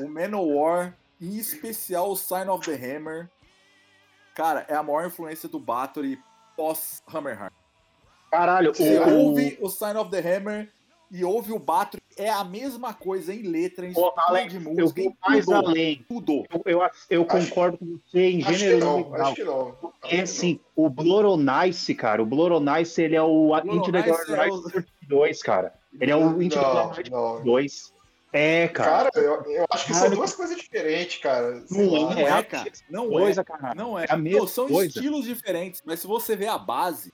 O 0.00 0.08
Manowar, 0.08 0.96
em 1.20 1.36
especial 1.36 2.10
o 2.10 2.16
Sign 2.16 2.48
of 2.50 2.64
the 2.64 2.74
Hammer, 2.74 3.28
cara, 4.34 4.64
é 4.68 4.74
a 4.74 4.82
maior 4.82 5.06
influência 5.06 5.48
do 5.48 5.58
Bathory 5.58 6.18
pós-Hammerheart. 6.56 7.52
Caralho, 8.30 8.74
Você 8.74 8.98
o, 8.98 9.18
ouve 9.18 9.58
o 9.60 9.68
Sign 9.68 9.98
of 9.98 10.10
the 10.10 10.18
Hammer 10.18 10.68
e 11.10 11.24
ouve 11.24 11.52
o 11.52 11.58
Bathory, 11.58 12.02
é 12.16 12.28
a 12.28 12.42
mesma 12.42 12.92
coisa 12.92 13.32
em 13.32 13.42
letra, 13.42 13.86
em 13.86 13.90
estrutura 13.90 14.22
Alex, 14.26 14.50
de 14.52 14.56
eu 14.56 14.62
música, 14.74 15.00
em 15.00 15.04
vou 15.04 15.16
mais 15.28 15.48
além. 15.48 16.04
Tudo. 16.08 16.44
Eu, 16.50 16.62
eu, 16.80 16.90
eu 17.08 17.24
concordo 17.24 17.78
com 17.78 17.98
você 18.10 18.30
em 18.30 18.42
Acho 18.42 18.54
gênero 18.54 18.80
não, 18.84 18.98
musical. 18.98 19.20
acho 19.26 19.34
que 19.34 19.44
não. 19.44 19.68
Acho 20.02 20.14
É 20.16 20.20
assim, 20.22 20.60
o 20.74 20.88
Bloronice, 20.90 21.94
cara, 21.94 22.22
o 22.22 22.26
Bloronice, 22.26 23.00
ele 23.02 23.14
é 23.16 23.22
o 23.22 23.56
Into 23.58 23.92
the 23.92 24.02
Bloronice 24.02 24.30
é 24.32 24.34
o- 24.50 24.62
Garlic 24.62 24.86
2, 25.08 25.42
cara. 25.42 25.74
Ele 26.00 26.10
é 26.10 26.16
o 26.16 26.42
Into 26.42 26.56
the 26.56 26.62
Não, 26.62 26.74
Garlic 26.74 27.10
não. 27.10 27.44
2. 27.44 27.94
É, 28.32 28.68
cara. 28.68 29.10
Cara, 29.10 29.24
eu, 29.24 29.42
eu 29.52 29.66
acho 29.70 29.86
que 29.86 29.92
são 29.92 30.02
Cara, 30.02 30.14
duas 30.16 30.34
coisas 30.34 30.56
diferentes, 30.56 31.18
cara. 31.18 31.62
Não 31.70 31.90
lá. 31.90 32.14
Não 32.14 32.18
É, 32.20 32.22
é, 32.38 32.42
cara. 32.42 32.72
Não 32.90 33.08
coisa, 33.08 33.40
é. 33.40 33.44
cara. 33.44 33.74
Não 33.74 33.98
é. 33.98 34.04
É 34.04 34.12
a 34.12 34.16
mesma 34.16 34.40
Pô, 34.40 34.46
são 34.46 34.68
coisa. 34.68 34.86
estilos 34.88 35.24
diferentes, 35.24 35.82
mas 35.84 36.00
se 36.00 36.06
você 36.06 36.36
vê 36.36 36.46
a 36.46 36.58
base, 36.58 37.12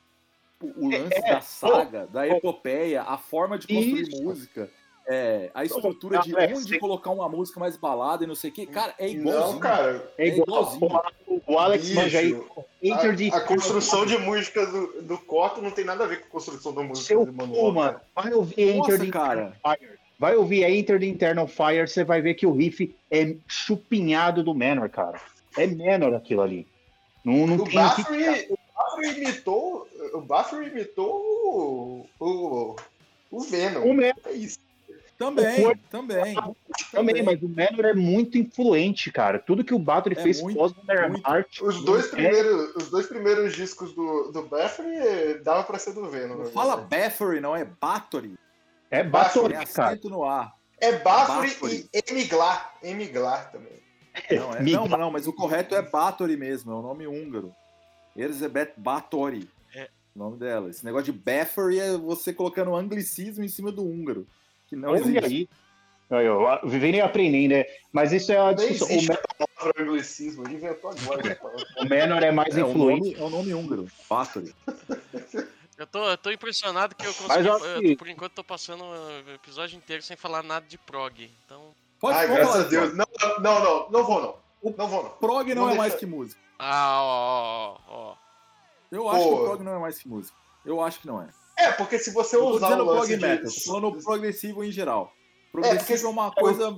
o, 0.60 0.86
o 0.86 0.90
lance 0.90 1.14
É, 1.14 1.34
da 1.34 1.40
saga, 1.40 2.06
da 2.06 2.22
oh, 2.22 2.24
epopeia, 2.24 3.02
a 3.02 3.18
forma 3.18 3.58
de 3.58 3.66
construir 3.68 4.02
Isso. 4.02 4.22
música, 4.22 4.70
é, 5.06 5.50
a 5.52 5.64
estrutura 5.64 6.20
de 6.20 6.34
Alex, 6.34 6.60
onde 6.60 6.78
colocar 6.78 7.10
uma 7.10 7.28
música 7.28 7.58
mais 7.58 7.76
balada 7.76 8.22
e 8.22 8.26
não 8.26 8.34
sei 8.36 8.50
o 8.50 8.52
que, 8.52 8.66
cara, 8.66 8.94
é 8.98 9.08
igualzinho. 9.08 9.52
Não, 9.54 9.58
cara. 9.58 10.12
É 10.16 10.24
é 10.24 10.28
igual. 10.28 10.76
igualzinho. 10.76 11.42
o, 11.46 11.58
Alex 11.58 11.84
Bicho, 11.88 12.00
manja 12.00 12.18
aí. 12.18 13.30
A, 13.32 13.36
a 13.36 13.40
construção 13.40 14.06
de 14.06 14.16
música 14.18 14.64
do, 14.66 15.02
do 15.02 15.18
Corto 15.18 15.60
não 15.60 15.70
tem 15.72 15.84
nada 15.84 16.04
a 16.04 16.06
ver 16.06 16.20
com 16.20 16.26
a 16.28 16.30
construção 16.30 16.72
da 16.72 16.82
música 16.82 17.06
Seu 17.08 17.26
do 17.26 17.32
cu, 17.32 17.38
manual. 17.38 17.72
mano. 17.72 18.00
Vai 18.14 18.32
ouvir 18.32 18.60
Enter 18.60 18.76
Nossa, 18.76 18.98
the 18.98 19.10
cara. 19.10 19.56
Fire. 19.62 19.91
Vai 20.22 20.36
ouvir 20.36 20.62
a 20.64 20.70
Enter 20.70 21.00
the 21.00 21.06
Internal 21.06 21.48
Fire, 21.48 21.88
você 21.88 22.04
vai 22.04 22.22
ver 22.22 22.34
que 22.34 22.46
o 22.46 22.52
riff 22.52 22.94
é 23.10 23.34
chupinhado 23.48 24.44
do 24.44 24.54
Manor, 24.54 24.88
cara. 24.88 25.20
É 25.58 25.66
Manor 25.66 26.14
aquilo 26.14 26.42
ali. 26.42 26.64
Não, 27.24 27.44
não 27.44 27.56
O 27.56 27.64
tem 27.64 27.66
o 27.66 27.66
que- 27.66 27.74
Baffery, 27.74 28.46
o 28.48 28.58
Baffery 28.76 29.20
imitou. 29.20 29.88
O 30.14 30.20
Baffery 30.20 30.68
imitou 30.70 31.10
o. 31.12 32.06
O, 32.20 32.76
o 33.32 33.40
Venom. 33.40 33.82
O 33.82 33.92
Manor 33.94 34.14
É 34.26 34.32
isso. 34.32 34.60
Também, 35.18 35.66
O 35.66 35.76
também. 35.90 36.34
também, 36.92 37.22
mas 37.24 37.42
o 37.42 37.48
Manor 37.48 37.84
é 37.86 37.94
muito 37.94 38.38
influente, 38.38 39.10
cara. 39.10 39.40
Tudo 39.40 39.64
que 39.64 39.74
o 39.74 39.78
Bathory 39.78 40.16
É 40.18 40.22
fez 40.22 40.40
muito, 40.40 40.56
pós 40.56 40.72
muito. 40.72 41.26
Heart. 41.28 41.60
Os 41.62 41.84
dois, 41.84 42.06
É. 42.06 42.10
primeiros, 42.10 42.76
os 42.76 42.90
dois 42.90 43.06
primeiros 43.08 43.56
discos 43.56 43.92
do, 43.92 44.30
do 44.30 44.42
Baffery 44.44 45.42
dava 45.42 45.64
pra 45.64 45.80
ser 45.80 45.94
do 45.94 46.08
Venom. 46.08 46.36
Não 46.36 46.44
né? 46.44 46.50
fala 46.52 46.76
Bathory, 46.76 47.40
não, 47.40 47.56
é 47.56 47.64
Bathory. 47.64 48.34
É 48.92 49.02
Bathory, 49.02 49.54
Bathory, 49.54 49.54
É 49.54 49.74
cara. 49.74 49.88
acento 49.88 50.10
no 50.10 50.22
ar. 50.24 50.52
É 50.78 50.92
Baffery. 50.98 51.88
e 51.94 52.02
Emiglar. 52.10 52.74
Emiglar 52.82 53.50
também. 53.50 53.72
Não, 54.30 54.54
é, 54.54 54.62
não, 54.62 54.86
não, 54.86 55.10
mas 55.10 55.26
o 55.26 55.32
correto 55.32 55.74
é 55.74 55.80
Bathory 55.80 56.36
mesmo, 56.36 56.70
é 56.70 56.74
o 56.74 56.82
nome 56.82 57.06
húngaro. 57.06 57.52
Elizabeth 58.14 58.72
Bathory. 58.76 59.48
É. 59.74 59.88
O 60.14 60.18
nome 60.18 60.36
dela. 60.36 60.68
Esse 60.68 60.84
negócio 60.84 61.10
de 61.10 61.18
Bathory 61.18 61.80
é 61.80 61.96
você 61.96 62.32
colocando 62.34 62.74
anglicismo 62.76 63.42
em 63.42 63.48
cima 63.48 63.72
do 63.72 63.82
húngaro. 63.82 64.26
Que 64.68 64.76
não 64.76 64.90
Olha 64.90 65.00
existe. 65.00 65.24
aí. 65.24 65.48
Aí, 66.10 66.28
ó, 66.28 66.60
Vivendo 66.66 66.96
e 66.96 67.00
aprendendo, 67.00 67.52
né? 67.52 67.64
Mas 67.90 68.12
isso 68.12 68.30
é 68.30 68.36
a 68.36 68.52
Nem 68.52 68.68
discussão. 68.68 68.98
O, 68.98 69.46
palavra 69.56 69.82
anglicismo. 69.82 70.46
Inventou 70.46 70.90
agora. 70.90 71.40
o 71.80 71.88
Manor 71.88 72.22
é 72.22 72.30
mais 72.30 72.54
É, 72.54 72.62
o 72.62 72.68
influente. 72.68 73.12
nome, 73.12 73.14
é 73.14 73.22
o 73.24 73.30
nome 73.30 73.54
húngaro. 73.54 73.86
Bathory. 74.10 74.54
Eu 75.82 75.86
tô, 75.88 76.08
eu 76.10 76.16
tô 76.16 76.30
impressionado 76.30 76.94
que 76.94 77.04
eu 77.04 77.12
consegui. 77.12 77.28
Mas 77.28 77.44
eu 77.46 77.54
acho 77.56 77.64
eu, 77.66 77.80
que- 77.80 77.96
por 77.96 78.08
enquanto 78.08 78.32
tô 78.34 78.44
passando 78.44 78.84
o 78.84 79.30
episódio 79.34 79.76
inteiro 79.76 80.00
sem 80.02 80.16
falar 80.16 80.42
nada 80.44 80.64
de 80.66 80.78
prog. 80.78 81.28
Então. 81.44 81.74
Pode 81.98 82.18
Ai, 82.18 82.26
graças 82.28 82.46
falar 82.52 82.64
a 82.64 82.68
Deus. 82.68 82.90
de 82.90 82.96
Não, 82.96 83.06
não, 83.40 83.64
não. 83.64 83.90
Não 83.90 84.04
vou, 84.04 84.20
não. 84.20 84.72
Não 84.76 84.88
vou, 84.88 85.02
não. 85.02 85.10
Prog 85.10 85.48
não, 85.48 85.62
Não 85.62 85.62
é 85.64 85.66
deixa- 85.72 85.78
mais 85.82 85.94
que 85.96 86.06
música. 86.06 86.40
Ah, 86.58 87.00
ó, 87.02 87.78
ó, 87.88 87.94
ó. 88.12 88.16
Eu 88.92 89.08
acho 89.08 89.24
Pô. 89.24 89.28
que 89.28 89.34
o 89.34 89.44
prog 89.44 89.62
não 89.64 89.74
é 89.74 89.78
mais 89.80 89.98
que 89.98 90.08
música. 90.08 90.36
Eu 90.64 90.80
acho 90.80 91.00
que 91.00 91.06
não 91.08 91.20
é. 91.20 91.28
É, 91.58 91.72
porque 91.72 91.98
se 91.98 92.12
você 92.12 92.36
Eu 92.36 92.46
usar 92.46 92.80
o 92.80 92.84
prog 92.86 93.06
de... 93.08 93.16
metal, 93.16 93.44
tô 93.52 93.60
falando 93.66 94.02
progressivo 94.02 94.62
em 94.64 94.70
geral. 94.70 95.12
porque 95.50 95.68
Progressivo 95.68 96.06
é, 96.06 96.10
uma 96.10 96.30
coisa 96.32 96.72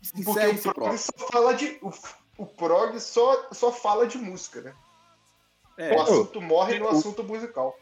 que 0.00 0.06
se 0.08 0.12
Porque 0.24 0.30
encerra 0.30 0.50
em 0.52 0.56
o 0.56 0.62
prog 0.62 0.74
próprio. 0.74 0.98
só 0.98 1.26
fala 1.32 1.54
de... 1.54 1.78
O, 1.80 1.90
o 2.42 2.46
prog 2.46 3.00
só, 3.00 3.48
só 3.52 3.72
fala 3.72 4.06
de 4.06 4.18
música, 4.18 4.60
né? 4.60 4.74
É, 5.78 5.96
O 5.96 6.02
assunto 6.02 6.40
morre 6.40 6.78
no 6.78 6.88
assunto 6.88 7.24
musical. 7.24 7.74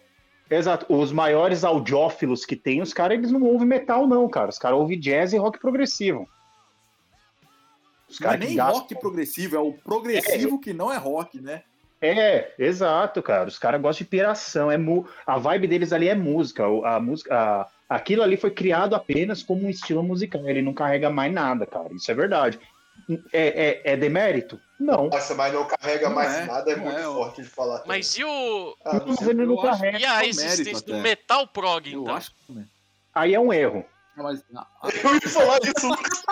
Exato. 0.51 0.85
Os 0.93 1.13
maiores 1.13 1.63
audiófilos 1.63 2.45
que 2.45 2.57
tem, 2.57 2.83
os 2.83 2.93
caras, 2.93 3.17
eles 3.17 3.31
não 3.31 3.43
ouvem 3.45 3.69
metal, 3.69 4.07
não, 4.07 4.29
cara. 4.29 4.51
Os 4.51 4.59
caras 4.59 4.79
ouvem 4.79 4.99
jazz 4.99 5.33
e 5.33 5.39
rock 5.39 5.61
progressivo. 5.61 6.29
Os 8.09 8.19
não 8.19 8.33
é 8.33 8.37
nem 8.37 8.57
gastam- 8.57 8.81
rock 8.81 8.95
progressivo, 8.99 9.57
é 9.57 9.61
o 9.61 9.73
progressivo 9.73 10.59
que 10.61 10.73
não 10.73 10.93
é 10.93 10.97
rock, 10.97 11.41
né? 11.41 11.63
É, 12.03 12.53
exato, 12.59 13.23
cara. 13.23 13.49
Os 13.49 13.59
caras 13.59 13.81
gostam 13.81 14.05
de 14.05 14.11
piração. 14.11 14.71
É 14.71 14.77
mu... 14.79 15.07
A 15.27 15.39
vibe 15.39 15.69
deles 15.69 15.93
ali 15.93 16.09
é 16.09 16.15
música. 16.15 16.65
A 16.85 16.99
música 16.99 17.35
a... 17.35 17.69
Aquilo 17.89 18.23
ali 18.23 18.37
foi 18.37 18.51
criado 18.51 18.95
apenas 18.95 19.43
como 19.43 19.67
um 19.67 19.71
estilo 19.71 20.03
musical. 20.03 20.49
Ele 20.49 20.63
não 20.63 20.73
carrega 20.73 21.11
mais 21.11 21.33
nada, 21.33 21.67
cara. 21.67 21.93
Isso 21.93 22.11
é 22.11 22.15
verdade. 22.15 22.59
É, 23.33 23.81
é, 23.85 23.93
é 23.93 23.97
demérito? 23.97 24.61
Não. 24.79 25.09
Nossa, 25.09 25.35
mas 25.35 25.53
não 25.53 25.67
carrega 25.67 26.09
Não 26.09 26.15
mais 26.15 26.33
é, 26.33 26.45
nada, 26.47 26.71
é 26.71 26.77
não 26.77 26.85
muito 26.85 26.99
é, 26.99 27.03
forte 27.03 27.43
de 27.43 27.49
falar. 27.49 27.83
Mas 27.87 28.17
e 28.17 28.25
o. 28.25 28.77
Ah, 28.85 28.99
não 28.99 29.07
Mas 29.09 29.21
ele 29.23 29.45
não 29.47 29.57
eu 29.57 29.63
carrega. 29.63 29.99
E 29.99 30.05
a 30.05 30.25
é 30.25 30.29
existência 30.29 30.87
do 30.87 30.97
metal 30.99 31.47
prog, 31.49 31.93
Eu 31.93 32.03
então? 32.03 32.15
acho 32.15 32.31
que 32.31 32.37
não 32.53 32.63
é. 32.63 32.65
Aí 33.15 33.35
é 33.35 33.41
um 33.41 33.53
erro. 33.53 33.85
Ah, 34.17 34.23
mas- 34.23 34.45
ah, 34.55 34.67
Eu 35.03 35.15
ia 35.15 35.21
falar 35.29 35.59
disso, 35.59 35.89
Lucas. 35.89 36.23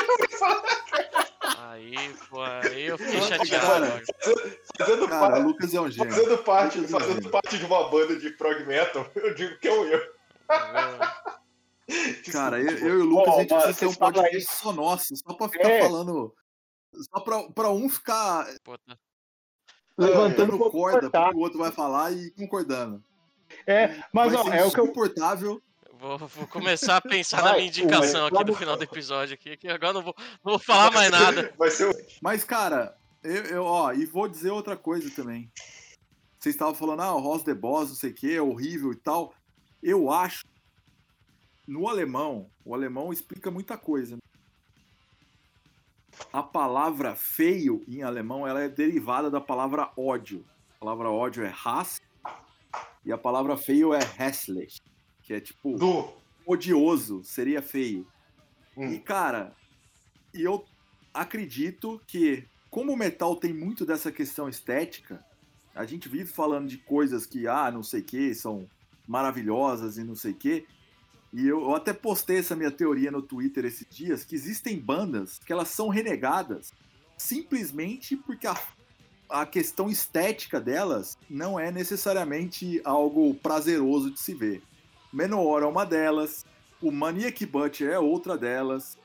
Aí, 1.71 1.95
pô, 2.29 2.43
aí 2.43 2.87
eu 2.87 2.99
fiquei 2.99 3.21
chateado 3.23 3.67
cara. 3.67 4.03
Fazendo, 4.79 5.09
Cara, 5.09 5.31
parte, 5.31 5.43
Lucas 5.43 5.75
é 5.75 5.81
um 5.81 5.91
gênio. 5.91 6.13
fazendo, 6.13 6.39
parte, 6.39 6.79
Lucas 6.79 6.91
é 6.95 6.99
fazendo 6.99 7.15
gênio. 7.17 7.31
parte 7.31 7.59
de 7.59 7.65
uma 7.67 7.89
banda 7.91 8.17
de 8.17 8.31
prog 8.31 8.65
metal, 8.67 9.07
eu 9.17 9.35
digo 9.35 9.59
que 9.59 9.69
é 9.69 9.73
um 9.73 9.85
erro. 9.85 10.03
Cara, 12.33 12.61
eu, 12.61 12.71
eu 12.79 12.99
e 12.99 13.03
o 13.03 13.05
Lucas, 13.05 13.29
Ó, 13.29 13.37
a 13.37 13.41
gente 13.41 13.51
mano, 13.51 13.63
precisa 13.63 13.79
ter 13.81 13.87
um 13.87 13.95
podcast 13.95 14.55
só 14.57 14.73
nosso, 14.73 15.17
só 15.17 15.35
pra 15.35 15.49
ficar 15.49 15.69
É. 15.71 15.83
falando. 15.83 16.35
Só 16.95 17.21
pra, 17.21 17.43
pra 17.51 17.71
um 17.71 17.89
ficar 17.89 18.47
Pô, 18.65 18.77
tá- 18.79 18.99
Levantando 19.97 20.55
um 20.55 20.71
corda 20.71 21.01
cortar. 21.03 21.23
pro 21.25 21.31
que 21.33 21.37
o 21.37 21.41
outro 21.41 21.59
vai 21.59 21.73
falar 21.73 22.13
e 22.13 22.31
concordando. 22.31 23.03
É, 23.67 24.03
mas 24.13 24.33
vai 24.33 24.41
ó, 24.43 24.45
ser 24.45 24.57
é 24.57 24.65
o 24.65 24.71
que 24.71 24.81
eu. 24.81 24.85
insuportável. 24.85 25.63
Vou, 25.99 26.17
vou 26.19 26.47
começar 26.47 26.99
a 26.99 27.01
pensar 27.01 27.41
Vai, 27.41 27.51
na 27.51 27.57
minha 27.57 27.69
indicação 27.69 28.27
aqui 28.27 28.45
no 28.45 28.55
final 28.55 28.77
do 28.77 28.85
episódio 28.85 29.35
aqui, 29.35 29.57
que 29.57 29.67
agora 29.67 29.91
eu 29.91 29.95
não 29.95 30.03
vou, 30.03 30.15
não 30.45 30.53
vou 30.53 30.59
falar 30.61 30.93
mais 30.93 31.11
nada. 31.11 31.53
Vai 31.59 31.71
ser 31.71 31.89
o. 31.91 31.93
Mas, 32.23 32.45
cara, 32.45 32.97
eu, 33.25 33.43
eu, 33.47 33.65
ó, 33.65 33.93
e 33.93 34.07
vou 34.07 34.29
dizer 34.29 34.51
outra 34.53 34.77
coisa 34.77 35.11
também. 35.11 35.51
Vocês 36.39 36.55
estavam 36.55 36.75
falando, 36.75 37.01
ah, 37.03 37.15
o 37.17 37.21
Ross 37.21 37.43
the 37.43 37.53
Boss, 37.55 37.89
não 37.89 37.97
sei 37.97 38.11
o 38.11 38.15
que, 38.15 38.37
é 38.37 38.41
horrível 38.41 38.93
e 38.93 38.97
tal. 38.97 39.35
Eu 39.83 40.09
acho. 40.13 40.45
No 41.67 41.89
alemão, 41.89 42.49
o 42.65 42.75
alemão 42.75 43.13
explica 43.13 43.51
muita 43.51 43.77
coisa. 43.77 44.17
A 46.33 46.43
palavra 46.43 47.15
feio 47.15 47.83
em 47.89 48.03
alemão 48.03 48.47
ela 48.47 48.61
é 48.63 48.69
derivada 48.69 49.31
da 49.31 49.41
palavra 49.41 49.91
ódio. 49.97 50.45
A 50.77 50.79
palavra 50.81 51.11
ódio 51.11 51.45
é 51.45 51.53
Hass 51.65 52.01
e 53.05 53.13
a 53.13 53.19
palavra 53.19 53.57
feio 53.57 53.95
é 53.95 54.01
hässlich, 54.19 54.81
que 55.23 55.33
é 55.35 55.41
tipo 55.41 55.77
Do. 55.79 56.09
odioso, 56.47 57.23
seria 57.25 57.63
feio. 57.63 58.07
E, 58.77 58.81
Hum. 58.81 59.01
cara, 59.01 59.57
e 60.33 60.43
eu 60.43 60.65
acredito 61.13 62.01
que, 62.07 62.47
como 62.71 62.93
o 62.93 62.97
metal 62.97 63.35
tem 63.35 63.53
muito 63.53 63.85
dessa 63.85 64.13
questão 64.13 64.49
estética, 64.49 65.25
a 65.75 65.85
gente 65.85 66.09
vive 66.09 66.27
falando 66.31 66.69
de 66.69 66.79
coisas 66.79 67.27
que, 67.27 67.49
ah, 67.49 67.71
não 67.71 67.83
sei 67.83 68.01
o 68.03 68.05
que, 68.05 68.35
são 68.35 68.69
maravilhosas 69.07 69.97
e 69.97 70.05
não 70.05 70.15
sei 70.15 70.33
o 70.33 70.37
quê. 70.37 70.67
E 71.33 71.47
eu, 71.47 71.61
eu 71.61 71.75
até 71.75 71.93
postei 71.93 72.39
essa 72.39 72.57
minha 72.57 72.71
teoria 72.71 73.11
no 73.11 73.23
Twitter 73.23 73.65
esses 73.65 73.87
dias, 73.89 74.25
que 74.25 74.35
existem 74.35 74.79
bandas 74.79 75.39
que 75.39 75.53
elas 75.53 75.69
são 75.69 75.89
renegadas 75.89 76.73
simplesmente 77.19 78.17
porque 78.17 78.47
a, 78.47 78.57
a 79.29 79.45
questão 79.45 79.91
estética 79.91 80.61
delas 80.61 81.19
não 81.29 81.59
é 81.59 81.71
necessariamente 81.71 82.81
algo 82.85 83.35
prazeroso 83.35 84.11
de 84.11 84.21
se 84.21 84.33
ver. 84.33 84.63
Menor 85.13 85.63
é 85.63 85.67
uma 85.67 85.85
delas, 85.85 86.47
o 86.81 86.91
Maniac 86.91 87.45
Butcher 87.45 87.91
é 87.91 87.99
outra 87.99 88.39
delas. 88.39 88.97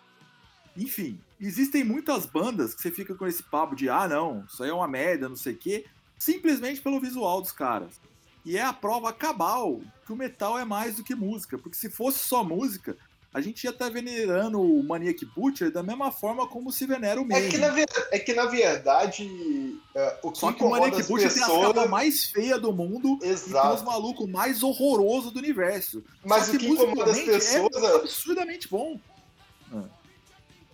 Enfim, 0.77 1.19
existem 1.39 1.83
muitas 1.83 2.25
bandas 2.25 2.73
que 2.73 2.81
você 2.81 2.91
fica 2.91 3.15
com 3.15 3.27
esse 3.27 3.43
papo 3.43 3.75
de 3.75 3.89
ah, 3.89 4.07
não, 4.07 4.45
isso 4.45 4.63
aí 4.63 4.69
é 4.69 4.73
uma 4.73 4.87
merda, 4.87 5.27
não 5.27 5.35
sei 5.35 5.53
o 5.53 5.57
quê, 5.57 5.85
simplesmente 6.17 6.81
pelo 6.81 6.99
visual 6.99 7.41
dos 7.41 7.51
caras. 7.51 7.99
E 8.45 8.57
é 8.57 8.61
a 8.61 8.73
prova 8.73 9.13
cabal 9.13 9.79
que 10.05 10.11
o 10.11 10.15
metal 10.15 10.59
é 10.59 10.65
mais 10.65 10.95
do 10.95 11.03
que 11.03 11.15
música, 11.15 11.57
porque 11.57 11.77
se 11.77 11.89
fosse 11.89 12.19
só 12.19 12.43
música, 12.43 12.97
a 13.33 13.41
gente 13.41 13.63
ia 13.63 13.71
estar 13.71 13.85
tá 13.85 13.91
venerando 13.91 14.61
o 14.61 14.83
Maniac 14.83 15.25
Butcher 15.35 15.71
da 15.71 15.81
mesma 15.81 16.11
forma 16.11 16.47
como 16.47 16.71
se 16.71 16.85
venera 16.85 17.19
o 17.19 17.25
mesmo. 17.25 17.47
É 17.47 17.49
que 17.49 17.57
na, 17.57 17.75
é 18.11 18.19
que, 18.19 18.33
na 18.33 18.45
verdade, 18.45 19.25
uh, 19.25 20.27
o 20.27 20.31
que 20.31 20.37
Só 20.37 20.51
que 20.51 20.63
o 20.63 20.69
Maniac 20.69 21.01
Butcher 21.03 21.33
pessoas... 21.33 21.49
tem 21.49 21.63
a 21.63 21.67
capa 21.73 21.87
mais 21.87 22.25
feia 22.25 22.59
do 22.59 22.71
mundo 22.71 23.17
Exato. 23.23 23.49
e 23.49 23.69
tem 23.69 23.75
os 23.77 23.81
malucos 23.81 24.29
mais 24.29 24.61
horrorosos 24.61 25.31
do 25.31 25.39
universo. 25.39 26.03
Mas 26.23 26.43
Só 26.43 26.49
o 26.49 26.51
que, 26.51 26.59
que 26.59 26.67
incomoda 26.67 27.11
as 27.11 27.21
pessoas 27.21 27.83
é 27.83 27.95
absurdamente 27.95 28.69
bom. 28.69 28.99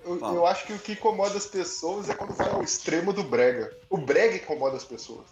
Eu, 0.04 0.18
eu, 0.20 0.46
acho 0.48 0.66
que 0.66 0.74
o 0.74 0.80
que 0.80 0.94
incomoda 0.94 1.38
as 1.38 1.46
pessoas 1.46 2.10
é 2.10 2.14
quando 2.14 2.34
vai 2.34 2.50
ao 2.50 2.64
extremo 2.64 3.14
do 3.14 3.24
brega. 3.24 3.72
O 3.90 3.98
brega 3.98 4.36
incomoda 4.36 4.76
as 4.76 4.84
pessoas. 4.84 5.28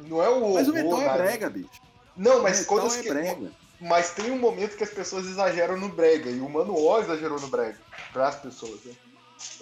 Não 0.00 0.22
é 0.22 0.28
o. 0.28 0.54
Mas 0.54 0.68
o 0.68 0.72
metal 0.72 1.02
é 1.02 1.16
brega, 1.16 1.50
bicho. 1.50 1.82
Não, 2.16 2.42
mas 2.42 2.66
quando 2.66 2.92
é 2.92 3.02
brega. 3.02 3.52
Mas 3.80 4.10
tem 4.10 4.30
um 4.30 4.38
momento 4.38 4.76
que 4.76 4.82
as 4.82 4.90
pessoas 4.90 5.26
exageram 5.26 5.76
no 5.76 5.88
brega. 5.88 6.30
E 6.30 6.40
o 6.40 6.48
Mano 6.48 6.74
O 6.76 6.98
exagerou 6.98 7.40
no 7.40 7.48
brega. 7.48 7.78
Para 8.12 8.28
as 8.28 8.36
pessoas, 8.36 8.82
né? 8.84 8.92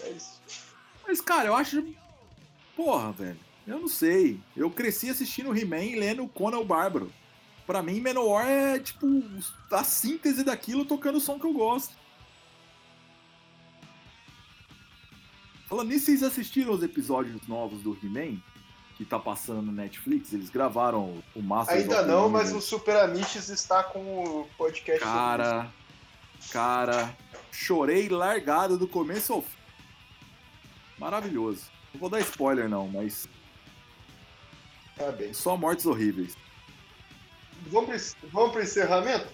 É 0.05 0.11
isso. 0.11 0.41
Mas, 1.07 1.21
cara, 1.21 1.49
eu 1.49 1.55
acho. 1.55 1.85
Porra, 2.75 3.13
velho. 3.13 3.39
Eu 3.67 3.81
não 3.81 3.89
sei. 3.89 4.41
Eu 4.57 4.71
cresci 4.71 5.11
assistindo 5.11 5.57
He-Man 5.57 5.85
e 5.85 5.97
lendo 5.97 6.27
Conan 6.29 6.59
o 6.59 6.65
Bárbaro. 6.65 7.13
Pra 7.67 7.83
mim, 7.83 8.01
Menor 8.01 8.47
é, 8.47 8.79
tipo, 8.79 9.07
a 9.71 9.83
síntese 9.83 10.45
daquilo 10.45 10.85
tocando 10.85 11.17
o 11.17 11.21
som 11.21 11.39
que 11.39 11.47
eu 11.47 11.53
gosto. 11.53 11.95
Falando 15.67 15.89
nisso, 15.89 16.07
vocês 16.07 16.23
assistiram 16.23 16.73
os 16.73 16.83
episódios 16.83 17.47
novos 17.49 17.83
do 17.83 17.99
He-Man? 18.03 18.41
Que 18.97 19.05
tá 19.05 19.19
passando 19.19 19.63
no 19.63 19.73
Netflix, 19.73 20.33
eles 20.33 20.49
gravaram 20.49 21.23
o 21.35 21.43
Masters 21.43 21.83
Ainda 21.83 22.03
não, 22.03 22.29
mas 22.29 22.55
o 22.55 22.61
Super 22.61 22.97
Amiches 22.97 23.51
está 23.51 23.83
com 23.83 24.01
o 24.01 24.49
podcast. 24.57 25.01
Cara, 25.01 25.71
cara, 26.51 27.15
chorei 27.53 28.09
largado 28.09 28.79
do 28.79 28.89
começo 28.89 29.35
ao 29.35 29.43
fim. 29.43 29.57
Maravilhoso. 30.99 31.65
Não 31.93 32.01
vou 32.01 32.09
dar 32.09 32.21
spoiler 32.21 32.69
não, 32.71 32.89
mas 32.89 33.29
tá 34.97 35.13
bem. 35.13 35.33
Só 35.35 35.57
mortes 35.57 35.85
horríveis. 35.85 36.35
Vamos 37.67 38.53
pro 38.53 38.63
encerramento? 38.63 39.29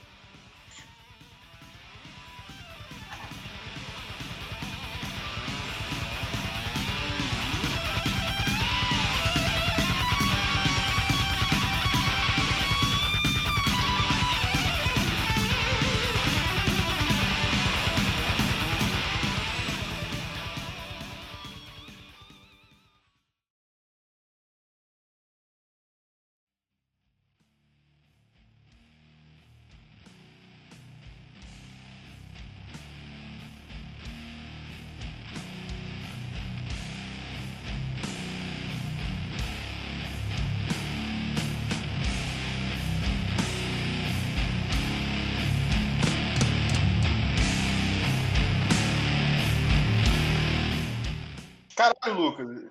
Lucas. 52.10 52.64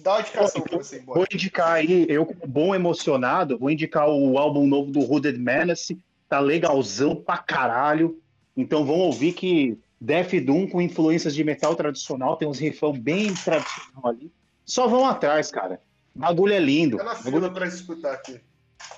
Dá 0.00 0.14
uma 0.14 0.20
indicação 0.20 0.62
pra 0.62 0.78
você 0.78 0.98
embora. 0.98 1.18
Vou 1.18 1.26
indicar 1.30 1.72
aí, 1.72 2.06
eu 2.08 2.24
como 2.24 2.46
bom 2.46 2.74
emocionado, 2.74 3.58
vou 3.58 3.70
indicar 3.70 4.08
o 4.08 4.38
álbum 4.38 4.66
novo 4.66 4.90
do 4.90 5.00
Hooded 5.00 5.38
Menace. 5.38 5.98
Tá 6.28 6.40
legalzão 6.40 7.14
pra 7.14 7.36
caralho. 7.36 8.18
Então 8.56 8.84
vão 8.86 8.96
ouvir 8.96 9.32
que 9.32 9.78
Def 10.00 10.32
Doom 10.32 10.66
com 10.66 10.80
influências 10.80 11.34
de 11.34 11.44
metal 11.44 11.76
tradicional, 11.76 12.36
tem 12.36 12.48
uns 12.48 12.58
riffão 12.58 12.92
bem 12.92 13.34
tradicional 13.34 14.06
ali. 14.06 14.32
Só 14.64 14.88
vão 14.88 15.06
atrás, 15.06 15.50
cara. 15.50 15.80
O 16.14 16.18
bagulho 16.18 16.54
é 16.54 16.58
lindo. 16.58 16.96
Tá 16.96 17.04
na 17.04 17.14
fila 17.14 17.32
bagulho... 17.32 17.52
pra 17.52 17.66
escutar 17.66 18.12
aqui. 18.12 18.40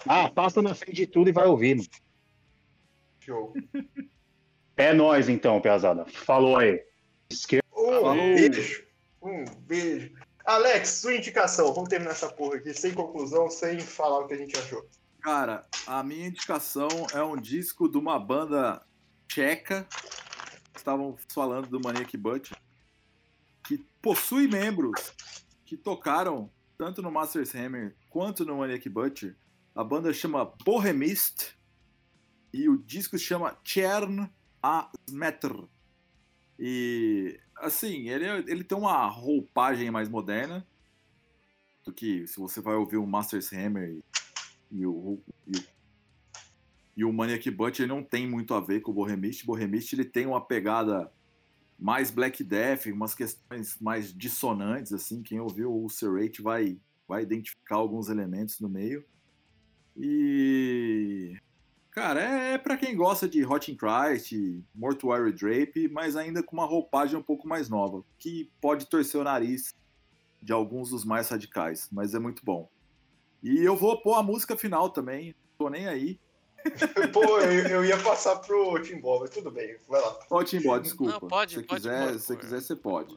Ah, 0.07 0.31
passa 0.31 0.63
na 0.63 0.75
frente 0.75 0.97
de 0.97 1.07
tudo 1.07 1.29
e 1.29 1.33
vai 1.33 1.47
ouvir, 1.47 1.77
mano. 1.77 1.89
Show. 3.21 3.55
É 4.77 4.93
nóis 4.93 5.29
então, 5.29 5.61
Piazada. 5.61 6.05
Falou 6.07 6.57
aí. 6.57 6.83
Esquerda. 7.31 7.65
Oh, 7.73 8.01
Falou. 8.01 8.15
Beijo. 8.17 8.84
Um 9.25 9.45
beijo. 9.61 10.13
Alex, 10.45 10.89
sua 11.01 11.15
indicação. 11.15 11.73
Vamos 11.73 11.89
terminar 11.89 12.11
essa 12.11 12.29
porra 12.29 12.57
aqui 12.57 12.75
sem 12.75 12.93
conclusão, 12.93 13.49
sem 13.49 13.81
falar 13.81 14.21
o 14.21 14.29
que 14.29 14.35
a 14.35 14.37
gente 14.37 14.55
achou. 14.59 14.87
Cara, 15.23 15.67
a 15.87 16.03
minha 16.03 16.27
indicação 16.27 16.89
é 17.15 17.23
um 17.23 17.35
disco 17.35 17.89
de 17.89 17.97
uma 17.97 18.19
banda 18.19 18.85
tcheca. 19.27 19.89
Estavam 20.77 21.17
falando 21.33 21.69
do 21.69 21.81
Maniac 21.81 22.15
Butcher. 22.19 22.59
Que 23.67 23.79
possui 24.03 24.47
membros 24.47 25.15
que 25.65 25.79
tocaram 25.79 26.51
tanto 26.77 27.01
no 27.01 27.11
Masters 27.11 27.55
Hammer 27.55 27.97
quanto 28.11 28.45
no 28.45 28.59
Maniac 28.59 28.87
Butcher. 28.91 29.35
A 29.75 29.83
banda 29.83 30.13
chama 30.13 30.53
Bohemist 30.63 31.57
e 32.53 32.69
o 32.69 32.77
disco 32.77 33.19
chama 33.19 33.59
Chern 33.65 34.31
a 34.63 34.91
Smetr. 35.09 35.67
E 36.59 37.39
assim, 37.57 38.09
ele, 38.09 38.27
ele 38.51 38.65
tem 38.65 38.77
uma 38.77 39.07
roupagem 39.07 39.91
mais 39.91 40.09
moderna 40.09 40.67
do 41.85 41.93
que 41.93 42.27
se 42.27 42.39
você 42.39 42.61
vai 42.61 42.75
ouvir 42.75 42.97
o 42.97 43.07
Masters 43.07 43.53
Hammer 43.53 43.91
e, 43.91 44.05
e 44.79 44.87
o, 44.87 45.21
e, 45.47 45.57
o, 45.57 45.65
e 46.97 47.05
o 47.05 47.13
Maniac 47.13 47.51
Butcher, 47.51 47.85
ele 47.85 47.93
não 47.93 48.03
tem 48.03 48.29
muito 48.29 48.55
a 48.55 48.61
ver 48.61 48.81
com 48.81 48.91
o 48.91 48.95
Bohemist. 48.95 49.43
O 49.43 49.47
Bohemist 49.47 49.93
ele 49.93 50.05
tem 50.05 50.27
uma 50.27 50.45
pegada 50.45 51.13
mais 51.79 52.11
Black 52.11 52.43
Death, 52.43 52.87
umas 52.87 53.15
questões 53.15 53.79
mais 53.81 54.13
dissonantes, 54.13 54.93
assim. 54.93 55.23
Quem 55.23 55.41
ouviu 55.41 55.85
o 55.85 55.89
Serrate 55.89 56.41
vai, 56.41 56.79
vai 57.07 57.23
identificar 57.23 57.77
alguns 57.77 58.09
elementos 58.09 58.61
no 58.61 58.69
meio. 58.69 59.05
E 59.97 61.37
Cara, 61.95 62.21
é, 62.21 62.55
é 62.55 62.59
para 62.59 62.77
quem 62.77 62.97
gosta 62.97 63.29
de 63.29 63.47
Hot 63.47 63.71
in 63.71 63.77
Christ, 63.77 64.33
Mortuary 64.75 65.33
Drape, 65.33 65.89
mas 65.89 66.17
ainda 66.17 66.43
com 66.43 66.57
uma 66.57 66.67
roupagem 66.67 67.17
um 67.17 67.23
pouco 67.23 67.47
mais 67.47 67.69
nova, 67.69 68.05
que 68.19 68.51
pode 68.61 68.87
torcer 68.87 69.21
o 69.21 69.23
nariz 69.23 69.73
de 70.43 70.53
alguns 70.53 70.91
dos 70.91 71.05
mais 71.05 71.29
radicais, 71.29 71.89
mas 71.93 72.13
é 72.13 72.19
muito 72.19 72.45
bom. 72.45 72.69
E 73.41 73.63
eu 73.63 73.77
vou 73.77 74.03
pôr 74.03 74.15
a 74.15 74.25
música 74.25 74.57
final 74.57 74.91
também, 74.91 75.37
tô 75.57 75.69
nem 75.69 75.87
aí. 75.87 76.19
Pô, 77.13 77.39
eu, 77.39 77.69
eu, 77.69 77.85
ia 77.85 78.03
passar 78.03 78.37
pro 78.37 78.83
Timbó, 78.83 79.21
mas 79.21 79.31
tudo 79.31 79.51
bem, 79.53 79.77
vai 79.87 80.01
lá. 80.01 80.19
Ó, 80.31 80.43
Timbó, 80.43 80.79
desculpa. 80.79 81.13
Não, 81.13 81.29
pode, 81.29 81.55
se 81.55 81.63
pode, 81.63 81.83
quiser, 81.83 82.07
pode, 82.07 82.21
se 82.21 82.37
quiser, 82.37 82.61
você 82.61 82.75
pode. 82.75 83.17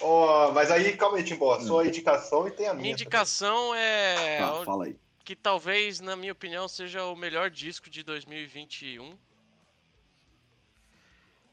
Ó, 0.00 0.48
oh, 0.48 0.52
mas 0.52 0.70
aí, 0.70 0.96
calma 0.96 1.16
aí, 1.16 1.24
Timbó, 1.24 1.58
sua 1.58 1.88
indicação 1.88 2.46
e 2.46 2.52
tem 2.52 2.68
a 2.68 2.72
minha. 2.72 2.82
Minha 2.82 2.92
indicação 2.92 3.70
também. 3.70 3.82
é. 3.82 4.38
Tá, 4.38 4.64
fala 4.64 4.84
aí 4.84 4.96
que 5.24 5.36
talvez, 5.36 6.00
na 6.00 6.16
minha 6.16 6.32
opinião, 6.32 6.68
seja 6.68 7.04
o 7.04 7.16
melhor 7.16 7.50
disco 7.50 7.88
de 7.88 8.02
2021. 8.02 9.16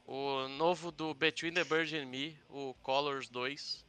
O 0.06 0.48
novo 0.48 0.90
do 0.90 1.14
Between 1.14 1.52
the 1.52 1.62
Bird 1.62 1.96
and 1.96 2.06
Me, 2.06 2.36
o 2.48 2.74
Colors 2.82 3.28
2. 3.28 3.84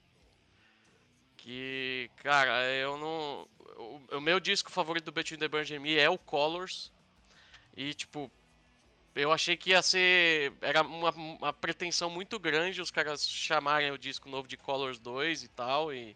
Que, 1.38 2.12
cara, 2.18 2.64
eu 2.74 2.98
não. 2.98 3.48
O, 3.78 4.18
o 4.18 4.22
meu 4.22 4.40
disco 4.40 4.72
favorito 4.72 5.06
do 5.06 5.12
Between 5.12 5.40
the 5.40 5.48
Bird 5.48 5.74
and 5.74 5.80
Me 5.80 5.98
é 5.98 6.08
o 6.10 6.18
Colors. 6.18 6.92
E, 7.76 7.94
tipo, 7.96 8.32
eu 9.16 9.32
achei 9.32 9.58
que 9.58 9.72
ia 9.72 9.82
ser. 9.82 10.54
Era 10.62 10.84
uma, 10.84 11.10
uma 11.10 11.54
pretensão 11.54 12.10
muito 12.10 12.38
grande 12.38 12.82
os 12.82 12.92
caras 12.92 13.28
chamarem 13.28 13.90
o 13.92 13.98
disco 13.98 14.30
novo 14.30 14.48
de 14.48 14.58
Colors 14.58 15.00
2 15.00 15.44
e 15.44 15.48
tal. 15.48 15.92
E 15.92 16.16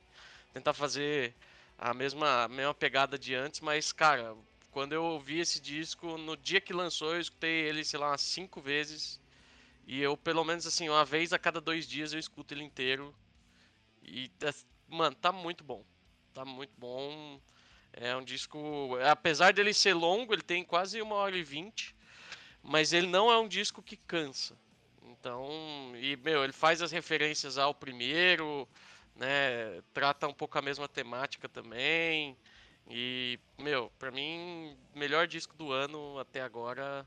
tentar 0.53 0.73
fazer 0.73 1.33
a 1.77 1.93
mesma, 1.93 2.43
a 2.43 2.47
mesma 2.47 2.73
pegada 2.73 3.17
de 3.17 3.35
antes, 3.35 3.59
mas, 3.59 3.91
cara, 3.91 4.35
quando 4.71 4.93
eu 4.93 5.03
ouvi 5.03 5.39
esse 5.39 5.59
disco, 5.59 6.17
no 6.17 6.35
dia 6.35 6.59
que 6.59 6.73
lançou, 6.73 7.13
eu 7.13 7.21
escutei 7.21 7.67
ele, 7.67 7.83
sei 7.83 7.99
lá, 7.99 8.09
umas 8.09 8.21
cinco 8.21 8.61
vezes. 8.61 9.19
E 9.87 10.01
eu, 10.01 10.17
pelo 10.17 10.43
menos 10.43 10.65
assim, 10.65 10.89
uma 10.89 11.05
vez 11.05 11.31
a 11.31 11.39
cada 11.39 11.61
dois 11.61 11.87
dias 11.87 12.11
eu 12.11 12.19
escuto 12.19 12.53
ele 12.53 12.63
inteiro. 12.63 13.15
E, 14.03 14.31
mano, 14.87 15.15
tá 15.15 15.31
muito 15.31 15.63
bom. 15.63 15.83
Tá 16.33 16.43
muito 16.43 16.73
bom. 16.77 17.39
É 17.93 18.15
um 18.15 18.23
disco. 18.23 18.97
Apesar 19.09 19.53
dele 19.53 19.73
ser 19.73 19.93
longo, 19.93 20.33
ele 20.33 20.41
tem 20.41 20.63
quase 20.63 21.01
uma 21.01 21.15
hora 21.15 21.37
e 21.37 21.43
vinte. 21.43 21.95
Mas 22.61 22.93
ele 22.93 23.07
não 23.07 23.31
é 23.31 23.37
um 23.37 23.47
disco 23.47 23.81
que 23.81 23.95
cansa. 23.95 24.57
Então, 25.03 25.93
e, 25.95 26.17
meu, 26.17 26.43
ele 26.43 26.53
faz 26.53 26.81
as 26.81 26.91
referências 26.91 27.57
ao 27.57 27.73
primeiro, 27.73 28.67
né? 29.15 29.81
Trata 29.93 30.27
um 30.27 30.33
pouco 30.33 30.57
a 30.57 30.61
mesma 30.61 30.87
temática 30.87 31.47
também. 31.47 32.37
E, 32.89 33.39
meu, 33.57 33.91
pra 33.97 34.11
mim, 34.11 34.77
melhor 34.93 35.27
disco 35.27 35.55
do 35.55 35.71
ano 35.71 36.19
até 36.19 36.41
agora. 36.41 37.05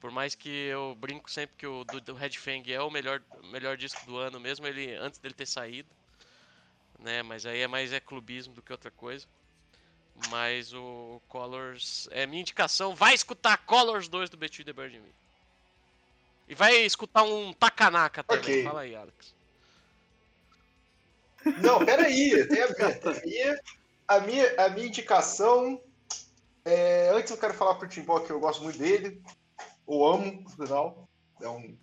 Por 0.00 0.10
mais 0.10 0.34
que 0.34 0.48
eu 0.48 0.94
brinco 0.94 1.30
sempre 1.30 1.56
que 1.56 1.66
o 1.66 1.82
do, 1.84 2.00
do 2.00 2.14
Red 2.14 2.32
Fang 2.32 2.72
é 2.72 2.80
o 2.80 2.90
melhor, 2.90 3.22
melhor 3.50 3.76
disco 3.76 4.04
do 4.06 4.16
ano, 4.18 4.38
mesmo 4.38 4.66
ele 4.66 4.94
antes 4.94 5.18
dele 5.18 5.34
ter 5.34 5.46
saído. 5.46 5.88
Né? 6.98 7.22
Mas 7.22 7.46
aí 7.46 7.60
é 7.60 7.66
mais 7.66 7.92
é 7.92 7.98
clubismo 7.98 8.54
do 8.54 8.62
que 8.62 8.72
outra 8.72 8.90
coisa. 8.90 9.26
Mas 10.28 10.72
o 10.72 11.20
Colors 11.28 12.08
é 12.10 12.26
minha 12.26 12.40
indicação. 12.40 12.94
Vai 12.94 13.14
escutar 13.14 13.58
Colors 13.58 14.08
2 14.08 14.30
do 14.30 14.36
Between 14.36 14.64
the 14.64 14.72
Bird 14.72 14.98
Me. 14.98 15.14
E 16.48 16.54
vai 16.54 16.76
escutar 16.76 17.22
um 17.22 17.52
Takanaka 17.52 18.22
também. 18.22 18.42
Ok. 18.42 18.64
Fala 18.64 18.82
aí, 18.82 18.94
Alex. 18.94 19.35
Não, 21.62 21.84
peraí. 21.84 22.46
Tem 22.48 22.62
a, 22.62 22.74
tem 22.74 22.86
a 22.86 23.20
minha, 23.24 23.60
a, 24.08 24.20
minha, 24.20 24.54
a 24.64 24.68
minha 24.70 24.86
indicação. 24.86 25.80
é, 26.64 27.10
antes 27.10 27.30
eu 27.30 27.36
quero 27.38 27.54
falar 27.54 27.74
pro 27.76 27.88
Timbó 27.88 28.20
que 28.20 28.30
eu 28.30 28.40
gosto 28.40 28.62
muito 28.62 28.78
dele. 28.78 29.20
O 29.86 30.06
amo, 30.06 30.42
no 30.42 30.50
final. 30.50 31.08
É 31.40 31.48
um 31.48 31.76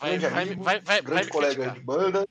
Vai, 0.00 0.10
grande 0.18 0.28
vai, 0.34 0.42
amigo, 0.44 0.62
vai, 0.62 0.80
vai, 0.80 1.02
grande 1.02 1.28
colega 1.28 1.54
criticar. 1.54 1.74
de 1.74 1.80
banda. 1.80 2.28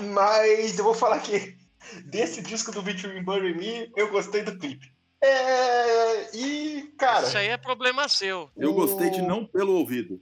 Mas 0.00 0.78
eu 0.78 0.84
vou 0.84 0.94
falar 0.94 1.20
que 1.20 1.56
desse 2.04 2.42
disco 2.42 2.70
do 2.72 2.82
Between 2.82 3.22
Burn 3.22 3.50
and 3.52 3.56
Me, 3.56 3.92
eu 3.96 4.10
gostei 4.10 4.42
do 4.42 4.58
clipe. 4.58 4.90
É, 5.22 6.36
e, 6.36 6.94
cara. 6.98 7.26
Isso 7.26 7.38
aí 7.38 7.48
é 7.48 7.56
problema 7.56 8.08
seu. 8.08 8.50
Eu 8.56 8.70
o- 8.70 8.74
gostei 8.74 9.10
de 9.10 9.22
não 9.22 9.46
tê-lo 9.46 9.72
ouvido. 9.74 10.20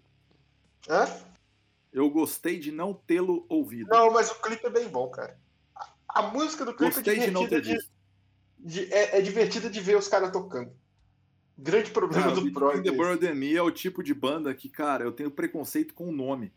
Hã? 0.88 1.08
Eu 1.94 2.10
gostei 2.10 2.58
de 2.58 2.72
não 2.72 2.92
tê-lo 2.92 3.46
ouvido. 3.48 3.88
Não, 3.88 4.12
mas 4.12 4.28
o 4.28 4.40
clipe 4.42 4.66
é 4.66 4.70
bem 4.70 4.88
bom, 4.88 5.08
cara. 5.08 5.38
A, 5.76 6.18
a 6.18 6.22
música 6.24 6.64
do 6.64 6.74
clipe 6.74 6.92
gostei 6.92 7.20
é 7.20 7.26
de 7.26 7.30
não 7.30 7.42
ter 7.48 7.60
divertida 7.62 7.74
visto. 7.76 7.92
de, 8.58 8.86
de- 8.86 8.92
é, 8.92 9.18
é 9.18 9.22
divertida 9.22 9.70
de 9.70 9.80
ver 9.80 9.96
os 9.96 10.08
caras 10.08 10.32
tocando. 10.32 10.72
Grande 11.56 11.92
problema 11.92 12.24
Cara, 12.24 12.34
do 12.34 12.52
prog. 12.52 12.82
the 12.82 13.28
é 13.28 13.30
and 13.30 13.34
Me 13.36 13.54
é 13.54 13.62
o 13.62 13.70
tipo 13.70 14.02
de 14.02 14.12
banda 14.12 14.52
que, 14.52 14.68
cara, 14.68 15.04
eu 15.04 15.12
tenho 15.12 15.30
preconceito 15.30 15.94
com 15.94 16.08
o 16.08 16.12
nome. 16.12 16.52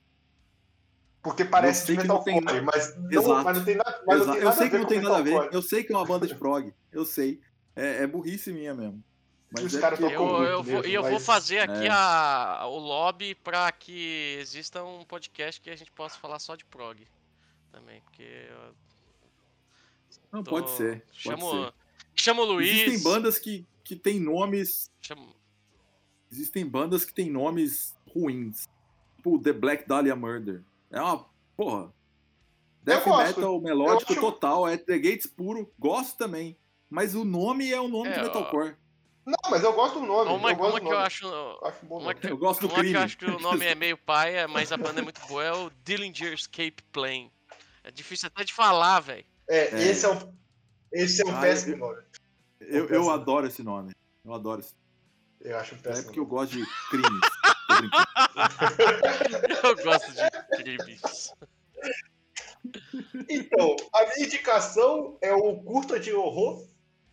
Porque 1.21 1.45
parece 1.45 1.81
Eu 1.81 1.85
sei 1.85 1.95
de 1.97 2.01
que 2.01 2.07
não 2.07 2.23
tem 2.23 2.41
mas 2.41 2.97
não, 2.97 3.11
Exato. 3.11 3.43
mas 3.43 3.57
não 3.57 3.65
tem 3.65 3.75
nada, 3.75 4.03
mas 4.07 4.17
não 4.17 4.23
Exato. 4.23 4.31
tem 4.31 4.39
Eu 4.39 4.45
nada 4.45 4.57
sei 4.57 4.67
a 4.67 4.69
que 4.71 4.77
não 4.77 4.85
tem 4.87 5.01
nada 5.01 5.17
a 5.17 5.21
ver. 5.21 5.49
Eu 5.53 5.61
sei 5.61 5.83
que 5.83 5.93
é 5.93 5.95
uma 5.95 6.05
banda 6.05 6.25
de 6.25 6.33
prog. 6.35 6.73
Eu 6.91 7.05
sei. 7.05 7.39
É, 7.75 8.03
é 8.03 8.07
burrice 8.07 8.51
minha 8.51 8.73
mesmo. 8.73 9.03
Mas 9.49 9.63
Os 9.63 9.75
é 9.75 9.79
caras 9.79 9.97
tocam 9.99 10.13
Eu, 10.13 10.43
eu 10.43 10.63
vou, 10.63 10.73
mesmo, 10.75 10.87
e 10.89 10.93
eu 10.93 11.01
vou 11.03 11.11
mas- 11.13 11.25
fazer 11.25 11.59
aqui 11.59 11.85
É. 11.85 11.89
a, 11.89 12.65
o 12.67 12.77
lobby 12.77 13.33
pra 13.33 13.71
que 13.71 14.37
exista 14.39 14.83
um 14.83 15.05
podcast 15.05 15.61
que 15.61 15.69
a 15.69 15.75
gente 15.75 15.91
possa 15.91 16.19
falar 16.19 16.37
só 16.39 16.55
de 16.55 16.65
prog 16.65 17.07
também, 17.71 18.01
porque 18.01 18.23
eu 18.23 18.75
Não, 20.31 20.43
tô- 20.43 20.51
pode 20.51 20.69
ser. 20.71 20.99
Pode 21.01 21.17
chamo, 21.21 21.65
ser. 21.65 21.73
chamo 22.15 22.41
o 22.41 22.45
Luiz. 22.45 22.69
Existem 22.69 23.03
bandas 23.03 23.39
que, 23.39 23.65
que 23.83 23.95
têm 23.95 24.19
nomes. 24.19 24.91
chamo- 25.01 25.33
Existem 26.29 26.65
bandas 26.65 27.05
que 27.05 27.13
têm 27.13 27.29
nomes 27.29 27.95
ruins. 28.13 28.67
Tipo 29.15 29.39
The 29.39 29.53
Black 29.53 29.87
Dahlia 29.87 30.15
Murder. 30.15 30.61
É 30.91 30.99
uma. 31.01 31.25
Porra. 31.55 31.93
Death 32.83 33.05
metal 33.07 33.61
melódico 33.61 34.11
acho- 34.11 34.21
total. 34.21 34.67
É 34.67 34.77
The 34.77 34.97
Gates 34.99 35.25
puro. 35.27 35.71
Gosto 35.79 36.17
também. 36.17 36.57
Mas 36.89 37.15
o 37.15 37.23
nome 37.23 37.71
é 37.71 37.79
o 37.79 37.87
nome 37.87 38.09
É, 38.09 38.21
de 38.21 38.27
ó. 38.27 38.29
Não, 39.27 39.51
mas 39.51 39.61
eu 39.61 39.73
gosto 39.73 39.99
do 39.99 40.05
nome. 40.05 40.31
Uma, 40.31 40.51
eu 40.51 40.55
gosto 40.55 40.71
uma 40.71 40.79
do 40.79 40.85
que 40.85 40.87
eu 40.87 40.91
nome. 40.93 41.05
acho. 41.05 41.25
Eu 41.27 41.59
acho 41.65 41.85
um 41.85 41.87
bom 41.89 41.99
Uma 41.99 42.13
que, 42.13 42.27
Eu 42.27 42.37
gosto 42.37 42.61
do 42.61 42.67
uma 42.67 42.75
que 42.75 42.79
crime. 42.79 42.95
eu 42.95 43.01
acho 43.01 43.17
que 43.17 43.25
o 43.25 43.39
nome 43.39 43.65
é 43.65 43.75
meio 43.75 43.97
paia, 43.97 44.47
mas 44.47 44.71
a 44.71 44.77
banda 44.77 45.01
é 45.01 45.03
muito 45.03 45.19
boa, 45.27 45.43
é 45.43 45.51
o 45.51 45.69
Dillinger 45.83 46.31
Escape 46.31 46.81
Plane. 46.93 47.29
É 47.83 47.91
difícil 47.91 48.27
até 48.27 48.45
de 48.45 48.53
falar, 48.53 49.01
velho. 49.01 49.25
É, 49.49 49.75
É. 49.75 49.83
esse 49.89 50.05
é 50.05 50.09
um, 50.09 50.33
esse 50.93 51.21
é 51.21 51.25
um 51.25 51.35
Ah, 51.35 51.41
péssimo 51.41 51.73
eu- 51.73 51.77
nome. 51.79 52.01
Eu, 52.61 52.77
eu 52.83 52.87
péssimo. 52.87 53.11
adoro 53.11 53.47
esse 53.47 53.61
nome. 53.63 53.93
Eu 54.23 54.33
adoro 54.33 54.61
esse 54.61 54.73
Eu 55.41 55.57
acho 55.57 55.75
um 55.75 55.77
É 55.79 55.81
péssimo 55.81 56.05
porque 56.05 56.19
eu 56.19 56.25
gosto 56.25 56.53
de 56.57 56.65
crimes. 56.89 57.21
Eu 59.63 59.75
gosto 59.83 60.11
de 60.13 60.57
crimes. 60.57 61.33
Então, 63.29 63.75
a 63.93 64.03
minha 64.05 64.25
indicação 64.25 65.17
é 65.21 65.33
o 65.33 65.57
curta 65.57 65.99
de 65.99 66.11
horror, 66.13 66.65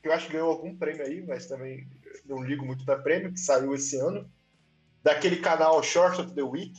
que 0.02 0.08
eu 0.08 0.12
acho 0.12 0.26
que 0.26 0.32
ganhou 0.32 0.50
algum 0.50 0.74
prêmio 0.76 1.04
aí, 1.04 1.22
mas 1.26 1.46
também 1.46 1.86
não 2.24 2.42
ligo 2.42 2.64
muito 2.64 2.84
pra 2.84 2.98
prêmio, 2.98 3.32
que 3.32 3.40
saiu 3.40 3.74
esse 3.74 3.96
ano. 3.98 4.30
Daquele 5.02 5.36
canal 5.36 5.82
Short 5.82 6.20
of 6.20 6.34
the 6.34 6.42
Week, 6.42 6.72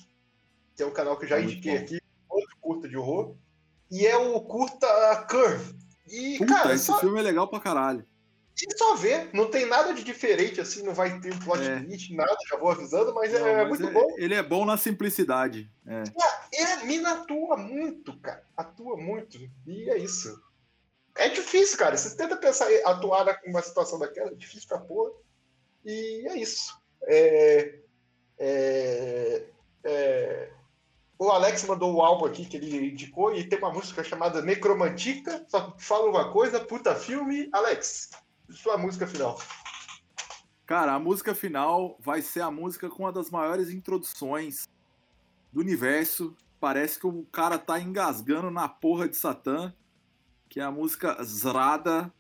que 0.76 0.82
é 0.84 0.86
um 0.86 0.92
canal 0.92 1.18
que 1.18 1.26
eu 1.26 1.30
já 1.30 1.38
É 1.38 1.42
muito 1.42 1.54
indiquei 1.54 1.78
bom. 1.78 1.84
aqui, 1.84 2.00
outro 2.30 2.58
curta 2.60 2.90
de 2.90 2.98
horror. 2.98 3.36
E 3.92 4.06
é 4.06 4.18
o 4.18 4.42
curta 4.42 4.88
Curve. 5.30 5.76
E, 6.10 6.38
Puta, 6.40 6.54
cara, 6.54 6.74
esse 6.74 6.86
só, 6.86 7.00
filme 7.00 7.20
é 7.20 7.24
legal 7.24 7.48
pra 7.48 7.60
caralho. 7.60 8.06
e 8.62 8.78
só 8.78 8.96
ver, 8.96 9.30
não 9.34 9.50
tem 9.50 9.66
nada 9.68 9.94
de 9.94 10.04
diferente, 10.04 10.60
assim, 10.62 10.82
não 10.84 10.94
vai 10.94 11.20
ter 11.20 11.34
um 11.34 11.40
plot 11.40 11.62
É. 11.62 11.80
twist, 11.82 12.14
nada, 12.16 12.36
já 12.50 12.58
vou 12.58 12.72
avisando, 12.72 13.14
mas 13.14 13.32
Não, 13.34 13.46
é 13.48 13.66
mas 13.66 13.80
muito 13.80 13.88
é- 13.88 13.92
bom. 13.92 14.08
Ele 14.18 14.34
é 14.34 14.42
bom 14.44 14.66
na 14.66 14.78
simplicidade. 14.78 15.70
É. 15.86 16.04
E 16.54 16.62
a 16.64 16.84
mina 16.86 17.12
atua 17.22 17.58
muito, 17.58 18.18
cara. 18.20 18.44
Atua 18.58 18.98
muito. 18.98 19.38
E 19.68 19.90
é 19.90 19.98
isso. 19.98 20.40
É 21.18 21.30
difícil, 21.30 21.78
cara. 21.78 21.96
Você 21.98 22.16
tenta 22.18 22.36
pensar 22.38 22.68
atuar 22.86 23.40
numa 23.46 23.62
situação 23.62 24.00
daquela, 24.00 24.32
é 24.32 24.36
difícil 24.36 24.68
pra 24.68 24.80
porra. 24.80 25.12
E 25.86 26.28
é 26.28 26.38
isso. 26.38 26.76
É, 27.04 27.80
é, 28.40 29.46
é, 29.84 30.52
o 31.18 31.30
Alex 31.30 31.64
mandou 31.66 31.94
o 31.94 32.02
álbum 32.02 32.26
aqui 32.26 32.46
que 32.46 32.58
ele 32.58 32.90
indicou 32.90 33.34
e 33.34 33.48
tem 33.48 33.60
uma 33.60 33.72
música 33.72 34.04
chamada 34.04 34.42
Necromantica. 34.42 35.46
Só 35.48 35.76
fala 35.78 36.10
uma 36.10 36.32
coisa, 36.32 36.60
puta 36.60 36.96
filme. 36.96 37.48
Alex, 37.54 38.10
sua 38.50 38.78
música 38.78 39.06
final. 39.06 39.40
Cara, 40.66 40.94
a 40.94 41.00
música 41.00 41.36
final 41.36 41.96
vai 42.00 42.24
ser 42.24 42.42
a 42.42 42.50
música 42.50 42.90
com 42.90 43.04
uma 43.04 43.12
das 43.14 43.30
maiores 43.30 43.70
introduções 43.70 44.68
do 45.54 45.60
universo. 45.60 46.36
Parece 46.60 47.00
que 47.00 47.06
o 47.06 47.24
cara 47.26 47.60
tá 47.60 47.80
engasgando 47.80 48.50
na 48.50 48.68
porra 48.68 49.08
de 49.08 49.16
Satã, 49.16 49.72
que 50.50 50.60
é 50.60 50.64
a 50.64 50.72
música 50.72 51.22
Zrada, 51.24 52.12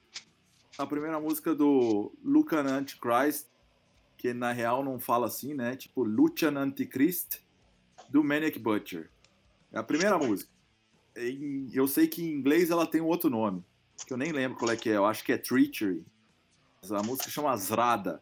a 0.77 0.85
primeira 0.85 1.19
música 1.19 1.55
do 1.55 2.13
Lucan 2.23 2.65
Antichrist, 2.65 3.47
que 4.17 4.33
na 4.33 4.51
real 4.51 4.83
não 4.83 4.99
fala 4.99 5.27
assim, 5.27 5.53
né? 5.53 5.75
Tipo 5.75 6.03
Lucian 6.03 6.57
Antichrist, 6.57 7.39
do 8.09 8.23
Maniac 8.23 8.57
Butcher. 8.59 9.09
É 9.71 9.79
a 9.79 9.83
primeira 9.83 10.17
música. 10.17 10.49
Eu 11.73 11.87
sei 11.87 12.07
que 12.07 12.23
em 12.23 12.31
inglês 12.31 12.69
ela 12.69 12.85
tem 12.85 13.01
um 13.01 13.07
outro 13.07 13.29
nome, 13.29 13.63
que 14.05 14.11
eu 14.11 14.17
nem 14.17 14.31
lembro 14.31 14.57
qual 14.57 14.71
é 14.71 14.75
que 14.75 14.89
é, 14.89 14.97
eu 14.97 15.05
acho 15.05 15.23
que 15.23 15.31
é 15.31 15.37
Treachery. 15.37 16.05
A 16.91 17.01
música 17.03 17.29
chama 17.29 17.55
Zrada. 17.57 18.21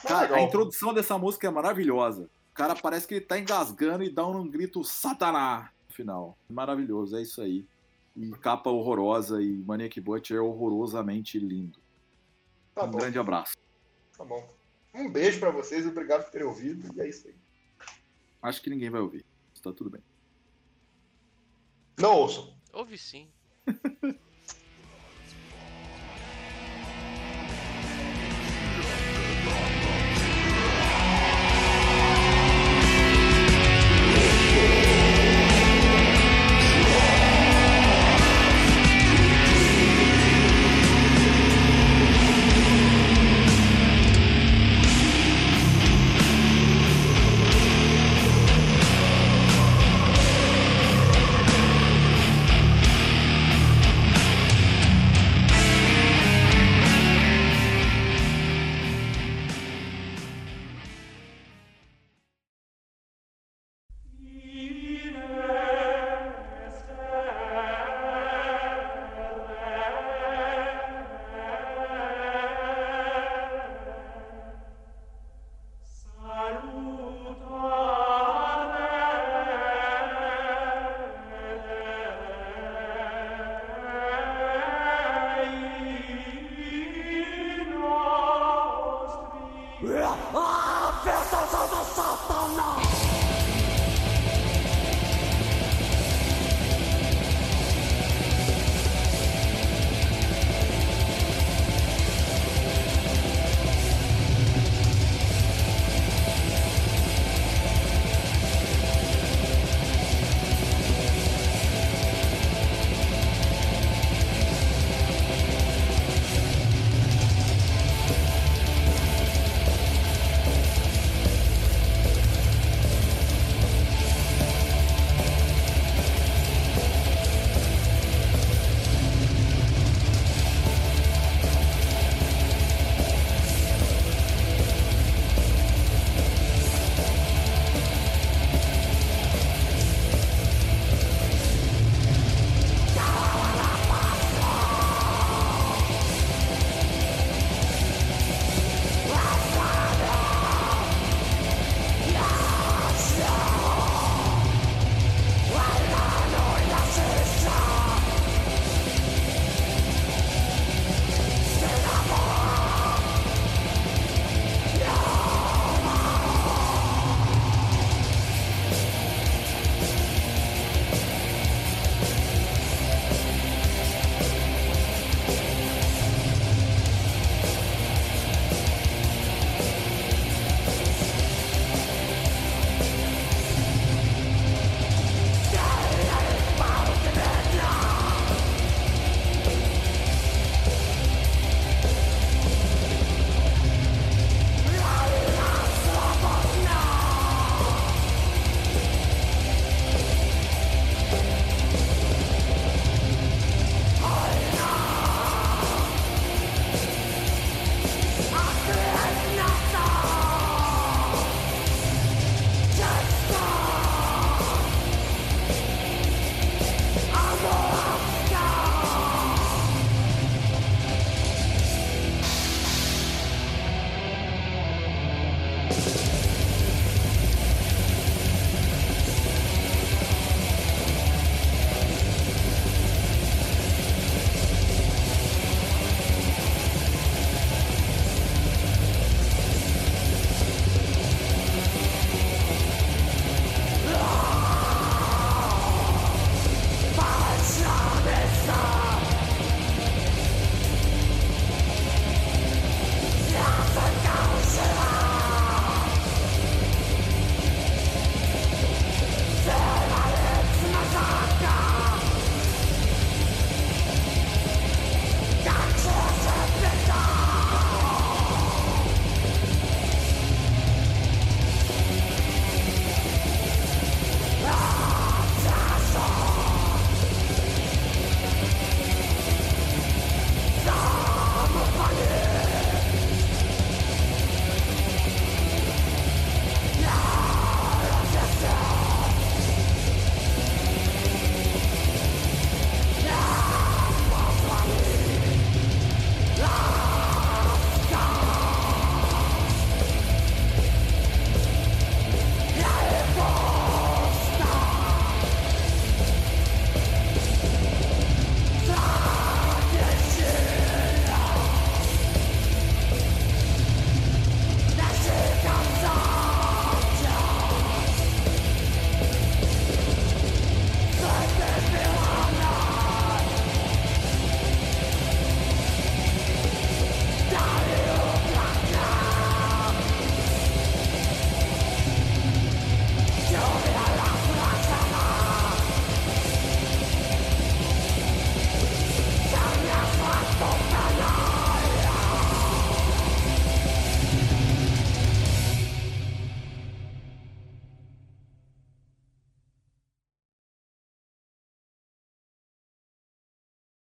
Cara, 0.00 0.36
a 0.36 0.42
introdução 0.42 0.94
dessa 0.94 1.18
música 1.18 1.46
é 1.46 1.50
maravilhosa. 1.50 2.30
O 2.52 2.54
cara 2.54 2.74
parece 2.74 3.06
que 3.06 3.14
ele 3.14 3.24
tá 3.24 3.38
engasgando 3.38 4.04
e 4.04 4.10
dá 4.10 4.26
um 4.26 4.48
grito 4.48 4.82
Satanás 4.84 5.68
no 5.88 5.94
final. 5.94 6.38
Maravilhoso, 6.48 7.16
é 7.16 7.22
isso 7.22 7.42
aí. 7.42 7.66
E 8.16 8.30
capa 8.30 8.70
horrorosa 8.70 9.42
e 9.42 9.58
Maniac 9.58 10.00
Butcher 10.00 10.38
é 10.38 10.40
horrorosamente 10.40 11.38
lindo. 11.38 11.78
Tá 12.74 12.84
um 12.84 12.90
bom, 12.90 12.98
grande 12.98 13.18
abraço. 13.18 13.56
tá 14.16 14.24
bom. 14.24 14.48
Um 14.94 15.10
beijo 15.10 15.38
pra 15.38 15.50
vocês, 15.50 15.86
obrigado 15.86 16.24
por 16.24 16.30
terem 16.30 16.46
ouvido. 16.46 16.94
E 16.96 17.00
é 17.00 17.08
isso 17.08 17.28
aí. 17.28 17.34
Acho 18.42 18.62
que 18.62 18.70
ninguém 18.70 18.90
vai 18.90 19.00
ouvir. 19.00 19.24
Tá 19.62 19.72
tudo 19.72 19.90
bem. 19.90 20.02
Não 21.98 22.14
ouçam. 22.14 22.56
Ouve 22.72 22.96
sim. 22.96 23.28